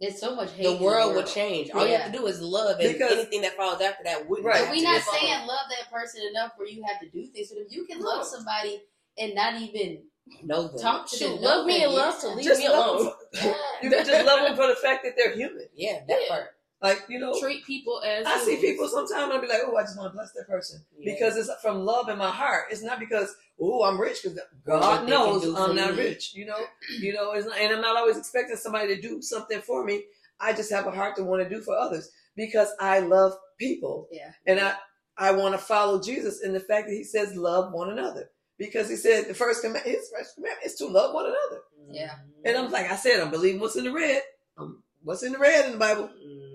It's 0.00 0.20
so 0.20 0.34
much 0.34 0.50
hate. 0.52 0.64
the 0.64 0.76
in 0.76 0.82
world 0.82 1.14
would 1.14 1.26
change. 1.26 1.70
All 1.70 1.86
you 1.86 1.94
have 1.96 2.12
to 2.12 2.18
do 2.18 2.26
is 2.26 2.40
love, 2.42 2.78
and 2.80 2.92
Because- 2.92 3.12
anything 3.12 3.40
that 3.42 3.56
follows 3.56 3.80
after 3.80 4.04
that 4.04 4.28
wouldn't. 4.28 4.46
Right. 4.46 4.58
But 4.58 4.64
have 4.66 4.70
we 4.72 4.78
to 4.80 4.84
not 4.84 5.02
follow. 5.02 5.18
saying 5.18 5.46
love 5.46 5.66
that 5.70 5.90
person 5.90 6.22
enough 6.26 6.52
where 6.56 6.68
you 6.68 6.82
have 6.82 7.00
to 7.00 7.08
do 7.08 7.26
things. 7.28 7.48
But 7.50 7.58
if 7.62 7.72
you 7.72 7.86
can 7.86 8.00
love 8.00 8.26
somebody 8.26 8.82
and 9.16 9.34
not 9.34 9.54
even 9.62 10.02
know 10.42 10.66
them. 10.68 10.78
talk 10.78 11.08
to 11.08 11.18
them, 11.18 11.40
love 11.40 11.64
me 11.64 11.78
them, 11.80 11.92
enough 11.92 12.16
yeah. 12.22 12.28
to 12.28 12.34
leave 12.34 12.44
Just 12.44 12.60
me 12.60 12.66
alone. 12.66 13.04
them 13.04 13.14
you 13.82 13.90
can 13.90 14.04
just 14.04 14.26
love 14.26 14.40
them 14.42 14.56
for 14.56 14.66
the 14.66 14.74
fact 14.74 15.04
that 15.04 15.14
they're 15.16 15.32
human. 15.32 15.68
Yeah, 15.74 16.04
that 16.08 16.20
Yeah. 16.22 16.28
part. 16.28 16.55
Like 16.86 17.04
you 17.08 17.18
know, 17.18 17.38
Treat 17.40 17.64
people 17.64 18.00
as 18.04 18.26
I 18.26 18.38
see 18.38 18.56
people 18.56 18.88
sometimes 18.88 19.32
I'll 19.32 19.40
be 19.40 19.46
like, 19.48 19.62
oh, 19.66 19.76
I 19.76 19.82
just 19.82 19.96
want 19.98 20.12
to 20.12 20.16
bless 20.16 20.32
that 20.32 20.46
person 20.48 20.84
Yeah. 20.98 21.12
because 21.14 21.36
it's 21.36 21.50
from 21.62 21.84
love 21.84 22.08
in 22.08 22.18
my 22.18 22.30
heart. 22.30 22.66
It's 22.70 22.82
not 22.82 22.98
because 23.00 23.34
oh, 23.60 23.82
I'm 23.84 24.00
rich 24.00 24.22
because 24.22 24.38
God 24.66 25.08
knows 25.08 25.44
I'm 25.44 25.74
not 25.76 25.96
me. 25.96 26.02
rich. 26.04 26.34
You 26.34 26.46
know, 26.46 26.58
you 27.00 27.12
know, 27.12 27.32
it's 27.32 27.46
not, 27.46 27.58
and 27.58 27.72
I'm 27.74 27.80
not 27.80 27.96
always 27.96 28.16
expecting 28.16 28.56
somebody 28.56 28.94
to 28.94 29.00
do 29.00 29.20
something 29.22 29.60
for 29.62 29.84
me. 29.84 30.04
I 30.40 30.52
just 30.52 30.70
have 30.70 30.86
a 30.86 30.90
heart 30.90 31.16
to 31.16 31.24
want 31.24 31.42
to 31.42 31.48
do 31.48 31.62
for 31.62 31.74
others 31.76 32.10
because 32.36 32.68
I 32.80 33.00
love 33.00 33.32
people. 33.58 34.08
Yeah. 34.12 34.32
and 34.46 34.60
I 34.60 34.74
I 35.18 35.32
want 35.32 35.54
to 35.54 35.58
follow 35.58 36.00
Jesus 36.02 36.42
in 36.42 36.52
the 36.52 36.60
fact 36.60 36.88
that 36.88 36.94
He 36.94 37.04
says 37.04 37.34
love 37.34 37.72
one 37.72 37.90
another 37.90 38.30
because 38.58 38.88
He 38.90 38.96
said 38.96 39.26
the 39.28 39.34
first 39.34 39.62
command, 39.62 39.84
His 39.86 40.10
first 40.14 40.34
commandment 40.34 40.66
is 40.66 40.74
to 40.76 40.86
love 40.86 41.14
one 41.14 41.24
another. 41.24 41.62
Yeah. 41.90 42.14
And 42.44 42.56
I'm 42.56 42.70
like 42.70 42.90
I 42.90 42.96
said, 42.96 43.20
I'm 43.20 43.30
believing 43.30 43.60
what's 43.60 43.76
in 43.76 43.84
the 43.84 43.92
red. 43.92 44.22
Um, 44.58 44.82
what's 45.02 45.22
in 45.22 45.32
the 45.32 45.38
red 45.38 45.66
in 45.66 45.72
the 45.72 45.78
Bible? 45.78 46.08
Mhm. 46.08 46.45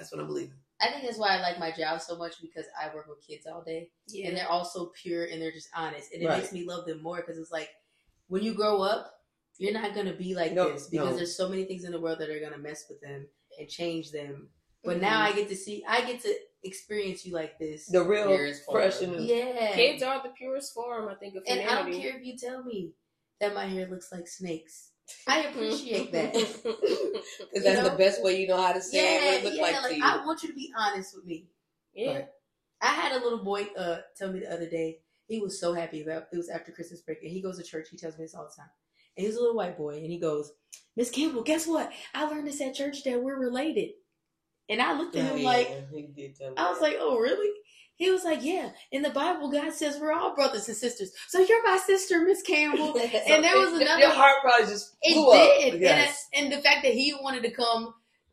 That's 0.00 0.12
what 0.12 0.20
I'm 0.22 0.26
believing. 0.28 0.54
I 0.80 0.88
think 0.88 1.04
that's 1.04 1.18
why 1.18 1.36
I 1.36 1.42
like 1.42 1.58
my 1.58 1.70
job 1.70 2.00
so 2.00 2.16
much 2.16 2.40
because 2.40 2.64
I 2.80 2.94
work 2.94 3.06
with 3.06 3.20
kids 3.26 3.46
all 3.46 3.62
day 3.62 3.90
and 4.24 4.34
they're 4.34 4.48
all 4.48 4.64
so 4.64 4.86
pure 5.00 5.26
and 5.26 5.40
they're 5.40 5.52
just 5.52 5.68
honest 5.76 6.14
and 6.14 6.22
it 6.22 6.26
Right. 6.26 6.38
makes 6.38 6.52
me 6.52 6.64
love 6.64 6.86
them 6.86 7.02
more 7.02 7.16
because 7.18 7.36
it's 7.36 7.52
like 7.52 7.68
when 8.28 8.42
you 8.42 8.54
grow 8.54 8.80
up 8.80 9.12
you're 9.58 9.74
not 9.74 9.94
gonna 9.94 10.14
be 10.14 10.34
like 10.34 10.52
No, 10.54 10.72
this 10.72 10.86
because 10.86 11.10
no. 11.10 11.16
there's 11.16 11.36
so 11.36 11.50
many 11.50 11.64
things 11.64 11.84
in 11.84 11.92
the 11.92 12.00
world 12.00 12.18
that 12.20 12.30
are 12.30 12.40
gonna 12.40 12.56
mess 12.56 12.86
with 12.88 12.98
them 13.02 13.26
and 13.58 13.68
change 13.68 14.10
them 14.10 14.48
but 14.82 14.92
Mm-hmm. 14.92 15.02
now 15.02 15.20
I 15.20 15.32
get 15.32 15.50
to 15.50 15.56
see 15.56 15.84
I 15.86 16.00
get 16.00 16.22
to 16.22 16.34
experience 16.64 17.26
you 17.26 17.34
like 17.34 17.58
this 17.58 17.84
The 17.86 18.02
real 18.02 18.28
Purest 18.28 18.64
form. 18.64 18.76
fresh 18.80 19.02
and 19.02 19.20
yeah 19.28 19.72
Kids 19.74 20.02
are 20.02 20.22
the 20.22 20.30
purest 20.30 20.72
form, 20.72 21.08
I 21.10 21.14
think, 21.16 21.34
of 21.36 21.42
and 21.46 21.60
humanity. 21.60 21.90
I 21.90 21.92
don't 21.92 22.00
care 22.02 22.18
if 22.18 22.24
you 22.26 22.38
tell 22.38 22.62
me 22.64 22.92
that 23.38 23.54
my 23.54 23.66
hair 23.66 23.86
looks 23.86 24.10
like 24.10 24.26
snakes 24.26 24.89
I 25.26 25.42
appreciate 25.44 26.12
that 26.12 26.32
Because 26.34 27.64
that's 27.64 27.82
know? 27.82 27.90
the 27.90 27.96
best 27.96 28.22
way 28.22 28.40
you 28.40 28.48
know 28.48 28.60
how 28.60 28.72
to 28.72 28.80
say 28.82 28.98
yeah 29.20 29.26
what 29.26 29.34
it 29.40 29.44
look 29.44 29.54
yeah 29.56 29.62
like, 29.62 29.92
like. 29.92 30.02
I 30.02 30.24
want 30.26 30.42
you 30.42 30.48
to 30.50 30.54
be 30.54 30.72
honest 30.76 31.14
with 31.16 31.24
me 31.26 31.46
yeah. 31.94 32.22
I 32.80 32.86
had 32.86 33.12
a 33.12 33.22
little 33.22 33.42
boy 33.44 33.66
uh 33.76 33.98
tell 34.16 34.32
me 34.32 34.40
the 34.40 34.52
other 34.52 34.68
day 34.68 34.98
he 35.26 35.38
was 35.40 35.60
so 35.60 35.74
happy 35.74 36.02
about 36.02 36.24
it 36.32 36.36
was 36.36 36.48
after 36.48 36.72
Christmas 36.72 37.00
break 37.02 37.22
and 37.22 37.30
he 37.30 37.40
goes 37.40 37.58
to 37.58 37.64
church. 37.64 37.88
He 37.90 37.96
tells 37.96 38.18
me 38.18 38.24
this 38.24 38.34
all 38.34 38.44
the 38.44 38.60
time. 38.62 38.70
And 39.16 39.26
he's 39.26 39.36
a 39.36 39.40
little 39.40 39.56
white 39.56 39.76
boy 39.78 39.96
and 39.96 40.06
he 40.06 40.18
goes, 40.18 40.52
Miss 40.96 41.10
Campbell, 41.10 41.42
guess 41.42 41.66
what? 41.66 41.92
I 42.14 42.24
learned 42.26 42.46
this 42.48 42.60
at 42.60 42.74
church 42.74 43.04
that 43.04 43.22
we're 43.22 43.38
related. 43.38 43.90
And 44.68 44.80
I 44.80 44.96
looked 44.96 45.16
at 45.16 45.30
Oh, 45.30 45.34
him 45.34 45.42
yeah, 45.42 45.48
like 45.48 45.90
he 45.92 46.08
did 46.14 46.36
tell 46.36 46.50
me 46.50 46.54
I 46.56 46.70
was 46.70 46.80
like, 46.80 46.96
Oh 46.98 47.18
really? 47.18 47.50
He 48.00 48.10
was 48.10 48.24
like, 48.24 48.42
Yeah. 48.42 48.70
In 48.92 49.02
the 49.02 49.10
Bible, 49.10 49.50
God 49.52 49.74
says 49.74 49.98
we're 50.00 50.14
all 50.14 50.34
brothers 50.34 50.66
and 50.68 50.76
sisters. 50.76 51.12
So 51.28 51.38
you're 51.38 51.62
my 51.62 51.76
sister, 51.76 52.24
Miss 52.24 52.40
Campbell. 52.40 52.96
and 53.28 53.44
there 53.44 53.58
was 53.58 53.74
It- 53.74 53.82
another 53.82 54.00
Your 54.00 54.08
heart 54.10 54.36
probably 54.40 54.66
just 54.68 54.96
it 55.02 55.12
blew 55.14 55.30
up. 55.30 55.60
did. 55.60 55.80
Yes. 55.82 56.26
And, 56.32 56.46
and 56.46 56.52
the 56.54 56.62
fact 56.62 56.82
that 56.82 56.94
he 56.94 57.12
wanted 57.20 57.42
to 57.42 57.50
come 57.50 57.92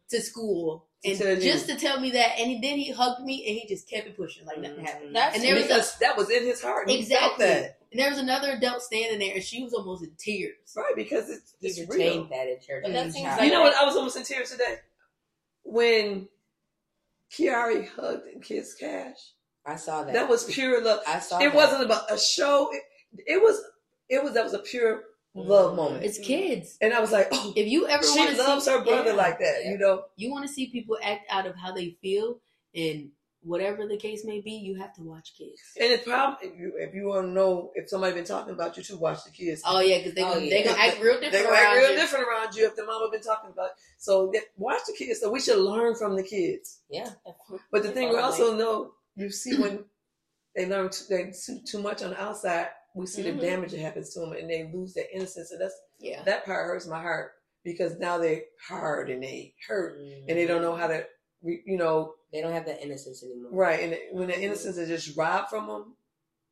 to 0.10 0.22
school 0.22 0.88
To 1.04 1.10
and 1.10 1.20
tell 1.20 1.28
you. 1.36 1.42
just 1.42 1.68
to 1.68 1.76
tell 1.76 2.00
me 2.00 2.12
that, 2.12 2.40
and 2.40 2.50
he, 2.50 2.62
then 2.62 2.78
he 2.80 2.94
hugged 2.94 3.26
me 3.26 3.46
and 3.46 3.58
he 3.58 3.68
just 3.68 3.90
kept 3.90 4.08
it 4.08 4.16
pushing 4.16 4.46
like 4.46 4.62
nothing 4.62 4.78
mm-hmm. 4.78 4.86
happened. 4.86 5.14
That's 5.14 5.36
And 5.36 5.44
there 5.44 5.56
was 5.56 5.66
a- 5.70 6.00
that 6.00 6.16
was 6.16 6.30
in 6.30 6.44
his 6.46 6.62
heart. 6.62 6.90
He 6.90 7.04
felt 7.04 7.34
Exactly. 7.34 7.46
that. 7.46 7.80
And 7.92 8.00
there 8.00 8.10
was 8.10 8.20
another 8.20 8.52
adult 8.52 8.82
standing 8.84 9.20
there, 9.20 9.34
and 9.36 9.44
she 9.44 9.64
was 9.64 9.74
almost 9.74 10.02
in 10.02 10.12
tears. 10.18 10.56
Right, 10.78 10.94
because 10.96 11.30
it's, 11.30 11.56
he 11.60 11.68
it's 11.68 11.80
retained 11.82 12.30
real. 12.30 12.30
that 12.30 12.48
in 12.48 12.58
church. 12.66 12.84
But 12.84 12.94
that 12.94 13.08
as 13.08 13.10
a 13.10 13.12
seems 13.12 13.26
child. 13.26 13.40
like- 13.40 13.48
You 13.50 13.54
know 13.54 13.62
what? 13.64 13.76
I 13.76 13.84
was 13.84 13.98
almost 13.98 14.16
in 14.16 14.24
tears 14.24 14.50
today. 14.52 14.78
When 15.64 16.30
Kiari 17.38 17.90
hugged 17.90 18.28
and 18.28 18.42
kissed 18.42 18.80
Cash. 18.80 19.34
I 19.68 19.76
saw 19.76 20.04
that. 20.04 20.14
That 20.14 20.30
was 20.30 20.46
pure 20.46 20.82
love. 20.84 21.02
I 21.08 21.20
saw. 21.20 21.40
It 21.40 21.48
that. 21.50 21.56
wasn't 21.56 21.84
about 21.84 22.12
a 22.12 22.18
show. 22.18 22.70
It, 22.72 22.82
it 23.28 23.42
was 23.42 23.62
it 24.10 24.24
was 24.24 24.34
that 24.36 24.44
was 24.44 24.54
a 24.54 24.60
pure 24.60 25.04
love 25.36 25.74
Mhm. 25.74 25.76
moment. 25.76 26.06
It's 26.06 26.18
kids. 26.20 26.78
And 26.82 26.94
I 26.94 27.00
was 27.02 27.12
like, 27.12 27.28
oh, 27.32 27.54
If 27.56 27.68
you 27.68 27.88
ever 27.88 28.04
she 28.04 28.26
loves 28.38 28.66
see, 28.66 28.72
her 28.72 28.82
brother 28.84 29.12
yeah, 29.12 29.16
like 29.18 29.40
that, 29.40 29.62
yeah. 29.66 29.72
you 29.72 29.78
know. 29.78 30.06
You 30.16 30.32
want 30.32 30.48
to 30.48 30.52
see 30.54 30.68
people 30.68 30.98
act 31.04 31.26
out 31.30 31.46
of 31.46 31.56
how 31.56 31.74
they 31.74 31.98
feel, 32.02 32.40
and 32.74 33.10
whatever 33.42 33.86
the 33.88 33.98
case 33.98 34.26
may 34.26 34.42
be, 34.42 34.52
you 34.52 34.76
have 34.80 34.94
to 34.96 35.04
watch 35.04 35.34
kids. 35.38 35.62
And 35.80 35.92
it's 35.92 36.04
probably 36.06 36.48
if 36.50 36.58
you 36.60 36.74
if 36.78 36.94
you 36.96 37.08
want 37.08 37.28
to 37.28 37.32
know 37.32 37.72
if 37.76 37.90
somebody 37.90 38.14
been 38.16 38.24
talking 38.26 38.54
about 38.54 38.78
you 38.78 38.84
to 38.84 38.98
watch 38.98 39.24
the 39.26 39.32
kids. 39.32 39.62
Oh 39.66 39.80
yeah, 39.82 39.98
because 40.00 40.14
they 40.16 40.24
Oh, 40.24 40.34
gonna 40.34 40.46
yeah. 40.46 40.50
they 40.50 40.64
gonna 40.64 40.78
act 40.80 41.02
real 41.02 41.14
different 41.20 41.32
They 41.34 41.44
gonna 41.44 41.54
around 41.54 41.66
act 41.66 41.78
real 41.78 41.90
you. 41.92 41.96
different 41.98 42.28
around 42.28 42.56
you 42.56 42.66
if 42.66 42.76
the 42.76 42.86
mama 42.86 43.10
been 43.12 43.22
talking 43.22 43.52
about. 43.52 43.66
It. 43.68 43.72
So 44.00 44.34
watch 44.58 44.82
the 44.88 44.94
kids. 44.94 45.20
So 45.20 45.30
we 45.30 45.40
should 45.42 45.60
learn 45.60 45.96
from 45.96 46.16
the 46.16 46.24
kids. 46.24 46.80
Yeah. 46.90 47.10
But 47.72 47.84
the 47.84 47.92
thing 47.92 48.10
we 48.10 48.16
Follow 48.16 48.28
also 48.28 48.58
know, 48.58 48.92
you 49.18 49.30
see 49.32 49.56
when 49.56 49.86
they 50.56 50.66
learn 50.66 50.90
too, 50.90 51.04
they 51.10 51.32
too, 51.46 51.60
too 51.66 51.82
much 51.82 52.02
on 52.04 52.12
the 52.12 52.22
outside, 52.22 52.70
we 52.96 53.06
see 53.06 53.22
Mhm. 53.24 53.36
the 53.40 53.46
damage 53.46 53.72
that 53.72 53.80
happens 53.80 54.14
to 54.14 54.22
them, 54.22 54.34
and 54.34 54.50
they 54.50 54.72
lose 54.74 54.94
their 54.94 55.08
innocence. 55.14 55.52
And 55.52 55.62
that's 55.62 55.76
Yeah, 56.00 56.24
that 56.24 56.46
part 56.46 56.66
hurts 56.66 56.88
my 56.88 57.02
heart 57.02 57.32
because 57.64 57.98
now 57.98 58.18
they're 58.18 58.44
hard 58.68 59.10
and 59.10 59.22
they 59.22 59.54
hurt 59.68 60.00
and 60.00 60.38
they 60.38 60.46
don't 60.46 60.62
know 60.62 60.76
how 60.76 60.88
to, 60.88 61.06
you 61.44 61.78
know, 61.78 62.16
They 62.34 62.42
don't 62.42 62.54
have 62.54 62.66
that 62.66 62.84
innocence 62.84 63.24
anymore. 63.24 63.52
right. 63.52 63.80
And 63.82 63.98
when 64.18 64.28
the 64.28 64.40
innocence 64.40 64.78
is 64.78 64.90
just 64.90 65.16
robbed 65.18 65.50
from 65.50 65.68
them, 65.68 65.98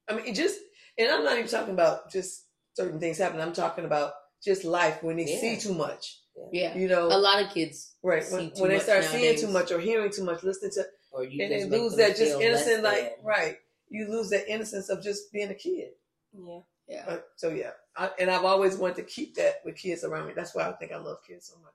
I 0.07 0.16
mean, 0.16 0.26
it 0.26 0.36
just. 0.36 0.59
And 0.97 1.09
I'm 1.11 1.24
not 1.26 1.38
even 1.38 1.49
talking 1.49 1.74
about 1.74 2.09
just 2.11 2.47
certain 2.76 2.99
things 2.99 3.18
happening. 3.18 3.41
I'm 3.41 3.51
talking 3.53 3.84
about 3.86 4.13
just 4.43 4.63
life 4.63 5.03
when 5.03 5.18
they 5.18 5.26
Yeah. 5.26 5.39
see 5.41 5.57
too 5.57 5.74
much. 5.74 6.22
yeah. 6.51 6.78
You 6.78 6.88
know, 6.88 7.07
A 7.07 7.18
lot 7.18 7.41
of 7.43 7.51
kids, 7.53 7.95
right? 8.03 8.24
When, 8.32 8.49
when 8.59 8.70
they 8.70 8.80
start 8.80 9.03
seeing 9.05 9.38
too 9.38 9.47
much 9.47 9.72
or 9.72 9.80
hearing 9.80 10.11
too 10.11 10.24
much, 10.24 10.43
listening 10.43 10.72
to 10.74 10.86
Or 11.16 11.24
you 11.24 11.41
and 11.41 11.51
they 11.51 11.59
just 11.59 11.70
make 11.72 11.80
lose 11.80 11.95
that 11.95 12.18
just 12.18 12.41
innocent, 12.41 12.84
less 12.84 12.93
like 12.93 13.16
than. 13.18 13.26
right. 13.26 13.57
You 13.89 14.09
lose 14.09 14.30
that 14.32 14.51
innocence 14.51 14.89
of 14.89 15.01
just 15.01 15.32
being 15.32 15.49
a 15.49 15.53
kid. 15.53 15.91
Yeah. 16.38 16.59
yeah. 16.89 17.05
Uh, 17.07 17.18
so 17.38 17.49
yeah, 17.49 17.72
I, 17.95 18.09
and 18.20 18.30
I've 18.30 18.43
always 18.43 18.76
wanted 18.76 18.97
to 18.97 19.03
keep 19.03 19.36
that 19.36 19.61
with 19.63 19.78
kids 19.78 20.03
around 20.03 20.28
me. 20.28 20.34
That's 20.36 20.53
why 20.53 20.68
I 20.68 20.74
think 20.74 20.91
I 20.91 20.97
love 20.97 21.20
kids 21.26 21.47
so 21.47 21.55
much. 21.61 21.72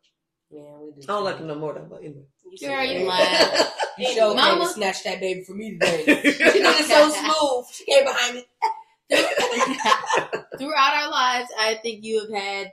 Yeah, 0.51 0.79
we 0.79 0.91
do. 0.91 1.01
I 1.05 1.07
don't 1.15 1.25
like 1.25 1.39
them 1.39 1.47
no 1.47 1.55
more 1.55 1.73
though, 1.73 1.87
but 1.89 2.01
anyway. 2.01 2.27
You 2.53 2.69
Girl, 2.69 2.85
you 2.85 2.99
that? 2.99 3.51
lying. 3.55 3.67
You 3.99 4.15
sure 4.15 4.35
Mama- 4.35 4.59
came 4.61 4.67
to 4.69 4.75
snatch 4.75 5.05
that 5.05 5.21
baby 5.21 5.43
from 5.43 5.59
me 5.59 5.73
today. 5.73 6.05
she 6.07 6.13
did 6.13 6.37
it 6.65 6.87
so 6.87 7.11
smooth. 7.11 7.67
She 7.71 7.85
came 7.85 8.05
behind 8.05 8.35
me. 8.37 8.47
Throughout 10.59 10.95
our 10.95 11.11
lives, 11.11 11.51
I 11.59 11.75
think 11.83 12.05
you 12.05 12.21
have 12.21 12.31
had 12.31 12.73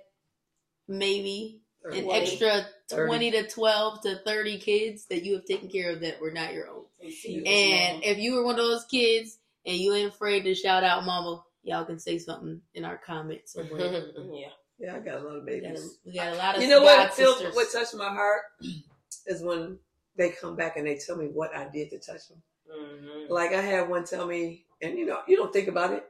maybe 0.87 1.59
an 1.83 2.03
20. 2.03 2.11
extra 2.13 2.65
30. 2.89 3.07
20 3.07 3.31
to 3.31 3.47
12 3.47 4.01
to 4.01 4.15
30 4.25 4.59
kids 4.59 5.05
that 5.05 5.23
you 5.23 5.33
have 5.33 5.45
taken 5.45 5.69
care 5.69 5.91
of 5.91 6.01
that 6.01 6.21
were 6.21 6.31
not 6.31 6.53
your 6.53 6.67
own. 6.69 6.83
And 7.01 8.03
if 8.03 8.17
you 8.17 8.33
were 8.33 8.43
one 8.43 8.55
of 8.55 8.65
those 8.65 8.85
kids 8.85 9.39
and 9.65 9.77
you 9.77 9.93
ain't 9.93 10.13
afraid 10.13 10.43
to 10.43 10.55
shout 10.55 10.83
out 10.83 11.05
mama, 11.05 11.43
y'all 11.63 11.85
can 11.85 11.99
say 11.99 12.17
something 12.17 12.61
in 12.73 12.85
our 12.85 12.97
comments 12.97 13.53
somewhere. 13.53 14.05
Yeah. 14.31 14.49
Yeah, 14.79 14.95
I 14.95 14.99
got 14.99 15.15
a 15.15 15.19
lot 15.21 15.37
of 15.37 15.45
we, 15.45 15.59
got 15.59 15.69
a, 15.69 15.73
babies. 15.73 15.97
we 16.05 16.13
got 16.13 16.33
a 16.33 16.35
lot 16.35 16.55
of 16.55 16.61
You 16.61 16.69
know 16.69 16.81
what? 16.81 17.17
God 17.17 17.55
what 17.55 17.71
touched 17.71 17.95
my 17.95 18.09
heart 18.09 18.41
is 19.25 19.41
when 19.41 19.79
they 20.17 20.29
come 20.29 20.55
back 20.55 20.77
and 20.77 20.85
they 20.85 20.97
tell 20.97 21.15
me 21.17 21.27
what 21.27 21.55
I 21.55 21.67
did 21.67 21.89
to 21.89 21.97
touch 21.97 22.29
them. 22.29 22.41
Mhm. 22.71 23.29
Like 23.29 23.53
I 23.53 23.61
had 23.61 23.89
one 23.89 24.03
tell 24.05 24.27
me, 24.27 24.65
and 24.81 24.97
you 24.97 25.05
know, 25.05 25.21
you 25.27 25.35
don't 25.35 25.51
think 25.51 25.67
about 25.67 25.93
it, 25.93 26.05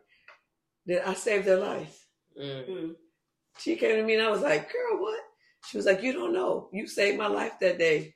that 0.88 1.08
I 1.08 1.14
saved 1.14 1.46
their 1.46 1.60
life. 1.60 2.06
Mm. 2.38 2.70
Mm. 2.70 2.96
She 3.58 3.76
came 3.76 3.96
to 3.96 4.04
me 4.04 4.16
and 4.16 4.24
I 4.24 4.30
was 4.30 4.42
like, 4.42 4.72
girl, 4.72 5.00
what? 5.02 5.20
She 5.70 5.78
was 5.78 5.86
like, 5.86 6.02
you 6.02 6.14
don't 6.14 6.34
know. 6.34 6.70
You 6.72 6.88
saved 6.88 7.18
my 7.18 7.28
life 7.28 7.54
that 7.62 7.78
day 7.78 8.16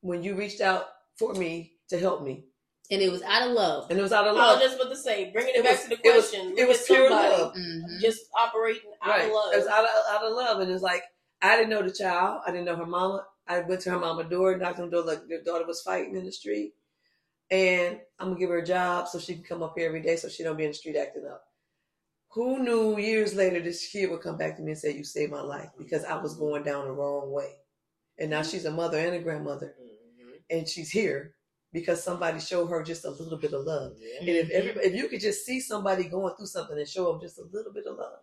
when 0.00 0.22
you 0.22 0.34
reached 0.34 0.60
out 0.60 0.86
for 1.18 1.32
me 1.34 1.72
to 1.90 1.98
help 1.98 2.22
me. 2.22 2.44
and 2.90 3.02
it 3.02 3.12
was 3.12 3.20
out 3.22 3.46
of 3.46 3.52
love. 3.54 3.90
And 3.90 3.98
it 3.98 4.02
was 4.02 4.12
out 4.12 4.26
of 4.26 4.34
I 4.34 4.38
was 4.38 4.38
love. 4.54 4.60
just 4.62 4.76
about 4.76 4.88
to 4.88 4.96
say, 4.96 5.30
bringing 5.30 5.54
it, 5.54 5.58
It 5.58 5.64
back 5.64 5.72
was- 5.72 5.82
to 5.82 5.88
the 5.90 5.94
it 6.08 6.14
was- 6.16 6.30
question. 6.30 6.54
it 6.56 6.66
was 6.68 6.80
at 6.80 6.86
pure 6.86 7.08
somebody 7.10 7.42
love. 7.42 7.54
Mhm. 7.54 8.00
Just 8.00 8.20
operating 8.38 8.90
out 9.02 9.08
right. 9.10 9.24
of 9.26 9.32
love. 9.32 9.52
It 9.52 9.56
was 9.58 9.66
out 9.66 9.84
of, 9.84 9.90
out 10.10 10.24
of 10.24 10.32
love. 10.32 10.60
And 10.60 10.70
it's 10.72 10.82
like, 10.82 11.02
I 11.42 11.56
didn't 11.56 11.68
know 11.70 11.82
the 11.82 11.92
child. 11.92 12.40
I 12.46 12.50
didn't 12.50 12.64
know 12.64 12.76
her 12.76 12.86
mama. 12.86 13.26
I 13.46 13.60
went 13.60 13.82
to 13.82 13.90
her 13.90 13.98
mama 13.98 14.24
door, 14.24 14.56
knocked 14.56 14.78
on 14.78 14.86
the 14.88 14.96
door, 14.96 15.04
like 15.04 15.26
their 15.28 15.42
daughter 15.42 15.66
was 15.66 15.82
fighting 15.82 16.16
in 16.16 16.24
the 16.24 16.32
street. 16.32 16.74
And 17.50 18.00
I'm 18.18 18.28
gonna 18.28 18.40
give 18.40 18.48
her 18.50 18.58
a 18.58 18.64
job 18.64 19.08
so 19.08 19.18
she 19.18 19.34
can 19.34 19.44
come 19.44 19.62
up 19.62 19.74
here 19.76 19.86
every 19.88 20.00
day 20.02 20.16
so 20.16 20.28
she 20.28 20.42
don't 20.42 20.56
be 20.56 20.64
in 20.64 20.70
the 20.70 20.74
street 20.74 20.96
acting 20.96 21.26
up. 21.26 21.44
Who 22.32 22.62
knew 22.62 22.98
years 22.98 23.34
later 23.34 23.60
this 23.60 23.86
kid 23.90 24.10
would 24.10 24.20
come 24.20 24.36
back 24.36 24.56
to 24.56 24.62
me 24.62 24.72
and 24.72 24.80
say, 24.80 24.94
You 24.94 25.04
saved 25.04 25.32
my 25.32 25.40
life 25.40 25.70
because 25.78 26.04
I 26.04 26.16
was 26.20 26.36
going 26.36 26.62
down 26.62 26.86
the 26.86 26.92
wrong 26.92 27.30
way. 27.32 27.52
And 28.18 28.30
now 28.30 28.42
she's 28.42 28.64
a 28.64 28.70
mother 28.70 28.98
and 28.98 29.14
a 29.14 29.20
grandmother 29.20 29.74
Mhm. 29.80 30.40
and 30.50 30.68
she's 30.68 30.90
here 30.90 31.34
because 31.72 32.02
somebody 32.02 32.40
showed 32.40 32.66
her 32.68 32.82
just 32.82 33.04
a 33.04 33.10
little 33.10 33.38
bit 33.38 33.52
of 33.52 33.64
love. 33.64 33.96
Yeah. 33.98 34.20
And 34.20 34.28
if 34.28 34.50
every, 34.50 34.70
if 34.84 34.94
you 34.94 35.08
could 35.08 35.20
just 35.20 35.44
see 35.46 35.60
somebody 35.60 36.04
going 36.04 36.34
through 36.36 36.46
something 36.46 36.76
and 36.78 36.88
show 36.88 37.10
them 37.12 37.20
just 37.20 37.38
a 37.38 37.44
little 37.52 37.72
bit 37.72 37.86
of 37.86 37.96
love. 37.96 38.20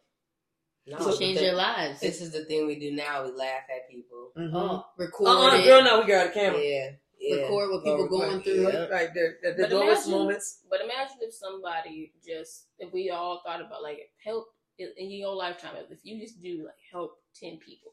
No, 0.87 0.97
To 0.99 1.03
but 1.05 1.17
change 1.19 1.37
the- 1.39 1.45
their 1.45 1.55
lives. 1.55 1.99
This 1.99 2.21
is 2.21 2.31
the 2.31 2.45
thing 2.45 2.67
we 2.67 2.77
do 2.77 2.91
now. 2.91 3.23
We 3.25 3.31
laugh 3.31 3.63
at 3.75 3.89
people. 3.89 4.31
oh, 4.37 4.85
record 4.97 5.27
Uh-uh, 5.27 5.55
it. 5.57 5.63
girl, 5.63 5.83
no, 5.83 6.01
we 6.01 6.07
got 6.07 6.27
a 6.27 6.31
camera. 6.31 6.61
Yeah. 6.61 6.91
Yeah. 7.19 7.41
Record 7.43 7.69
what 7.71 7.83
people 7.83 8.03
record. 8.03 8.19
going 8.21 8.41
through. 8.41 8.63
Yeah. 8.71 8.85
Right 8.87 9.09
there, 9.13 9.35
the, 9.41 9.51
the 9.53 9.63
But 9.63 9.71
lowest 9.71 10.07
imagine- 10.07 10.11
moments. 10.11 10.59
But 10.69 10.81
imagine 10.81 11.17
if 11.21 11.33
somebody 11.33 12.13
just, 12.25 12.67
if 12.79 12.91
we 12.93 13.09
all 13.09 13.41
thought 13.45 13.61
about 13.61 13.81
like 13.83 13.99
help 14.23 14.45
in 14.77 14.89
in 14.97 15.11
your 15.11 15.35
lifetime, 15.35 15.75
if 15.89 15.99
you 16.03 16.19
just 16.21 16.41
do 16.41 16.65
like 16.65 16.75
help 16.91 17.17
ten 17.39 17.57
people 17.57 17.91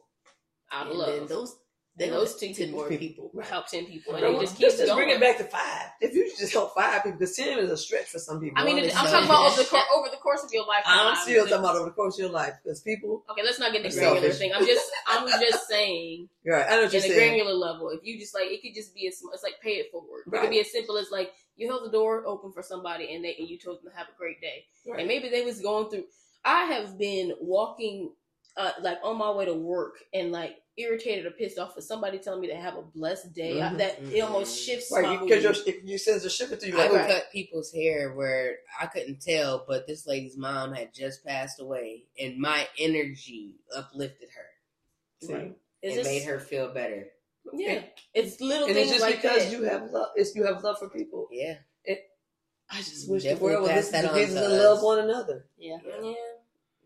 out 0.73 0.87
of 0.87 0.93
And 0.93 0.99
love, 0.99 1.29
those 1.29 1.57
They 1.95 2.07
And 2.07 2.15
those 2.15 2.33
those 2.33 2.41
two 2.41 2.55
ten 2.55 2.71
more 2.73 2.89
people. 2.89 3.07
people. 3.07 3.31
Right. 3.35 3.47
help 3.47 3.67
ten 3.69 3.85
people, 3.85 4.15
and 4.15 4.23
Bro, 4.23 4.33
they 4.33 4.39
let's 4.39 4.53
just 4.59 4.79
just, 4.79 4.87
going. 4.89 4.97
bring 5.05 5.11
it 5.15 5.21
back 5.21 5.37
to 5.39 5.45
five. 5.45 5.89
If 6.01 6.15
you 6.15 6.27
just 6.39 6.51
help 6.55 6.75
five 6.75 7.03
people, 7.03 7.19
because 7.19 7.37
ten 7.37 7.59
is 7.59 7.71
a 7.71 7.77
stretch 7.77 8.07
for 8.07 8.19
some 8.19 8.41
people. 8.41 8.57
I 8.57 8.65
mean, 8.65 8.79
I'm 8.83 8.89
talking 8.89 9.27
about 9.27 9.53
over 9.53 9.63
the, 9.63 9.69
cour- 9.69 9.85
over 9.97 10.09
the 10.09 10.17
course 10.17 10.43
of 10.43 10.51
your 10.55 10.67
life. 10.67 10.83
I'm 10.87 11.15
still 11.17 11.45
talking 11.45 11.59
about 11.59 11.77
over 11.77 11.85
the 11.87 11.91
course 11.91 12.15
of 12.17 12.21
your 12.25 12.31
life, 12.31 12.55
because 12.65 12.81
people. 12.81 13.25
Okay, 13.31 13.43
let's 13.43 13.59
not 13.61 13.73
get 13.73 13.83
the 13.83 13.91
granular 13.91 14.21
selfish. 14.21 14.39
thing. 14.39 14.53
I'm 14.55 14.65
just, 14.65 14.91
I'm 15.07 15.29
just 15.29 15.69
saying, 15.69 16.29
You're 16.45 16.57
right. 16.57 16.67
I 16.67 16.77
know 16.77 16.83
what 16.85 16.93
you're 16.95 17.05
in 17.05 17.11
a 17.11 17.15
saying. 17.15 17.29
granular 17.29 17.53
level, 17.53 17.91
if 17.91 18.01
you 18.05 18.19
just 18.19 18.35
like, 18.35 18.45
it 18.47 18.63
could 18.63 18.75
just 18.75 18.95
be 18.95 19.07
as, 19.07 19.21
it's 19.35 19.43
like 19.43 19.61
pay 19.63 19.73
it 19.73 19.91
forward. 19.93 20.23
It 20.33 20.41
could 20.41 20.49
be 20.51 20.61
as 20.61 20.73
simple 20.73 20.97
as 20.97 21.11
like 21.11 21.31
you 21.57 21.69
held 21.69 21.85
the 21.85 21.91
door 21.93 22.25
open 22.27 22.53
for 22.53 22.63
somebody 22.63 23.15
and 23.15 23.23
they 23.23 23.37
and 23.39 23.47
you 23.51 23.59
told 23.59 23.83
them 23.83 23.93
to 23.93 23.99
have 23.99 24.07
a 24.09 24.17
great 24.17 24.41
day, 24.41 24.65
Right. 24.89 25.01
and 25.01 25.09
maybe 25.09 25.29
they 25.29 25.43
was 25.43 25.61
going 25.61 25.91
through. 25.91 26.05
I 26.45 26.65
have 26.73 26.99
been 26.99 27.35
walking, 27.41 28.13
uh, 28.57 28.73
like 28.83 28.99
on 29.03 29.17
my 29.19 29.31
way 29.31 29.45
to 29.47 29.55
work 29.55 29.97
and 30.13 30.31
like 30.33 30.57
irritated 30.77 31.27
or 31.27 31.31
pissed 31.33 31.59
off 31.59 31.75
with 31.77 31.85
somebody 31.85 32.19
telling 32.19 32.41
me 32.41 32.47
to 32.49 32.57
have 32.57 32.77
a 32.77 32.83
blessed 32.83 33.33
day. 33.35 33.61
I- 33.61 33.71
Mhm. 33.71 33.79
that 33.79 33.99
it 34.03 34.21
almost 34.21 34.59
shifts 34.59 34.91
my 34.91 35.01
Right, 35.01 35.21
because 35.21 35.45
mood. 35.45 35.57
you, 35.57 35.63
if 35.75 35.85
you 35.85 35.99
sends 35.99 36.25
a 36.25 36.31
shipment 36.31 36.61
to 36.63 36.69
you, 36.69 36.75
I 36.75 36.83
like, 36.83 36.91
would 36.93 37.01
right. 37.03 37.11
cut 37.11 37.31
people's 37.33 37.73
hair 37.73 38.15
where 38.15 38.59
I 38.81 38.87
couldn't 38.87 39.21
tell, 39.21 39.65
but 39.69 39.87
this 39.87 40.07
lady's 40.07 40.37
mom 40.37 40.73
had 40.75 40.95
just 40.95 41.25
passed 41.25 41.61
away, 41.61 42.07
and 42.19 42.39
my 42.39 42.67
energy 42.79 43.57
uplifted 43.75 44.29
her. 44.35 45.27
See? 45.27 45.35
Right. 45.35 45.59
It 45.83 45.95
just, 45.95 46.05
made 46.09 46.23
her 46.25 46.39
feel 46.41 46.73
better. 46.73 47.09
yeah. 47.53 47.83
It's 48.15 48.41
little 48.41 48.67
and 48.67 48.75
things 48.75 48.91
it's 48.93 49.01
just 49.01 49.03
like 49.03 49.21
because 49.21 49.45
that. 49.45 49.53
you 49.53 49.65
have 49.65 49.91
love. 49.91 50.11
It's 50.17 50.35
you 50.35 50.45
have 50.47 50.63
love 50.63 50.79
for 50.79 50.89
people. 50.89 51.29
Yeah. 51.31 51.57
I 52.75 52.79
just 52.79 53.11
wish 53.11 53.25
the 53.25 53.35
world 53.37 53.63
would 53.63 53.71
pass 53.71 53.93
listen 53.93 53.93
that 53.93 54.03
to 54.03 54.09
on 54.13 54.15
Jesus 54.15 54.35
to 54.37 54.45
and 54.47 54.55
love 54.57 54.83
one 54.83 54.99
another. 55.01 55.45
Yeah. 55.59 55.77
yeah. 56.03 56.15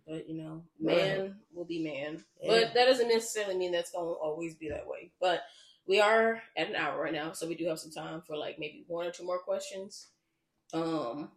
But 0.07 0.29
you 0.29 0.37
know, 0.37 0.63
Right. 0.81 0.97
man 0.97 1.41
will 1.53 1.65
be 1.65 1.83
man. 1.83 2.25
Yeah. 2.41 2.49
But 2.49 2.75
that 2.75 2.85
doesn't 2.87 3.09
necessarily 3.09 3.57
mean 3.57 3.73
that's 3.73 3.91
going 3.91 4.07
to 4.07 4.13
always 4.13 4.55
be 4.55 4.69
that 4.69 4.87
way. 4.87 5.11
But 5.21 5.43
we 5.87 6.01
are 6.01 6.43
at 6.57 6.69
an 6.69 6.77
hour 6.77 7.03
right 7.03 7.13
now, 7.13 7.33
so 7.33 7.47
we 7.47 7.55
do 7.55 7.67
have 7.67 7.79
some 7.79 7.91
time 7.93 8.23
for 8.27 8.37
like 8.37 8.59
maybe 8.59 8.85
one 8.87 9.07
or 9.07 9.11
two 9.11 9.25
more 9.25 9.39
questions. 9.41 10.09
Um, 10.73 11.31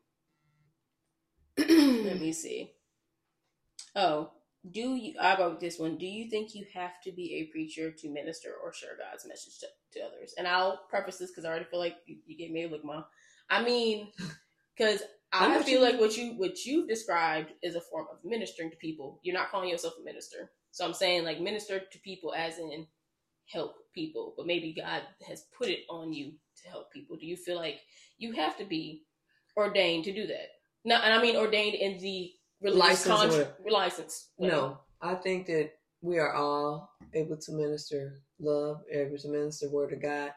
let 1.58 2.20
me 2.20 2.32
see. 2.32 2.72
Oh, 3.96 4.32
do 4.70 4.96
you? 4.96 5.14
I 5.20 5.38
wrote 5.40 5.60
this 5.60 5.80
one. 5.80 5.98
Do 5.98 6.06
you 6.06 6.30
think 6.30 6.54
you 6.54 6.66
have 6.74 7.02
to 7.04 7.12
be 7.12 7.36
a 7.36 7.52
preacher 7.52 7.92
to 7.92 8.10
minister 8.10 8.50
or 8.64 8.74
share 8.74 8.98
God's 8.98 9.26
message 9.26 9.60
to, 9.60 9.68
to 9.94 10.06
others? 10.06 10.34
And 10.38 10.48
I'll 10.48 10.82
preface 10.90 11.18
this 11.18 11.32
because 11.32 11.46
I 11.46 11.50
already 11.50 11.66
feel 11.66 11.80
like 11.80 11.96
you, 12.06 12.18
you 12.26 12.38
gave 12.38 12.52
me 12.52 12.66
a 12.66 12.70
look, 12.70 12.84
mom. 12.84 13.06
I 13.50 13.64
mean, 13.64 14.12
because 14.78 15.02
I 15.32 15.48
know 15.48 15.54
I 15.54 15.58
what 15.58 15.66
feel 15.66 15.80
you 15.82 15.86
like 15.86 16.00
what 16.00 16.18
you 16.18 16.34
what 16.34 16.66
you've 16.66 16.88
described 16.88 17.52
is 17.62 17.76
a 17.76 17.82
form 17.82 18.08
of 18.12 18.18
ministering 18.24 18.72
to 18.72 18.78
people. 18.78 19.20
You're 19.24 19.36
not 19.36 19.52
calling 19.52 19.70
yourself 19.70 19.96
a 20.00 20.04
minister, 20.04 20.52
so 20.72 20.86
I'm 20.86 20.94
saying 20.94 21.24
like 21.24 21.40
minister 21.40 21.80
to 21.80 22.00
people 22.00 22.34
as 22.34 22.58
in 22.58 22.88
help 23.46 23.76
people. 23.94 24.34
But 24.38 24.48
maybe 24.48 24.74
God 24.74 25.04
has 25.28 25.46
put 25.58 25.68
it 25.68 25.82
on 25.90 26.14
you 26.14 26.34
to 26.64 26.70
help 26.70 26.92
people. 26.92 27.16
Do 27.18 27.28
you 27.28 27.38
feel 27.38 27.58
like 27.58 27.80
you 28.18 28.34
have 28.34 28.58
to 28.58 28.66
be 28.66 29.04
ordained 29.56 30.06
to 30.06 30.14
do 30.14 30.26
that? 30.28 30.50
No, 30.86 30.96
and 30.96 31.14
I 31.14 31.22
mean 31.22 31.36
ordained 31.36 31.76
in 31.76 32.00
the 32.00 32.32
religious 32.62 33.06
License 33.08 33.36
or 33.36 33.72
license. 33.72 34.30
No, 34.40 34.80
I 35.02 35.16
think 35.16 35.46
that 35.48 35.72
we 36.02 36.18
are 36.18 36.34
all 36.34 36.92
able 37.14 37.38
to 37.38 37.52
minister 37.52 38.22
love, 38.40 38.82
able 38.92 39.18
to 39.18 39.28
minister 39.28 39.68
the 39.68 39.74
word 39.74 39.94
of 39.94 40.02
God. 40.02 40.32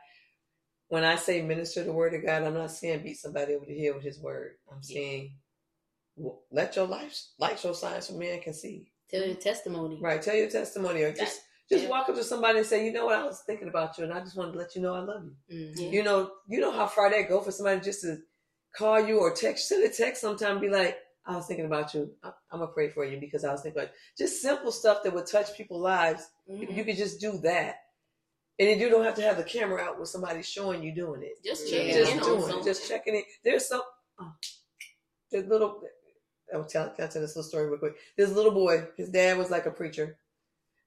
When 0.92 1.04
I 1.04 1.16
say 1.16 1.40
minister 1.40 1.82
the 1.82 1.90
word 1.90 2.12
of 2.12 2.22
God, 2.22 2.42
I'm 2.42 2.52
not 2.52 2.70
saying 2.70 3.02
beat 3.02 3.16
somebody 3.16 3.54
over 3.54 3.64
the 3.64 3.78
head 3.80 3.94
with 3.94 4.04
his 4.04 4.20
word. 4.20 4.56
I'm 4.70 4.78
Yeah. 4.82 4.94
saying 4.94 5.34
let 6.50 6.76
your 6.76 6.86
life 6.86 7.18
light 7.38 7.58
show 7.58 7.72
signs 7.72 8.08
so 8.08 8.14
man 8.18 8.42
can 8.42 8.52
see. 8.52 8.92
Tell 9.08 9.24
your 9.24 9.36
testimony. 9.36 9.98
Right. 10.02 10.20
Tell 10.20 10.34
your 10.36 10.50
testimony 10.50 11.00
or 11.00 11.10
just 11.14 11.40
just 11.70 11.84
yeah. 11.84 11.88
walk 11.88 12.10
up 12.10 12.16
to 12.16 12.22
somebody 12.22 12.58
and 12.58 12.66
say, 12.66 12.84
you 12.84 12.92
know 12.92 13.06
what, 13.06 13.14
I 13.18 13.24
was 13.24 13.40
thinking 13.46 13.68
about 13.68 13.96
you 13.96 14.04
and 14.04 14.12
I 14.12 14.20
just 14.20 14.36
wanted 14.36 14.52
to 14.52 14.58
let 14.58 14.76
you 14.76 14.82
know 14.82 14.92
I 14.94 14.98
love 14.98 15.24
you. 15.24 15.34
Mhm. 15.78 15.92
You 15.94 16.02
know, 16.02 16.30
you 16.46 16.60
know 16.60 16.70
how 16.72 16.86
far 16.86 17.08
that 17.08 17.26
go 17.26 17.40
for 17.40 17.52
somebody 17.52 17.80
just 17.80 18.02
to 18.02 18.18
call 18.76 19.00
you 19.00 19.18
or 19.20 19.32
text, 19.32 19.68
send 19.68 19.82
a 19.84 19.88
text 19.88 20.20
sometime, 20.20 20.60
be 20.60 20.68
like, 20.68 20.98
I 21.24 21.34
was 21.36 21.46
thinking 21.46 21.64
about 21.64 21.94
you. 21.94 22.14
I- 22.22 22.34
I'm 22.50 22.58
gonna 22.60 22.70
pray 22.70 22.90
for 22.90 23.06
you 23.06 23.18
because 23.18 23.44
I 23.44 23.52
was 23.52 23.62
thinking 23.62 23.80
about 23.80 23.94
just 24.18 24.42
simple 24.42 24.72
stuff 24.72 25.02
that 25.04 25.14
would 25.14 25.26
touch 25.26 25.56
people's 25.56 25.80
lives. 25.80 26.28
You- 26.46 26.66
Mhm. 26.68 26.76
You 26.76 26.84
could 26.84 26.96
just 26.96 27.18
do 27.18 27.38
that, 27.38 27.76
and 28.58 28.80
you 28.80 28.88
don't 28.90 29.04
have 29.04 29.14
to 29.16 29.22
have 29.22 29.36
the 29.36 29.44
camera 29.44 29.80
out 29.82 29.98
with 29.98 30.08
somebody 30.08 30.42
showing 30.42 30.82
you 30.82 30.94
doing 30.94 31.22
it. 31.22 31.42
Just 31.44 31.70
Yeah. 31.70 31.78
checking 31.78 31.94
Just 31.94 32.12
in 32.12 32.18
doing 32.18 32.40
someone. 32.42 32.58
it, 32.60 32.64
just 32.64 32.88
checking 32.88 33.16
it. 33.16 33.24
There's 33.44 33.66
some, 33.66 33.82
oh, 34.20 34.32
there's 35.30 35.46
little. 35.46 35.82
I'll 36.54 36.64
tell, 36.64 36.90
can 36.90 37.04
I 37.04 37.08
tell 37.08 37.22
this 37.22 37.34
little 37.34 37.48
story 37.48 37.66
real 37.68 37.78
quick. 37.78 37.96
This 38.16 38.30
little 38.30 38.52
boy, 38.52 38.86
his 38.96 39.08
dad 39.08 39.38
was 39.38 39.50
like 39.50 39.64
a 39.64 39.70
preacher, 39.70 40.18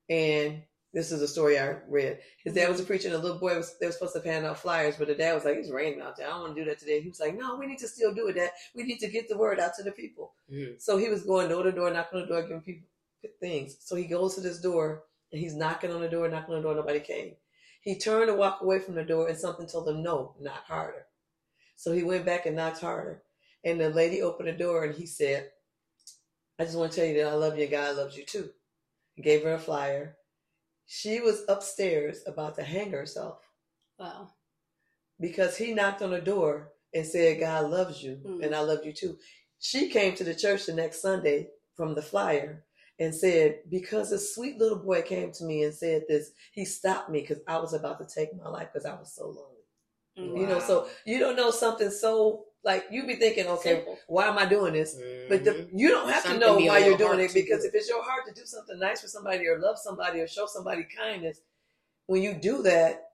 and 0.08 0.62
this 0.92 1.10
is 1.10 1.20
a 1.20 1.26
story 1.28 1.58
I 1.58 1.78
read. 1.88 2.20
His 2.44 2.54
dad 2.54 2.68
was 2.70 2.78
a 2.78 2.84
preacher, 2.84 3.08
and 3.08 3.14
the 3.16 3.18
little 3.18 3.38
boy 3.40 3.56
was 3.56 3.76
they 3.78 3.86
were 3.86 3.92
supposed 3.92 4.14
to 4.14 4.22
hand 4.22 4.46
out 4.46 4.58
flyers, 4.60 4.94
but 4.96 5.08
the 5.08 5.14
dad 5.16 5.34
was 5.34 5.44
like, 5.44 5.56
"It's 5.56 5.68
raining 5.70 6.00
out 6.00 6.16
there. 6.16 6.28
I 6.28 6.30
don't 6.30 6.40
want 6.42 6.54
to 6.54 6.62
do 6.64 6.70
that 6.70 6.78
today." 6.78 7.00
He 7.00 7.08
was 7.08 7.18
like, 7.18 7.36
"No, 7.36 7.56
we 7.56 7.66
need 7.66 7.80
to 7.80 7.88
still 7.88 8.14
do 8.14 8.28
it. 8.28 8.34
Dad. 8.34 8.52
We 8.74 8.84
need 8.84 9.00
to 9.00 9.08
get 9.08 9.28
the 9.28 9.36
word 9.36 9.58
out 9.58 9.74
to 9.74 9.82
the 9.82 9.90
people." 9.90 10.34
Mhm. 10.50 10.80
So 10.80 10.96
he 10.96 11.08
was 11.08 11.24
going 11.24 11.48
door 11.48 11.64
to 11.64 11.72
door, 11.72 11.90
knocking 11.90 12.20
on 12.20 12.26
the 12.28 12.32
door, 12.32 12.42
giving 12.42 12.62
people 12.62 12.88
things. 13.40 13.76
So 13.80 13.96
he 13.96 14.04
goes 14.04 14.36
to 14.36 14.40
this 14.40 14.60
door, 14.60 15.02
and 15.32 15.40
he's 15.40 15.54
knocking 15.54 15.90
on 15.90 16.00
the 16.00 16.08
door, 16.08 16.28
knocking 16.28 16.54
on 16.54 16.62
the 16.62 16.68
door. 16.68 16.76
Nobody 16.76 17.00
came. 17.00 17.34
He 17.86 17.96
turned 17.96 18.26
to 18.26 18.34
walk 18.34 18.62
away 18.62 18.80
from 18.80 18.96
the 18.96 19.04
door, 19.04 19.28
and 19.28 19.38
something 19.38 19.68
told 19.68 19.88
him, 19.88 20.02
"No, 20.02 20.34
knock 20.40 20.64
harder." 20.64 21.06
So 21.76 21.92
he 21.92 22.02
went 22.02 22.26
back 22.26 22.44
and 22.44 22.56
knocked 22.56 22.80
harder, 22.80 23.22
and 23.62 23.80
the 23.80 23.90
lady 23.90 24.20
opened 24.20 24.48
the 24.48 24.52
door, 24.54 24.82
and 24.84 24.92
he 24.96 25.06
said, 25.06 25.52
"I 26.58 26.64
just 26.64 26.76
want 26.76 26.90
to 26.92 26.96
tell 26.96 27.06
you 27.08 27.14
that 27.22 27.28
I 27.32 27.34
love 27.34 27.56
you, 27.56 27.62
and 27.62 27.70
God 27.70 27.96
loves 27.96 28.16
you 28.16 28.24
too." 28.26 28.52
He 29.14 29.22
gave 29.22 29.44
her 29.44 29.54
a 29.54 29.58
flyer. 29.60 30.18
She 30.86 31.20
was 31.20 31.44
upstairs 31.48 32.24
about 32.26 32.56
to 32.56 32.64
hang 32.64 32.90
herself 32.90 33.40
Wow. 34.00 34.34
because 35.20 35.56
he 35.56 35.72
knocked 35.72 36.02
on 36.02 36.10
the 36.10 36.20
door 36.20 36.72
and 36.92 37.06
said, 37.06 37.40
God 37.40 37.70
loves 37.70 38.02
you 38.02 38.16
Mm. 38.16 38.44
and 38.44 38.54
I 38.54 38.60
love 38.60 38.84
you 38.84 38.92
too. 38.92 39.18
She 39.60 39.88
came 39.90 40.16
to 40.16 40.24
the 40.24 40.34
church 40.34 40.66
the 40.66 40.74
next 40.74 41.00
Sunday 41.00 41.52
from 41.74 41.94
the 41.94 42.02
flyer 42.02 42.64
and 42.98 43.14
said, 43.14 43.60
Because 43.68 44.12
a 44.12 44.18
sweet 44.18 44.58
little 44.58 44.78
boy 44.78 45.02
came 45.02 45.32
to 45.32 45.44
me 45.44 45.64
and 45.64 45.74
said 45.74 46.04
this, 46.08 46.32
he 46.52 46.64
stopped 46.64 47.10
me 47.10 47.20
because 47.20 47.38
I 47.46 47.58
was 47.58 47.72
about 47.74 47.98
to 47.98 48.06
take 48.14 48.34
my 48.36 48.48
life 48.48 48.68
because 48.72 48.86
I 48.86 48.94
was 48.94 49.12
so 49.12 49.26
lonely. 49.26 49.56
Mhm. 50.18 50.40
You 50.40 50.46
know, 50.46 50.60
so 50.60 50.88
you 51.04 51.18
don't 51.18 51.36
know 51.36 51.50
something 51.50 51.90
so 51.90 52.46
like 52.64 52.86
you 52.90 53.06
be 53.06 53.16
thinking, 53.16 53.46
okay, 53.46 53.76
Simple. 53.76 53.98
why 54.08 54.26
am 54.26 54.38
I 54.38 54.46
doing 54.46 54.72
this? 54.72 54.96
But 55.28 55.44
the, 55.44 55.52
Mhm. 55.52 55.68
you 55.78 55.88
don't 55.88 56.08
have 56.08 56.22
Something 56.22 56.40
to 56.40 56.46
know 56.46 56.58
why 56.58 56.78
you're 56.78 56.98
doing 56.98 57.20
it 57.20 57.32
because 57.32 57.62
do. 57.62 57.68
if 57.68 57.74
it's 57.74 57.88
your 57.88 58.02
heart 58.02 58.26
to 58.26 58.32
do 58.34 58.44
something 58.46 58.78
nice 58.78 59.00
for 59.02 59.08
somebody 59.08 59.46
or 59.46 59.58
love 59.58 59.78
somebody 59.78 60.20
or 60.20 60.26
show 60.26 60.46
somebody 60.46 60.84
kindness, 60.84 61.40
when 62.06 62.22
you 62.22 62.34
do 62.34 62.62
that, 62.62 63.05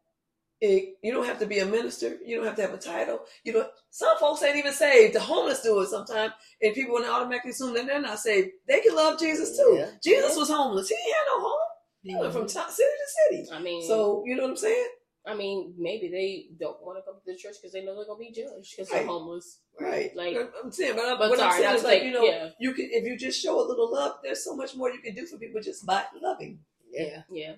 it, 0.63 0.97
you 1.03 1.13
don't 1.13 1.27
have 1.27 1.41
to 1.41 1.47
be 1.47 1.59
a 1.59 1.67
minister. 1.67 2.19
You 2.25 2.37
don't 2.37 2.47
have 2.47 2.55
to 2.55 2.63
have 2.63 2.73
a 2.73 2.79
title. 2.79 3.21
You 3.43 3.53
know, 3.53 3.67
some 3.91 4.17
folks 4.19 4.45
ain't 4.45 4.57
even 4.57 4.73
saved. 4.73 5.13
The 5.13 5.21
homeless 5.21 5.61
do 5.61 5.81
it 5.81 5.89
sometimes, 5.89 6.33
and 6.63 6.73
people 6.73 6.95
want 6.95 7.05
to 7.05 7.11
automatically 7.11 7.51
assume 7.51 7.75
that 7.75 7.87
they're 7.87 8.01
not 8.01 8.21
saved. 8.21 8.51
They 8.69 8.81
can 8.81 8.95
love 8.95 9.19
Jesus 9.19 9.57
too. 9.57 9.75
Yeah. 9.77 9.91
Jesus 10.03 10.37
was 10.37 10.49
homeless. 10.49 10.89
He 10.89 10.95
ain't 10.95 11.17
had 11.17 11.25
no 11.35 11.41
home. 11.41 11.69
He 12.05 12.17
went 12.17 12.33
from 12.33 12.43
mm-hmm. 12.43 12.59
top, 12.59 12.71
city 12.71 12.89
to 12.89 13.45
city. 13.45 13.49
I 13.53 13.61
mean, 13.61 13.87
So 13.89 14.23
you 14.25 14.37
know 14.37 14.45
what 14.45 14.51
I'm 14.51 14.57
saying? 14.57 14.89
I 15.27 15.35
mean, 15.35 15.75
maybe 15.77 16.09
they 16.09 16.47
don't 16.65 16.81
want 16.85 16.99
to 16.99 17.03
come 17.03 17.21
to 17.21 17.33
the 17.33 17.37
church 17.37 17.57
because 17.61 17.73
they 17.73 17.85
know 17.85 17.97
they're 17.97 18.07
gonna 18.07 18.21
be 18.21 18.31
judged 18.31 18.77
because 18.77 18.91
Right. 18.91 18.99
they're 18.99 19.07
homeless. 19.07 19.59
Right. 19.81 20.15
Like- 20.15 20.37
I'm 20.63 20.71
saying, 20.71 20.95
but, 20.95 21.05
I'm- 21.07 21.19
But 21.19 21.31
what 21.31 21.41
I'm 21.41 21.53
saying 21.53 21.65
not 21.65 21.75
is 21.77 21.83
to 21.83 21.89
like 21.89 22.03
you 22.05 22.13
know, 22.13 22.23
yeah. 22.23 22.51
you 22.61 22.73
can 22.73 22.89
if 22.91 23.05
you 23.05 23.17
just 23.17 23.41
show 23.41 23.61
a 23.61 23.67
little 23.67 23.93
love. 23.93 24.19
There's 24.23 24.45
so 24.45 24.55
much 24.55 24.77
more 24.77 24.91
you 24.91 25.01
can 25.01 25.15
do 25.15 25.27
for 25.27 25.39
people 25.39 25.61
just 25.61 25.85
by 25.87 26.05
loving. 26.21 26.61
Yeah. 26.93 27.23
Yeah, 27.31 27.55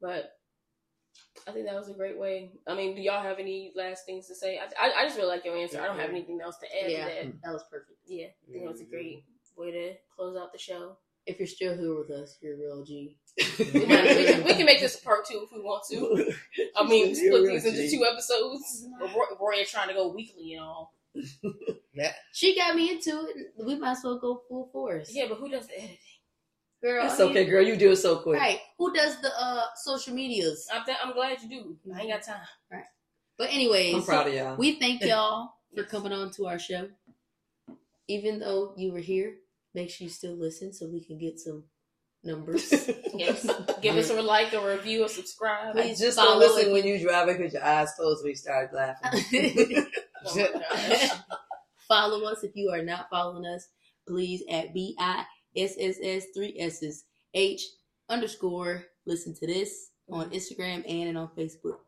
but 0.00 0.37
I 1.46 1.52
think 1.52 1.66
that 1.66 1.74
was 1.74 1.88
a 1.88 1.94
great 1.94 2.18
way. 2.18 2.52
I 2.66 2.74
mean, 2.74 2.94
do 2.96 3.00
y'all 3.02 3.22
have 3.22 3.38
any 3.38 3.72
last 3.76 4.04
things 4.06 4.26
to 4.28 4.34
say? 4.34 4.58
I, 4.58 4.88
I, 4.88 4.92
I 5.00 5.04
just 5.04 5.16
really 5.16 5.28
like 5.28 5.44
your 5.44 5.56
answer. 5.56 5.80
I 5.80 5.86
don't 5.86 5.98
have 5.98 6.10
anything 6.10 6.38
else 6.42 6.56
to 6.58 6.66
add 6.84 6.90
Yeah. 6.90 7.04
to 7.08 7.14
that. 7.26 7.32
That 7.44 7.52
was 7.52 7.64
perfect. 7.70 7.98
Yeah, 8.06 8.26
I 8.26 8.52
think 8.52 8.64
that 8.64 8.72
was 8.72 8.80
a 8.80 8.84
great 8.84 9.24
way 9.56 9.70
to 9.72 9.92
close 10.14 10.36
out 10.36 10.52
the 10.52 10.58
show. 10.58 10.96
If 11.26 11.38
you're 11.38 11.46
still 11.46 11.76
here 11.76 11.94
with 11.98 12.10
us, 12.10 12.38
you're 12.40 12.54
a 12.54 12.58
real 12.58 12.84
G. 12.84 13.16
We, 13.58 13.86
might- 13.86 14.16
we 14.16 14.24
can, 14.24 14.44
we 14.44 14.54
can 14.54 14.64
make 14.66 14.80
this 14.80 14.98
a 15.00 15.04
part 15.04 15.26
two 15.26 15.44
if 15.44 15.52
we 15.52 15.60
want 15.60 15.84
to. 15.90 16.32
I 16.76 16.88
mean, 16.88 17.14
split 17.14 17.46
these 17.46 17.64
into 17.66 17.90
two 17.90 18.04
episodes. 18.10 18.86
But 18.98 19.14
Roy, 19.14 19.24
Roy 19.40 19.60
is 19.60 19.70
trying 19.70 19.88
to 19.88 19.94
go 19.94 20.12
weekly 20.12 20.54
and 20.54 20.62
all. 20.62 20.94
Yeah. 21.94 22.12
She 22.32 22.54
got 22.54 22.76
me 22.76 22.92
into 22.92 23.10
it. 23.10 23.36
We 23.66 23.74
might 23.74 23.92
as 23.92 24.00
well 24.04 24.20
go 24.20 24.42
full 24.48 24.68
force. 24.72 25.10
Yeah, 25.12 25.24
but 25.28 25.38
who 25.38 25.48
does 25.48 25.66
the 25.66 25.76
editing? 25.76 25.98
Girl. 26.82 27.02
That's 27.02 27.20
I 27.20 27.24
mean- 27.24 27.30
okay, 27.32 27.44
girl. 27.44 27.62
You 27.62 27.76
do 27.76 27.90
it 27.92 27.96
so 27.96 28.16
quick. 28.18 28.38
Right. 28.40 28.60
Who 28.78 28.92
does 28.92 29.20
the 29.20 29.30
uh 29.38 29.62
social 29.76 30.14
medias? 30.14 30.66
I'm, 30.72 30.84
th- 30.84 30.98
I'm 31.02 31.12
glad 31.12 31.38
you 31.42 31.48
do. 31.48 31.76
I 31.94 32.00
ain't 32.00 32.10
got 32.10 32.22
time. 32.22 32.40
Right. 32.70 32.84
But 33.36 33.50
anyways, 33.52 33.94
I'm 33.94 34.02
proud 34.02 34.26
of 34.28 34.34
y'all. 34.34 34.56
we 34.56 34.78
thank 34.80 35.02
y'all 35.04 35.50
for 35.74 35.84
coming 35.84 36.12
on 36.12 36.30
to 36.32 36.46
our 36.46 36.58
show. 36.58 36.88
Even 38.08 38.40
though 38.40 38.72
you 38.76 38.92
were 38.92 38.98
here, 39.00 39.34
make 39.74 39.90
sure 39.90 40.06
you 40.06 40.10
still 40.10 40.34
listen 40.34 40.72
so 40.72 40.86
we 40.88 41.00
can 41.04 41.18
get 41.18 41.38
some 41.38 41.64
numbers. 42.24 42.72
Yes. 43.14 43.48
Give 43.82 43.96
us 43.96 44.10
a 44.10 44.20
like, 44.22 44.52
a 44.52 44.60
review, 44.64 45.04
a 45.04 45.08
subscribe. 45.08 45.76
I 45.76 45.82
Please 45.82 45.98
just 45.98 46.16
follow 46.18 46.38
don't 46.38 46.40
listen 46.40 46.70
it. 46.70 46.72
when 46.72 46.86
you 46.86 47.00
driving 47.00 47.36
because 47.38 47.52
your 47.54 47.64
eyes 47.64 47.90
closed 47.96 48.22
when 48.22 48.30
you 48.30 48.36
start 48.36 48.72
laughing. 48.72 49.22
Oh 50.26 50.36
my 50.36 50.60
gosh. 50.70 51.10
Follow 51.88 52.24
us 52.30 52.44
if 52.44 52.54
you 52.54 52.70
are 52.70 52.82
not 52.82 53.08
following 53.10 53.44
us. 53.46 53.68
Please 54.06 54.42
at 54.50 54.72
B 54.74 54.94
I 54.98 55.24
S 55.58 55.74
S 55.78 55.98
S 56.02 56.26
three 56.34 56.56
S's 56.58 57.04
H 57.34 57.62
underscore 58.08 58.84
listen 59.06 59.34
to 59.34 59.46
this 59.46 59.90
on 60.10 60.26
mm-hmm. 60.26 60.34
Instagram 60.34 60.84
and 60.88 61.08
and 61.08 61.18
on 61.18 61.28
Facebook. 61.36 61.80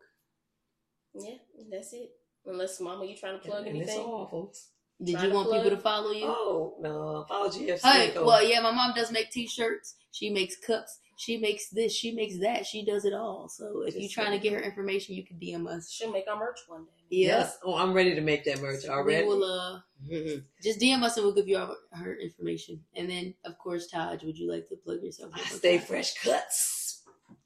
Yeah, 1.15 1.37
that's 1.71 1.93
it. 1.93 2.11
Unless 2.47 2.81
Mama, 2.81 3.05
you 3.05 3.17
trying 3.17 3.41
to 3.41 3.47
plug 3.47 3.67
and 3.67 3.77
it's 3.77 3.91
anything? 3.91 4.07
all, 4.07 4.27
folks. 4.27 4.71
Did 5.03 5.21
you 5.23 5.31
want 5.33 5.49
plug? 5.49 5.63
people 5.65 5.77
to 5.77 5.83
follow 5.83 6.11
you? 6.13 6.25
Oh 6.27 6.75
no, 6.81 7.25
follow 7.29 7.49
GFC. 7.49 7.81
Hey, 7.83 8.11
Go. 8.13 8.27
well, 8.27 8.47
yeah, 8.47 8.61
my 8.61 8.71
mom 8.71 8.93
does 8.95 9.11
make 9.11 9.31
T-shirts. 9.31 9.95
She 10.13 10.29
makes 10.31 10.57
cups. 10.57 10.99
She 11.17 11.37
makes 11.37 11.69
this. 11.69 11.93
She 11.95 12.13
makes 12.13 12.39
that. 12.41 12.65
She 12.67 12.85
does 12.85 13.05
it 13.05 13.13
all. 13.13 13.49
So 13.49 13.83
if 13.87 13.95
you're 13.95 14.09
trying 14.09 14.33
to 14.33 14.39
get 14.39 14.55
her 14.55 14.61
information, 14.61 15.15
you 15.15 15.25
can 15.25 15.37
DM 15.39 15.67
us. 15.69 15.91
She'll 15.91 16.11
make 16.13 16.25
our 16.31 16.39
merch 16.39 16.59
one 16.67 16.85
day. 16.85 16.91
Yeah. 17.11 17.27
Yes. 17.41 17.59
Oh, 17.63 17.77
I'm 17.77 17.93
ready 17.93 18.15
to 18.15 18.21
make 18.23 18.45
that 18.45 18.61
merch 18.63 18.87
already. 18.87 19.23
We 19.27 19.29
will 19.29 19.45
uh, 19.45 19.81
Mhm. 20.11 20.45
just 20.63 20.81
DM 20.81 21.03
us 21.03 21.17
and 21.19 21.27
we'll 21.27 21.35
give 21.35 21.47
you 21.49 21.59
our, 21.59 21.77
her 21.93 22.15
information. 22.15 22.83
And 22.97 23.09
then, 23.11 23.35
of 23.45 23.59
course, 23.59 23.87
Taj, 23.87 24.23
would 24.23 24.39
you 24.39 24.51
like 24.51 24.69
to 24.71 24.77
plug 24.77 25.03
yourself? 25.03 25.33
I 25.35 25.41
stay 25.43 25.77
time? 25.77 25.87
fresh 25.87 26.15
cuts. 26.15 27.03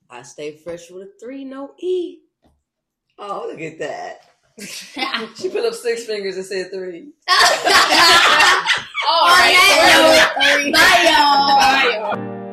I 0.09 0.23
stay 0.23 0.57
fresh 0.57 0.91
with 0.91 1.03
a 1.03 1.11
three, 1.21 1.45
no 1.45 1.75
E. 1.81 2.19
Oh, 3.19 3.49
look 3.51 3.61
at 3.61 3.79
that. 3.81 4.21
she 5.37 5.49
put 5.49 5.65
up 5.65 5.75
six 5.75 6.05
fingers 6.05 6.37
and 6.37 6.47
said 6.47 6.71
three. 6.71 7.09
All 7.29 7.39
right. 9.27 10.71
bye, 10.73 11.03
y'all. 11.11 11.59
Bye, 11.59 11.99
y'all. 11.99 12.44